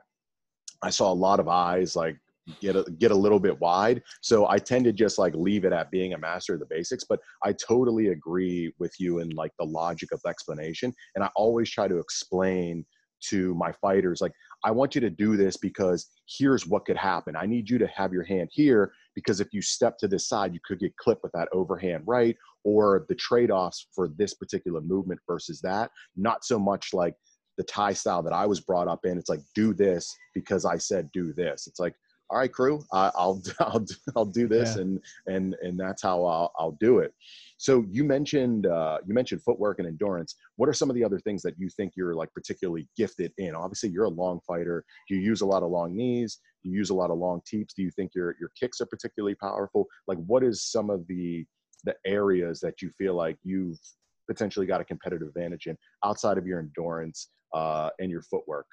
I 0.83 0.89
saw 0.89 1.11
a 1.11 1.13
lot 1.13 1.39
of 1.39 1.47
eyes 1.47 1.95
like 1.95 2.17
get 2.59 2.75
a, 2.75 2.83
get 2.99 3.11
a 3.11 3.15
little 3.15 3.39
bit 3.39 3.59
wide. 3.59 4.03
So 4.21 4.47
I 4.49 4.57
tend 4.57 4.85
to 4.85 4.93
just 4.93 5.17
like 5.17 5.33
leave 5.35 5.65
it 5.65 5.73
at 5.73 5.91
being 5.91 6.13
a 6.13 6.17
master 6.17 6.53
of 6.53 6.59
the 6.59 6.67
basics. 6.69 7.05
But 7.05 7.19
I 7.43 7.53
totally 7.53 8.09
agree 8.09 8.73
with 8.79 8.93
you 8.99 9.19
in 9.19 9.29
like 9.29 9.51
the 9.57 9.65
logic 9.65 10.11
of 10.11 10.21
explanation. 10.27 10.93
And 11.15 11.23
I 11.23 11.29
always 11.35 11.69
try 11.69 11.87
to 11.87 11.97
explain 11.97 12.85
to 13.29 13.55
my 13.55 13.71
fighters 13.81 14.19
like 14.19 14.33
I 14.65 14.71
want 14.71 14.95
you 14.95 15.01
to 15.01 15.09
do 15.09 15.37
this 15.37 15.55
because 15.55 16.09
here's 16.27 16.67
what 16.67 16.85
could 16.85 16.97
happen. 16.97 17.35
I 17.37 17.45
need 17.45 17.69
you 17.69 17.77
to 17.77 17.87
have 17.87 18.11
your 18.11 18.23
hand 18.23 18.49
here 18.51 18.91
because 19.15 19.39
if 19.39 19.53
you 19.53 19.61
step 19.61 19.97
to 19.99 20.07
this 20.07 20.27
side, 20.27 20.53
you 20.53 20.59
could 20.65 20.79
get 20.79 20.95
clipped 20.97 21.23
with 21.23 21.31
that 21.33 21.47
overhand 21.53 22.03
right 22.05 22.35
or 22.63 23.05
the 23.09 23.15
trade 23.15 23.51
offs 23.51 23.87
for 23.93 24.09
this 24.17 24.33
particular 24.33 24.81
movement 24.81 25.19
versus 25.27 25.61
that. 25.61 25.91
Not 26.15 26.43
so 26.45 26.59
much 26.59 26.93
like 26.93 27.15
the 27.57 27.63
Thai 27.63 27.93
style 27.93 28.23
that 28.23 28.33
I 28.33 28.45
was 28.45 28.59
brought 28.59 28.87
up 28.87 29.05
in. 29.05 29.17
It's 29.17 29.29
like, 29.29 29.41
do 29.55 29.73
this 29.73 30.15
because 30.33 30.65
I 30.65 30.77
said 30.77 31.11
do 31.11 31.33
this. 31.33 31.67
It's 31.67 31.79
like, 31.79 31.95
all 32.29 32.39
right, 32.39 32.51
crew, 32.51 32.83
I, 32.91 33.11
will 33.15 33.41
I'll 33.59 33.85
I'll 34.15 34.25
do 34.25 34.47
this, 34.47 34.75
yeah. 34.75 34.81
and 34.81 34.99
and 35.27 35.55
and 35.61 35.79
that's 35.79 36.01
how 36.01 36.25
I'll 36.25 36.51
I'll 36.57 36.77
do 36.79 36.99
it. 36.99 37.13
So 37.57 37.85
you 37.89 38.03
mentioned 38.03 38.65
uh, 38.65 38.97
you 39.05 39.13
mentioned 39.13 39.43
footwork 39.43 39.79
and 39.79 39.87
endurance. 39.87 40.35
What 40.55 40.67
are 40.67 40.73
some 40.73 40.89
of 40.89 40.95
the 40.95 41.03
other 41.03 41.19
things 41.19 41.43
that 41.43 41.53
you 41.59 41.69
think 41.69 41.93
you're 41.95 42.15
like 42.15 42.33
particularly 42.33 42.87
gifted 42.97 43.33
in? 43.37 43.53
Obviously, 43.53 43.89
you're 43.89 44.05
a 44.05 44.09
long 44.09 44.39
fighter. 44.47 44.83
You 45.09 45.17
use 45.17 45.41
a 45.41 45.45
lot 45.45 45.63
of 45.63 45.69
long 45.69 45.95
knees. 45.95 46.39
You 46.63 46.71
use 46.71 46.89
a 46.89 46.95
lot 46.95 47.11
of 47.11 47.19
long 47.19 47.41
teeps. 47.45 47.73
Do 47.73 47.83
you 47.83 47.91
think 47.91 48.11
your 48.15 48.35
your 48.39 48.49
kicks 48.59 48.81
are 48.81 48.87
particularly 48.87 49.35
powerful? 49.35 49.85
Like, 50.07 50.17
what 50.25 50.43
is 50.43 50.63
some 50.63 50.89
of 50.89 51.05
the 51.07 51.45
the 51.83 51.95
areas 52.05 52.61
that 52.61 52.81
you 52.81 52.89
feel 52.97 53.13
like 53.13 53.37
you've 53.43 53.79
potentially 54.27 54.65
got 54.65 54.81
a 54.81 54.85
competitive 54.85 55.27
advantage 55.27 55.67
in 55.67 55.77
outside 56.03 56.37
of 56.37 56.45
your 56.45 56.59
endurance 56.59 57.29
uh, 57.53 57.89
and 57.99 58.09
your 58.09 58.21
footwork? 58.21 58.67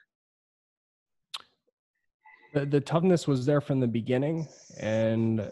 The, 2.53 2.67
the 2.67 2.81
toughness 2.81 3.29
was 3.29 3.47
there 3.47 3.61
from 3.61 3.79
the 3.79 3.87
beginning, 3.87 4.49
and 4.81 5.51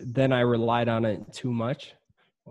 then 0.00 0.32
I 0.32 0.40
relied 0.40 0.88
on 0.88 1.04
it 1.04 1.32
too 1.32 1.52
much 1.52 1.92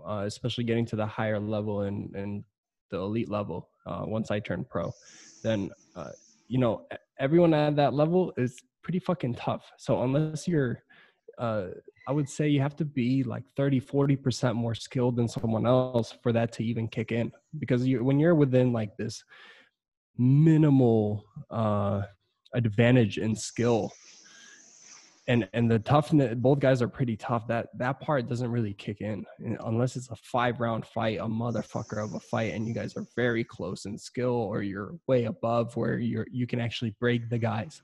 uh, 0.06 0.24
especially 0.26 0.64
getting 0.64 0.86
to 0.86 0.96
the 0.96 1.06
higher 1.06 1.38
level 1.38 1.82
and, 1.82 2.14
and 2.14 2.44
the 2.90 2.98
elite 2.98 3.30
level 3.30 3.68
uh, 3.86 4.02
once 4.04 4.30
I 4.30 4.40
turned 4.40 4.68
pro, 4.68 4.92
then, 5.42 5.70
uh, 5.96 6.10
you 6.48 6.58
know, 6.58 6.86
everyone 7.18 7.54
at 7.54 7.76
that 7.76 7.94
level 7.94 8.32
is 8.36 8.56
pretty 8.82 8.98
fucking 8.98 9.34
tough. 9.34 9.70
So 9.78 10.02
unless 10.02 10.48
you're, 10.48 10.82
uh, 11.38 11.68
I 12.08 12.12
would 12.12 12.28
say 12.28 12.48
you 12.48 12.62
have 12.62 12.74
to 12.76 12.86
be 12.86 13.22
like 13.22 13.44
30, 13.54 13.82
40% 13.82 14.54
more 14.54 14.74
skilled 14.74 15.16
than 15.16 15.28
someone 15.28 15.66
else 15.66 16.16
for 16.22 16.32
that 16.32 16.52
to 16.52 16.64
even 16.64 16.88
kick 16.88 17.12
in. 17.12 17.30
Because 17.58 17.86
you, 17.86 18.02
when 18.02 18.18
you're 18.18 18.34
within 18.34 18.72
like 18.72 18.96
this 18.96 19.22
minimal 20.16 21.22
uh, 21.50 22.00
advantage 22.54 23.18
in 23.18 23.36
skill, 23.36 23.92
and 25.28 25.46
and 25.52 25.70
the 25.70 25.78
toughness 25.80 26.34
both 26.38 26.58
guys 26.58 26.80
are 26.80 26.88
pretty 26.88 27.14
tough 27.14 27.46
that 27.46 27.68
that 27.76 28.00
part 28.00 28.30
doesn't 28.30 28.50
really 28.50 28.72
kick 28.72 29.02
in 29.02 29.26
unless 29.66 29.94
it's 29.94 30.08
a 30.08 30.16
five 30.16 30.58
round 30.58 30.86
fight 30.86 31.18
a 31.18 31.24
motherfucker 31.24 32.02
of 32.02 32.14
a 32.14 32.20
fight 32.20 32.54
and 32.54 32.66
you 32.66 32.72
guys 32.72 32.96
are 32.96 33.04
very 33.14 33.44
close 33.44 33.84
in 33.84 33.98
skill 33.98 34.30
or 34.30 34.62
you're 34.62 34.94
way 35.06 35.24
above 35.24 35.76
where 35.76 35.98
you're 35.98 36.26
you 36.32 36.46
can 36.46 36.58
actually 36.58 36.94
break 36.98 37.28
the 37.28 37.36
guys 37.36 37.82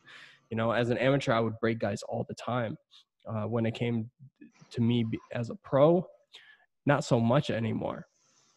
you 0.48 0.56
know 0.56 0.70
as 0.70 0.88
an 0.88 0.96
amateur 0.96 1.32
i 1.32 1.40
would 1.40 1.58
break 1.60 1.78
guys 1.78 2.02
all 2.08 2.24
the 2.28 2.34
time 2.34 2.78
uh, 3.26 3.44
when 3.44 3.66
it 3.66 3.74
came 3.74 4.10
to 4.70 4.80
me 4.80 5.04
as 5.32 5.50
a 5.50 5.54
pro 5.56 6.06
not 6.86 7.04
so 7.04 7.20
much 7.20 7.50
anymore. 7.50 8.06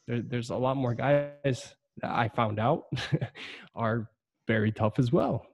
There, 0.08 0.22
there's 0.22 0.50
a 0.50 0.56
lot 0.56 0.78
more 0.78 0.94
guys 0.94 1.76
that 2.02 2.12
i 2.12 2.28
found 2.28 2.60
out 2.60 2.84
are 3.76 4.10
very 4.48 4.72
tough 4.72 5.00
as 5.00 5.12
well. 5.12 5.46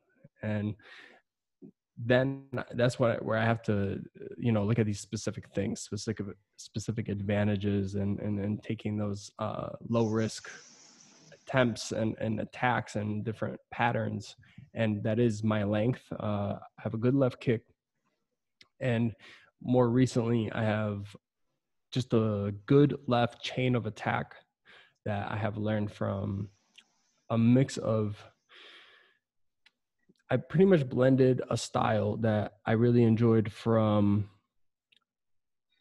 And 0.41 0.75
then 1.97 2.43
that's 2.73 2.99
what 2.99 3.23
where 3.23 3.37
I 3.37 3.45
have 3.45 3.61
to 3.63 3.99
you 4.37 4.51
know 4.51 4.63
look 4.63 4.79
at 4.79 4.85
these 4.85 4.99
specific 4.99 5.45
things, 5.53 5.81
specific 5.81 6.25
specific 6.57 7.07
advantages, 7.07 7.95
and 7.95 8.19
and, 8.19 8.39
and 8.39 8.61
taking 8.63 8.97
those 8.97 9.31
uh, 9.39 9.69
low 9.89 10.07
risk 10.07 10.49
attempts 11.33 11.91
and, 11.91 12.15
and 12.19 12.39
attacks 12.39 12.95
and 12.95 13.23
different 13.23 13.59
patterns, 13.71 14.35
and 14.73 15.03
that 15.03 15.19
is 15.19 15.43
my 15.43 15.63
length. 15.63 16.01
Uh, 16.19 16.55
I 16.57 16.81
have 16.81 16.95
a 16.95 16.97
good 16.97 17.13
left 17.13 17.39
kick, 17.39 17.61
and 18.79 19.13
more 19.61 19.89
recently 19.89 20.51
I 20.51 20.63
have 20.63 21.15
just 21.91 22.13
a 22.13 22.53
good 22.65 22.97
left 23.07 23.43
chain 23.43 23.75
of 23.75 23.85
attack 23.85 24.35
that 25.05 25.31
I 25.31 25.37
have 25.37 25.57
learned 25.57 25.91
from 25.91 26.49
a 27.29 27.37
mix 27.37 27.77
of 27.77 28.23
I 30.29 30.37
pretty 30.37 30.65
much 30.65 30.89
blended 30.89 31.41
a 31.49 31.57
style 31.57 32.17
that 32.17 32.53
I 32.65 32.71
really 32.71 33.03
enjoyed 33.03 33.51
from 33.51 34.29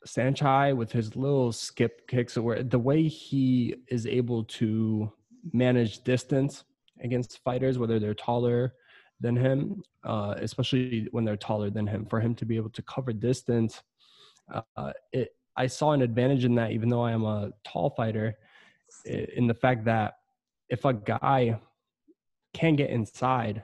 Saenchai 0.06 0.76
with 0.76 0.92
his 0.92 1.16
little 1.16 1.52
skip 1.52 2.06
kicks, 2.08 2.36
where 2.36 2.62
the 2.62 2.78
way 2.78 3.04
he 3.04 3.76
is 3.88 4.06
able 4.06 4.44
to 4.44 5.10
manage 5.52 6.04
distance 6.04 6.64
against 7.02 7.38
fighters, 7.42 7.78
whether 7.78 7.98
they're 7.98 8.14
taller 8.14 8.74
than 9.22 9.36
him, 9.36 9.82
uh, 10.04 10.34
especially 10.38 11.08
when 11.12 11.24
they're 11.24 11.36
taller 11.36 11.70
than 11.70 11.86
him, 11.86 12.04
for 12.06 12.20
him 12.20 12.34
to 12.34 12.44
be 12.44 12.56
able 12.56 12.70
to 12.70 12.82
cover 12.82 13.12
distance. 13.12 13.82
Uh, 14.76 14.92
it, 15.12 15.30
I 15.56 15.66
saw 15.66 15.92
an 15.92 16.02
advantage 16.02 16.44
in 16.44 16.54
that, 16.56 16.72
even 16.72 16.88
though 16.88 17.02
I 17.02 17.12
am 17.12 17.24
a 17.24 17.52
tall 17.64 17.90
fighter, 17.90 18.36
in 19.06 19.46
the 19.46 19.54
fact 19.54 19.84
that 19.86 20.14
if 20.68 20.84
a 20.84 20.92
guy 20.92 21.58
can 22.52 22.76
get 22.76 22.90
inside 22.90 23.62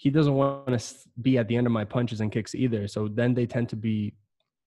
he 0.00 0.08
doesn't 0.08 0.32
want 0.32 0.66
to 0.66 0.94
be 1.20 1.36
at 1.36 1.46
the 1.46 1.54
end 1.54 1.66
of 1.66 1.74
my 1.74 1.84
punches 1.84 2.22
and 2.22 2.32
kicks 2.32 2.54
either. 2.54 2.88
So 2.88 3.06
then 3.06 3.34
they 3.34 3.44
tend 3.44 3.68
to 3.68 3.76
be 3.76 4.14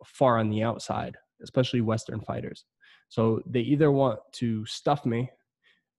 far 0.06 0.38
on 0.38 0.52
the 0.52 0.62
outside, 0.62 1.18
especially 1.42 1.82
Western 1.82 2.22
fighters. 2.22 2.66
So 3.10 3.42
they 3.48 3.62
either 3.62 3.92
want 3.92 4.20
to 4.34 4.64
stuff 4.68 5.08
me 5.08 5.32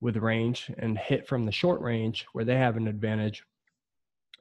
with 0.00 0.18
range 0.18 0.70
and 0.78 0.96
hit 0.96 1.26
from 1.26 1.46
the 1.46 1.50
short 1.50 1.80
range 1.80 2.26
where 2.32 2.44
they 2.44 2.54
have 2.54 2.76
an 2.76 2.86
advantage 2.86 3.42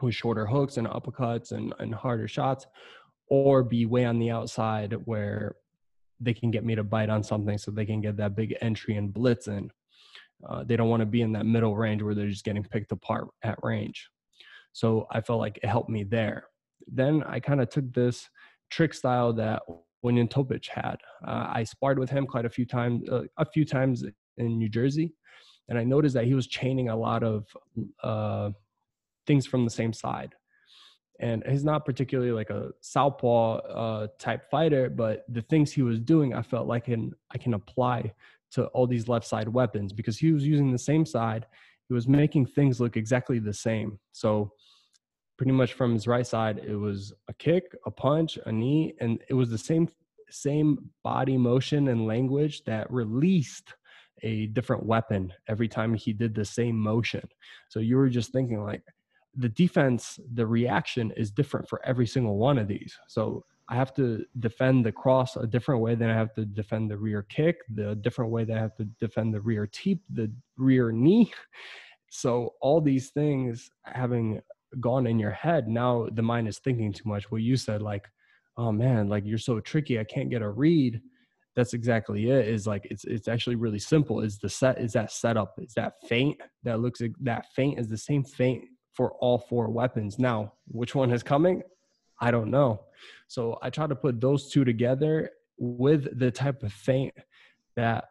with 0.01 0.15
shorter 0.15 0.45
hooks 0.45 0.77
and 0.77 0.87
uppercuts 0.87 1.51
and, 1.51 1.73
and 1.79 1.93
harder 1.93 2.27
shots, 2.27 2.65
or 3.27 3.63
be 3.63 3.85
way 3.85 4.05
on 4.05 4.19
the 4.19 4.29
outside 4.29 4.93
where 5.05 5.55
they 6.19 6.33
can 6.33 6.51
get 6.51 6.63
me 6.63 6.75
to 6.75 6.83
bite 6.83 7.09
on 7.09 7.23
something 7.23 7.57
so 7.57 7.71
they 7.71 7.85
can 7.85 8.01
get 8.01 8.17
that 8.17 8.35
big 8.35 8.55
entry 8.61 8.95
and 8.95 9.13
blitz 9.13 9.47
in. 9.47 9.69
Uh, 10.47 10.63
they 10.63 10.75
don't 10.75 10.89
want 10.89 10.99
to 11.01 11.05
be 11.05 11.21
in 11.21 11.31
that 11.33 11.45
middle 11.45 11.75
range 11.75 12.01
where 12.01 12.15
they're 12.15 12.27
just 12.27 12.45
getting 12.45 12.63
picked 12.63 12.91
apart 12.91 13.27
at 13.43 13.57
range. 13.63 14.09
So 14.73 15.07
I 15.11 15.21
felt 15.21 15.39
like 15.39 15.57
it 15.61 15.67
helped 15.67 15.89
me 15.89 16.03
there. 16.03 16.47
Then 16.87 17.23
I 17.23 17.39
kind 17.39 17.61
of 17.61 17.69
took 17.69 17.93
this 17.93 18.29
trick 18.69 18.93
style 18.93 19.31
that 19.33 19.61
Ognjen 20.03 20.29
Topic 20.29 20.65
had. 20.67 20.97
Uh, 21.25 21.47
I 21.53 21.63
sparred 21.63 21.99
with 21.99 22.09
him 22.09 22.25
quite 22.25 22.45
a 22.45 22.49
few 22.49 22.65
times, 22.65 23.07
uh, 23.09 23.23
a 23.37 23.45
few 23.45 23.65
times 23.65 24.03
in 24.37 24.57
New 24.57 24.69
Jersey, 24.69 25.13
and 25.69 25.77
I 25.77 25.83
noticed 25.83 26.15
that 26.15 26.25
he 26.25 26.33
was 26.33 26.47
chaining 26.47 26.89
a 26.89 26.95
lot 26.95 27.23
of 27.23 27.45
uh, 28.01 28.49
things 29.25 29.45
from 29.45 29.63
the 29.63 29.71
same 29.71 29.93
side. 29.93 30.33
And 31.19 31.43
he's 31.47 31.63
not 31.63 31.85
particularly 31.85 32.31
like 32.31 32.49
a 32.49 32.71
southpaw 32.81 33.57
uh, 33.57 34.07
type 34.19 34.49
fighter, 34.49 34.89
but 34.89 35.25
the 35.29 35.43
things 35.43 35.71
he 35.71 35.83
was 35.83 35.99
doing, 35.99 36.33
I 36.33 36.41
felt 36.41 36.67
like 36.67 36.85
can 36.85 37.13
I 37.31 37.37
can 37.37 37.53
apply 37.53 38.13
to 38.51 38.65
all 38.67 38.87
these 38.87 39.07
left 39.07 39.25
side 39.25 39.47
weapons 39.47 39.93
because 39.93 40.17
he 40.17 40.31
was 40.31 40.45
using 40.45 40.71
the 40.71 40.77
same 40.77 41.05
side 41.05 41.45
he 41.87 41.93
was 41.93 42.07
making 42.07 42.45
things 42.45 42.79
look 42.79 42.97
exactly 42.97 43.39
the 43.39 43.53
same. 43.53 43.99
So 44.11 44.51
pretty 45.37 45.51
much 45.51 45.73
from 45.73 45.93
his 45.93 46.07
right 46.07 46.25
side, 46.25 46.59
it 46.65 46.75
was 46.75 47.13
a 47.27 47.33
kick, 47.33 47.75
a 47.85 47.91
punch, 47.91 48.37
a 48.45 48.51
knee, 48.51 48.95
and 48.99 49.19
it 49.29 49.33
was 49.33 49.49
the 49.49 49.57
same 49.57 49.87
same 50.29 50.89
body 51.03 51.37
motion 51.37 51.89
and 51.89 52.07
language 52.07 52.63
that 52.63 52.91
released 52.91 53.75
a 54.23 54.47
different 54.47 54.83
weapon 54.83 55.31
every 55.47 55.67
time 55.67 55.93
he 55.93 56.11
did 56.11 56.33
the 56.33 56.45
same 56.45 56.75
motion. 56.75 57.21
So 57.69 57.79
you 57.79 57.97
were 57.97 58.09
just 58.09 58.31
thinking 58.31 58.63
like 58.63 58.81
the 59.35 59.49
defense, 59.49 60.19
the 60.33 60.45
reaction 60.45 61.11
is 61.17 61.31
different 61.31 61.67
for 61.67 61.83
every 61.85 62.07
single 62.07 62.37
one 62.37 62.57
of 62.57 62.67
these. 62.67 62.97
So 63.07 63.43
I 63.69 63.75
have 63.75 63.93
to 63.95 64.25
defend 64.39 64.85
the 64.85 64.91
cross 64.91 65.35
a 65.35 65.47
different 65.47 65.81
way 65.81 65.95
than 65.95 66.09
I 66.09 66.15
have 66.15 66.33
to 66.35 66.45
defend 66.45 66.91
the 66.91 66.97
rear 66.97 67.23
kick, 67.23 67.57
the 67.73 67.95
different 67.95 68.31
way 68.31 68.43
that 68.43 68.57
I 68.57 68.61
have 68.61 68.75
to 68.75 68.85
defend 68.99 69.33
the 69.33 69.41
rear 69.41 69.67
teep, 69.67 70.01
the 70.09 70.31
rear 70.57 70.91
knee. 70.91 71.31
So 72.09 72.53
all 72.61 72.79
these 72.79 73.09
things 73.09 73.71
having 73.85 74.39
gone 74.79 75.07
in 75.07 75.17
your 75.17 75.31
head, 75.31 75.67
now 75.67 76.07
the 76.11 76.21
mind 76.21 76.47
is 76.47 76.59
thinking 76.59 76.93
too 76.93 77.09
much. 77.09 77.31
What 77.31 77.41
you 77.41 77.57
said, 77.57 77.81
like, 77.81 78.05
oh 78.55 78.71
man, 78.71 79.09
like 79.09 79.25
you're 79.25 79.39
so 79.39 79.59
tricky, 79.59 79.99
I 79.99 80.03
can't 80.03 80.29
get 80.29 80.43
a 80.43 80.49
read. 80.49 81.01
That's 81.55 81.73
exactly 81.73 82.29
it. 82.29 82.47
Is 82.47 82.67
like 82.67 82.85
it's 82.91 83.03
it's 83.05 83.27
actually 83.27 83.55
really 83.55 83.79
simple. 83.79 84.21
Is 84.21 84.37
the 84.37 84.49
set 84.49 84.79
is 84.79 84.93
that 84.93 85.11
setup? 85.11 85.55
Is 85.57 85.73
that 85.73 85.93
feint 86.07 86.37
that 86.63 86.81
looks 86.81 87.01
like 87.01 87.13
that 87.21 87.47
feint 87.55 87.79
is 87.79 87.87
the 87.87 87.97
same 87.97 88.23
feint 88.23 88.63
for 88.93 89.13
all 89.13 89.37
four 89.37 89.69
weapons. 89.69 90.19
Now, 90.19 90.53
which 90.67 90.95
one 90.95 91.11
is 91.11 91.23
coming? 91.23 91.63
I 92.21 92.31
don't 92.31 92.51
know. 92.51 92.81
So 93.27 93.57
I 93.61 93.69
try 93.69 93.87
to 93.87 93.95
put 93.95 94.21
those 94.21 94.49
two 94.49 94.63
together 94.63 95.31
with 95.57 96.17
the 96.17 96.31
type 96.31 96.63
of 96.63 96.71
feint 96.71 97.13
that 97.75 98.05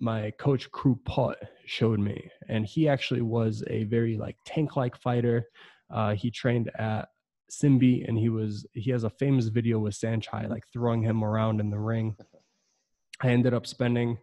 my 0.00 0.32
coach 0.32 0.70
Kru 0.70 0.98
Putt 1.04 1.38
showed 1.66 2.00
me, 2.00 2.30
and 2.48 2.66
he 2.66 2.88
actually 2.88 3.22
was 3.22 3.62
a 3.68 3.84
very 3.84 4.16
like 4.18 4.36
tank-like 4.44 4.96
fighter. 4.96 5.46
Uh, 5.90 6.14
he 6.14 6.30
trained 6.30 6.70
at 6.78 7.08
Sinbi, 7.50 8.06
and 8.06 8.18
he 8.18 8.28
was 8.28 8.66
he 8.72 8.90
has 8.90 9.04
a 9.04 9.10
famous 9.10 9.46
video 9.46 9.78
with 9.78 9.94
Saenchai 9.94 10.48
like 10.50 10.64
throwing 10.72 11.02
him 11.02 11.24
around 11.24 11.60
in 11.60 11.70
the 11.70 11.78
ring. 11.78 12.16
I 13.22 13.28
ended 13.28 13.54
up 13.54 13.66
spending 13.66 14.18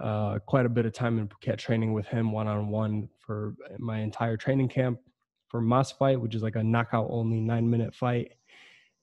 uh, 0.00 0.38
quite 0.46 0.64
a 0.64 0.70
bit 0.70 0.86
of 0.86 0.94
time 0.94 1.18
in 1.18 1.28
Phuket 1.28 1.58
training 1.58 1.92
with 1.92 2.06
him 2.06 2.32
one 2.32 2.48
on 2.48 2.68
one 2.68 3.08
for 3.18 3.54
my 3.78 3.98
entire 4.00 4.38
training 4.38 4.70
camp 4.70 4.98
for 5.52 5.60
Mas 5.60 5.92
fight, 5.92 6.20
which 6.20 6.34
is 6.34 6.42
like 6.42 6.56
a 6.56 6.64
knockout 6.64 7.06
only 7.10 7.38
nine 7.38 7.70
minute 7.70 7.94
fight. 7.94 8.32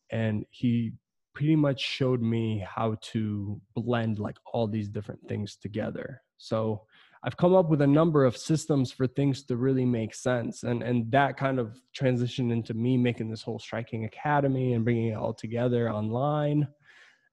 And 0.09 0.45
he 0.49 0.93
pretty 1.35 1.55
much 1.55 1.79
showed 1.79 2.21
me 2.21 2.65
how 2.67 2.97
to 3.01 3.61
blend 3.75 4.17
like 4.17 4.35
all 4.51 4.67
these 4.67 4.89
different 4.89 5.21
things 5.29 5.55
together. 5.55 6.21
So 6.37 6.81
I've 7.23 7.37
come 7.37 7.53
up 7.53 7.69
with 7.69 7.81
a 7.81 7.87
number 7.87 8.25
of 8.25 8.35
systems 8.35 8.91
for 8.91 9.05
things 9.05 9.43
to 9.43 9.57
really 9.57 9.85
make 9.85 10.15
sense. 10.15 10.63
And, 10.63 10.81
and 10.81 11.11
that 11.11 11.37
kind 11.37 11.59
of 11.59 11.77
transitioned 11.95 12.51
into 12.51 12.73
me 12.73 12.97
making 12.97 13.29
this 13.29 13.43
whole 13.43 13.59
striking 13.59 14.05
academy 14.05 14.73
and 14.73 14.83
bringing 14.83 15.09
it 15.09 15.17
all 15.17 15.33
together 15.33 15.91
online. 15.91 16.67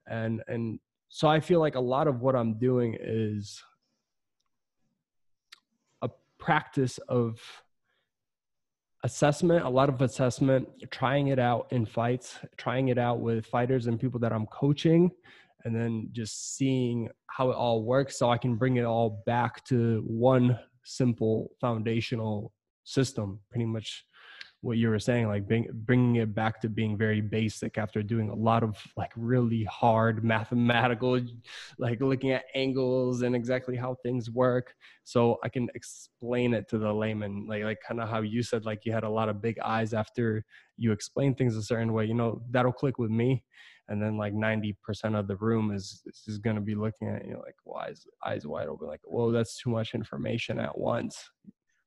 And, 0.06 0.42
and 0.46 0.78
so 1.08 1.26
I 1.26 1.40
feel 1.40 1.60
like 1.60 1.76
a 1.76 1.80
lot 1.80 2.06
of 2.06 2.20
what 2.20 2.36
I'm 2.36 2.58
doing 2.58 2.98
is 3.00 3.62
a 6.02 6.10
practice 6.38 6.98
of 7.08 7.40
assessment, 9.06 9.64
a 9.64 9.68
lot 9.68 9.88
of 9.88 10.02
assessment, 10.02 10.68
trying 10.90 11.28
it 11.28 11.38
out 11.38 11.68
in 11.70 11.86
fights, 11.86 12.38
trying 12.56 12.88
it 12.88 12.98
out 12.98 13.20
with 13.20 13.46
fighters 13.46 13.86
and 13.86 14.00
people 14.00 14.18
that 14.20 14.32
I'm 14.32 14.46
coaching, 14.46 15.12
and 15.64 15.74
then 15.74 16.08
just 16.10 16.56
seeing 16.56 17.08
how 17.28 17.50
it 17.50 17.54
all 17.54 17.84
works 17.84 18.18
so 18.18 18.30
I 18.30 18.36
can 18.36 18.56
bring 18.56 18.76
it 18.76 18.84
all 18.84 19.22
back 19.24 19.64
to 19.66 20.02
one 20.06 20.58
simple 20.84 21.50
foundational 21.60 22.52
system, 22.82 23.38
pretty 23.48 23.66
much 23.66 24.04
what 24.62 24.78
you 24.78 24.88
were 24.88 24.98
saying 24.98 25.28
like 25.28 25.46
bring, 25.46 25.68
bringing 25.72 26.16
it 26.16 26.34
back 26.34 26.60
to 26.60 26.68
being 26.68 26.96
very 26.96 27.20
basic 27.20 27.78
after 27.78 28.02
doing 28.02 28.30
a 28.30 28.34
lot 28.34 28.62
of 28.62 28.76
like 28.96 29.12
really 29.16 29.64
hard 29.64 30.24
mathematical 30.34 31.20
like 31.78 32.00
looking 32.00 32.32
at 32.32 32.44
angles 32.54 33.22
and 33.22 33.36
exactly 33.36 33.76
how 33.76 33.94
things 34.02 34.30
work. 34.30 34.74
So 35.04 35.38
i 35.44 35.48
can 35.48 35.68
explain 35.74 36.54
it 36.54 36.68
to 36.68 36.78
the 36.78 36.92
layman 36.92 37.46
like 37.46 37.62
like 37.62 37.78
kind 37.86 38.00
of 38.00 38.08
how 38.08 38.22
you 38.22 38.42
said 38.42 38.64
like 38.64 38.84
you 38.84 38.92
had 38.92 39.04
a 39.04 39.10
lot 39.10 39.28
of 39.28 39.40
big 39.40 39.58
eyes 39.60 39.94
after 39.94 40.44
you 40.76 40.90
explain 40.90 41.34
things 41.34 41.56
a 41.56 41.62
certain 41.62 41.92
way 41.92 42.04
you 42.04 42.14
know 42.14 42.42
that'll 42.50 42.72
click 42.72 42.98
with 42.98 43.10
me. 43.10 43.44
And 43.88 44.02
then 44.02 44.16
like 44.16 44.34
90% 44.34 44.74
of 45.16 45.28
the 45.28 45.36
room 45.36 45.72
is 45.72 46.02
is 46.26 46.38
going 46.38 46.56
to 46.56 46.62
be 46.62 46.74
looking 46.74 47.08
at 47.08 47.24
you 47.24 47.34
know, 47.34 47.38
like 47.38 47.54
well, 47.64 47.84
eyes 47.86 48.04
eyes 48.26 48.44
wide 48.44 48.66
open? 48.66 48.88
Like 48.88 49.00
whoa 49.04 49.30
that's 49.30 49.60
too 49.60 49.70
much 49.70 49.94
information 49.94 50.58
at 50.58 50.76
once 50.76 51.30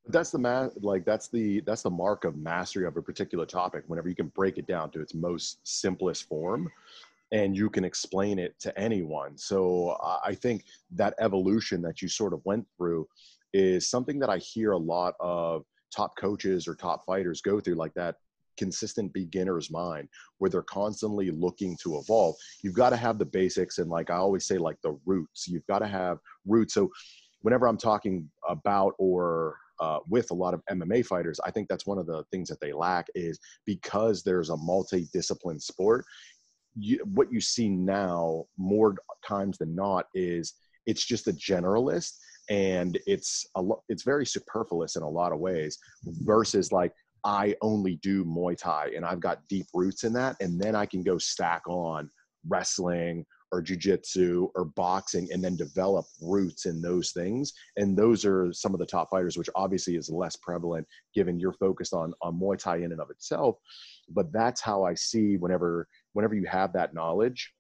that's 0.09 0.31
the 0.31 0.37
ma- 0.37 0.69
like 0.81 1.05
that's 1.05 1.27
the 1.27 1.61
that's 1.61 1.83
the 1.83 1.89
mark 1.89 2.25
of 2.25 2.35
mastery 2.35 2.85
of 2.85 2.97
a 2.97 3.01
particular 3.01 3.45
topic 3.45 3.83
whenever 3.87 4.09
you 4.09 4.15
can 4.15 4.27
break 4.29 4.57
it 4.57 4.67
down 4.67 4.89
to 4.91 5.01
its 5.01 5.13
most 5.13 5.59
simplest 5.63 6.27
form 6.27 6.69
and 7.31 7.55
you 7.55 7.69
can 7.69 7.83
explain 7.83 8.39
it 8.39 8.59
to 8.59 8.77
anyone. 8.77 9.37
So 9.37 9.97
i 10.23 10.33
think 10.33 10.65
that 10.91 11.13
evolution 11.19 11.81
that 11.83 12.01
you 12.01 12.07
sort 12.07 12.33
of 12.33 12.41
went 12.43 12.65
through 12.77 13.07
is 13.53 13.87
something 13.87 14.19
that 14.19 14.29
i 14.29 14.37
hear 14.37 14.71
a 14.71 14.77
lot 14.77 15.13
of 15.19 15.63
top 15.95 16.15
coaches 16.17 16.67
or 16.67 16.75
top 16.75 17.05
fighters 17.05 17.41
go 17.41 17.59
through 17.59 17.75
like 17.75 17.93
that 17.95 18.15
consistent 18.57 19.13
beginner's 19.13 19.71
mind 19.71 20.07
where 20.37 20.49
they're 20.49 20.61
constantly 20.63 21.31
looking 21.31 21.77
to 21.81 21.97
evolve. 21.97 22.35
You've 22.61 22.75
got 22.75 22.89
to 22.89 22.97
have 22.97 23.17
the 23.17 23.25
basics 23.25 23.77
and 23.77 23.89
like 23.89 24.09
i 24.09 24.15
always 24.15 24.45
say 24.45 24.57
like 24.57 24.77
the 24.83 24.99
roots. 25.05 25.47
You've 25.47 25.65
got 25.67 25.79
to 25.79 25.87
have 25.87 26.17
roots. 26.45 26.73
So 26.73 26.89
whenever 27.41 27.67
i'm 27.67 27.77
talking 27.77 28.29
about 28.47 28.95
or 28.97 29.57
uh, 29.79 29.99
with 30.07 30.31
a 30.31 30.33
lot 30.33 30.53
of 30.53 30.61
MMA 30.69 31.05
fighters, 31.05 31.39
I 31.43 31.51
think 31.51 31.67
that's 31.67 31.85
one 31.85 31.97
of 31.97 32.05
the 32.05 32.23
things 32.31 32.49
that 32.49 32.59
they 32.59 32.73
lack 32.73 33.07
is 33.15 33.39
because 33.65 34.23
there's 34.23 34.49
a 34.49 34.57
multi-discipline 34.57 35.59
sport. 35.59 36.05
You, 36.75 36.99
what 37.13 37.31
you 37.31 37.41
see 37.41 37.69
now 37.69 38.45
more 38.57 38.95
times 39.27 39.57
than 39.57 39.75
not 39.75 40.05
is 40.13 40.53
it's 40.85 41.05
just 41.05 41.27
a 41.27 41.33
generalist 41.33 42.13
and 42.49 42.97
it's 43.05 43.45
a 43.55 43.61
lo- 43.61 43.83
it's 43.89 44.03
very 44.03 44.25
superfluous 44.25 44.95
in 44.95 45.03
a 45.03 45.09
lot 45.09 45.31
of 45.31 45.39
ways 45.39 45.77
versus 46.03 46.71
like 46.71 46.93
I 47.23 47.55
only 47.61 47.97
do 48.01 48.23
Muay 48.25 48.57
Thai 48.57 48.91
and 48.95 49.05
I've 49.05 49.19
got 49.19 49.47
deep 49.49 49.67
roots 49.73 50.03
in 50.03 50.13
that 50.13 50.35
and 50.39 50.59
then 50.59 50.75
I 50.75 50.85
can 50.85 51.03
go 51.03 51.17
stack 51.17 51.61
on 51.67 52.09
wrestling 52.47 53.25
or 53.51 53.63
jujitsu 53.63 54.49
or 54.55 54.65
boxing 54.65 55.27
and 55.31 55.43
then 55.43 55.55
develop 55.55 56.05
roots 56.21 56.65
in 56.65 56.81
those 56.81 57.11
things. 57.11 57.53
And 57.77 57.97
those 57.97 58.25
are 58.25 58.53
some 58.53 58.73
of 58.73 58.79
the 58.79 58.85
top 58.85 59.09
fighters, 59.09 59.37
which 59.37 59.49
obviously 59.55 59.95
is 59.95 60.09
less 60.09 60.35
prevalent 60.35 60.87
given 61.15 61.39
you're 61.39 61.53
focused 61.53 61.93
on, 61.93 62.13
on 62.21 62.39
Muay 62.39 62.57
Thai 62.57 62.77
in 62.77 62.91
and 62.91 63.01
of 63.01 63.09
itself. 63.09 63.57
But 64.09 64.31
that's 64.31 64.61
how 64.61 64.83
I 64.83 64.93
see 64.93 65.37
whenever, 65.37 65.87
whenever 66.13 66.35
you 66.35 66.45
have 66.45 66.73
that 66.73 66.93
knowledge, 66.93 67.51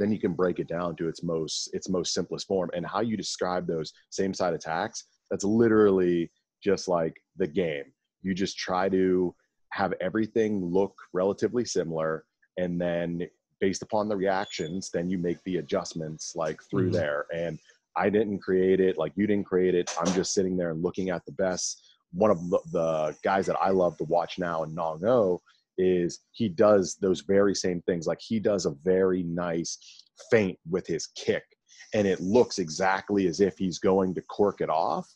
then 0.00 0.10
you 0.10 0.18
can 0.18 0.32
break 0.32 0.58
it 0.58 0.68
down 0.68 0.96
to 0.96 1.08
its 1.08 1.22
most, 1.22 1.70
its 1.72 1.88
most 1.88 2.12
simplest 2.12 2.48
form 2.48 2.70
and 2.74 2.84
how 2.84 3.00
you 3.00 3.16
describe 3.16 3.66
those 3.66 3.92
same 4.10 4.34
side 4.34 4.54
attacks. 4.54 5.04
That's 5.30 5.44
literally 5.44 6.30
just 6.62 6.88
like 6.88 7.16
the 7.36 7.46
game. 7.46 7.84
You 8.22 8.34
just 8.34 8.58
try 8.58 8.88
to 8.88 9.34
have 9.70 9.94
everything 10.00 10.64
look 10.64 10.94
relatively 11.12 11.64
similar 11.64 12.24
and 12.56 12.80
then 12.80 13.28
based 13.64 13.82
upon 13.82 14.10
the 14.10 14.16
reactions, 14.24 14.90
then 14.92 15.08
you 15.08 15.16
make 15.16 15.42
the 15.44 15.56
adjustments 15.56 16.34
like 16.36 16.60
through 16.68 16.90
mm-hmm. 16.90 17.00
there. 17.00 17.24
And 17.34 17.58
I 17.96 18.10
didn't 18.10 18.40
create 18.40 18.78
it, 18.78 18.98
like 18.98 19.12
you 19.16 19.26
didn't 19.26 19.46
create 19.46 19.74
it. 19.74 19.90
I'm 19.98 20.12
just 20.12 20.34
sitting 20.34 20.54
there 20.54 20.70
and 20.70 20.82
looking 20.82 21.08
at 21.08 21.24
the 21.24 21.32
best. 21.32 21.80
One 22.12 22.30
of 22.30 22.38
the 22.72 23.16
guys 23.24 23.46
that 23.46 23.56
I 23.58 23.70
love 23.70 23.96
to 23.96 24.04
watch 24.04 24.38
now 24.38 24.64
in 24.64 24.74
Nong 24.74 25.02
O 25.06 25.40
is 25.78 26.20
he 26.32 26.46
does 26.50 26.96
those 27.00 27.22
very 27.22 27.54
same 27.54 27.80
things. 27.86 28.06
Like 28.06 28.20
he 28.20 28.38
does 28.38 28.66
a 28.66 28.76
very 28.84 29.22
nice 29.22 29.78
feint 30.30 30.58
with 30.68 30.86
his 30.86 31.06
kick, 31.16 31.44
and 31.94 32.06
it 32.06 32.20
looks 32.20 32.58
exactly 32.58 33.26
as 33.28 33.40
if 33.40 33.56
he's 33.56 33.78
going 33.78 34.14
to 34.14 34.20
cork 34.20 34.60
it 34.60 34.68
off, 34.68 35.08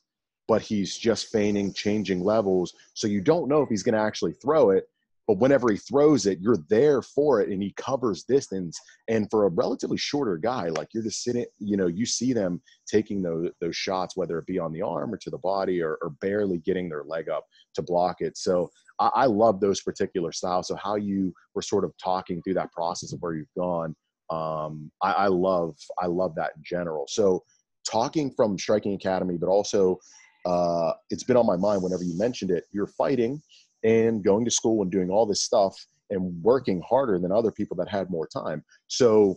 but 0.46 0.62
he's 0.62 0.96
just 0.96 1.30
feigning, 1.30 1.74
changing 1.74 2.24
levels. 2.24 2.72
So 2.94 3.08
you 3.08 3.20
don't 3.20 3.48
know 3.50 3.60
if 3.60 3.68
he's 3.68 3.82
going 3.82 3.94
to 3.94 4.08
actually 4.08 4.32
throw 4.32 4.70
it 4.70 4.88
but 5.28 5.38
whenever 5.38 5.70
he 5.70 5.76
throws 5.76 6.24
it, 6.24 6.40
you're 6.40 6.64
there 6.70 7.02
for 7.02 7.42
it 7.42 7.50
and 7.50 7.62
he 7.62 7.74
covers 7.76 8.24
distance. 8.24 8.80
And 9.08 9.28
for 9.30 9.44
a 9.44 9.50
relatively 9.50 9.98
shorter 9.98 10.38
guy, 10.38 10.70
like 10.70 10.88
you're 10.94 11.02
just 11.02 11.22
sitting, 11.22 11.44
you 11.58 11.76
know, 11.76 11.86
you 11.86 12.06
see 12.06 12.32
them 12.32 12.62
taking 12.90 13.20
those, 13.20 13.50
those 13.60 13.76
shots, 13.76 14.16
whether 14.16 14.38
it 14.38 14.46
be 14.46 14.58
on 14.58 14.72
the 14.72 14.80
arm 14.80 15.12
or 15.12 15.18
to 15.18 15.28
the 15.28 15.36
body 15.36 15.82
or, 15.82 15.98
or 16.00 16.10
barely 16.22 16.58
getting 16.58 16.88
their 16.88 17.04
leg 17.04 17.28
up 17.28 17.44
to 17.74 17.82
block 17.82 18.16
it. 18.20 18.38
So 18.38 18.70
I, 18.98 19.10
I, 19.14 19.26
love 19.26 19.60
those 19.60 19.82
particular 19.82 20.32
styles. 20.32 20.68
So 20.68 20.76
how 20.76 20.96
you 20.96 21.34
were 21.54 21.60
sort 21.62 21.84
of 21.84 21.92
talking 22.02 22.40
through 22.40 22.54
that 22.54 22.72
process 22.72 23.12
of 23.12 23.20
where 23.20 23.34
you've 23.34 23.54
gone, 23.54 23.94
um, 24.30 24.90
I, 25.02 25.12
I 25.12 25.26
love, 25.26 25.76
I 26.00 26.06
love 26.06 26.34
that 26.36 26.52
in 26.56 26.62
general. 26.64 27.04
So 27.06 27.44
talking 27.86 28.32
from 28.34 28.58
Striking 28.58 28.94
Academy, 28.94 29.36
but 29.36 29.48
also 29.50 29.98
uh, 30.46 30.92
it's 31.10 31.24
been 31.24 31.36
on 31.36 31.44
my 31.44 31.56
mind 31.56 31.82
whenever 31.82 32.02
you 32.02 32.16
mentioned 32.16 32.50
it. 32.50 32.64
You're 32.72 32.86
fighting 32.86 33.42
and 33.84 34.24
going 34.24 34.44
to 34.44 34.50
school 34.50 34.82
and 34.82 34.90
doing 34.90 35.10
all 35.10 35.26
this 35.26 35.42
stuff 35.42 35.76
and 36.10 36.42
working 36.42 36.82
harder 36.88 37.18
than 37.18 37.32
other 37.32 37.50
people 37.50 37.76
that 37.76 37.88
had 37.88 38.10
more 38.10 38.26
time. 38.26 38.64
So 38.86 39.36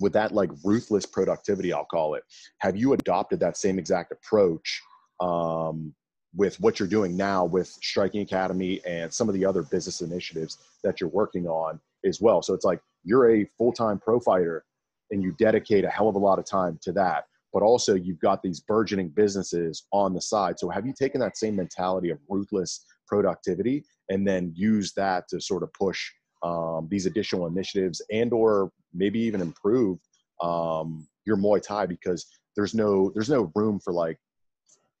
with 0.00 0.12
that 0.14 0.32
like 0.32 0.50
ruthless 0.64 1.06
productivity, 1.06 1.72
I'll 1.72 1.84
call 1.84 2.14
it, 2.14 2.24
have 2.58 2.76
you 2.76 2.94
adopted 2.94 3.40
that 3.40 3.56
same 3.56 3.78
exact 3.78 4.12
approach 4.12 4.82
um, 5.20 5.94
with 6.34 6.58
what 6.60 6.78
you're 6.78 6.88
doing 6.88 7.16
now 7.16 7.44
with 7.44 7.68
Striking 7.68 8.22
Academy 8.22 8.80
and 8.84 9.12
some 9.12 9.28
of 9.28 9.34
the 9.34 9.44
other 9.44 9.62
business 9.62 10.00
initiatives 10.00 10.58
that 10.82 11.00
you're 11.00 11.10
working 11.10 11.46
on 11.46 11.78
as 12.04 12.20
well? 12.20 12.42
So 12.42 12.54
it's 12.54 12.64
like 12.64 12.80
you're 13.04 13.30
a 13.30 13.44
full-time 13.56 14.00
pro 14.00 14.18
fighter 14.18 14.64
and 15.10 15.22
you 15.22 15.32
dedicate 15.38 15.84
a 15.84 15.90
hell 15.90 16.08
of 16.08 16.16
a 16.16 16.18
lot 16.18 16.38
of 16.38 16.44
time 16.44 16.78
to 16.82 16.92
that 16.92 17.24
but 17.54 17.62
also 17.62 17.94
you've 17.94 18.18
got 18.18 18.42
these 18.42 18.58
burgeoning 18.58 19.08
businesses 19.08 19.84
on 19.92 20.12
the 20.12 20.20
side. 20.20 20.58
So 20.58 20.68
have 20.68 20.84
you 20.84 20.92
taken 20.92 21.20
that 21.20 21.38
same 21.38 21.54
mentality 21.54 22.10
of 22.10 22.18
ruthless 22.28 22.84
productivity 23.06 23.84
and 24.08 24.26
then 24.26 24.52
use 24.54 24.92
that 24.94 25.28
to 25.28 25.40
sort 25.40 25.62
of 25.62 25.72
push 25.72 26.00
um, 26.42 26.88
these 26.90 27.06
additional 27.06 27.46
initiatives 27.46 28.02
and 28.12 28.32
or 28.32 28.70
maybe 28.92 29.18
even 29.18 29.40
improve 29.40 29.98
um, 30.42 31.06
your 31.24 31.36
Muay 31.36 31.62
Thai 31.62 31.86
because 31.86 32.26
there's 32.56 32.74
no 32.74 33.10
there's 33.14 33.30
no 33.30 33.50
room 33.54 33.80
for 33.80 33.92
like 33.92 34.18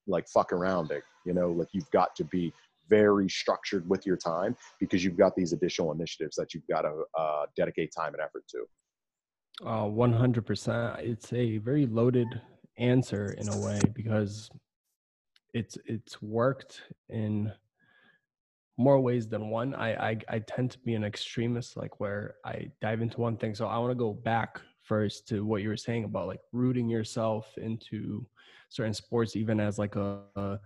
like 0.06 0.26
fuck 0.28 0.52
around 0.52 0.90
it. 0.90 1.02
You 1.26 1.34
know, 1.34 1.50
like 1.50 1.68
you've 1.72 1.90
got 1.90 2.14
to 2.16 2.24
be 2.24 2.52
very 2.88 3.28
structured 3.28 3.88
with 3.88 4.06
your 4.06 4.16
time 4.16 4.56
because 4.78 5.02
you've 5.04 5.16
got 5.16 5.34
these 5.34 5.52
additional 5.52 5.92
initiatives 5.92 6.36
that 6.36 6.52
you've 6.52 6.66
got 6.66 6.82
to 6.82 7.04
uh, 7.18 7.46
dedicate 7.56 7.92
time 7.96 8.12
and 8.12 8.22
effort 8.22 8.44
to. 8.48 8.64
Uh, 9.64 9.84
100%. 9.84 10.98
It's 10.98 11.32
a 11.32 11.58
very 11.58 11.86
loaded 11.86 12.28
answer 12.76 13.32
in 13.38 13.48
a 13.48 13.58
way 13.58 13.80
because 13.94 14.50
it's 15.52 15.78
it's 15.86 16.20
worked 16.20 16.82
in 17.08 17.52
more 18.76 19.00
ways 19.00 19.28
than 19.28 19.50
one. 19.50 19.74
I, 19.74 20.10
I 20.10 20.18
I 20.28 20.38
tend 20.40 20.70
to 20.72 20.78
be 20.80 20.94
an 20.94 21.04
extremist, 21.04 21.76
like 21.76 22.00
where 22.00 22.36
I 22.44 22.70
dive 22.80 23.02
into 23.02 23.20
one 23.20 23.36
thing. 23.36 23.54
So 23.54 23.66
I 23.66 23.78
want 23.78 23.92
to 23.92 23.96
go 23.96 24.12
back 24.12 24.60
first 24.82 25.28
to 25.28 25.44
what 25.44 25.62
you 25.62 25.68
were 25.68 25.76
saying 25.76 26.04
about 26.04 26.28
like 26.28 26.40
rooting 26.52 26.88
yourself 26.88 27.46
into 27.56 28.26
certain 28.68 28.94
sports, 28.94 29.36
even 29.36 29.60
as 29.60 29.78
like 29.78 29.96
a, 29.96 30.20
a 30.36 30.58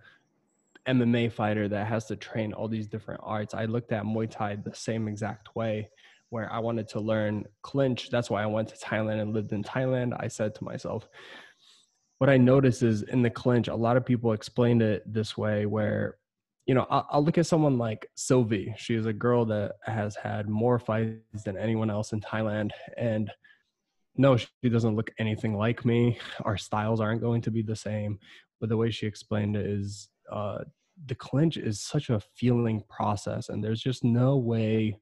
MMA 0.87 1.31
fighter 1.31 1.67
that 1.67 1.87
has 1.87 2.05
to 2.05 2.15
train 2.15 2.53
all 2.53 2.67
these 2.67 2.87
different 2.87 3.21
arts. 3.23 3.53
I 3.53 3.65
looked 3.65 3.91
at 3.91 4.03
Muay 4.03 4.29
Thai 4.29 4.55
the 4.55 4.73
same 4.73 5.07
exact 5.07 5.55
way, 5.55 5.89
where 6.29 6.51
I 6.51 6.59
wanted 6.59 6.87
to 6.89 6.99
learn 6.99 7.45
clinch. 7.61 8.09
That's 8.09 8.29
why 8.29 8.43
I 8.43 8.47
went 8.47 8.69
to 8.69 8.77
Thailand 8.77 9.21
and 9.21 9.33
lived 9.33 9.51
in 9.53 9.63
Thailand. 9.63 10.17
I 10.19 10.27
said 10.27 10.55
to 10.55 10.63
myself, 10.63 11.07
what 12.17 12.29
I 12.29 12.37
noticed 12.37 12.83
is 12.83 13.03
in 13.03 13.21
the 13.21 13.29
clinch, 13.29 13.67
a 13.67 13.75
lot 13.75 13.97
of 13.97 14.05
people 14.05 14.33
explained 14.33 14.81
it 14.81 15.03
this 15.11 15.37
way, 15.37 15.65
where 15.65 16.17
you 16.69 16.75
know, 16.75 16.85
I'll, 16.91 17.07
I'll, 17.09 17.25
look 17.25 17.39
at 17.39 17.47
someone 17.47 17.79
like 17.79 18.07
Sylvie. 18.13 18.75
She 18.77 18.93
is 18.93 19.07
a 19.07 19.11
girl 19.11 19.43
that 19.45 19.77
has 19.85 20.15
had 20.15 20.47
more 20.47 20.77
fights 20.77 21.41
than 21.43 21.57
anyone 21.57 21.89
else 21.89 22.13
in 22.13 22.21
Thailand. 22.21 22.69
And 22.95 23.31
no, 24.17 24.37
she 24.37 24.69
doesn't 24.71 24.95
look 24.95 25.09
anything 25.17 25.57
like 25.57 25.83
me. 25.83 26.19
Our 26.45 26.57
styles 26.57 27.01
aren't 27.01 27.21
going 27.21 27.41
to 27.41 27.49
be 27.49 27.63
the 27.63 27.75
same. 27.75 28.19
but 28.59 28.69
the 28.69 28.77
way 28.77 28.91
she 28.91 29.07
explained 29.07 29.55
it 29.55 29.65
is 29.65 30.09
uh, 30.31 30.59
the 31.07 31.15
clinch 31.15 31.57
is 31.57 31.81
such 31.81 32.11
a 32.11 32.21
feeling 32.35 32.83
process, 32.87 33.49
and 33.49 33.63
there's 33.63 33.81
just 33.81 34.03
no 34.03 34.37
way 34.37 34.95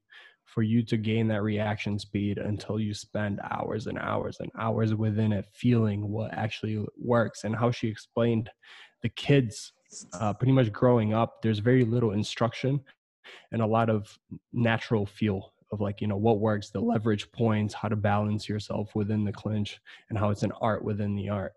for 0.46 0.62
you 0.62 0.82
to 0.84 0.96
gain 0.96 1.28
that 1.28 1.42
reaction 1.42 1.98
speed 1.98 2.38
until 2.38 2.80
you 2.80 2.94
spend 2.94 3.40
hours 3.50 3.88
and 3.88 3.98
hours 3.98 4.38
and 4.40 4.50
hours 4.58 4.94
within 4.94 5.34
it 5.34 5.44
feeling 5.52 6.08
what 6.08 6.32
actually 6.32 6.82
works 6.96 7.44
and 7.44 7.54
how 7.54 7.70
she 7.70 7.88
explained 7.88 8.48
the 9.02 9.10
kids 9.10 9.74
uh, 10.14 10.32
pretty 10.34 10.52
much 10.52 10.72
growing 10.72 11.14
up 11.14 11.42
there's 11.42 11.58
very 11.58 11.84
little 11.84 12.12
instruction 12.12 12.80
and 13.52 13.62
a 13.62 13.66
lot 13.66 13.88
of 13.88 14.18
natural 14.52 15.06
feel 15.06 15.52
of 15.72 15.80
like 15.80 16.00
you 16.00 16.06
know 16.06 16.16
what 16.16 16.40
works 16.40 16.70
the 16.70 16.80
leverage 16.80 17.30
points 17.32 17.74
how 17.74 17.88
to 17.88 17.96
balance 17.96 18.48
yourself 18.48 18.94
within 18.94 19.24
the 19.24 19.32
clinch 19.32 19.80
and 20.08 20.18
how 20.18 20.30
it's 20.30 20.42
an 20.42 20.52
art 20.60 20.82
within 20.82 21.14
the 21.14 21.28
art. 21.28 21.52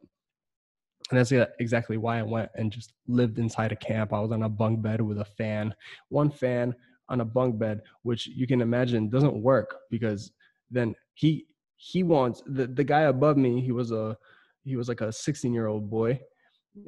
And 1.09 1.19
that's 1.19 1.31
exactly 1.59 1.97
why 1.97 2.19
i 2.19 2.23
went 2.23 2.49
and 2.55 2.71
just 2.71 2.93
lived 3.07 3.37
inside 3.37 3.73
a 3.73 3.75
camp. 3.75 4.13
I 4.13 4.19
was 4.21 4.31
on 4.31 4.43
a 4.43 4.49
bunk 4.49 4.81
bed 4.81 5.01
with 5.01 5.19
a 5.19 5.25
fan 5.25 5.73
one 6.09 6.29
fan 6.29 6.73
on 7.09 7.21
a 7.21 7.25
bunk 7.25 7.59
bed 7.59 7.81
which 8.03 8.27
you 8.27 8.47
can 8.47 8.61
imagine 8.61 9.09
doesn't 9.09 9.41
work 9.41 9.75
because 9.89 10.31
then 10.69 10.95
he 11.13 11.45
he 11.75 12.03
wants 12.03 12.41
the, 12.45 12.67
the 12.67 12.83
guy 12.83 13.01
above 13.01 13.37
me 13.37 13.61
he 13.61 13.71
was 13.71 13.91
a 13.91 14.17
he 14.63 14.75
was 14.75 14.87
like 14.87 15.01
a 15.01 15.11
16 15.11 15.53
year 15.53 15.67
old 15.67 15.89
boy 15.89 16.19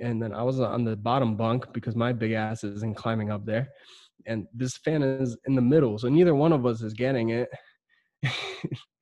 and 0.01 0.21
then 0.21 0.33
i 0.33 0.41
was 0.41 0.59
on 0.59 0.83
the 0.83 0.95
bottom 0.95 1.35
bunk 1.35 1.71
because 1.73 1.95
my 1.95 2.13
big 2.13 2.31
ass 2.31 2.63
isn't 2.63 2.95
climbing 2.95 3.31
up 3.31 3.45
there. 3.45 3.69
And 4.25 4.47
this 4.53 4.77
fan 4.77 5.03
is 5.03 5.35
in 5.47 5.55
the 5.55 5.61
middle 5.61 5.97
so 5.97 6.07
neither 6.07 6.35
one 6.35 6.53
of 6.53 6.65
us 6.65 6.81
is 6.81 6.93
getting 6.93 7.29
it. 7.29 7.49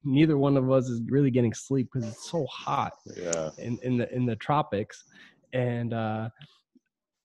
Neither 0.04 0.36
one 0.36 0.58
of 0.58 0.72
us 0.72 0.90
is 0.90 1.00
really 1.10 1.30
getting 1.30 1.54
sleep 1.54 1.90
because 1.94 2.10
it's 2.10 2.32
so 2.32 2.44
hot 2.48 2.94
yeah. 3.16 3.52
in, 3.60 3.78
in 3.84 3.98
the 3.98 4.12
in 4.12 4.26
the 4.26 4.36
tropics. 4.36 5.04
And 5.54 5.94
uh 5.94 6.30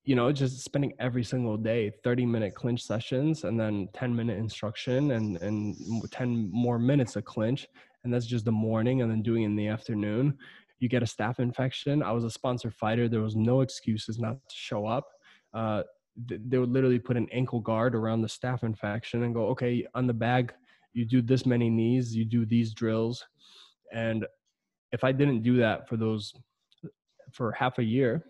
you 0.05 0.15
know 0.15 0.31
just 0.31 0.63
spending 0.63 0.93
every 1.01 1.25
single 1.25 1.57
day 1.57 1.91
30 2.05 2.27
minute 2.27 2.55
clinch 2.55 2.83
sessions 2.83 3.45
and 3.45 3.59
then 3.59 3.89
10 3.95 4.15
minute 4.15 4.39
instruction 4.39 5.13
and 5.13 5.39
and 5.39 5.75
10 6.11 6.51
more 6.53 6.79
minutes 6.79 7.17
of 7.17 7.25
clinch. 7.25 7.67
And 8.05 8.13
that's 8.13 8.27
just 8.27 8.45
the 8.45 8.53
morning 8.53 9.01
and 9.01 9.11
then 9.11 9.23
doing 9.23 9.45
it 9.45 9.47
in 9.47 9.57
the 9.57 9.69
afternoon 9.69 10.37
you 10.79 10.89
get 10.89 11.03
a 11.03 11.07
staph 11.07 11.39
infection 11.39 12.03
i 12.03 12.13
was 12.13 12.25
a 12.25 12.31
sponsor 12.31 12.71
fighter 12.71 13.09
there 13.09 13.23
was 13.23 13.37
no 13.37 13.61
excuses 13.61 14.19
not 14.19 14.35
to 14.49 14.55
show 14.55 14.87
up 14.87 15.09
uh, 15.55 15.83
they 16.17 16.59
would 16.59 16.71
literally 16.71 16.99
put 16.99 17.17
an 17.17 17.29
ankle 17.31 17.61
guard 17.61 17.95
around 17.95 18.23
the 18.23 18.29
staph 18.29 18.63
infection 18.63 19.25
and 19.25 19.35
go, 19.35 19.47
okay, 19.49 19.87
on 19.95 20.07
the 20.07 20.15
bag, 20.15 20.53
you 20.93 21.05
do 21.05 21.21
this 21.21 21.45
many 21.45 21.69
knees, 21.69 22.15
you 22.15 22.25
do 22.25 22.47
these 22.47 22.73
drills. 22.73 23.25
And 23.93 24.27
if 24.93 25.05
I 25.05 25.13
didn't 25.13 25.43
do 25.43 25.59
that 25.59 25.89
for 25.89 25.97
those, 25.97 26.33
for 27.33 27.53
half 27.53 27.79
a 27.79 27.85
year, 27.85 28.25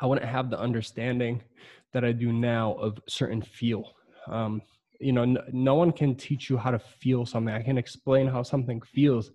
I 0.00 0.06
wouldn't 0.06 0.28
have 0.28 0.50
the 0.50 0.58
understanding 0.58 1.42
that 1.92 2.04
I 2.04 2.10
do 2.10 2.32
now 2.32 2.72
of 2.74 2.98
certain 3.08 3.40
feel. 3.40 3.92
Um, 4.26 4.60
you 5.04 5.12
know, 5.12 5.24
no, 5.24 5.42
no 5.52 5.74
one 5.74 5.92
can 5.92 6.14
teach 6.14 6.48
you 6.48 6.56
how 6.56 6.70
to 6.70 6.78
feel 6.78 7.26
something. 7.26 7.54
I 7.54 7.62
can't 7.62 7.78
explain 7.78 8.26
how 8.26 8.42
something 8.42 8.80
feels. 8.82 9.30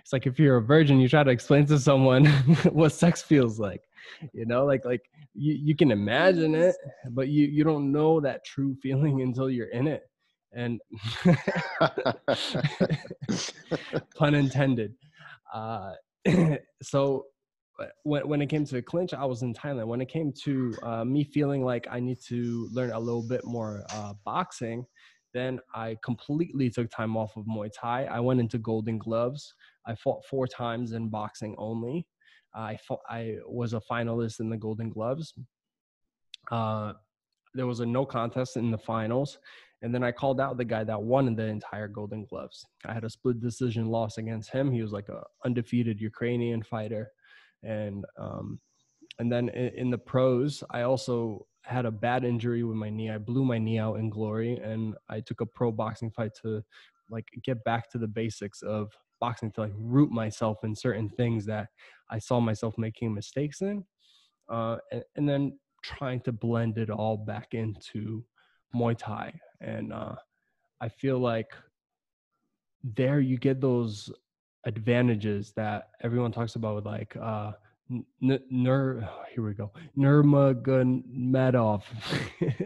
It's 0.00 0.12
like 0.12 0.26
if 0.26 0.38
you're 0.38 0.56
a 0.56 0.62
virgin, 0.62 1.00
you 1.00 1.08
try 1.08 1.24
to 1.24 1.30
explain 1.30 1.66
to 1.66 1.78
someone 1.78 2.26
what 2.72 2.92
sex 2.92 3.22
feels 3.22 3.58
like 3.58 3.82
you 4.32 4.46
know 4.46 4.64
like 4.64 4.84
like 4.84 5.02
you, 5.34 5.54
you 5.54 5.76
can 5.76 5.90
imagine 5.90 6.54
it 6.54 6.76
but 7.10 7.28
you 7.28 7.46
you 7.46 7.64
don't 7.64 7.90
know 7.90 8.20
that 8.20 8.44
true 8.44 8.74
feeling 8.82 9.22
until 9.26 9.50
you're 9.50 9.68
in 9.68 9.86
it 9.86 10.04
and 10.52 10.80
pun 14.16 14.34
intended 14.34 14.94
uh 15.52 15.92
so 16.82 17.26
when, 18.02 18.26
when 18.26 18.42
it 18.42 18.46
came 18.46 18.64
to 18.64 18.82
clinch 18.82 19.14
i 19.14 19.24
was 19.24 19.42
in 19.42 19.54
thailand 19.54 19.86
when 19.86 20.00
it 20.00 20.08
came 20.08 20.32
to 20.32 20.74
uh, 20.82 21.04
me 21.04 21.22
feeling 21.22 21.64
like 21.64 21.86
i 21.90 22.00
need 22.00 22.18
to 22.20 22.68
learn 22.72 22.90
a 22.92 22.98
little 22.98 23.22
bit 23.22 23.44
more 23.44 23.84
uh, 23.90 24.12
boxing 24.24 24.84
then 25.38 25.60
i 25.74 25.96
completely 26.04 26.68
took 26.68 26.90
time 26.90 27.16
off 27.16 27.36
of 27.36 27.44
muay 27.46 27.70
thai 27.80 28.04
i 28.06 28.20
went 28.20 28.40
into 28.40 28.58
golden 28.58 28.98
gloves 28.98 29.54
i 29.86 29.94
fought 29.94 30.24
four 30.24 30.46
times 30.46 30.92
in 30.92 31.08
boxing 31.08 31.54
only 31.58 32.06
I 32.54 32.76
fought, 32.76 33.00
I 33.08 33.36
was 33.46 33.72
a 33.72 33.80
finalist 33.80 34.40
in 34.40 34.48
the 34.48 34.56
Golden 34.56 34.90
Gloves. 34.90 35.34
Uh, 36.50 36.94
there 37.54 37.66
was 37.66 37.80
a 37.80 37.86
no 37.86 38.04
contest 38.04 38.56
in 38.56 38.70
the 38.70 38.78
finals, 38.78 39.38
and 39.82 39.94
then 39.94 40.02
I 40.02 40.12
called 40.12 40.40
out 40.40 40.56
the 40.56 40.64
guy 40.64 40.84
that 40.84 41.00
won 41.00 41.34
the 41.34 41.44
entire 41.44 41.88
Golden 41.88 42.24
Gloves. 42.24 42.66
I 42.84 42.92
had 42.92 43.04
a 43.04 43.10
split 43.10 43.40
decision 43.40 43.86
loss 43.86 44.18
against 44.18 44.50
him. 44.50 44.72
He 44.72 44.82
was 44.82 44.92
like 44.92 45.08
a 45.08 45.22
undefeated 45.44 46.00
Ukrainian 46.00 46.62
fighter, 46.62 47.10
and 47.62 48.04
um, 48.18 48.60
and 49.18 49.30
then 49.30 49.48
in, 49.50 49.68
in 49.74 49.90
the 49.90 49.98
pros, 49.98 50.64
I 50.70 50.82
also 50.82 51.46
had 51.68 51.86
a 51.86 51.90
bad 51.90 52.24
injury 52.24 52.64
with 52.64 52.76
my 52.76 52.90
knee. 52.90 53.10
I 53.10 53.18
blew 53.18 53.44
my 53.44 53.58
knee 53.58 53.78
out 53.78 53.96
in 53.96 54.08
glory, 54.10 54.56
and 54.56 54.94
I 55.08 55.20
took 55.20 55.40
a 55.40 55.46
pro 55.46 55.70
boxing 55.70 56.10
fight 56.10 56.32
to 56.42 56.64
like 57.10 57.26
get 57.44 57.62
back 57.64 57.90
to 57.90 57.98
the 57.98 58.08
basics 58.08 58.62
of 58.62 58.90
boxing 59.20 59.50
to 59.52 59.62
like 59.62 59.72
root 59.76 60.10
myself 60.10 60.58
in 60.64 60.74
certain 60.74 61.08
things 61.10 61.44
that 61.46 61.68
I 62.10 62.18
saw 62.18 62.40
myself 62.40 62.76
making 62.78 63.14
mistakes 63.14 63.60
in, 63.60 63.84
uh, 64.48 64.78
and, 64.92 65.02
and, 65.16 65.28
then 65.28 65.58
trying 65.82 66.20
to 66.20 66.32
blend 66.32 66.78
it 66.78 66.90
all 66.90 67.16
back 67.16 67.54
into 67.54 68.24
Muay 68.74 68.96
Thai. 68.96 69.32
And 69.60 69.92
uh, 69.92 70.14
I 70.80 70.88
feel 70.88 71.18
like 71.18 71.50
there 72.82 73.20
you 73.20 73.36
get 73.38 73.60
those 73.60 74.10
advantages 74.64 75.52
that 75.56 75.90
everyone 76.02 76.32
talks 76.32 76.56
about 76.56 76.76
with 76.76 76.86
like 76.86 77.16
uh, 77.16 77.52
N- 77.90 78.40
Nur, 78.50 79.08
here 79.32 79.44
we 79.44 79.54
go. 79.54 79.72
Nurmagomedov. 79.96 81.82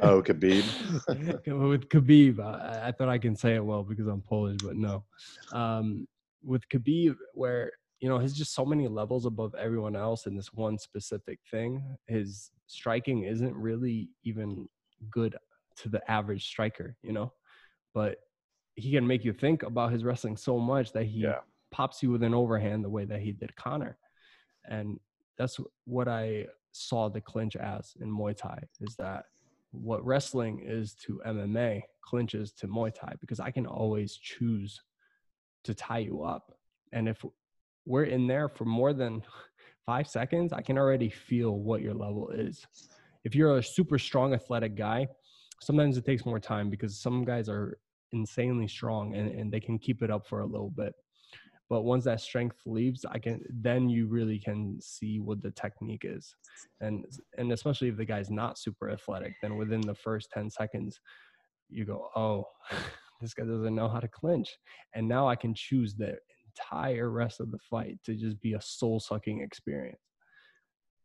oh, 0.03 0.23
Khabib. 0.27 0.65
with 1.71 1.89
Khabib, 1.89 2.41
I, 2.41 2.89
I, 2.89 2.93
thought 2.93 3.09
I 3.09 3.19
can 3.19 3.37
say 3.37 3.55
it 3.55 3.65
well 3.65 3.85
because 3.85 4.07
I'm 4.09 4.21
Polish, 4.21 4.59
but 4.63 4.77
no. 4.77 5.05
Um, 5.53 6.09
with 6.43 6.69
Khabib, 6.69 7.15
where 7.35 7.71
you 8.01 8.09
know 8.09 8.19
he's 8.19 8.33
just 8.33 8.53
so 8.53 8.65
many 8.65 8.89
levels 8.89 9.27
above 9.27 9.55
everyone 9.55 9.95
else 9.95 10.27
in 10.27 10.35
this 10.35 10.53
one 10.53 10.77
specific 10.77 11.39
thing. 11.51 11.97
His 12.09 12.51
striking 12.67 13.23
isn't 13.23 13.55
really 13.55 14.11
even 14.25 14.69
good 15.09 15.37
to 15.77 15.89
the 15.89 16.11
average 16.11 16.45
striker, 16.45 16.97
you 17.03 17.13
know, 17.13 17.33
but 17.95 18.17
he 18.75 18.91
can 18.91 19.07
make 19.07 19.25
you 19.25 19.33
think 19.33 19.63
about 19.63 19.93
his 19.93 20.03
wrestling 20.03 20.37
so 20.37 20.59
much 20.59 20.93
that 20.93 21.05
he 21.05 21.21
yeah. 21.21 21.39
pops 21.71 22.03
you 22.03 22.11
with 22.11 22.25
an 22.25 22.35
overhand 22.35 22.85
the 22.85 22.91
way 22.91 23.05
that 23.05 23.21
he 23.21 23.31
did 23.31 23.55
Conor, 23.55 23.97
and 24.69 24.99
that's 25.39 25.59
what 25.85 26.09
I 26.09 26.47
saw 26.73 27.09
the 27.09 27.21
clinch 27.21 27.57
as 27.57 27.95
in 28.01 28.11
Muay 28.11 28.37
Thai 28.37 28.59
is 28.81 28.97
that 28.97 29.27
what 29.71 30.05
wrestling 30.05 30.61
is 30.65 30.95
to 31.07 31.21
MMA, 31.27 31.83
clinches 32.03 32.53
to 32.53 32.69
Muay 32.69 32.95
Thai 32.95 33.15
because 33.21 33.41
I 33.41 33.51
can 33.51 33.67
always 33.67 34.17
choose 34.17 34.81
to 35.65 35.75
tie 35.75 35.99
you 35.99 36.23
up. 36.23 36.55
And 36.93 37.09
if 37.09 37.25
we're 37.87 38.05
in 38.05 38.27
there 38.27 38.49
for 38.49 38.65
more 38.65 38.93
than 38.93 39.23
five 39.87 40.09
seconds, 40.09 40.53
I 40.53 40.63
can 40.63 40.79
already 40.79 41.09
feel 41.09 41.59
what 41.59 41.83
your 41.83 41.95
level 41.95 42.31
is. 42.31 42.67
If 43.25 43.35
you're 43.35 43.59
a 43.59 43.63
super 43.63 43.99
strong 43.99 44.35
athletic 44.35 44.77
guy, 44.77 45.09
sometimes 45.61 45.97
it 45.97 46.05
takes 46.05 46.27
more 46.27 46.41
time 46.41 46.71
because 46.71 46.99
some 46.99 47.25
guys 47.25 47.49
are 47.49 47.79
insanely 48.13 48.69
strong 48.69 49.15
and, 49.15 49.31
and 49.31 49.53
they 49.53 49.61
can 49.61 49.79
keep 49.79 50.03
it 50.03 50.11
up 50.11 50.27
for 50.27 50.41
a 50.41 50.47
little 50.47 50.71
bit. 50.71 50.95
But 51.71 51.83
once 51.83 52.05
that 52.05 52.21
strength 52.21 52.59
leaves, 52.67 53.05
I 53.11 53.19
can 53.19 53.43
then 53.49 53.89
you 53.89 54.07
really 54.07 54.39
can 54.39 54.79
see 54.81 55.21
what 55.21 55.43
the 55.43 55.51
technique 55.53 56.05
is. 56.05 56.35
And 56.81 57.05
and 57.39 57.53
especially 57.53 57.89
if 57.89 57.97
the 57.97 58.05
guy's 58.05 58.31
not 58.31 58.59
super 58.59 58.91
athletic, 58.91 59.35
then 59.43 59.57
within 59.57 59.81
the 59.81 59.95
first 59.95 60.31
10 60.33 60.51
seconds, 60.51 61.01
you 61.71 61.85
go, 61.85 62.09
oh, 62.15 62.45
this 63.21 63.35
guy 63.35 63.45
doesn't 63.45 63.75
know 63.75 63.89
how 63.89 64.01
to 64.01 64.09
clinch. 64.09 64.49
And 64.95 65.09
now 65.09 65.29
I 65.29 65.37
can 65.37 65.55
choose 65.55 65.95
the 65.95 66.17
entire 66.47 67.11
rest 67.11 67.41
of 67.41 67.51
the 67.51 67.59
fight 67.71 67.99
to 68.05 68.15
just 68.15 68.41
be 68.41 68.55
a 68.55 68.61
soul 68.61 69.01
sucking 69.01 69.41
experience. 69.41 70.01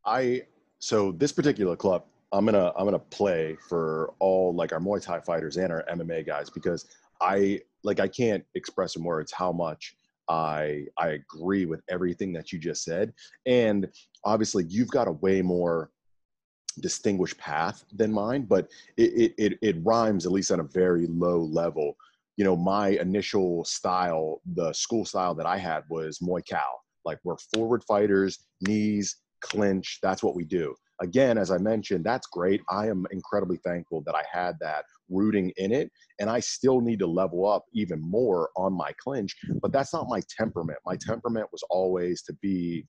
I 0.06 0.44
so 0.80 1.12
this 1.14 1.32
particular 1.32 1.76
club, 1.76 2.04
I'm 2.32 2.46
gonna 2.46 2.72
I'm 2.78 2.86
gonna 2.86 3.00
play 3.00 3.58
for 3.68 4.14
all 4.20 4.54
like 4.54 4.74
our 4.74 4.80
Muay 4.80 5.02
Thai 5.02 5.20
fighters 5.22 5.58
and 5.58 5.72
our 5.72 5.84
MMA 5.92 6.26
guys 6.26 6.50
because 6.50 6.86
I 7.22 7.62
like 7.84 8.00
I 8.00 8.08
can't 8.08 8.44
express 8.56 8.96
in 8.96 9.04
words 9.04 9.32
how 9.32 9.52
much 9.52 9.96
I 10.30 10.86
I 10.98 11.10
agree 11.10 11.66
with 11.66 11.82
everything 11.90 12.34
that 12.34 12.52
you 12.52 12.60
just 12.60 12.84
said. 12.84 13.14
And 13.46 13.88
obviously 14.26 14.66
you've 14.68 14.90
got 14.90 15.08
a 15.08 15.14
way 15.14 15.42
more 15.42 15.92
distinguished 16.80 17.38
path 17.38 17.86
than 17.94 18.12
mine, 18.12 18.44
but 18.44 18.70
it, 18.98 19.34
it, 19.38 19.58
it, 19.62 19.76
rhymes 19.84 20.26
at 20.26 20.32
least 20.32 20.52
on 20.52 20.60
a 20.60 20.64
very 20.64 21.08
low 21.08 21.40
level. 21.40 21.96
You 22.36 22.46
know, 22.46 22.56
my 22.56 22.90
initial 22.90 23.66
style, 23.66 24.42
the 24.54 24.72
school 24.74 25.06
style 25.06 25.34
that 25.36 25.48
I 25.48 25.58
had 25.58 25.84
was 25.90 26.20
Muay 26.20 26.42
Khao. 26.48 26.68
Like 27.04 27.20
we're 27.24 27.38
forward 27.54 27.84
fighters, 27.88 28.46
knees, 28.62 29.18
clinch. 29.42 30.00
That's 30.04 30.22
what 30.22 30.36
we 30.36 30.46
do. 30.46 30.76
Again, 31.02 31.38
as 31.38 31.52
I 31.52 31.58
mentioned, 31.58 32.04
that's 32.04 32.28
great. 32.28 32.62
I 32.70 32.88
am 32.88 33.06
incredibly 33.12 33.58
thankful 33.58 34.04
that 34.06 34.16
I 34.16 34.24
had 34.32 34.56
that 34.62 34.84
rooting 35.10 35.52
in 35.58 35.72
it. 35.72 35.92
And 36.20 36.30
I 36.30 36.40
still 36.40 36.82
need 36.82 37.00
to 37.00 37.08
level 37.08 37.48
up 37.48 37.66
even 37.74 38.00
more 38.02 38.50
on 38.56 38.74
my 38.74 38.92
clinch, 39.02 39.36
but 39.62 39.72
that's 39.72 39.94
not 39.94 40.08
my 40.10 40.22
temperament. 40.38 40.80
My 40.86 40.98
temperament 41.00 41.48
was 41.52 41.64
always 41.70 42.22
to 42.24 42.34
be, 42.42 42.86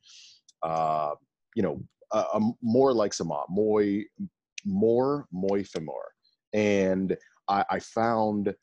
uh, 0.62 1.12
you 1.54 1.62
know, 1.62 1.82
uh, 2.12 2.24
um, 2.32 2.54
more 2.62 2.92
like 2.92 3.12
Sama, 3.12 3.44
Moi, 3.48 4.00
more 4.64 5.26
Moi. 5.32 5.62
And 6.54 7.16
I, 7.48 7.64
I 7.70 7.78
found 7.80 8.54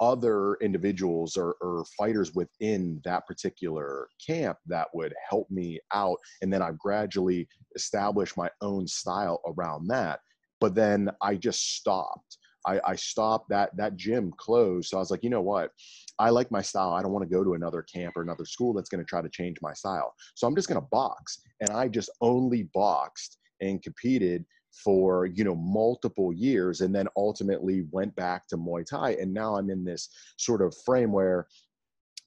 other 0.00 0.54
individuals 0.62 1.36
or, 1.36 1.56
or, 1.60 1.84
fighters 1.98 2.34
within 2.34 3.00
that 3.04 3.26
particular 3.26 4.08
camp 4.26 4.56
that 4.66 4.88
would 4.94 5.12
help 5.28 5.50
me 5.50 5.78
out. 5.92 6.16
And 6.40 6.50
then 6.50 6.62
I've 6.62 6.78
gradually 6.78 7.46
established 7.76 8.36
my 8.36 8.48
own 8.62 8.86
style 8.86 9.42
around 9.46 9.88
that. 9.88 10.20
But 10.58 10.74
then 10.74 11.10
I 11.20 11.34
just 11.36 11.76
stopped. 11.76 12.38
I, 12.66 12.80
I 12.84 12.96
stopped 12.96 13.48
that 13.50 13.76
that 13.76 13.96
gym 13.96 14.32
closed. 14.36 14.88
So 14.88 14.96
I 14.96 15.00
was 15.00 15.10
like, 15.10 15.24
you 15.24 15.30
know 15.30 15.40
what? 15.40 15.70
I 16.18 16.30
like 16.30 16.50
my 16.50 16.62
style. 16.62 16.92
I 16.92 17.02
don't 17.02 17.12
want 17.12 17.28
to 17.28 17.34
go 17.34 17.42
to 17.42 17.54
another 17.54 17.82
camp 17.82 18.16
or 18.16 18.22
another 18.22 18.44
school 18.44 18.72
that's 18.72 18.90
going 18.90 19.02
to 19.02 19.08
try 19.08 19.22
to 19.22 19.28
change 19.28 19.56
my 19.62 19.72
style. 19.72 20.14
So 20.34 20.46
I'm 20.46 20.54
just 20.54 20.68
going 20.68 20.80
to 20.80 20.86
box. 20.90 21.40
And 21.60 21.70
I 21.70 21.88
just 21.88 22.10
only 22.20 22.64
boxed 22.74 23.38
and 23.60 23.82
competed 23.82 24.44
for 24.72 25.26
you 25.26 25.44
know 25.44 25.54
multiple 25.54 26.32
years 26.32 26.80
and 26.80 26.94
then 26.94 27.08
ultimately 27.16 27.86
went 27.90 28.14
back 28.14 28.46
to 28.46 28.56
muay 28.56 28.86
thai 28.86 29.16
and 29.20 29.34
now 29.34 29.56
i'm 29.56 29.68
in 29.68 29.84
this 29.84 30.08
sort 30.36 30.62
of 30.62 30.72
frame 30.84 31.10
where 31.10 31.48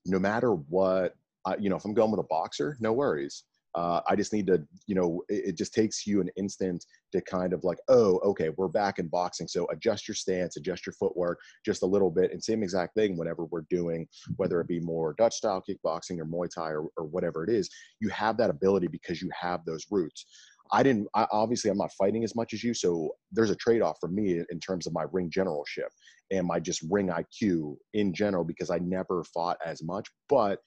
no 0.06 0.20
matter 0.20 0.54
what 0.54 1.16
you 1.58 1.70
know 1.70 1.78
if 1.78 1.86
i'm 1.86 1.94
going 1.94 2.12
with 2.12 2.20
a 2.20 2.28
boxer 2.30 2.78
no 2.82 2.92
worries 2.92 3.44
uh, 3.76 4.02
I 4.08 4.16
just 4.16 4.34
need 4.34 4.48
to, 4.48 4.64
you 4.86 4.96
know, 4.96 5.24
it, 5.30 5.50
it, 5.50 5.58
just 5.58 5.74
takes 5.74 6.06
you 6.06 6.22
an 6.22 6.30
instant 6.38 6.86
to 7.12 7.22
kind 7.22 7.54
of 7.54 7.64
like, 7.64 7.80
oh, 7.88 8.20
okay, 8.20 8.50
we're 8.56 8.68
back 8.68 9.00
in 9.00 9.08
boxing. 9.08 9.48
So 9.48 9.68
adjust 9.72 10.08
your 10.08 10.16
stance, 10.16 10.58
adjust 10.58 10.86
your 10.86 10.94
footwork 10.94 11.40
just 11.66 11.82
a 11.82 11.86
little 11.86 12.12
bit. 12.12 12.32
And 12.32 12.44
same 12.44 12.62
exact 12.62 12.94
thing 12.96 13.18
whenever 13.18 13.46
we're 13.46 13.66
doing, 13.70 14.08
whether 14.36 14.62
it 14.62 14.68
be 14.68 14.80
more 14.80 15.16
Dutch 15.18 15.36
style 15.36 15.64
kickboxing 15.68 16.20
or 16.20 16.26
Muay 16.26 16.50
Thai 16.54 16.70
or, 16.70 16.88
or 16.98 17.06
whatever 17.06 17.44
it 17.44 17.50
is, 17.50 17.70
you 18.00 18.10
have 18.10 18.38
that 18.38 18.52
ability 18.52 18.88
because 18.88 19.22
you 19.22 19.30
have 19.40 19.66
those 19.66 19.86
roots. 19.90 20.26
I 20.72 20.82
didn't, 20.82 21.08
I, 21.14 21.28
obviously, 21.32 21.70
I'm 21.70 21.78
not 21.78 21.92
fighting 21.94 22.24
as 22.24 22.36
much 22.36 22.54
as 22.54 22.64
you. 22.64 22.74
So 22.74 23.12
there's 23.32 23.52
a 23.52 23.56
trade 23.56 23.82
off 23.82 23.98
for 24.00 24.10
me 24.10 24.42
in 24.50 24.60
terms 24.60 24.88
of 24.88 24.94
my 24.94 25.06
ring 25.12 25.30
generalship 25.30 25.90
and 26.32 26.48
my 26.48 26.60
just 26.60 26.84
ring 26.90 27.10
IQ 27.10 27.78
in 27.94 28.14
general 28.14 28.44
because 28.44 28.70
I 28.70 28.80
never 28.80 29.24
fought 29.24 29.58
as 29.66 29.84
much. 29.84 30.08
But 30.30 30.60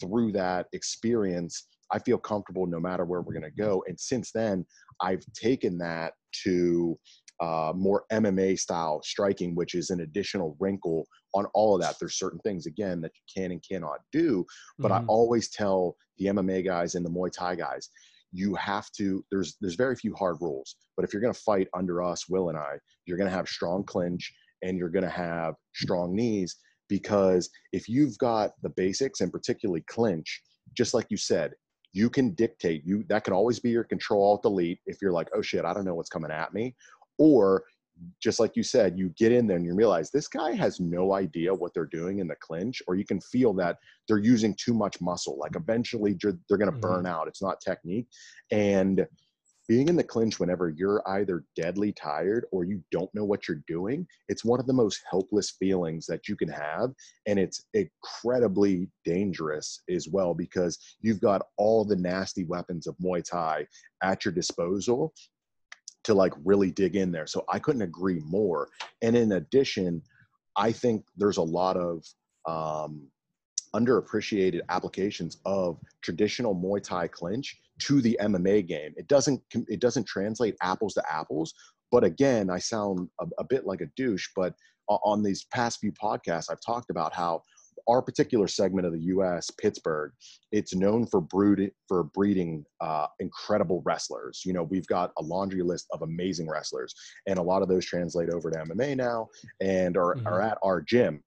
through 0.00 0.32
that 0.32 0.66
experience, 0.72 1.66
I 1.92 1.98
feel 1.98 2.18
comfortable 2.18 2.66
no 2.66 2.80
matter 2.80 3.04
where 3.04 3.20
we're 3.20 3.32
going 3.32 3.50
to 3.50 3.62
go. 3.62 3.82
And 3.86 3.98
since 3.98 4.30
then, 4.32 4.64
I've 5.00 5.24
taken 5.34 5.78
that 5.78 6.14
to 6.44 6.98
uh, 7.40 7.72
more 7.74 8.04
MMA 8.12 8.58
style 8.58 9.00
striking, 9.02 9.54
which 9.54 9.74
is 9.74 9.90
an 9.90 10.00
additional 10.00 10.56
wrinkle 10.60 11.06
on 11.34 11.46
all 11.54 11.74
of 11.74 11.80
that. 11.82 11.96
There's 11.98 12.18
certain 12.18 12.40
things, 12.40 12.66
again, 12.66 13.00
that 13.00 13.12
you 13.14 13.42
can 13.42 13.52
and 13.52 13.64
cannot 13.68 14.00
do. 14.12 14.44
But 14.78 14.92
mm-hmm. 14.92 15.04
I 15.04 15.06
always 15.08 15.50
tell 15.50 15.96
the 16.18 16.26
MMA 16.26 16.64
guys 16.64 16.94
and 16.94 17.04
the 17.04 17.10
Muay 17.10 17.32
Thai 17.32 17.54
guys, 17.54 17.88
you 18.32 18.54
have 18.54 18.90
to 18.92 19.24
there's 19.30 19.56
there's 19.60 19.74
very 19.74 19.96
few 19.96 20.14
hard 20.14 20.36
rules 20.40 20.76
but 20.96 21.04
if 21.04 21.12
you're 21.12 21.22
going 21.22 21.34
to 21.34 21.40
fight 21.40 21.68
under 21.74 22.02
us 22.02 22.28
will 22.28 22.48
and 22.48 22.58
i 22.58 22.74
you're 23.06 23.16
going 23.16 23.28
to 23.28 23.36
have 23.36 23.48
strong 23.48 23.82
clinch 23.84 24.32
and 24.62 24.78
you're 24.78 24.88
going 24.88 25.04
to 25.04 25.10
have 25.10 25.54
strong 25.74 26.14
knees 26.14 26.56
because 26.88 27.50
if 27.72 27.88
you've 27.88 28.16
got 28.18 28.52
the 28.62 28.70
basics 28.70 29.20
and 29.20 29.32
particularly 29.32 29.82
clinch 29.88 30.42
just 30.76 30.94
like 30.94 31.06
you 31.10 31.16
said 31.16 31.52
you 31.92 32.08
can 32.08 32.30
dictate 32.30 32.82
you 32.84 33.04
that 33.08 33.24
can 33.24 33.32
always 33.32 33.58
be 33.58 33.70
your 33.70 33.84
control 33.84 34.22
alt 34.22 34.42
delete 34.42 34.80
if 34.86 35.02
you're 35.02 35.12
like 35.12 35.28
oh 35.34 35.42
shit 35.42 35.64
i 35.64 35.72
don't 35.72 35.84
know 35.84 35.94
what's 35.94 36.10
coming 36.10 36.30
at 36.30 36.52
me 36.54 36.74
or 37.18 37.64
just 38.20 38.40
like 38.40 38.56
you 38.56 38.62
said, 38.62 38.98
you 38.98 39.10
get 39.16 39.32
in 39.32 39.46
there 39.46 39.56
and 39.56 39.66
you 39.66 39.74
realize 39.74 40.10
this 40.10 40.28
guy 40.28 40.52
has 40.52 40.80
no 40.80 41.14
idea 41.14 41.52
what 41.52 41.74
they're 41.74 41.84
doing 41.86 42.18
in 42.18 42.28
the 42.28 42.36
clinch, 42.36 42.82
or 42.86 42.94
you 42.94 43.04
can 43.04 43.20
feel 43.20 43.52
that 43.54 43.78
they're 44.08 44.18
using 44.18 44.54
too 44.54 44.74
much 44.74 45.00
muscle. 45.00 45.38
Like 45.38 45.56
eventually 45.56 46.16
they're, 46.20 46.38
they're 46.48 46.58
going 46.58 46.70
to 46.70 46.76
mm-hmm. 46.76 46.80
burn 46.80 47.06
out. 47.06 47.28
It's 47.28 47.42
not 47.42 47.60
technique. 47.60 48.06
And 48.50 49.06
being 49.70 49.86
in 49.86 49.94
the 49.94 50.02
clinch 50.02 50.40
whenever 50.40 50.70
you're 50.70 51.00
either 51.10 51.44
deadly 51.54 51.92
tired 51.92 52.44
or 52.50 52.64
you 52.64 52.82
don't 52.90 53.14
know 53.14 53.24
what 53.24 53.46
you're 53.46 53.62
doing, 53.68 54.04
it's 54.28 54.44
one 54.44 54.58
of 54.58 54.66
the 54.66 54.72
most 54.72 55.00
helpless 55.08 55.52
feelings 55.52 56.06
that 56.06 56.26
you 56.26 56.34
can 56.34 56.48
have. 56.48 56.90
And 57.28 57.38
it's 57.38 57.66
incredibly 57.72 58.88
dangerous 59.04 59.82
as 59.88 60.08
well 60.08 60.34
because 60.34 60.76
you've 61.02 61.20
got 61.20 61.46
all 61.56 61.84
the 61.84 61.94
nasty 61.94 62.42
weapons 62.42 62.88
of 62.88 62.96
Muay 62.98 63.22
Thai 63.22 63.64
at 64.02 64.24
your 64.24 64.34
disposal 64.34 65.14
to 66.02 66.14
like 66.14 66.32
really 66.44 66.72
dig 66.72 66.96
in 66.96 67.12
there. 67.12 67.28
So 67.28 67.44
I 67.48 67.60
couldn't 67.60 67.82
agree 67.82 68.18
more. 68.24 68.70
And 69.02 69.16
in 69.16 69.30
addition, 69.30 70.02
I 70.56 70.72
think 70.72 71.04
there's 71.16 71.36
a 71.36 71.42
lot 71.42 71.76
of 71.76 72.04
um, 72.44 73.06
underappreciated 73.72 74.62
applications 74.68 75.36
of 75.44 75.78
traditional 76.02 76.56
Muay 76.56 76.82
Thai 76.82 77.06
clinch 77.06 77.60
to 77.80 78.00
the 78.00 78.18
MMA 78.20 78.66
game. 78.66 78.92
It 78.96 79.08
doesn't 79.08 79.42
it 79.68 79.80
doesn't 79.80 80.06
translate 80.06 80.56
apples 80.62 80.94
to 80.94 81.02
apples. 81.10 81.54
But 81.90 82.04
again, 82.04 82.50
I 82.50 82.58
sound 82.58 83.08
a, 83.20 83.26
a 83.38 83.44
bit 83.44 83.66
like 83.66 83.80
a 83.80 83.90
douche. 83.96 84.28
But 84.36 84.54
on 84.88 85.22
these 85.22 85.46
past 85.52 85.80
few 85.80 85.92
podcasts, 85.92 86.46
I've 86.50 86.64
talked 86.64 86.90
about 86.90 87.14
how 87.14 87.42
our 87.88 88.02
particular 88.02 88.46
segment 88.46 88.86
of 88.86 88.92
the 88.92 89.00
U.S., 89.00 89.50
Pittsburgh, 89.50 90.12
it's 90.52 90.74
known 90.74 91.06
for 91.06 91.20
brooding 91.20 91.70
for 91.88 92.04
breeding 92.04 92.64
uh, 92.80 93.06
incredible 93.18 93.82
wrestlers. 93.84 94.42
You 94.44 94.52
know, 94.52 94.64
we've 94.64 94.86
got 94.86 95.12
a 95.18 95.22
laundry 95.22 95.62
list 95.62 95.86
of 95.92 96.02
amazing 96.02 96.48
wrestlers, 96.48 96.94
and 97.26 97.38
a 97.38 97.42
lot 97.42 97.62
of 97.62 97.68
those 97.68 97.84
translate 97.84 98.30
over 98.30 98.50
to 98.50 98.58
MMA 98.58 98.96
now 98.96 99.28
and 99.60 99.96
are, 99.96 100.14
mm-hmm. 100.14 100.26
are 100.26 100.40
at 100.40 100.58
our 100.62 100.80
gym. 100.80 101.22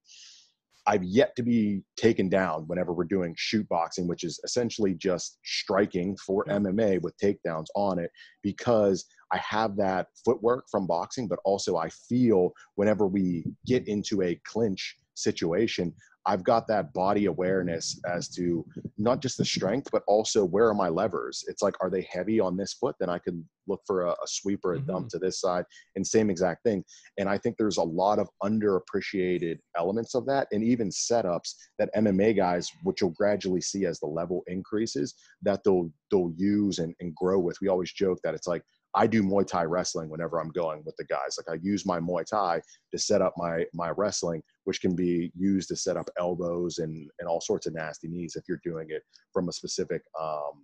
I've 0.86 1.04
yet 1.04 1.36
to 1.38 1.44
be 1.44 1.82
taken 1.96 2.28
down 2.30 2.64
whenever 2.68 2.94
we're 2.94 3.06
doing 3.06 3.34
shoot 3.38 3.68
boxing, 3.70 4.08
which 4.08 4.24
is 4.24 4.40
essentially 4.44 4.94
just 4.94 5.40
striking 5.44 6.18
for 6.18 6.46
MMA 6.46 7.02
with 7.02 7.18
takedowns 7.18 7.68
on 7.76 8.00
it, 8.00 8.12
because 8.42 9.06
I 9.32 9.38
have 9.38 9.78
that 9.78 10.08
footwork 10.26 10.66
from 10.70 10.86
boxing, 10.88 11.28
but 11.28 11.40
also 11.46 11.78
I 11.78 11.90
feel 11.90 12.52
whenever 12.76 13.08
we 13.08 13.46
get 13.66 13.88
into 13.88 14.22
a 14.22 14.40
clinch 14.46 14.98
situation, 15.16 15.94
I've 16.26 16.44
got 16.44 16.68
that 16.68 16.94
body 16.94 17.26
awareness 17.26 18.00
as 18.10 18.30
to 18.30 18.66
not 18.98 19.22
just 19.22 19.38
the 19.38 19.46
strength, 19.46 19.90
but 19.92 20.04
also 20.08 20.46
where 20.46 20.68
are 20.68 20.74
my 20.74 20.88
levers? 20.88 21.44
It's 21.48 21.62
like, 21.62 21.76
are 21.82 21.90
they 21.90 22.08
heavy 22.10 22.40
on 22.40 22.56
this 22.56 22.74
foot? 22.74 22.96
Then 23.00 23.10
I 23.10 23.18
can 23.18 23.48
look 23.68 23.82
for 23.86 24.06
a, 24.06 24.12
a 24.12 24.28
sweep 24.28 24.62
or 24.64 24.74
a 24.74 24.78
mm-hmm. 24.78 24.88
dump 24.88 25.10
to 25.10 25.20
this 25.20 25.42
side 25.42 25.66
and 25.96 26.06
same 26.06 26.30
exact 26.30 26.64
thing. 26.64 26.84
And 27.18 27.28
I 27.28 27.38
think 27.38 27.58
there's 27.58 27.78
a 27.78 27.84
lot 27.84 28.20
of 28.20 28.30
underappreciated 28.42 29.58
elements 29.78 30.16
of 30.16 30.26
that 30.28 30.48
and 30.52 30.64
even 30.64 30.90
setups 30.90 31.56
that 31.80 31.94
MMA 31.96 32.38
guys, 32.38 32.72
which 32.84 33.02
you'll 33.02 33.12
gradually 33.12 33.62
see 33.62 33.86
as 33.86 34.00
the 34.00 34.08
level 34.08 34.44
increases, 34.48 35.16
that 35.42 35.62
they'll, 35.66 35.92
they'll 36.10 36.34
use 36.38 36.80
and, 36.80 36.96
and 37.02 37.14
grow 37.16 37.40
with. 37.40 37.58
We 37.62 37.68
always 37.68 37.92
joke 37.92 38.20
that 38.24 38.34
it's 38.34 38.48
like, 38.48 38.64
I 38.96 39.08
do 39.08 39.24
Muay 39.24 39.46
Thai 39.46 39.64
wrestling 39.64 40.10
whenever 40.10 40.40
I'm 40.40 40.52
going 40.52 40.84
with 40.86 40.96
the 40.98 41.06
guys. 41.06 41.38
Like 41.38 41.50
I 41.50 41.60
use 41.64 41.86
my 41.86 42.00
Muay 42.00 42.26
Thai 42.26 42.62
to 42.92 42.98
set 42.98 43.22
up 43.22 43.34
my 43.38 43.66
my 43.74 43.90
wrestling, 43.92 44.44
which 44.66 44.82
can 44.82 44.96
be 44.96 45.32
used 45.36 45.70
to 45.70 45.76
set 45.76 45.98
up 45.98 46.10
elbows 46.18 46.78
and 46.78 47.10
and 47.20 47.28
all 47.28 47.42
sorts 47.42 47.66
of 47.66 47.74
nasty 47.74 48.08
knees 48.08 48.36
if 48.36 48.44
you're 48.48 48.62
doing 48.64 48.88
it 48.90 49.04
from 49.32 49.50
a 49.50 49.54
specific 49.54 50.04
um, 50.20 50.64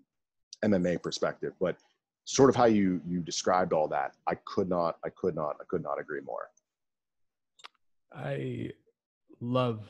MMA 0.64 1.02
perspective. 1.02 1.54
But 1.60 1.78
sort 2.26 2.50
of 2.50 2.56
how 2.56 2.66
you 2.66 3.02
you 3.08 3.22
described 3.22 3.74
all 3.74 3.88
that, 3.88 4.14
I 4.28 4.36
could 4.46 4.70
not, 4.70 4.98
I 5.04 5.10
could 5.10 5.36
not, 5.36 5.56
I 5.60 5.64
could 5.68 5.84
not 5.84 6.00
agree 6.00 6.22
more. 6.22 6.50
I 8.14 8.72
love, 9.40 9.88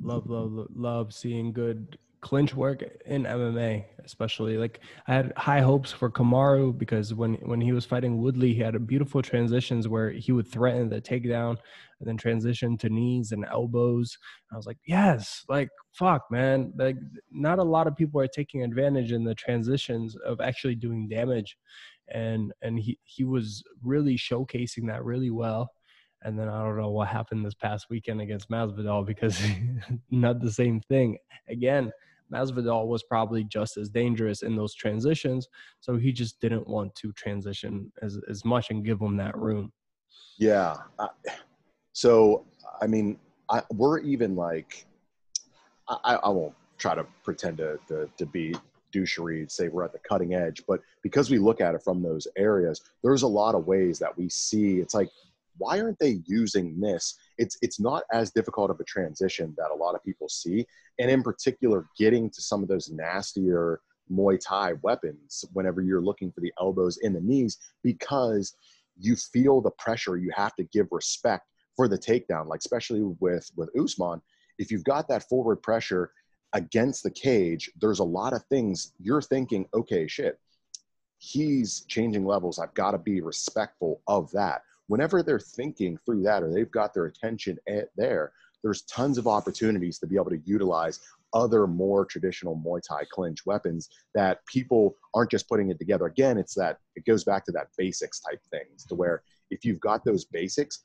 love, 0.00 0.28
love, 0.28 0.68
love 0.74 1.12
seeing 1.12 1.52
good 1.52 1.98
clinch 2.20 2.54
work 2.54 2.82
in 3.04 3.24
MMA, 3.24 3.84
especially. 4.04 4.56
Like 4.56 4.80
I 5.06 5.14
had 5.14 5.32
high 5.36 5.60
hopes 5.60 5.92
for 5.92 6.10
Kamaru 6.10 6.76
because 6.76 7.14
when 7.14 7.34
when 7.36 7.60
he 7.60 7.72
was 7.72 7.84
fighting 7.84 8.18
Woodley, 8.18 8.54
he 8.54 8.60
had 8.60 8.74
a 8.74 8.80
beautiful 8.80 9.22
transitions 9.22 9.88
where 9.88 10.10
he 10.10 10.32
would 10.32 10.48
threaten 10.48 10.88
the 10.88 11.00
takedown 11.00 11.56
and 12.00 12.08
then 12.08 12.16
transition 12.16 12.76
to 12.78 12.88
knees 12.88 13.32
and 13.32 13.44
elbows. 13.50 14.18
I 14.52 14.56
was 14.56 14.66
like, 14.66 14.78
yes, 14.86 15.44
like 15.48 15.68
fuck, 15.92 16.30
man. 16.30 16.72
Like 16.76 16.96
not 17.30 17.58
a 17.58 17.64
lot 17.64 17.86
of 17.86 17.96
people 17.96 18.20
are 18.20 18.28
taking 18.28 18.62
advantage 18.62 19.12
in 19.12 19.24
the 19.24 19.34
transitions 19.34 20.16
of 20.16 20.40
actually 20.40 20.74
doing 20.74 21.08
damage. 21.08 21.56
And 22.08 22.52
and 22.62 22.78
he 22.78 22.98
he 23.04 23.24
was 23.24 23.64
really 23.82 24.16
showcasing 24.16 24.86
that 24.88 25.04
really 25.04 25.30
well. 25.30 25.70
And 26.22 26.38
then 26.38 26.48
I 26.48 26.62
don't 26.62 26.76
know 26.76 26.90
what 26.90 27.08
happened 27.08 27.44
this 27.44 27.54
past 27.54 27.86
weekend 27.90 28.20
against 28.20 28.50
Masvidal 28.50 29.06
because 29.06 29.40
not 30.10 30.40
the 30.40 30.50
same 30.50 30.80
thing. 30.80 31.18
Again, 31.48 31.92
Masvidal 32.32 32.86
was 32.86 33.02
probably 33.02 33.44
just 33.44 33.76
as 33.76 33.88
dangerous 33.88 34.42
in 34.42 34.56
those 34.56 34.74
transitions, 34.74 35.48
so 35.80 35.96
he 35.96 36.12
just 36.12 36.40
didn't 36.40 36.66
want 36.66 36.94
to 36.96 37.12
transition 37.12 37.92
as 38.02 38.18
as 38.28 38.44
much 38.44 38.70
and 38.70 38.84
give 38.84 39.00
him 39.00 39.16
that 39.16 39.36
room. 39.36 39.72
Yeah. 40.38 40.76
So 41.92 42.44
I 42.80 42.86
mean, 42.86 43.18
I, 43.48 43.62
we're 43.70 44.00
even 44.00 44.34
like, 44.34 44.86
I, 45.88 46.16
I 46.16 46.28
won't 46.28 46.54
try 46.78 46.94
to 46.94 47.06
pretend 47.22 47.58
to 47.58 47.78
to, 47.88 48.08
to 48.16 48.26
be 48.26 48.54
douchery 48.94 49.50
say 49.50 49.68
we're 49.68 49.84
at 49.84 49.92
the 49.92 49.98
cutting 49.98 50.34
edge 50.34 50.62
but 50.66 50.80
because 51.02 51.28
we 51.28 51.38
look 51.38 51.60
at 51.60 51.74
it 51.74 51.82
from 51.82 52.02
those 52.02 52.28
areas 52.36 52.82
there's 53.02 53.22
a 53.22 53.26
lot 53.26 53.54
of 53.54 53.66
ways 53.66 53.98
that 53.98 54.16
we 54.16 54.28
see 54.28 54.78
it's 54.78 54.94
like 54.94 55.10
why 55.58 55.80
aren't 55.80 55.98
they 55.98 56.20
using 56.26 56.78
this 56.80 57.18
it's 57.38 57.56
it's 57.62 57.80
not 57.80 58.02
as 58.12 58.30
difficult 58.30 58.70
of 58.70 58.80
a 58.80 58.84
transition 58.84 59.54
that 59.56 59.70
a 59.72 59.76
lot 59.76 59.94
of 59.94 60.04
people 60.04 60.28
see 60.28 60.66
and 60.98 61.10
in 61.10 61.22
particular 61.22 61.86
getting 61.98 62.30
to 62.30 62.40
some 62.40 62.62
of 62.62 62.68
those 62.68 62.90
nastier 62.90 63.80
Muay 64.10 64.38
Thai 64.40 64.74
weapons 64.82 65.44
whenever 65.52 65.80
you're 65.80 66.02
looking 66.02 66.30
for 66.30 66.40
the 66.40 66.52
elbows 66.60 66.98
in 66.98 67.12
the 67.12 67.20
knees 67.20 67.58
because 67.82 68.54
you 68.98 69.16
feel 69.16 69.60
the 69.60 69.70
pressure. 69.72 70.16
You 70.16 70.30
have 70.34 70.54
to 70.56 70.64
give 70.64 70.88
respect 70.90 71.46
for 71.76 71.88
the 71.88 71.98
takedown, 71.98 72.46
like 72.46 72.60
especially 72.60 73.02
with 73.20 73.50
with 73.56 73.70
Usman. 73.78 74.20
If 74.58 74.70
you've 74.70 74.84
got 74.84 75.08
that 75.08 75.28
forward 75.28 75.62
pressure 75.62 76.12
against 76.52 77.02
the 77.02 77.10
cage, 77.10 77.70
there's 77.80 77.98
a 77.98 78.04
lot 78.04 78.32
of 78.32 78.42
things 78.44 78.92
you're 78.98 79.22
thinking. 79.22 79.66
Okay, 79.74 80.06
shit, 80.06 80.38
he's 81.18 81.84
changing 81.88 82.24
levels. 82.24 82.58
I've 82.58 82.74
got 82.74 82.92
to 82.92 82.98
be 82.98 83.20
respectful 83.20 84.00
of 84.06 84.30
that. 84.32 84.62
Whenever 84.88 85.22
they're 85.22 85.40
thinking 85.40 85.98
through 86.04 86.22
that, 86.22 86.42
or 86.42 86.52
they've 86.52 86.70
got 86.70 86.94
their 86.94 87.06
attention 87.06 87.58
at 87.68 87.88
there, 87.96 88.32
there's 88.62 88.82
tons 88.82 89.18
of 89.18 89.26
opportunities 89.26 89.98
to 89.98 90.06
be 90.06 90.16
able 90.16 90.30
to 90.30 90.40
utilize 90.44 91.00
other 91.32 91.66
more 91.66 92.04
traditional 92.04 92.56
Muay 92.64 92.80
Thai 92.82 93.04
clinch 93.10 93.44
weapons 93.44 93.90
that 94.14 94.44
people 94.46 94.96
aren't 95.14 95.30
just 95.30 95.48
putting 95.48 95.70
it 95.70 95.78
together. 95.78 96.06
Again, 96.06 96.38
it's 96.38 96.54
that 96.54 96.78
it 96.94 97.04
goes 97.04 97.24
back 97.24 97.44
to 97.46 97.52
that 97.52 97.68
basics 97.76 98.20
type 98.20 98.40
things 98.50 98.84
to 98.86 98.94
where 98.94 99.22
if 99.50 99.64
you've 99.64 99.80
got 99.80 100.04
those 100.04 100.24
basics, 100.24 100.84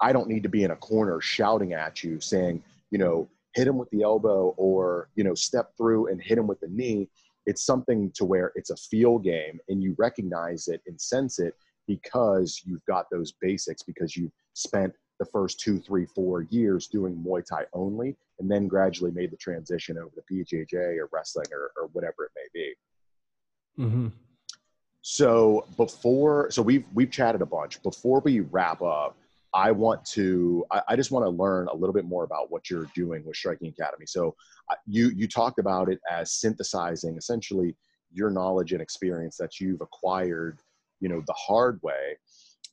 I 0.00 0.12
don't 0.12 0.28
need 0.28 0.42
to 0.42 0.48
be 0.48 0.64
in 0.64 0.70
a 0.70 0.76
corner 0.76 1.20
shouting 1.20 1.74
at 1.74 2.02
you 2.02 2.20
saying, 2.20 2.62
you 2.90 2.98
know, 2.98 3.28
hit 3.54 3.68
him 3.68 3.76
with 3.76 3.90
the 3.90 4.02
elbow 4.02 4.54
or, 4.56 5.08
you 5.14 5.24
know, 5.24 5.34
step 5.34 5.76
through 5.76 6.08
and 6.08 6.20
hit 6.20 6.38
him 6.38 6.46
with 6.46 6.60
the 6.60 6.68
knee. 6.68 7.08
It's 7.46 7.64
something 7.64 8.10
to 8.14 8.24
where 8.24 8.52
it's 8.54 8.70
a 8.70 8.76
feel 8.76 9.18
game 9.18 9.60
and 9.68 9.82
you 9.82 9.94
recognize 9.98 10.68
it 10.68 10.80
and 10.86 11.00
sense 11.00 11.38
it 11.38 11.54
because 11.86 12.62
you've 12.64 12.84
got 12.86 13.06
those 13.10 13.32
basics 13.40 13.82
because 13.82 14.16
you've 14.16 14.32
spent 14.54 14.94
the 15.18 15.24
first 15.26 15.60
two, 15.60 15.78
three, 15.78 16.06
four 16.06 16.42
years 16.42 16.88
doing 16.88 17.14
Muay 17.14 17.44
Thai 17.44 17.64
only, 17.72 18.16
and 18.38 18.50
then 18.50 18.66
gradually 18.66 19.10
made 19.12 19.30
the 19.30 19.36
transition 19.36 19.96
over 19.98 20.10
to 20.10 20.34
BJJ 20.34 20.98
or 20.98 21.08
wrestling 21.12 21.46
or, 21.52 21.70
or 21.76 21.88
whatever 21.92 22.24
it 22.24 22.32
may 22.34 22.48
be. 22.52 22.74
Mm-hmm. 23.78 24.08
So 25.02 25.66
before, 25.76 26.50
so 26.50 26.62
we've 26.62 26.84
we've 26.94 27.10
chatted 27.10 27.42
a 27.42 27.46
bunch. 27.46 27.82
Before 27.82 28.20
we 28.20 28.40
wrap 28.40 28.82
up, 28.82 29.16
I 29.54 29.70
want 29.72 30.04
to, 30.06 30.64
I, 30.70 30.82
I 30.88 30.96
just 30.96 31.10
want 31.10 31.24
to 31.24 31.30
learn 31.30 31.68
a 31.68 31.74
little 31.74 31.92
bit 31.92 32.04
more 32.04 32.24
about 32.24 32.50
what 32.50 32.70
you're 32.70 32.88
doing 32.94 33.24
with 33.24 33.36
Striking 33.36 33.68
Academy. 33.68 34.06
So 34.06 34.34
uh, 34.70 34.76
you 34.86 35.10
you 35.10 35.28
talked 35.28 35.58
about 35.58 35.90
it 35.90 36.00
as 36.10 36.32
synthesizing 36.32 37.16
essentially 37.16 37.74
your 38.12 38.30
knowledge 38.30 38.72
and 38.72 38.82
experience 38.82 39.36
that 39.38 39.58
you've 39.58 39.80
acquired, 39.80 40.58
you 41.02 41.10
know, 41.10 41.22
the 41.26 41.34
hard 41.34 41.78
way 41.82 42.16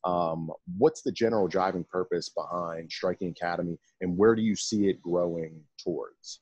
um, 0.04 0.52
what's 0.78 1.02
the 1.02 1.12
general 1.12 1.48
driving 1.48 1.84
purpose 1.84 2.30
behind 2.30 2.92
Striking 2.92 3.30
Academy, 3.30 3.78
and 4.02 4.18
where 4.18 4.36
do 4.36 4.42
you 4.42 4.56
see 4.56 4.88
it 4.88 5.02
growing 5.02 5.62
towards? 5.78 6.40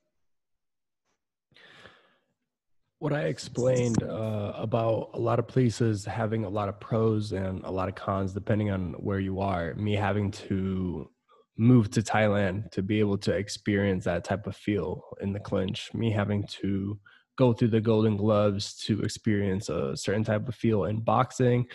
What 3.00 3.12
I 3.12 3.22
explained 3.22 4.02
uh, 4.02 4.52
about 4.56 5.10
a 5.14 5.20
lot 5.20 5.38
of 5.38 5.46
places 5.46 6.04
having 6.04 6.44
a 6.44 6.48
lot 6.48 6.68
of 6.68 6.80
pros 6.80 7.32
and 7.32 7.62
a 7.64 7.70
lot 7.70 7.88
of 7.88 7.94
cons, 7.94 8.32
depending 8.32 8.70
on 8.70 8.94
where 8.94 9.20
you 9.20 9.40
are. 9.40 9.74
Me 9.74 9.94
having 9.94 10.32
to 10.32 11.08
move 11.56 11.90
to 11.92 12.02
Thailand 12.02 12.70
to 12.72 12.82
be 12.82 12.98
able 12.98 13.18
to 13.18 13.32
experience 13.32 14.04
that 14.04 14.24
type 14.24 14.48
of 14.48 14.56
feel 14.56 15.02
in 15.20 15.32
the 15.32 15.38
clinch. 15.38 15.90
Me 15.94 16.10
having 16.10 16.44
to 16.60 16.98
go 17.38 17.52
through 17.52 17.68
the 17.68 17.80
Golden 17.80 18.16
Gloves 18.16 18.74
to 18.84 19.00
experience 19.00 19.68
a 19.68 19.96
certain 19.96 20.24
type 20.24 20.48
of 20.48 20.54
feel 20.54 20.84
in 20.84 21.00
boxing 21.00 21.66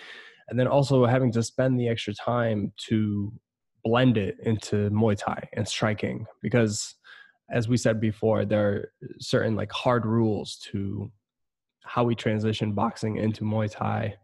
and 0.49 0.59
then 0.59 0.67
also 0.67 1.05
having 1.05 1.31
to 1.31 1.41
spend 1.41 1.79
the 1.79 1.87
extra 1.87 2.13
time 2.13 2.73
to 2.89 3.31
blend 3.83 4.17
it 4.17 4.35
into 4.43 4.89
Muay 4.91 5.17
Thai 5.17 5.49
and 5.53 5.67
striking 5.67 6.25
because 6.41 6.95
as 7.49 7.67
we 7.67 7.77
said 7.77 7.99
before 7.99 8.45
there 8.45 8.67
are 8.67 8.91
certain 9.19 9.55
like 9.55 9.71
hard 9.71 10.05
rules 10.05 10.57
to 10.71 11.11
how 11.83 12.03
we 12.03 12.15
transition 12.15 12.73
boxing 12.73 13.17
into 13.17 13.43
Muay 13.43 13.71
Thai 13.71 14.15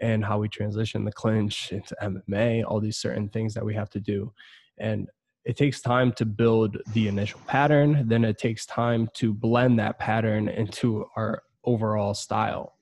and 0.00 0.24
how 0.24 0.38
we 0.38 0.48
transition 0.48 1.04
the 1.04 1.12
clinch 1.12 1.72
into 1.72 1.96
MMA 2.02 2.64
all 2.66 2.80
these 2.80 2.98
certain 2.98 3.28
things 3.28 3.54
that 3.54 3.64
we 3.64 3.74
have 3.74 3.90
to 3.90 4.00
do. 4.00 4.32
And 4.78 5.08
it 5.46 5.56
takes 5.56 5.80
time 5.80 6.12
to 6.12 6.26
build 6.26 6.76
the 6.92 7.08
initial 7.08 7.40
pattern 7.46 8.06
then 8.08 8.24
it 8.24 8.36
takes 8.36 8.66
time 8.66 9.08
to 9.14 9.32
blend 9.32 9.78
that 9.78 9.98
pattern 9.98 10.48
into 10.48 11.06
our 11.16 11.42
overall 11.64 12.14
style 12.14 12.76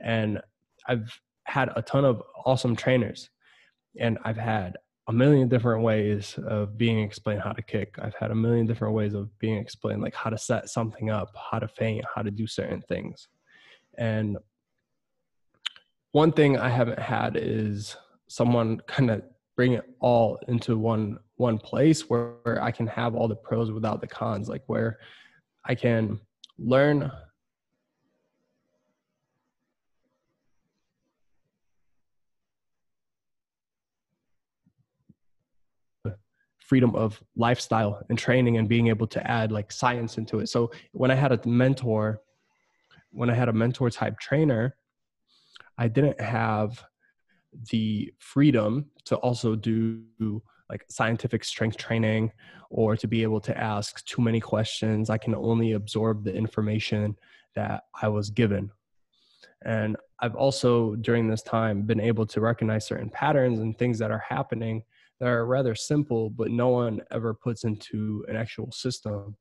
and 0.00 0.40
I've 0.86 1.20
had 1.44 1.70
a 1.76 1.82
ton 1.82 2.04
of 2.04 2.22
awesome 2.44 2.74
trainers 2.76 3.30
and 3.98 4.18
I've 4.24 4.36
had 4.36 4.76
a 5.08 5.12
million 5.12 5.48
different 5.48 5.82
ways 5.82 6.38
of 6.46 6.78
being 6.78 7.00
explained 7.00 7.42
how 7.42 7.52
to 7.52 7.62
kick. 7.62 7.96
I've 8.00 8.14
had 8.14 8.30
a 8.30 8.34
million 8.34 8.66
different 8.66 8.94
ways 8.94 9.14
of 9.14 9.36
being 9.38 9.56
explained 9.56 10.00
like 10.00 10.14
how 10.14 10.30
to 10.30 10.38
set 10.38 10.70
something 10.70 11.10
up, 11.10 11.34
how 11.50 11.58
to 11.58 11.68
feint, 11.68 12.04
how 12.14 12.22
to 12.22 12.30
do 12.30 12.46
certain 12.46 12.82
things. 12.82 13.28
And 13.98 14.38
one 16.12 16.32
thing 16.32 16.56
I 16.56 16.68
haven't 16.68 17.00
had 17.00 17.36
is 17.36 17.96
someone 18.28 18.80
kind 18.86 19.10
of 19.10 19.22
bring 19.62 19.74
it 19.74 19.84
all 20.00 20.40
into 20.48 20.76
one 20.76 21.16
one 21.36 21.56
place 21.56 22.10
where, 22.10 22.32
where 22.42 22.60
I 22.60 22.72
can 22.72 22.88
have 22.88 23.14
all 23.14 23.28
the 23.28 23.36
pros 23.36 23.70
without 23.70 24.00
the 24.00 24.08
cons, 24.08 24.48
like 24.48 24.64
where 24.66 24.98
I 25.64 25.76
can 25.76 26.18
learn 26.58 27.12
freedom 36.58 36.96
of 36.96 37.22
lifestyle 37.36 38.02
and 38.08 38.18
training 38.18 38.56
and 38.56 38.68
being 38.68 38.88
able 38.88 39.06
to 39.06 39.24
add 39.30 39.52
like 39.52 39.70
science 39.70 40.18
into 40.18 40.40
it. 40.40 40.48
So 40.48 40.72
when 40.90 41.12
I 41.12 41.14
had 41.14 41.30
a 41.30 41.38
mentor, 41.48 42.20
when 43.12 43.30
I 43.30 43.34
had 43.34 43.48
a 43.48 43.52
mentor 43.52 43.90
type 43.90 44.18
trainer, 44.18 44.74
I 45.78 45.86
didn't 45.86 46.20
have 46.20 46.82
the 47.70 48.12
freedom 48.18 48.86
to 49.04 49.16
also 49.16 49.54
do 49.54 50.02
like 50.70 50.84
scientific 50.88 51.44
strength 51.44 51.76
training 51.76 52.32
or 52.70 52.96
to 52.96 53.06
be 53.06 53.22
able 53.22 53.40
to 53.40 53.56
ask 53.58 54.04
too 54.06 54.22
many 54.22 54.40
questions. 54.40 55.10
I 55.10 55.18
can 55.18 55.34
only 55.34 55.72
absorb 55.72 56.24
the 56.24 56.34
information 56.34 57.16
that 57.54 57.84
I 58.00 58.08
was 58.08 58.30
given. 58.30 58.70
And 59.64 59.96
I've 60.20 60.34
also, 60.34 60.94
during 60.96 61.28
this 61.28 61.42
time, 61.42 61.82
been 61.82 62.00
able 62.00 62.26
to 62.26 62.40
recognize 62.40 62.86
certain 62.86 63.10
patterns 63.10 63.58
and 63.60 63.76
things 63.76 63.98
that 63.98 64.10
are 64.10 64.24
happening 64.26 64.82
that 65.20 65.28
are 65.28 65.46
rather 65.46 65.74
simple, 65.74 66.30
but 66.30 66.50
no 66.50 66.68
one 66.68 67.00
ever 67.10 67.34
puts 67.34 67.64
into 67.64 68.24
an 68.28 68.36
actual 68.36 68.72
system. 68.72 69.36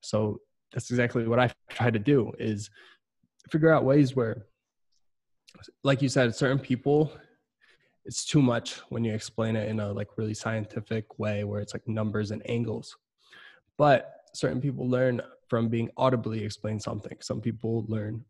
So 0.00 0.40
that's 0.72 0.90
exactly 0.90 1.26
what 1.26 1.40
I 1.40 1.50
try 1.70 1.90
to 1.90 1.98
do 1.98 2.32
is 2.38 2.70
figure 3.50 3.72
out 3.72 3.84
ways 3.84 4.14
where, 4.14 4.46
like 5.82 6.02
you 6.02 6.08
said, 6.08 6.34
certain 6.34 6.58
people, 6.58 7.10
it's 8.08 8.24
too 8.24 8.40
much 8.40 8.78
when 8.88 9.04
you 9.04 9.12
explain 9.12 9.54
it 9.54 9.68
in 9.68 9.80
a 9.80 9.92
like 9.92 10.16
really 10.16 10.32
scientific 10.32 11.18
way 11.18 11.44
where 11.44 11.60
it's 11.60 11.74
like 11.74 11.86
numbers 11.86 12.30
and 12.30 12.42
angles. 12.48 12.96
But 13.76 14.22
certain 14.32 14.62
people 14.62 14.88
learn 14.88 15.20
from 15.46 15.68
being 15.68 15.90
audibly 15.98 16.42
explained 16.42 16.82
something. 16.82 17.18
Some 17.20 17.42
people 17.42 17.84
learn 17.86 18.24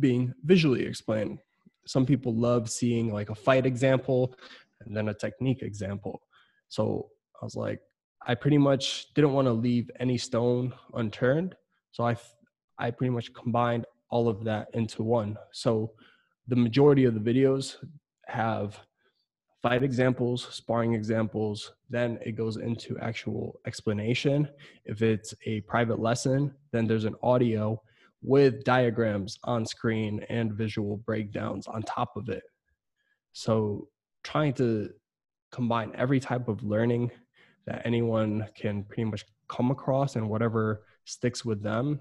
being 0.00 0.34
visually 0.44 0.84
explained. 0.84 1.38
Some 1.86 2.04
people 2.04 2.34
love 2.34 2.68
seeing 2.68 3.12
like 3.12 3.30
a 3.30 3.34
fight 3.36 3.64
example 3.64 4.34
and 4.80 4.96
then 4.96 5.08
a 5.08 5.14
technique 5.14 5.62
example. 5.62 6.22
So 6.68 7.08
I 7.40 7.44
was 7.44 7.54
like, 7.54 7.80
I 8.26 8.34
pretty 8.34 8.58
much 8.58 9.14
didn't 9.14 9.34
want 9.34 9.46
to 9.46 9.52
leave 9.52 9.88
any 10.00 10.18
stone 10.18 10.74
unturned. 10.94 11.54
So 11.92 12.04
I, 12.04 12.16
I 12.76 12.90
pretty 12.90 13.10
much 13.10 13.32
combined 13.34 13.86
all 14.10 14.28
of 14.28 14.42
that 14.44 14.66
into 14.74 15.04
one. 15.04 15.36
So 15.52 15.92
the 16.48 16.56
majority 16.56 17.04
of 17.04 17.14
the 17.14 17.20
videos 17.20 17.76
have 18.26 18.80
fight 19.62 19.82
examples, 19.84 20.48
sparring 20.50 20.94
examples, 20.94 21.72
then 21.88 22.18
it 22.24 22.32
goes 22.32 22.56
into 22.56 22.98
actual 22.98 23.60
explanation. 23.66 24.48
If 24.84 25.02
it's 25.02 25.34
a 25.46 25.60
private 25.62 26.00
lesson, 26.00 26.52
then 26.72 26.86
there's 26.86 27.04
an 27.04 27.14
audio 27.22 27.80
with 28.22 28.64
diagrams 28.64 29.38
on 29.44 29.64
screen 29.64 30.24
and 30.28 30.52
visual 30.52 30.96
breakdowns 30.98 31.66
on 31.68 31.82
top 31.82 32.16
of 32.16 32.28
it. 32.28 32.42
So 33.32 33.88
trying 34.24 34.52
to 34.54 34.90
combine 35.52 35.92
every 35.94 36.18
type 36.18 36.48
of 36.48 36.62
learning 36.62 37.10
that 37.66 37.82
anyone 37.84 38.48
can 38.56 38.84
pretty 38.84 39.04
much 39.04 39.24
come 39.48 39.70
across 39.70 40.16
and 40.16 40.28
whatever 40.28 40.82
sticks 41.04 41.44
with 41.44 41.62
them 41.62 42.00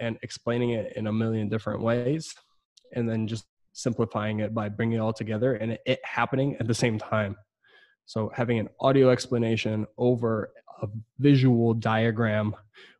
and 0.00 0.18
explaining 0.22 0.70
it 0.70 0.96
in 0.96 1.06
a 1.06 1.12
million 1.12 1.48
different 1.48 1.82
ways 1.82 2.34
and 2.94 3.08
then 3.08 3.26
just 3.28 3.44
simplifying 3.72 4.40
it 4.40 4.54
by 4.54 4.68
bringing 4.68 4.98
it 4.98 5.00
all 5.00 5.12
together 5.12 5.54
and 5.54 5.78
it 5.86 6.00
happening 6.04 6.56
at 6.60 6.66
the 6.66 6.74
same 6.74 6.98
time 6.98 7.36
so 8.06 8.30
having 8.34 8.58
an 8.58 8.68
audio 8.80 9.10
explanation 9.10 9.86
over 9.98 10.52
a 10.82 10.88
visual 11.18 11.74
diagram 11.74 12.54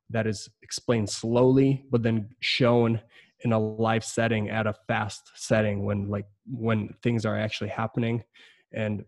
that 0.09 0.27
is 0.27 0.49
explained 0.63 1.09
slowly 1.09 1.85
but 1.91 2.03
then 2.03 2.29
shown 2.41 3.01
in 3.43 3.53
a 3.53 3.59
live 3.59 4.05
setting 4.05 4.51
at 4.51 4.67
a 4.67 4.75
fast 4.87 5.31
setting 5.35 5.85
when 5.85 6.09
like 6.09 6.27
when 6.47 6.95
things 7.03 7.25
are 7.25 7.39
actually 7.39 7.71
happening 7.71 8.23
and 8.73 9.05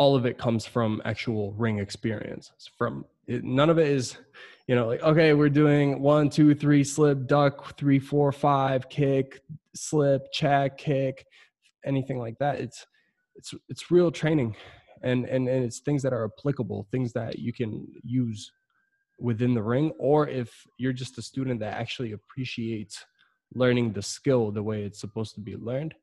all 0.00 0.16
of 0.16 0.24
it 0.24 0.38
comes 0.38 0.64
from 0.64 1.02
actual 1.04 1.52
ring 1.52 1.78
experience. 1.78 2.50
It's 2.56 2.70
from 2.78 3.04
it, 3.26 3.44
none 3.44 3.68
of 3.68 3.78
it 3.78 3.86
is, 3.86 4.16
you 4.66 4.74
know, 4.74 4.86
like 4.86 5.02
okay, 5.02 5.34
we're 5.34 5.50
doing 5.50 6.00
one, 6.00 6.30
two, 6.30 6.54
three, 6.54 6.82
slip, 6.84 7.26
duck, 7.26 7.76
three, 7.76 7.98
four, 7.98 8.32
five, 8.32 8.88
kick, 8.88 9.42
slip, 9.74 10.22
check, 10.32 10.78
kick, 10.78 11.24
anything 11.84 12.18
like 12.18 12.38
that. 12.38 12.60
It's 12.60 12.86
it's 13.36 13.54
it's 13.68 13.90
real 13.90 14.10
training, 14.10 14.56
and 15.02 15.24
and 15.26 15.48
and 15.48 15.64
it's 15.64 15.80
things 15.80 16.02
that 16.02 16.12
are 16.12 16.24
applicable, 16.24 16.86
things 16.90 17.12
that 17.12 17.38
you 17.38 17.52
can 17.52 17.86
use 18.02 18.50
within 19.18 19.54
the 19.54 19.62
ring, 19.62 19.92
or 19.98 20.28
if 20.28 20.66
you're 20.78 20.92
just 20.92 21.18
a 21.18 21.22
student 21.22 21.60
that 21.60 21.74
actually 21.74 22.12
appreciates 22.12 23.04
learning 23.54 23.92
the 23.92 24.02
skill 24.02 24.50
the 24.50 24.62
way 24.62 24.82
it's 24.82 25.00
supposed 25.00 25.34
to 25.34 25.40
be 25.40 25.56
learned 25.56 25.94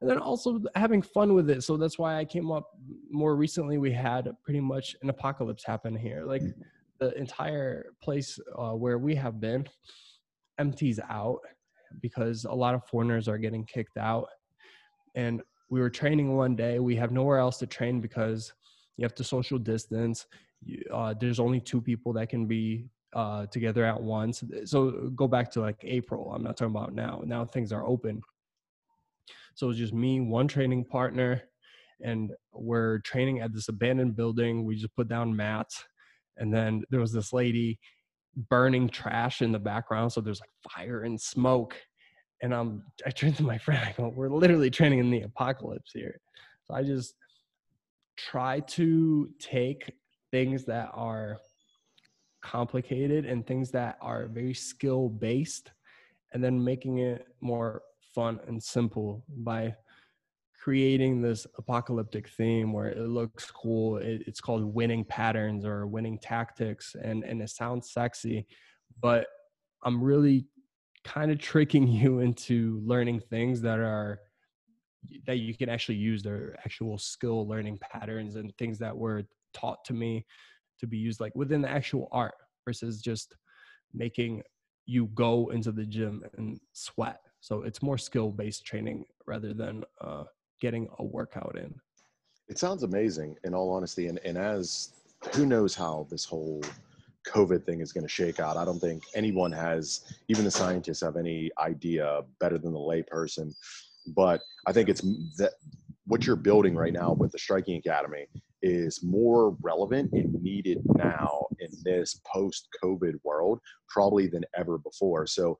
and 0.00 0.08
then 0.08 0.18
also 0.18 0.60
having 0.74 1.02
fun 1.02 1.34
with 1.34 1.50
it. 1.50 1.62
So 1.64 1.76
that's 1.76 1.98
why 1.98 2.18
I 2.18 2.24
came 2.24 2.52
up 2.52 2.70
more 3.10 3.34
recently. 3.34 3.78
We 3.78 3.92
had 3.92 4.30
pretty 4.44 4.60
much 4.60 4.94
an 5.02 5.10
apocalypse 5.10 5.64
happen 5.64 5.96
here. 5.96 6.24
Like 6.24 6.42
the 7.00 7.16
entire 7.18 7.94
place 8.02 8.38
uh, 8.56 8.72
where 8.72 8.98
we 8.98 9.14
have 9.16 9.40
been 9.40 9.66
empties 10.58 11.00
out 11.08 11.40
because 12.00 12.44
a 12.44 12.52
lot 12.52 12.74
of 12.74 12.84
foreigners 12.86 13.28
are 13.28 13.38
getting 13.38 13.64
kicked 13.64 13.96
out. 13.96 14.28
And 15.14 15.42
we 15.70 15.80
were 15.80 15.90
training 15.90 16.36
one 16.36 16.56
day. 16.56 16.78
We 16.78 16.96
have 16.96 17.12
nowhere 17.12 17.38
else 17.38 17.58
to 17.58 17.66
train 17.66 18.00
because 18.00 18.52
you 18.96 19.04
have 19.04 19.14
to 19.16 19.24
social 19.24 19.58
distance. 19.58 20.26
Uh, 20.92 21.14
there's 21.18 21.40
only 21.40 21.60
two 21.60 21.80
people 21.80 22.12
that 22.14 22.28
can 22.28 22.46
be 22.46 22.86
uh, 23.14 23.46
together 23.46 23.84
at 23.84 24.00
once. 24.00 24.42
So 24.64 25.10
go 25.14 25.28
back 25.28 25.50
to 25.52 25.60
like 25.60 25.80
April. 25.82 26.32
I'm 26.34 26.42
not 26.42 26.56
talking 26.56 26.74
about 26.74 26.94
now. 26.94 27.22
Now 27.24 27.44
things 27.44 27.72
are 27.72 27.86
open 27.86 28.22
so 29.58 29.66
it 29.66 29.70
was 29.70 29.78
just 29.78 29.92
me, 29.92 30.20
one 30.20 30.46
training 30.46 30.84
partner, 30.84 31.42
and 32.00 32.30
we're 32.52 33.00
training 33.00 33.40
at 33.40 33.52
this 33.52 33.68
abandoned 33.68 34.14
building. 34.14 34.64
We 34.64 34.76
just 34.76 34.94
put 34.94 35.08
down 35.08 35.34
mats, 35.34 35.84
and 36.36 36.54
then 36.54 36.84
there 36.90 37.00
was 37.00 37.12
this 37.12 37.32
lady 37.32 37.80
burning 38.36 38.88
trash 38.88 39.42
in 39.42 39.52
the 39.52 39.58
background. 39.58 40.12
So 40.12 40.20
there's 40.20 40.40
like 40.40 40.72
fire 40.72 41.02
and 41.02 41.20
smoke. 41.20 41.74
And 42.42 42.54
I'm 42.54 42.84
I 43.06 43.10
turned 43.10 43.36
to 43.36 43.42
my 43.42 43.58
friend, 43.58 43.82
I 43.84 43.92
go, 43.96 44.12
we're 44.14 44.28
literally 44.28 44.70
training 44.70 45.00
in 45.00 45.10
the 45.10 45.22
apocalypse 45.22 45.90
here. 45.92 46.20
So 46.64 46.74
I 46.74 46.82
just 46.82 47.14
try 48.16 48.60
to 48.60 49.30
take 49.38 49.92
things 50.30 50.64
that 50.66 50.90
are 50.92 51.38
complicated 52.42 53.26
and 53.26 53.46
things 53.46 53.70
that 53.72 53.98
are 54.00 54.28
very 54.28 54.54
skill 54.54 55.08
based 55.08 55.72
and 56.32 56.42
then 56.42 56.62
making 56.62 56.98
it 56.98 57.26
more 57.40 57.82
fun 58.14 58.38
and 58.46 58.62
simple 58.62 59.24
by 59.38 59.74
creating 60.58 61.22
this 61.22 61.46
apocalyptic 61.56 62.28
theme 62.28 62.72
where 62.72 62.88
it 62.88 63.08
looks 63.08 63.50
cool. 63.50 63.98
It, 63.98 64.22
it's 64.26 64.40
called 64.40 64.64
winning 64.74 65.04
patterns 65.04 65.64
or 65.64 65.86
winning 65.86 66.18
tactics, 66.18 66.96
and 67.00 67.24
and 67.24 67.40
it 67.40 67.50
sounds 67.50 67.92
sexy, 67.92 68.46
but 69.00 69.26
I'm 69.84 70.02
really 70.02 70.46
kind 71.04 71.30
of 71.30 71.38
tricking 71.38 71.86
you 71.88 72.20
into 72.20 72.82
learning 72.84 73.20
things 73.30 73.60
that 73.62 73.78
are 73.78 74.20
that 75.26 75.38
you 75.38 75.54
can 75.56 75.68
actually 75.68 75.94
use 75.94 76.22
their 76.22 76.56
actual 76.64 76.98
skill 76.98 77.46
learning 77.46 77.78
patterns 77.78 78.34
and 78.34 78.52
things 78.58 78.78
that 78.78 78.96
were 78.96 79.22
taught 79.54 79.84
to 79.84 79.94
me 79.94 80.26
to 80.80 80.86
be 80.86 80.98
used 80.98 81.20
like 81.20 81.34
within 81.34 81.62
the 81.62 81.68
actual 81.68 82.08
art 82.10 82.34
versus 82.64 83.00
just 83.00 83.34
making 83.94 84.42
you 84.86 85.06
go 85.14 85.50
into 85.50 85.70
the 85.70 85.86
gym 85.86 86.22
and 86.36 86.58
sweat 86.72 87.20
so 87.40 87.62
it's 87.62 87.80
more 87.80 87.96
skill 87.96 88.30
based 88.30 88.66
training 88.66 89.04
rather 89.26 89.54
than 89.54 89.84
uh, 90.00 90.24
getting 90.60 90.88
a 90.98 91.04
workout 91.04 91.56
in. 91.58 91.74
It 92.48 92.58
sounds 92.58 92.82
amazing, 92.82 93.36
in 93.44 93.54
all 93.54 93.70
honesty. 93.70 94.08
And, 94.08 94.18
and 94.24 94.38
as 94.38 94.92
who 95.34 95.46
knows 95.46 95.74
how 95.74 96.06
this 96.10 96.24
whole 96.24 96.62
COVID 97.26 97.64
thing 97.64 97.80
is 97.80 97.92
going 97.92 98.04
to 98.04 98.08
shake 98.08 98.40
out. 98.40 98.56
I 98.56 98.64
don't 98.64 98.78
think 98.78 99.02
anyone 99.14 99.52
has, 99.52 100.14
even 100.28 100.44
the 100.44 100.50
scientists, 100.50 101.02
have 101.02 101.16
any 101.16 101.50
idea 101.58 102.22
better 102.40 102.58
than 102.58 102.72
the 102.72 102.78
layperson. 102.78 103.52
But 104.16 104.40
I 104.66 104.72
think 104.72 104.88
it's 104.88 105.02
that 105.36 105.52
what 106.06 106.26
you're 106.26 106.36
building 106.36 106.74
right 106.74 106.92
now 106.92 107.12
with 107.12 107.32
the 107.32 107.38
Striking 107.38 107.76
Academy 107.76 108.26
is 108.62 109.02
more 109.02 109.56
relevant 109.60 110.12
and 110.12 110.32
needed 110.42 110.80
now 110.96 111.46
in 111.60 111.68
this 111.84 112.20
post 112.26 112.68
COVID 112.82 113.14
world, 113.24 113.60
probably 113.88 114.26
than 114.26 114.44
ever 114.56 114.78
before. 114.78 115.26
So, 115.26 115.58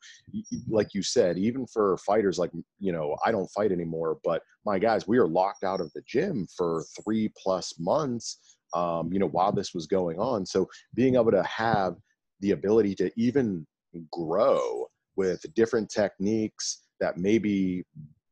like 0.68 0.94
you 0.94 1.02
said, 1.02 1.38
even 1.38 1.66
for 1.66 1.96
fighters 1.98 2.38
like, 2.38 2.50
you 2.78 2.92
know, 2.92 3.16
I 3.24 3.32
don't 3.32 3.50
fight 3.50 3.72
anymore, 3.72 4.18
but 4.24 4.42
my 4.64 4.78
guys, 4.78 5.06
we 5.06 5.18
are 5.18 5.28
locked 5.28 5.64
out 5.64 5.80
of 5.80 5.92
the 5.94 6.02
gym 6.06 6.46
for 6.56 6.84
three 7.02 7.32
plus 7.40 7.74
months, 7.78 8.56
um, 8.74 9.12
you 9.12 9.18
know, 9.18 9.28
while 9.28 9.52
this 9.52 9.74
was 9.74 9.86
going 9.86 10.18
on. 10.18 10.44
So, 10.44 10.68
being 10.94 11.14
able 11.14 11.32
to 11.32 11.44
have 11.44 11.96
the 12.40 12.52
ability 12.52 12.94
to 12.96 13.10
even 13.16 13.66
grow 14.12 14.86
with 15.16 15.42
different 15.54 15.90
techniques 15.90 16.84
that 17.00 17.16
maybe 17.16 17.84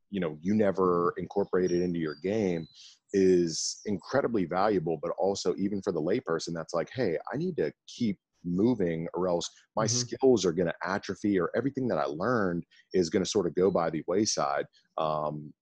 you 0.09 0.19
know 0.19 0.37
you 0.41 0.53
never 0.53 1.13
incorporated 1.17 1.81
into 1.81 1.99
your 1.99 2.15
game 2.23 2.67
is 3.13 3.81
incredibly 3.85 4.45
valuable, 4.45 4.97
but 5.01 5.11
also 5.17 5.55
even 5.57 5.81
for 5.81 5.91
the 5.91 6.01
layperson 6.01 6.53
that's 6.53 6.73
like, 6.73 6.89
hey, 6.93 7.17
I 7.33 7.37
need 7.37 7.57
to 7.57 7.71
keep 7.87 8.17
moving 8.43 9.07
or 9.13 9.27
else 9.27 9.49
my 9.75 9.85
mm-hmm. 9.85 9.97
skills 9.97 10.45
are 10.45 10.53
going 10.53 10.67
to 10.67 10.75
atrophy 10.83 11.39
or 11.39 11.49
everything 11.55 11.87
that 11.87 11.97
I 11.97 12.05
learned 12.05 12.63
is 12.93 13.09
going 13.09 13.23
to 13.23 13.29
sort 13.29 13.47
of 13.47 13.55
go 13.55 13.69
by 13.71 13.89
the 13.89 14.03
wayside. 14.07 14.65
Um, 14.97 15.53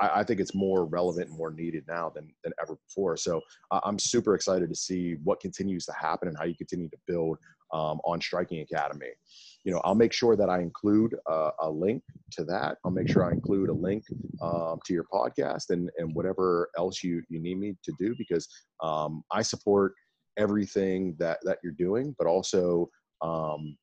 I, 0.00 0.20
I, 0.20 0.24
think 0.24 0.40
it's 0.40 0.54
more 0.54 0.84
relevant 0.84 1.28
and 1.28 1.38
more 1.38 1.52
needed 1.52 1.84
now 1.88 2.10
than, 2.14 2.28
than 2.42 2.52
ever 2.60 2.76
before. 2.88 3.16
So 3.16 3.40
uh, 3.70 3.80
I'm 3.84 3.98
super 3.98 4.34
excited 4.34 4.68
to 4.68 4.74
see 4.74 5.16
what 5.22 5.40
continues 5.40 5.84
to 5.86 5.92
happen 5.92 6.28
and 6.28 6.36
how 6.36 6.44
you 6.44 6.56
continue 6.56 6.88
to 6.88 6.98
build 7.06 7.38
um, 7.72 8.00
on 8.04 8.20
Striking 8.20 8.60
Academy 8.60 9.12
you 9.64 9.72
know, 9.72 9.80
I'll 9.82 9.94
make 9.94 10.12
sure 10.12 10.36
that 10.36 10.50
I 10.50 10.60
include 10.60 11.16
a, 11.26 11.50
a 11.62 11.70
link 11.70 12.02
to 12.32 12.44
that. 12.44 12.76
I'll 12.84 12.90
make 12.90 13.08
sure 13.08 13.24
I 13.24 13.32
include 13.32 13.70
a 13.70 13.74
link 13.74 14.04
um, 14.42 14.78
to 14.84 14.92
your 14.92 15.04
podcast 15.12 15.70
and, 15.70 15.90
and 15.96 16.14
whatever 16.14 16.68
else 16.76 17.02
you, 17.02 17.22
you 17.30 17.40
need 17.40 17.58
me 17.58 17.74
to 17.82 17.92
do 17.98 18.14
because 18.18 18.46
um, 18.82 19.24
I 19.32 19.40
support 19.40 19.94
everything 20.36 21.16
that, 21.18 21.38
that 21.44 21.58
you're 21.62 21.72
doing, 21.72 22.14
but 22.18 22.26
also 22.26 22.90
um, 23.22 23.76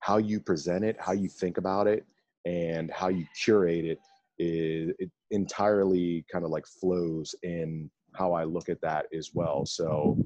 how 0.00 0.16
you 0.16 0.40
present 0.40 0.84
it, 0.84 0.96
how 0.98 1.12
you 1.12 1.28
think 1.28 1.58
about 1.58 1.86
it, 1.86 2.06
and 2.46 2.90
how 2.90 3.08
you 3.08 3.26
curate 3.42 3.84
it 3.84 3.98
is 4.38 4.94
it 4.98 5.10
entirely 5.30 6.24
kind 6.30 6.44
of 6.44 6.50
like 6.50 6.66
flows 6.66 7.34
in 7.42 7.90
how 8.14 8.32
I 8.32 8.44
look 8.44 8.68
at 8.68 8.80
that 8.82 9.06
as 9.12 9.30
well. 9.34 9.66
So 9.66 10.16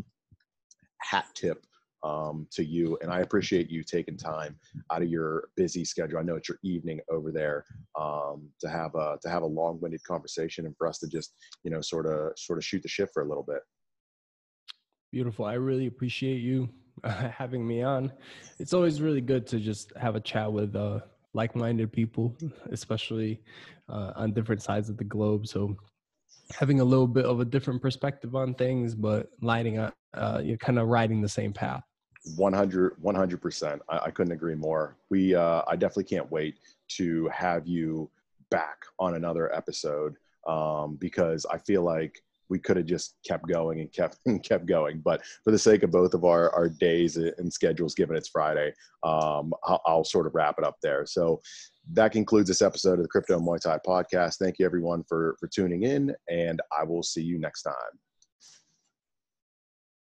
hat 0.98 1.26
tip 1.34 1.64
um, 2.02 2.46
to 2.52 2.64
you. 2.64 2.98
And 3.02 3.10
I 3.12 3.20
appreciate 3.20 3.70
you 3.70 3.82
taking 3.82 4.16
time 4.16 4.56
out 4.92 5.02
of 5.02 5.08
your 5.08 5.48
busy 5.56 5.84
schedule. 5.84 6.18
I 6.18 6.22
know 6.22 6.36
it's 6.36 6.48
your 6.48 6.58
evening 6.62 7.00
over 7.10 7.30
there 7.30 7.64
um, 7.98 8.48
to 8.60 8.68
have 8.68 8.94
a 8.94 9.18
to 9.22 9.28
have 9.28 9.42
a 9.42 9.46
long-winded 9.46 10.02
conversation 10.04 10.66
and 10.66 10.76
for 10.76 10.86
us 10.86 10.98
to 10.98 11.08
just 11.08 11.34
you 11.64 11.70
know 11.70 11.80
sort 11.80 12.06
of 12.06 12.32
sort 12.38 12.58
of 12.58 12.64
shoot 12.64 12.82
the 12.82 12.88
shit 12.88 13.10
for 13.12 13.22
a 13.22 13.28
little 13.28 13.44
bit. 13.44 13.60
Beautiful. 15.12 15.44
I 15.44 15.54
really 15.54 15.86
appreciate 15.86 16.40
you 16.40 16.68
having 17.04 17.66
me 17.66 17.82
on. 17.82 18.12
It's 18.58 18.72
always 18.72 19.00
really 19.00 19.20
good 19.20 19.46
to 19.48 19.58
just 19.58 19.92
have 19.96 20.16
a 20.16 20.20
chat 20.20 20.52
with 20.52 20.76
uh, 20.76 21.00
like-minded 21.34 21.92
people, 21.92 22.36
especially 22.70 23.40
uh, 23.88 24.12
on 24.16 24.32
different 24.32 24.62
sides 24.62 24.88
of 24.88 24.96
the 24.96 25.04
globe. 25.04 25.46
So 25.46 25.76
having 26.52 26.80
a 26.80 26.84
little 26.84 27.06
bit 27.06 27.24
of 27.24 27.40
a 27.40 27.44
different 27.44 27.82
perspective 27.82 28.34
on 28.34 28.54
things, 28.54 28.94
but 28.94 29.28
lighting 29.40 29.78
up, 29.78 29.94
uh, 30.14 30.40
you're 30.42 30.58
kind 30.58 30.78
of 30.78 30.88
riding 30.88 31.20
the 31.20 31.28
same 31.28 31.52
path. 31.52 31.82
100 32.36 33.40
percent. 33.40 33.82
I, 33.88 33.98
I, 33.98 34.10
couldn't 34.10 34.32
agree 34.32 34.54
more. 34.54 34.96
We 35.08 35.34
uh, 35.34 35.62
I 35.66 35.76
definitely 35.76 36.04
can't 36.04 36.30
wait 36.30 36.56
to 36.96 37.28
have 37.28 37.66
you 37.66 38.10
back 38.50 38.84
on 38.98 39.14
another 39.14 39.54
episode 39.54 40.16
um, 40.46 40.96
because 40.96 41.46
I 41.46 41.58
feel 41.58 41.82
like 41.82 42.22
we 42.50 42.58
could 42.58 42.76
have 42.76 42.86
just 42.86 43.14
kept 43.26 43.48
going 43.48 43.80
and 43.80 43.90
kept 43.92 44.18
and 44.26 44.42
kept 44.42 44.66
going. 44.66 45.00
But 45.00 45.22
for 45.44 45.50
the 45.50 45.58
sake 45.58 45.82
of 45.82 45.90
both 45.90 46.12
of 46.12 46.24
our, 46.24 46.50
our 46.50 46.68
days 46.68 47.16
and 47.16 47.52
schedules, 47.52 47.94
given 47.94 48.16
it's 48.16 48.28
Friday, 48.28 48.74
um, 49.02 49.54
I'll, 49.64 49.80
I'll, 49.86 50.04
sort 50.04 50.26
of 50.26 50.34
wrap 50.34 50.56
it 50.58 50.64
up 50.64 50.76
there. 50.82 51.06
So 51.06 51.40
that 51.92 52.12
concludes 52.12 52.48
this 52.48 52.62
episode 52.62 52.98
of 52.98 53.02
the 53.02 53.08
Crypto 53.08 53.38
Muay 53.38 53.60
Thai 53.60 53.78
podcast. 53.86 54.36
Thank 54.38 54.58
you 54.58 54.66
everyone 54.66 55.04
for 55.08 55.36
for 55.40 55.46
tuning 55.46 55.84
in, 55.84 56.14
and 56.28 56.60
I 56.78 56.84
will 56.84 57.02
see 57.02 57.22
you 57.22 57.38
next 57.38 57.62
time. 57.62 57.98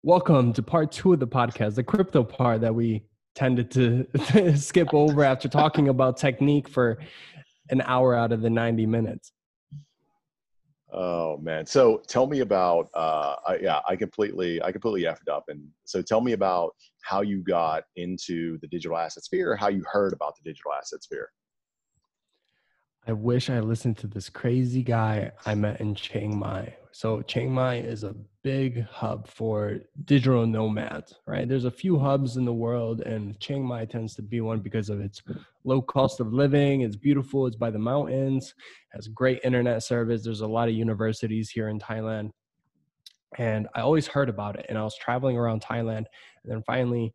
Welcome 0.05 0.53
to 0.53 0.63
part 0.63 0.93
two 0.93 1.13
of 1.13 1.19
the 1.19 1.27
podcast, 1.27 1.75
the 1.75 1.83
crypto 1.83 2.23
part 2.23 2.61
that 2.61 2.73
we 2.73 3.03
tended 3.35 3.69
to 3.73 4.07
skip 4.57 4.95
over 4.95 5.25
after 5.25 5.49
talking 5.49 5.89
about 5.89 6.17
technique 6.17 6.69
for 6.69 6.99
an 7.71 7.81
hour 7.81 8.15
out 8.15 8.31
of 8.31 8.41
the 8.41 8.49
90 8.49 8.87
minutes. 8.87 9.33
Oh 10.93 11.37
man. 11.39 11.67
So 11.67 12.01
tell 12.07 12.29
me 12.29 12.41
about 12.41 12.89
uh 12.95 13.35
I, 13.45 13.57
yeah, 13.57 13.81
I 13.89 13.97
completely 13.97 14.63
I 14.63 14.71
completely 14.71 15.03
effed 15.03 15.29
up 15.29 15.47
and 15.49 15.67
so 15.85 16.01
tell 16.01 16.21
me 16.21 16.33
about 16.33 16.77
how 17.03 17.23
you 17.23 17.43
got 17.43 17.83
into 17.97 18.57
the 18.61 18.69
digital 18.69 18.97
asset 18.97 19.25
sphere, 19.25 19.57
how 19.57 19.69
you 19.69 19.83
heard 19.91 20.13
about 20.13 20.35
the 20.37 20.49
digital 20.49 20.73
asset 20.75 21.03
sphere. 21.03 21.29
I 23.09 23.13
wish 23.13 23.49
I 23.49 23.61
listened 23.61 23.97
to 23.99 24.07
this 24.07 24.29
crazy 24.29 24.83
guy 24.83 25.33
I 25.47 25.55
met 25.55 25.81
in 25.81 25.95
Chiang 25.95 26.39
Mai. 26.39 26.75
So 26.93 27.23
Chiang 27.23 27.51
Mai 27.51 27.77
is 27.77 28.05
a 28.05 28.15
big 28.43 28.85
hub 28.85 29.27
for 29.27 29.79
digital 30.05 30.47
nomads, 30.47 31.15
right? 31.27 31.49
There's 31.49 31.65
a 31.65 31.71
few 31.71 31.99
hubs 31.99 32.37
in 32.37 32.45
the 32.45 32.53
world 32.53 33.01
and 33.01 33.41
Chiang 33.41 33.65
Mai 33.65 33.87
tends 33.87 34.15
to 34.17 34.23
be 34.23 34.43
one 34.43 34.61
because 34.61 34.91
of 34.91 35.01
its 35.01 35.23
low 35.65 35.81
cost 35.81 36.21
of 36.21 36.35
living, 36.35 36.83
it's 36.83 36.97
beautiful, 36.97 37.47
it's 37.47 37.57
by 37.57 37.71
the 37.71 37.79
mountains, 37.79 38.53
has 38.91 39.09
great 39.09 39.41
internet 39.43 39.83
service. 39.83 40.23
There's 40.23 40.43
a 40.43 40.47
lot 40.47 40.69
of 40.69 40.75
universities 40.75 41.49
here 41.49 41.71
in 41.71 41.79
Thailand. 41.79 42.33
And 43.39 43.69
I 43.75 43.81
always 43.81 44.07
heard 44.07 44.29
about 44.29 44.59
it 44.59 44.67
and 44.69 44.77
I 44.77 44.85
was 44.85 44.99
traveling 44.99 45.39
around 45.39 45.63
Thailand 45.63 46.05
and 46.45 46.53
then 46.53 46.63
finally 46.67 47.15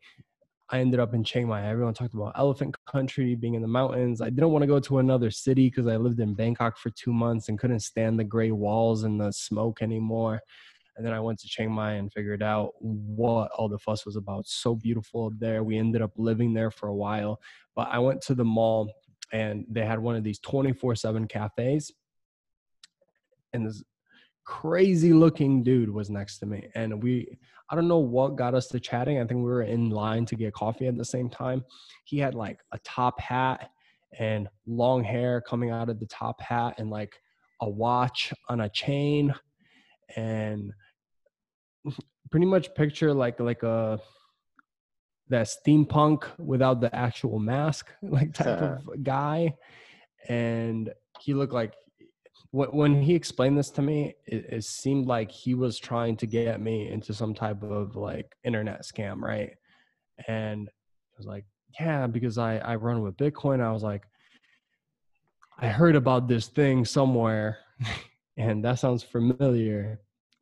I 0.73 0.79
ended 0.79 0.99
up 0.99 1.13
in 1.13 1.23
Chiang 1.23 1.47
Mai. 1.47 1.67
Everyone 1.67 1.93
talked 1.93 2.15
about 2.15 2.33
elephant 2.35 2.75
country, 2.87 3.35
being 3.35 3.53
in 3.53 3.61
the 3.61 3.67
mountains. 3.67 4.21
I 4.21 4.31
didn't 4.31 4.49
want 4.49 4.63
to 4.63 4.67
go 4.67 4.79
to 4.79 4.97
another 4.97 5.29
city 5.29 5.69
because 5.69 5.85
I 5.85 5.97
lived 5.97 6.19
in 6.19 6.33
Bangkok 6.33 6.79
for 6.79 6.89
two 6.89 7.13
months 7.13 7.47
and 7.47 7.59
couldn't 7.59 7.81
stand 7.81 8.17
the 8.17 8.23
gray 8.23 8.49
walls 8.49 9.03
and 9.03 9.21
the 9.21 9.31
smoke 9.31 9.83
anymore. 9.83 10.41
And 10.97 11.05
then 11.05 11.13
I 11.13 11.19
went 11.19 11.37
to 11.41 11.47
Chiang 11.47 11.71
Mai 11.71 11.93
and 11.93 12.11
figured 12.11 12.41
out 12.41 12.71
what 12.79 13.51
all 13.51 13.69
the 13.69 13.77
fuss 13.77 14.03
was 14.03 14.15
about. 14.15 14.47
So 14.47 14.73
beautiful 14.73 15.27
up 15.27 15.33
there. 15.37 15.63
We 15.63 15.77
ended 15.77 16.01
up 16.01 16.13
living 16.17 16.55
there 16.55 16.71
for 16.71 16.87
a 16.87 16.95
while. 16.95 17.39
But 17.75 17.89
I 17.91 17.99
went 17.99 18.23
to 18.23 18.33
the 18.33 18.43
mall 18.43 18.91
and 19.31 19.67
they 19.69 19.85
had 19.85 19.99
one 19.99 20.15
of 20.15 20.23
these 20.23 20.39
24 20.39 20.95
7 20.95 21.27
cafes. 21.27 21.91
And 23.53 23.67
this 23.67 23.83
crazy 24.45 25.13
looking 25.13 25.63
dude 25.63 25.89
was 25.89 26.09
next 26.09 26.39
to 26.39 26.45
me. 26.45 26.67
And 26.75 27.01
we, 27.01 27.37
I 27.69 27.75
don't 27.75 27.87
know 27.87 27.99
what 27.99 28.35
got 28.35 28.53
us 28.53 28.67
to 28.69 28.79
chatting. 28.79 29.19
I 29.19 29.25
think 29.25 29.39
we 29.39 29.45
were 29.45 29.63
in 29.63 29.89
line 29.89 30.25
to 30.27 30.35
get 30.35 30.53
coffee 30.53 30.87
at 30.87 30.97
the 30.97 31.05
same 31.05 31.29
time. 31.29 31.63
He 32.05 32.19
had 32.19 32.35
like 32.35 32.59
a 32.71 32.79
top 32.79 33.19
hat 33.19 33.69
and 34.19 34.47
long 34.67 35.03
hair 35.03 35.41
coming 35.41 35.71
out 35.71 35.89
of 35.89 35.99
the 35.99 36.05
top 36.07 36.41
hat 36.41 36.75
and 36.77 36.89
like 36.89 37.19
a 37.61 37.69
watch 37.69 38.33
on 38.49 38.61
a 38.61 38.69
chain 38.69 39.33
and 40.15 40.71
pretty 42.29 42.45
much 42.45 42.73
picture 42.75 43.13
like 43.13 43.39
like 43.39 43.63
a 43.63 43.99
that 45.29 45.47
steampunk 45.47 46.25
without 46.37 46.81
the 46.81 46.93
actual 46.95 47.39
mask 47.39 47.91
like 48.01 48.33
type 48.33 48.61
of 48.61 48.79
guy 49.03 49.53
and 50.29 50.91
he 51.19 51.33
looked 51.33 51.53
like 51.53 51.73
when 52.53 53.01
he 53.01 53.15
explained 53.15 53.57
this 53.57 53.71
to 53.71 53.81
me, 53.81 54.13
it, 54.27 54.45
it, 54.47 54.63
seemed 54.63 55.07
like 55.07 55.31
he 55.31 55.55
was 55.55 55.79
trying 55.79 56.15
to 56.17 56.27
get 56.27 56.61
me 56.61 56.87
into 56.87 57.11
some 57.11 57.33
type 57.33 57.63
of 57.63 57.95
like 57.95 58.35
internet 58.43 58.83
scam, 58.83 59.21
right? 59.21 59.55
And 60.27 60.69
I 60.69 61.17
was 61.17 61.25
like, 61.25 61.45
yeah, 61.79 62.05
because 62.05 62.37
I 62.37 62.57
I 62.57 62.75
run 62.75 63.01
with 63.01 63.17
Bitcoin. 63.17 63.59
I 63.59 63.71
was 63.71 63.81
like, 63.81 64.03
I 65.57 65.67
heard 65.67 65.95
about 65.95 66.27
this 66.27 66.45
thing 66.45 66.85
somewhere, 66.85 67.57
and 68.37 68.63
that 68.63 68.77
sounds 68.77 69.01
familiar, 69.01 69.99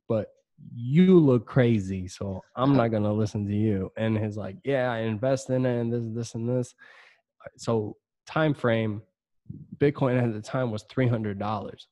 but 0.10 0.34
you 0.76 1.18
look 1.18 1.46
crazy, 1.46 2.10
so 2.10 2.44
I'm 2.58 2.76
not 2.76 2.90
gonna 2.90 3.14
listen 3.14 3.48
to 3.48 3.56
you. 3.56 3.90
And 3.96 4.18
he's 4.18 4.36
like, 4.36 4.58
yeah, 4.66 4.92
I 4.92 5.00
invest 5.00 5.50
in 5.50 5.66
it, 5.66 5.80
and 5.80 5.94
this, 5.94 6.04
this, 6.14 6.36
and 6.36 6.50
this. 6.50 6.76
So 7.56 7.96
time 8.26 8.54
frame, 8.54 9.02
Bitcoin 9.78 10.22
at 10.22 10.34
the 10.34 10.42
time 10.42 10.72
was 10.72 10.84
three 10.90 11.08
hundred 11.08 11.40
dollars 11.40 11.88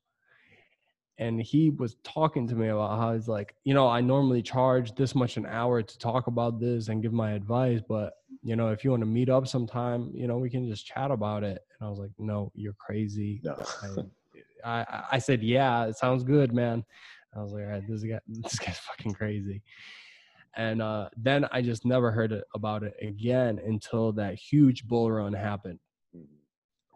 and 1.20 1.42
he 1.42 1.70
was 1.70 1.98
talking 2.04 2.48
to 2.48 2.56
me 2.56 2.70
about 2.70 2.98
how 2.98 3.14
he's 3.14 3.28
like, 3.28 3.54
you 3.66 3.74
know, 3.74 3.88
I 3.90 4.00
normally 4.00 4.42
charge 4.42 4.96
this 4.96 5.14
much 5.14 5.36
an 5.36 5.46
hour 5.46 5.84
to 5.84 5.98
talk 6.00 6.28
about 6.28 6.62
this 6.62 6.88
and 6.88 7.02
give 7.02 7.12
my 7.12 7.34
advice, 7.34 7.82
but 7.88 8.14
you 8.42 8.56
know, 8.56 8.70
if 8.70 8.86
you 8.86 8.92
want 8.92 9.02
to 9.02 9.06
meet 9.08 9.30
up 9.30 9.46
sometime, 9.46 10.12
you 10.14 10.28
know, 10.28 10.38
we 10.38 10.50
can 10.50 10.66
just 10.70 10.86
chat 10.86 11.12
about 11.12 11.44
it. 11.44 11.62
And 11.78 11.88
I 11.88 11.90
was 11.90 12.00
like, 12.00 12.12
no, 12.18 12.54
you're 12.56 12.76
crazy. 12.80 13.42
No. 13.44 13.62
I, 14.64 14.80
I, 14.80 15.04
I 15.12 15.20
said, 15.20 15.44
yeah, 15.44 15.88
it 15.88 15.98
sounds 15.98 16.24
good, 16.24 16.54
man. 16.54 16.86
I 17.36 17.42
was 17.42 17.52
like, 17.52 17.66
all 17.66 17.72
right, 17.72 17.84
this 17.86 18.02
guy, 18.02 18.20
this 18.28 18.58
guy's 18.58 18.78
fucking 18.78 19.14
crazy. 19.14 19.62
And 20.56 20.82
uh, 20.82 21.10
then 21.18 21.46
I 21.52 21.62
just 21.62 21.86
never 21.86 22.12
heard 22.12 22.34
about 22.56 22.84
it 22.84 22.96
again 23.02 23.60
until 23.66 24.14
that 24.14 24.36
huge 24.36 24.88
bull 24.88 25.12
run 25.12 25.34
happened 25.34 25.80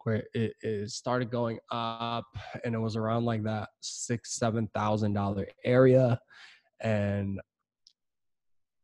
where 0.03 0.23
it, 0.33 0.53
it 0.61 0.89
started 0.89 1.31
going 1.31 1.59
up 1.71 2.25
and 2.63 2.75
it 2.75 2.79
was 2.79 2.95
around 2.95 3.25
like 3.25 3.43
that 3.43 3.69
six 3.81 4.37
seven 4.37 4.67
thousand 4.73 5.13
dollar 5.13 5.47
area 5.65 6.19
and 6.81 7.39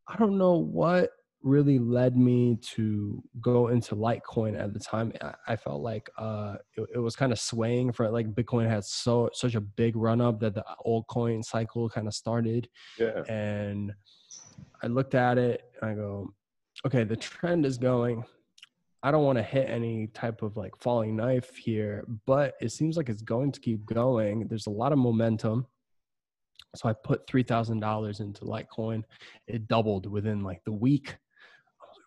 i 0.08 0.16
don't 0.16 0.38
know 0.38 0.54
what 0.56 1.10
really 1.42 1.78
led 1.78 2.16
me 2.16 2.58
to 2.60 3.22
go 3.40 3.68
into 3.68 3.96
litecoin 3.96 4.60
at 4.60 4.74
the 4.74 4.78
time. 4.78 5.10
I, 5.48 5.56
felt 5.56 5.80
like 5.80 6.10
uh 6.18 6.56
it, 6.76 6.86
it 6.96 6.98
was 6.98 7.16
kind 7.16 7.32
of 7.32 7.38
swaying 7.38 7.92
for 7.92 8.10
like 8.10 8.34
bitcoin 8.34 8.68
had 8.68 8.84
so 8.84 9.30
such 9.32 9.54
a 9.54 9.60
big 9.60 9.96
run 9.96 10.20
up 10.20 10.38
that 10.40 10.54
the 10.54 10.64
altcoin 10.86 11.42
cycle 11.44 11.88
kind 11.88 12.06
of 12.06 12.14
started 12.14 12.68
yeah. 12.98 13.22
and 13.28 13.92
i 14.82 14.86
looked 14.86 15.14
at 15.14 15.38
it 15.38 15.62
and 15.80 15.90
i 15.90 15.94
go 15.94 16.28
okay 16.86 17.04
the 17.04 17.16
trend 17.16 17.64
is 17.64 17.78
going 17.78 18.22
I 19.02 19.10
don't 19.10 19.24
want 19.24 19.38
to 19.38 19.42
hit 19.42 19.68
any 19.68 20.08
type 20.08 20.42
of 20.42 20.56
like 20.56 20.76
falling 20.78 21.16
knife 21.16 21.56
here, 21.56 22.04
but 22.26 22.54
it 22.60 22.70
seems 22.70 22.96
like 22.96 23.08
it's 23.08 23.22
going 23.22 23.50
to 23.52 23.60
keep 23.60 23.86
going. 23.86 24.46
There's 24.46 24.66
a 24.66 24.70
lot 24.70 24.92
of 24.92 24.98
momentum. 24.98 25.66
So 26.76 26.88
I 26.88 26.92
put 26.92 27.26
$3,000 27.26 28.20
into 28.20 28.44
Litecoin. 28.44 29.02
It 29.46 29.66
doubled 29.68 30.06
within 30.06 30.42
like 30.42 30.62
the 30.64 30.72
week. 30.72 31.16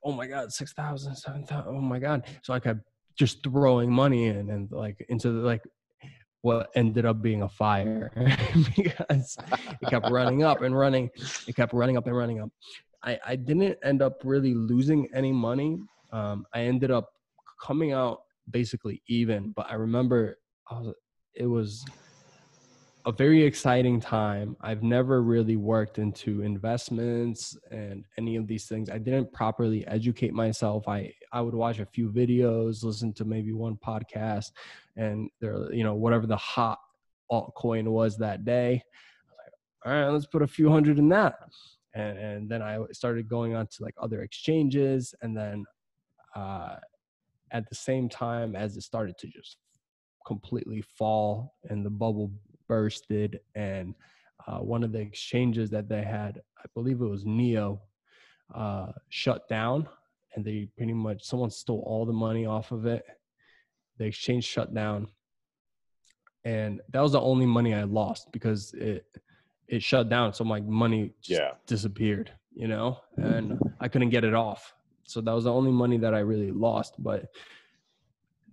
oh 0.03 0.11
my 0.11 0.27
God, 0.27 0.53
6,000, 0.53 1.15
7,000. 1.15 1.65
Oh 1.67 1.81
my 1.81 1.99
God. 1.99 2.25
So 2.43 2.53
I 2.53 2.59
kept 2.59 2.81
just 3.15 3.43
throwing 3.43 3.91
money 3.91 4.27
in 4.27 4.49
and 4.49 4.71
like 4.71 5.03
into 5.09 5.31
the, 5.31 5.39
like 5.39 5.63
what 6.41 6.69
ended 6.75 7.05
up 7.05 7.21
being 7.21 7.41
a 7.41 7.49
fire 7.49 8.11
because 8.75 9.37
it 9.81 9.89
kept 9.89 10.09
running 10.11 10.43
up 10.43 10.61
and 10.61 10.77
running. 10.77 11.09
It 11.47 11.55
kept 11.55 11.73
running 11.73 11.97
up 11.97 12.05
and 12.05 12.15
running 12.15 12.39
up. 12.39 12.49
I, 13.01 13.19
I 13.25 13.35
didn't 13.35 13.77
end 13.83 14.01
up 14.01 14.21
really 14.23 14.53
losing 14.53 15.07
any 15.13 15.31
money 15.31 15.77
um, 16.13 16.45
I 16.53 16.61
ended 16.61 16.91
up 16.91 17.09
coming 17.61 17.91
out 17.91 18.21
basically 18.49 19.01
even, 19.07 19.51
but 19.55 19.65
I 19.69 19.73
remember 19.75 20.37
I 20.69 20.75
was, 20.75 20.93
it 21.33 21.47
was 21.47 21.85
a 23.05 23.11
very 23.11 23.43
exciting 23.43 23.99
time. 23.99 24.55
I've 24.61 24.83
never 24.83 25.23
really 25.23 25.57
worked 25.57 25.97
into 25.99 26.41
investments 26.41 27.57
and 27.71 28.05
any 28.17 28.37
of 28.37 28.47
these 28.47 28.65
things. 28.65 28.89
I 28.89 28.97
didn't 28.97 29.33
properly 29.33 29.85
educate 29.87 30.33
myself. 30.33 30.87
I 30.87 31.13
I 31.33 31.41
would 31.41 31.55
watch 31.55 31.79
a 31.79 31.85
few 31.85 32.09
videos, 32.09 32.83
listen 32.83 33.11
to 33.13 33.25
maybe 33.25 33.51
one 33.51 33.77
podcast, 33.85 34.51
and 34.95 35.29
there, 35.41 35.73
you 35.73 35.83
know, 35.83 35.95
whatever 35.95 36.27
the 36.27 36.37
hot 36.37 36.79
altcoin 37.29 37.87
was 37.87 38.17
that 38.19 38.45
day. 38.45 38.81
Was 39.27 39.37
like, 39.43 39.53
all 39.85 40.01
right, 40.01 40.09
let's 40.13 40.27
put 40.27 40.41
a 40.41 40.47
few 40.47 40.69
hundred 40.69 40.97
in 40.99 41.09
that. 41.09 41.35
And, 41.95 42.17
and 42.17 42.49
then 42.49 42.61
I 42.61 42.79
started 42.91 43.27
going 43.27 43.53
on 43.55 43.67
to 43.67 43.83
like 43.83 43.95
other 43.97 44.21
exchanges, 44.21 45.13
and 45.21 45.35
then 45.35 45.65
uh, 46.35 46.75
at 47.51 47.67
the 47.69 47.75
same 47.75 48.09
time 48.09 48.55
as 48.55 48.75
it 48.77 48.81
started 48.81 49.17
to 49.19 49.27
just 49.27 49.57
completely 50.25 50.81
fall 50.97 51.55
and 51.69 51.85
the 51.85 51.89
bubble 51.89 52.31
bursted 52.67 53.39
and 53.55 53.93
uh, 54.47 54.57
one 54.59 54.83
of 54.83 54.91
the 54.91 54.99
exchanges 54.99 55.69
that 55.69 55.89
they 55.89 56.01
had 56.01 56.41
i 56.59 56.65
believe 56.73 57.01
it 57.01 57.05
was 57.05 57.25
neo 57.25 57.81
uh, 58.53 58.91
shut 59.09 59.47
down 59.49 59.87
and 60.35 60.45
they 60.45 60.67
pretty 60.77 60.93
much 60.93 61.23
someone 61.23 61.49
stole 61.49 61.83
all 61.85 62.05
the 62.05 62.13
money 62.13 62.45
off 62.45 62.71
of 62.71 62.85
it. 62.85 63.05
The 63.97 64.05
exchange 64.05 64.45
shut 64.45 64.73
down 64.73 65.07
and 66.45 66.81
that 66.89 67.01
was 67.01 67.13
the 67.13 67.21
only 67.21 67.45
money 67.45 67.73
i 67.73 67.83
lost 67.83 68.31
because 68.31 68.73
it 68.73 69.05
it 69.67 69.81
shut 69.81 70.09
down. 70.09 70.33
So 70.33 70.43
my 70.43 70.59
money 70.59 71.13
yeah. 71.23 71.51
disappeared 71.67 72.31
you 72.55 72.67
know 72.67 72.99
and 73.17 73.59
i 73.79 73.87
couldn't 73.87 74.09
get 74.09 74.23
it 74.23 74.33
off 74.33 74.73
so 75.05 75.21
that 75.21 75.31
was 75.31 75.45
the 75.45 75.53
only 75.53 75.71
money 75.71 75.97
that 75.97 76.13
I 76.13 76.19
really 76.19 76.51
lost. 76.51 76.95
But 76.99 77.25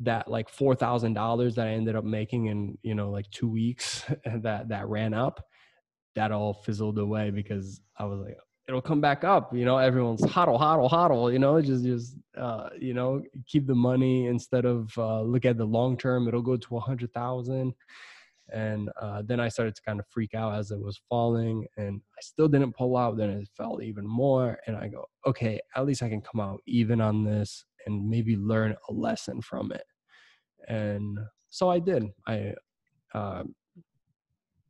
that 0.01 0.29
like 0.29 0.49
four 0.49 0.75
thousand 0.75 1.15
dollars 1.15 1.55
that 1.57 1.67
I 1.67 1.73
ended 1.73 1.97
up 1.97 2.05
making 2.05 2.47
in 2.47 2.79
you 2.83 2.95
know 2.95 3.11
like 3.11 3.31
two 3.31 3.49
weeks 3.49 4.05
that 4.25 4.69
that 4.69 4.89
ran 4.89 5.15
up, 5.15 5.47
that 6.15 6.33
all 6.33 6.55
fizzled 6.55 6.99
away 6.99 7.31
because 7.31 7.81
I 7.97 8.05
was 8.05 8.21
like, 8.21 8.37
it'll 8.69 8.81
come 8.81 9.01
back 9.01 9.25
up. 9.25 9.55
You 9.55 9.65
know, 9.65 9.79
everyone's 9.79 10.23
hodl, 10.23 10.59
hodl, 10.59 10.91
hodl. 10.91 11.33
You 11.33 11.39
know, 11.39 11.61
just 11.61 11.85
just 11.85 12.17
uh, 12.37 12.71
you 12.79 12.95
know 12.95 13.23
keep 13.47 13.67
the 13.67 13.75
money 13.75 14.27
instead 14.27 14.65
of 14.65 14.97
uh, 14.97 15.23
look 15.23 15.45
at 15.45 15.59
the 15.59 15.65
long 15.65 15.97
term. 15.97 16.29
It'll 16.29 16.43
go 16.43 16.57
to 16.57 16.77
a 16.77 16.81
hundred 16.81 17.13
thousand 17.13 17.75
and 18.53 18.91
uh, 19.01 19.23
then 19.25 19.41
i 19.41 19.49
started 19.49 19.75
to 19.75 19.83
kind 19.83 20.01
of 20.01 20.07
freak 20.09 20.35
out 20.35 20.55
as 20.55 20.71
it 20.71 20.81
was 20.81 21.01
falling 21.09 21.67
and 21.77 22.01
i 22.19 22.21
still 22.21 22.49
didn't 22.49 22.77
pull 22.77 22.97
out 22.97 23.17
then 23.17 23.31
it 23.31 23.49
fell 23.57 23.81
even 23.83 24.07
more 24.07 24.59
and 24.67 24.77
i 24.77 24.89
go 24.89 25.05
okay 25.27 25.61
at 25.77 25.87
least 25.87 26.03
i 26.03 26.09
can 26.09 26.21
come 26.21 26.41
out 26.41 26.61
even 26.67 27.01
on 27.01 27.25
this 27.25 27.65
and 27.87 28.09
maybe 28.09 28.37
learn 28.37 28.77
a 28.89 28.93
lesson 28.93 29.41
from 29.41 29.73
it. 29.73 29.85
And 30.69 31.19
so 31.49 31.71
i 31.71 31.79
did. 31.79 32.05
I 32.27 32.55
uh, 33.15 33.45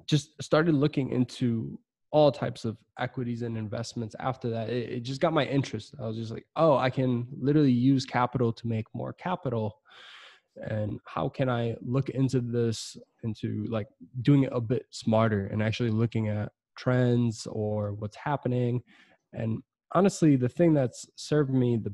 just 0.06 0.30
started 0.42 0.74
looking 0.74 1.10
into 1.10 1.78
all 2.12 2.32
types 2.32 2.64
of 2.64 2.76
equities 2.98 3.42
and 3.42 3.56
investments 3.56 4.16
after 4.18 4.50
that. 4.50 4.68
It, 4.68 4.90
it 4.90 5.00
just 5.00 5.20
got 5.20 5.32
my 5.32 5.44
interest. 5.44 5.94
I 6.00 6.06
was 6.06 6.16
just 6.16 6.32
like 6.32 6.46
oh 6.56 6.76
i 6.76 6.90
can 6.90 7.26
literally 7.38 7.72
use 7.72 8.04
capital 8.04 8.52
to 8.52 8.66
make 8.66 8.86
more 8.94 9.12
capital 9.12 9.79
and 10.56 10.98
how 11.04 11.28
can 11.28 11.48
i 11.48 11.74
look 11.80 12.08
into 12.10 12.40
this 12.40 12.96
into 13.22 13.64
like 13.68 13.86
doing 14.22 14.42
it 14.42 14.52
a 14.52 14.60
bit 14.60 14.86
smarter 14.90 15.46
and 15.46 15.62
actually 15.62 15.90
looking 15.90 16.28
at 16.28 16.52
trends 16.76 17.46
or 17.50 17.92
what's 17.92 18.16
happening? 18.16 18.82
And 19.32 19.62
honestly 19.92 20.36
the 20.36 20.48
thing 20.48 20.74
that's 20.74 21.06
served 21.16 21.52
me 21.52 21.76
the 21.76 21.92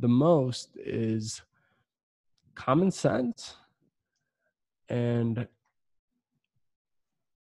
the 0.00 0.08
most 0.08 0.76
is 0.76 1.42
common 2.54 2.90
sense 2.90 3.56
and 4.88 5.46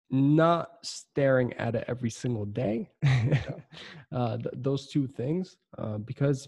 not 0.09 0.69
staring 0.83 1.53
at 1.53 1.75
it 1.75 1.85
every 1.87 2.09
single 2.09 2.45
day. 2.45 2.89
Uh, 4.11 4.37
th- 4.37 4.53
those 4.53 4.87
two 4.87 5.07
things 5.07 5.57
uh, 5.77 5.97
because 5.97 6.47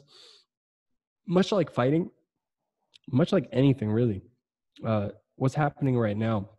much 1.28 1.52
like 1.52 1.70
fighting 1.70 2.10
much 3.10 3.32
like 3.32 3.48
anything 3.52 3.92
really. 3.92 4.22
Uh, 4.86 5.10
what's 5.36 5.56
happening 5.56 5.98
right 5.98 6.18
now 6.18 6.50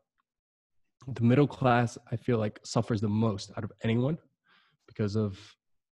the 1.15 1.23
middle 1.23 1.47
class 1.47 1.97
i 2.13 2.17
feel 2.17 2.37
like 2.37 2.61
suffers 2.65 3.01
the 3.01 3.09
most 3.09 3.51
out 3.57 3.65
of 3.65 3.73
anyone 3.83 4.19
because 4.87 5.17
of 5.17 5.39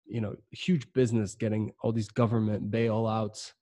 you 0.10 0.20
know 0.20 0.36
huge 0.52 0.92
business 0.94 1.36
getting 1.36 1.72
all 1.82 1.92
these 1.94 2.10
government 2.10 2.70
bailouts. 2.70 3.54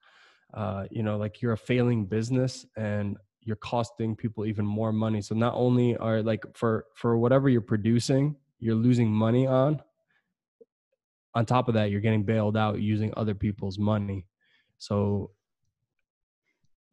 Uh, 0.53 0.85
you 0.89 1.03
know 1.03 1.17
like 1.17 1.41
you're 1.41 1.53
a 1.53 1.57
failing 1.57 2.05
business 2.05 2.65
and 2.77 3.17
you're 3.41 3.57
costing 3.57 4.15
people 4.15 4.45
even 4.45 4.65
more 4.65 4.91
money. 4.91 5.21
So 5.21 5.35
not 5.35 5.53
only 5.55 5.95
are 5.97 6.23
like 6.23 6.43
for 6.55 6.85
for 6.95 7.17
whatever 7.17 7.49
you're 7.49 7.61
producing 7.61 8.35
you're 8.59 8.75
losing 8.75 9.11
money 9.11 9.45
on 9.45 9.81
on 11.35 11.45
top 11.45 11.67
of 11.67 11.75
that 11.75 11.91
you're 11.91 12.01
getting 12.01 12.23
bailed 12.23 12.57
out 12.57 12.79
using 12.79 13.13
other 13.17 13.35
people's 13.35 13.77
money. 13.77 14.25
So 14.79 15.31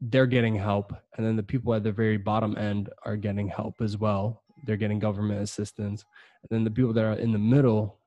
they're 0.00 0.26
getting 0.26 0.54
help 0.54 0.92
and 1.16 1.26
then 1.26 1.36
the 1.36 1.42
people 1.42 1.74
at 1.74 1.82
the 1.82 1.92
very 1.92 2.16
bottom 2.16 2.56
end 2.58 2.90
are 3.04 3.16
getting 3.16 3.48
help 3.48 3.80
as 3.80 3.96
well. 3.96 4.42
They're 4.64 4.76
getting 4.76 4.98
government 4.98 5.40
assistance 5.40 6.04
and 6.42 6.50
then 6.50 6.64
the 6.64 6.70
people 6.70 6.92
that 6.92 7.04
are 7.04 7.14
in 7.14 7.32
the 7.32 7.38
middle 7.38 7.98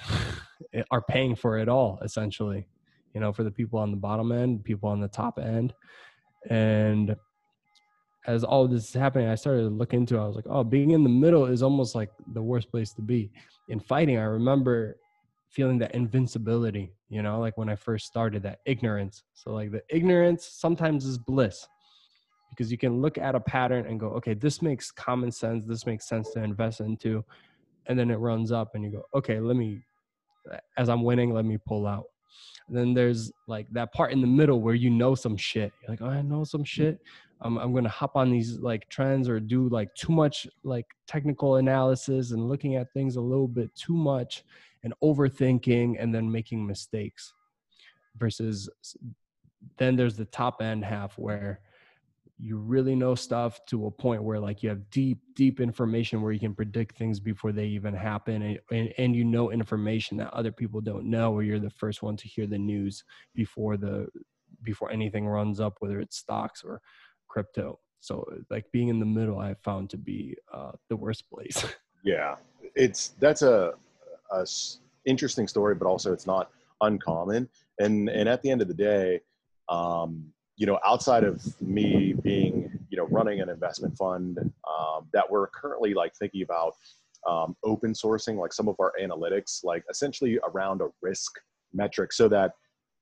are 0.90 1.02
paying 1.02 1.34
for 1.34 1.58
it 1.58 1.68
all 1.68 1.98
essentially 2.02 2.66
you 3.14 3.20
know 3.20 3.32
for 3.32 3.44
the 3.44 3.50
people 3.50 3.78
on 3.78 3.90
the 3.90 3.96
bottom 3.96 4.32
end 4.32 4.64
people 4.64 4.88
on 4.88 5.00
the 5.00 5.08
top 5.08 5.38
end. 5.38 5.74
And 6.48 7.16
as 8.26 8.42
all 8.42 8.66
this 8.66 8.88
is 8.88 8.94
happening 8.94 9.28
i 9.28 9.36
started 9.36 9.62
to 9.62 9.68
look 9.68 9.94
into 9.94 10.16
it. 10.16 10.20
I 10.20 10.26
was 10.26 10.36
like 10.36 10.46
oh 10.48 10.64
being 10.64 10.90
in 10.90 11.02
the 11.02 11.08
middle 11.08 11.46
is 11.46 11.62
almost 11.62 11.94
like 11.94 12.10
the 12.32 12.42
worst 12.42 12.70
place 12.70 12.92
to 12.94 13.02
be. 13.02 13.30
In 13.68 13.80
fighting 13.80 14.18
i 14.18 14.24
remember 14.24 14.96
feeling 15.48 15.78
that 15.78 15.94
invincibility 15.94 16.92
you 17.08 17.22
know 17.22 17.38
like 17.40 17.56
when 17.56 17.68
i 17.68 17.76
first 17.76 18.06
started 18.06 18.42
that 18.42 18.60
ignorance. 18.66 19.24
So 19.34 19.52
like 19.52 19.70
the 19.70 19.82
ignorance 19.88 20.46
sometimes 20.46 21.04
is 21.04 21.18
bliss 21.18 21.66
because 22.50 22.70
you 22.70 22.78
can 22.78 23.00
look 23.00 23.18
at 23.18 23.34
a 23.34 23.40
pattern 23.40 23.86
and 23.86 24.00
go 24.00 24.08
okay 24.08 24.34
this 24.34 24.62
makes 24.62 24.90
common 24.90 25.30
sense 25.30 25.64
this 25.66 25.86
makes 25.86 26.08
sense 26.08 26.30
to 26.32 26.42
invest 26.42 26.80
into 26.80 27.24
and 27.86 27.98
then 27.98 28.10
it 28.10 28.16
runs 28.16 28.50
up 28.52 28.74
and 28.74 28.84
you 28.84 28.90
go 28.90 29.02
okay 29.14 29.40
let 29.40 29.56
me 29.56 29.82
as 30.76 30.88
i'm 30.88 31.02
winning 31.02 31.32
let 31.32 31.44
me 31.44 31.58
pull 31.58 31.86
out. 31.86 32.06
And 32.68 32.76
then 32.76 32.94
there's 32.94 33.30
like 33.46 33.68
that 33.72 33.92
part 33.92 34.12
in 34.12 34.20
the 34.20 34.26
middle 34.26 34.60
where 34.60 34.74
you 34.74 34.90
know 34.90 35.14
some 35.14 35.36
shit. 35.36 35.72
You're 35.82 35.90
like 35.90 36.02
oh 36.02 36.06
i 36.06 36.22
know 36.22 36.44
some 36.44 36.60
mm-hmm. 36.60 36.82
shit. 36.82 36.98
I'm, 37.42 37.58
I'm 37.58 37.74
gonna 37.74 37.88
hop 37.88 38.16
on 38.16 38.30
these 38.30 38.58
like 38.58 38.88
trends 38.88 39.28
or 39.28 39.38
do 39.40 39.68
like 39.68 39.94
too 39.94 40.12
much 40.12 40.46
like 40.64 40.86
technical 41.06 41.56
analysis 41.56 42.32
and 42.32 42.48
looking 42.48 42.76
at 42.76 42.92
things 42.92 43.16
a 43.16 43.20
little 43.20 43.48
bit 43.48 43.74
too 43.74 43.94
much 43.94 44.42
and 44.86 44.94
overthinking 45.02 45.96
and 45.98 46.14
then 46.14 46.30
making 46.30 46.64
mistakes 46.64 47.34
versus 48.16 48.70
then 49.78 49.96
there's 49.96 50.16
the 50.16 50.26
top 50.26 50.62
end 50.62 50.84
half 50.84 51.18
where 51.18 51.60
you 52.38 52.56
really 52.56 52.94
know 52.94 53.16
stuff 53.16 53.58
to 53.66 53.86
a 53.86 53.90
point 53.90 54.22
where 54.22 54.38
like 54.38 54.62
you 54.62 54.68
have 54.68 54.88
deep 54.90 55.18
deep 55.34 55.58
information 55.58 56.22
where 56.22 56.30
you 56.30 56.38
can 56.38 56.54
predict 56.54 56.96
things 56.96 57.18
before 57.18 57.50
they 57.50 57.66
even 57.66 57.92
happen 57.92 58.42
and, 58.42 58.60
and, 58.70 58.94
and 58.96 59.16
you 59.16 59.24
know 59.24 59.50
information 59.50 60.16
that 60.16 60.32
other 60.32 60.52
people 60.52 60.80
don't 60.80 61.04
know 61.04 61.32
or 61.32 61.42
you're 61.42 61.58
the 61.58 61.68
first 61.68 62.00
one 62.00 62.16
to 62.16 62.28
hear 62.28 62.46
the 62.46 62.56
news 62.56 63.02
before 63.34 63.76
the 63.76 64.06
before 64.62 64.92
anything 64.92 65.26
runs 65.26 65.58
up 65.58 65.74
whether 65.80 65.98
it's 65.98 66.16
stocks 66.16 66.62
or 66.64 66.80
crypto. 67.26 67.80
So 67.98 68.24
like 68.50 68.66
being 68.70 68.86
in 68.86 69.00
the 69.00 69.06
middle 69.06 69.40
i 69.40 69.54
found 69.64 69.90
to 69.90 69.96
be 69.98 70.36
uh, 70.54 70.72
the 70.88 70.96
worst 70.96 71.28
place. 71.28 71.64
Yeah 72.04 72.36
it's 72.76 73.14
that's 73.18 73.42
a, 73.42 73.72
a 74.32 74.46
interesting 75.04 75.46
story 75.46 75.74
but 75.74 75.86
also 75.86 76.12
it's 76.12 76.26
not 76.26 76.50
uncommon. 76.80 77.48
And 77.78 78.08
and 78.08 78.28
at 78.28 78.42
the 78.42 78.50
end 78.50 78.62
of 78.62 78.68
the 78.68 78.74
day 78.74 79.20
um, 79.68 80.32
you 80.56 80.66
know, 80.66 80.78
outside 80.86 81.22
of 81.22 81.42
me 81.60 82.14
being, 82.22 82.70
you 82.88 82.96
know, 82.96 83.06
running 83.06 83.40
an 83.40 83.48
investment 83.48 83.96
fund 83.96 84.38
um, 84.38 85.06
that 85.12 85.30
we're 85.30 85.48
currently 85.48 85.92
like 85.92 86.14
thinking 86.14 86.42
about 86.42 86.74
um, 87.26 87.56
open 87.62 87.92
sourcing 87.92 88.38
like 88.38 88.52
some 88.52 88.68
of 88.68 88.76
our 88.80 88.92
analytics, 89.00 89.64
like 89.64 89.84
essentially 89.90 90.38
around 90.48 90.80
a 90.80 90.88
risk 91.02 91.32
metric 91.74 92.12
so 92.12 92.28
that 92.28 92.52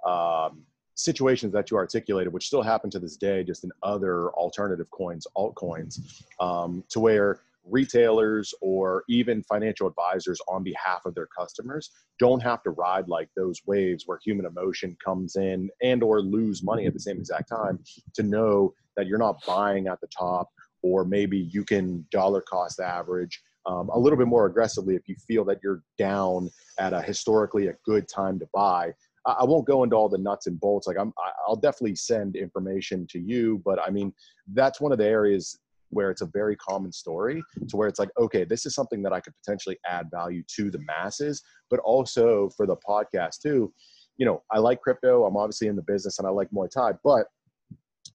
um, 0.05 0.62
situations 0.96 1.52
that 1.52 1.70
you 1.70 1.76
articulated, 1.76 2.32
which 2.32 2.46
still 2.46 2.62
happen 2.62 2.90
to 2.90 2.98
this 2.98 3.16
day, 3.16 3.44
just 3.44 3.62
in 3.62 3.70
other 3.82 4.30
alternative 4.30 4.90
coins, 4.90 5.26
altcoins, 5.36 6.01
um, 6.40 6.82
to 6.88 6.98
where 6.98 7.40
retailers 7.65 8.53
or 8.61 9.05
even 9.09 9.43
financial 9.43 9.86
advisors 9.86 10.41
on 10.49 10.62
behalf 10.62 11.03
of 11.07 11.15
their 11.15 11.28
customers 11.36 11.91
don't 12.19 12.43
have 12.43 12.62
to 12.62 12.70
ride 12.70 13.09
like 13.09 13.28
those 13.36 13.61
waves 13.66 14.05
where 14.07 14.19
human 14.24 14.47
emotion 14.47 14.97
comes 15.05 15.36
in 15.36 15.70
and 15.82 16.03
or 16.03 16.20
lose 16.20 16.62
money 16.62 16.86
at 16.86 16.93
the 16.93 17.01
same 17.01 17.19
exact 17.19 17.49
time 17.49 17.78
to 18.15 18.23
know 18.23 18.73
that 18.97 19.07
you're 19.07 19.19
not 19.19 19.45
buying 19.47 19.89
at 19.89 20.01
the 20.01 20.09
top 20.16 20.49
or 20.82 21.05
maybe 21.05 21.39
you 21.39 21.65
can 21.65 22.05
dollar 22.11 22.43
cost 22.43 22.81
average 22.81 23.43
um, 23.66 23.89
a 23.89 23.99
little 23.99 24.19
bit 24.19 24.28
more 24.28 24.45
aggressively 24.45 24.95
if 24.95 25.09
you 25.09 25.16
feel 25.27 25.45
that 25.45 25.59
you're 25.62 25.82
down 25.97 26.51
at 26.78 26.93
a 26.93 27.01
historically 27.01 27.69
a 27.69 27.74
good 27.86 28.07
time 28.09 28.39
to 28.39 28.47
buy 28.53 28.93
I 29.27 29.45
won't 29.45 29.66
go 29.66 29.85
into 29.85 29.97
all 29.97 30.09
the 30.09 30.19
nuts 30.19 30.47
and 30.47 30.61
bolts. 30.61 30.86
Like 30.86 30.99
I'm, 30.99 31.12
I'll 31.49 31.57
definitely 31.57 31.95
send 31.95 32.36
information 32.36 33.07
to 33.11 33.19
you, 33.19 33.62
but 33.65 33.78
I 33.81 33.89
mean, 33.89 34.12
that's 34.53 34.82
one 34.82 34.93
of 34.93 34.99
the 34.99 35.07
areas 35.07 35.59
where 35.95 36.11
it's 36.11 36.21
a 36.21 36.27
very 36.27 36.57
common 36.57 36.93
story 36.93 37.43
to 37.69 37.77
where 37.77 37.89
it's 37.89 37.99
like, 37.99 38.11
okay, 38.19 38.45
this 38.45 38.66
is 38.66 38.75
something 38.75 39.03
that 39.03 39.12
I 39.12 39.21
could 39.21 39.35
potentially 39.37 39.79
add 39.87 40.11
value 40.11 40.43
to 40.57 40.71
the 40.71 40.81
masses, 40.81 41.43
but 41.71 41.81
also 41.81 42.51
for 42.57 42.66
the 42.66 42.77
podcast 42.77 43.41
too. 43.41 43.73
You 44.16 44.27
know, 44.27 44.43
I 44.53 44.59
like 44.59 44.81
crypto. 44.81 45.25
I'm 45.25 45.37
obviously 45.37 45.69
in 45.69 45.77
the 45.77 45.83
business 45.83 46.19
and 46.19 46.29
I 46.29 46.31
like 46.31 46.51
Muay 46.51 46.71
Thai, 46.71 46.93
but 47.03 47.27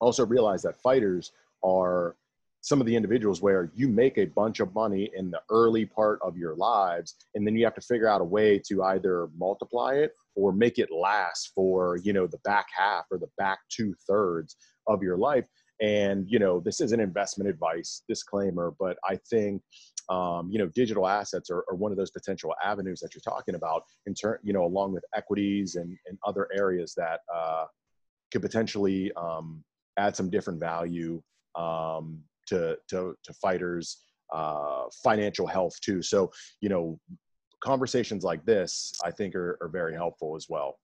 also 0.00 0.24
realize 0.24 0.62
that 0.62 0.80
fighters 0.80 1.32
are 1.62 2.16
some 2.62 2.80
of 2.80 2.86
the 2.86 2.94
individuals 2.94 3.40
where 3.40 3.70
you 3.74 3.88
make 3.88 4.18
a 4.18 4.26
bunch 4.26 4.60
of 4.60 4.74
money 4.74 5.10
in 5.14 5.30
the 5.30 5.40
early 5.50 5.86
part 5.86 6.18
of 6.22 6.36
your 6.36 6.54
lives 6.56 7.14
and 7.34 7.46
then 7.46 7.56
you 7.56 7.64
have 7.64 7.74
to 7.74 7.80
figure 7.80 8.08
out 8.08 8.20
a 8.20 8.24
way 8.24 8.58
to 8.58 8.82
either 8.84 9.28
multiply 9.38 9.94
it 9.94 10.12
or 10.36 10.52
make 10.52 10.78
it 10.78 10.90
last 10.92 11.52
for 11.54 11.96
you 12.02 12.12
know 12.12 12.26
the 12.26 12.38
back 12.44 12.66
half 12.76 13.04
or 13.10 13.18
the 13.18 13.30
back 13.38 13.58
two 13.70 13.94
thirds 14.06 14.56
of 14.88 15.02
your 15.02 15.16
life 15.16 15.44
and 15.80 16.26
you 16.28 16.38
know 16.38 16.60
this 16.60 16.80
is 16.80 16.92
an 16.92 17.00
investment 17.00 17.48
advice 17.48 18.02
disclaimer 18.08 18.74
but 18.78 18.96
i 19.08 19.16
think 19.28 19.62
um, 20.08 20.50
you 20.50 20.58
know 20.58 20.66
digital 20.66 21.06
assets 21.06 21.50
are, 21.50 21.64
are, 21.70 21.76
one 21.76 21.92
of 21.92 21.96
those 21.96 22.10
potential 22.10 22.52
avenues 22.64 22.98
that 22.98 23.14
you're 23.14 23.22
talking 23.22 23.54
about 23.54 23.84
in 24.06 24.14
turn 24.14 24.38
you 24.42 24.52
know 24.52 24.64
along 24.64 24.92
with 24.92 25.04
equities 25.14 25.76
and, 25.76 25.96
and 26.06 26.18
other 26.26 26.48
areas 26.54 26.94
that 26.96 27.20
uh, 27.32 27.66
could 28.32 28.42
potentially 28.42 29.12
um, 29.12 29.62
add 29.98 30.16
some 30.16 30.28
different 30.28 30.58
value 30.58 31.22
um, 31.54 32.18
to, 32.46 32.76
to, 32.88 33.14
to 33.22 33.32
fighters 33.34 33.98
uh, 34.32 34.84
financial 35.04 35.46
health 35.46 35.78
too. 35.80 36.02
So 36.02 36.32
you 36.60 36.68
know 36.68 36.98
conversations 37.60 38.24
like 38.24 38.44
this 38.44 38.92
i 39.04 39.10
think 39.10 39.34
are, 39.34 39.58
are 39.60 39.68
very 39.68 39.94
helpful 39.94 40.34
as 40.34 40.46
well 40.48 40.78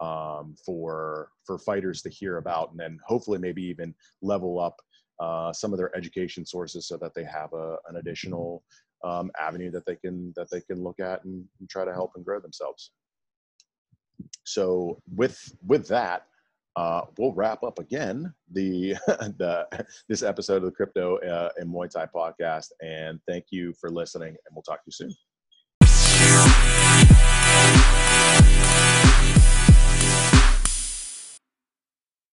um, 0.00 0.54
for 0.64 1.30
for 1.44 1.58
fighters 1.58 2.02
to 2.02 2.10
hear 2.10 2.38
about, 2.38 2.70
and 2.70 2.80
then 2.80 2.98
hopefully 3.06 3.38
maybe 3.38 3.62
even 3.62 3.94
level 4.22 4.58
up 4.58 4.76
uh, 5.20 5.52
some 5.52 5.72
of 5.72 5.78
their 5.78 5.94
education 5.96 6.46
sources 6.46 6.88
so 6.88 6.96
that 6.96 7.14
they 7.14 7.24
have 7.24 7.52
a, 7.52 7.76
an 7.88 7.96
additional 7.96 8.64
um, 9.04 9.30
avenue 9.38 9.70
that 9.70 9.84
they 9.86 9.96
can 9.96 10.32
that 10.36 10.50
they 10.50 10.60
can 10.60 10.82
look 10.82 11.00
at 11.00 11.24
and, 11.24 11.44
and, 11.58 11.68
try 11.68 11.84
to 11.84 11.92
help 11.92 12.12
and 12.16 12.24
grow 12.24 12.40
themselves. 12.40 12.92
So 14.44 15.00
with 15.14 15.38
with 15.66 15.86
that, 15.88 16.26
uh, 16.76 17.02
we'll 17.18 17.32
wrap 17.32 17.62
up 17.62 17.78
again 17.78 18.32
the 18.52 18.94
the 19.06 19.66
this 20.08 20.22
episode 20.22 20.56
of 20.56 20.64
the 20.64 20.70
Crypto 20.70 21.18
uh, 21.18 21.50
and 21.56 21.72
Muay 21.72 21.90
Thai 21.90 22.06
podcast. 22.06 22.68
And 22.82 23.20
thank 23.28 23.46
you 23.50 23.74
for 23.80 23.90
listening, 23.90 24.28
and 24.28 24.54
we'll 24.54 24.62
talk 24.62 24.84
to 24.84 24.88
you 24.88 24.92
soon. 24.92 25.14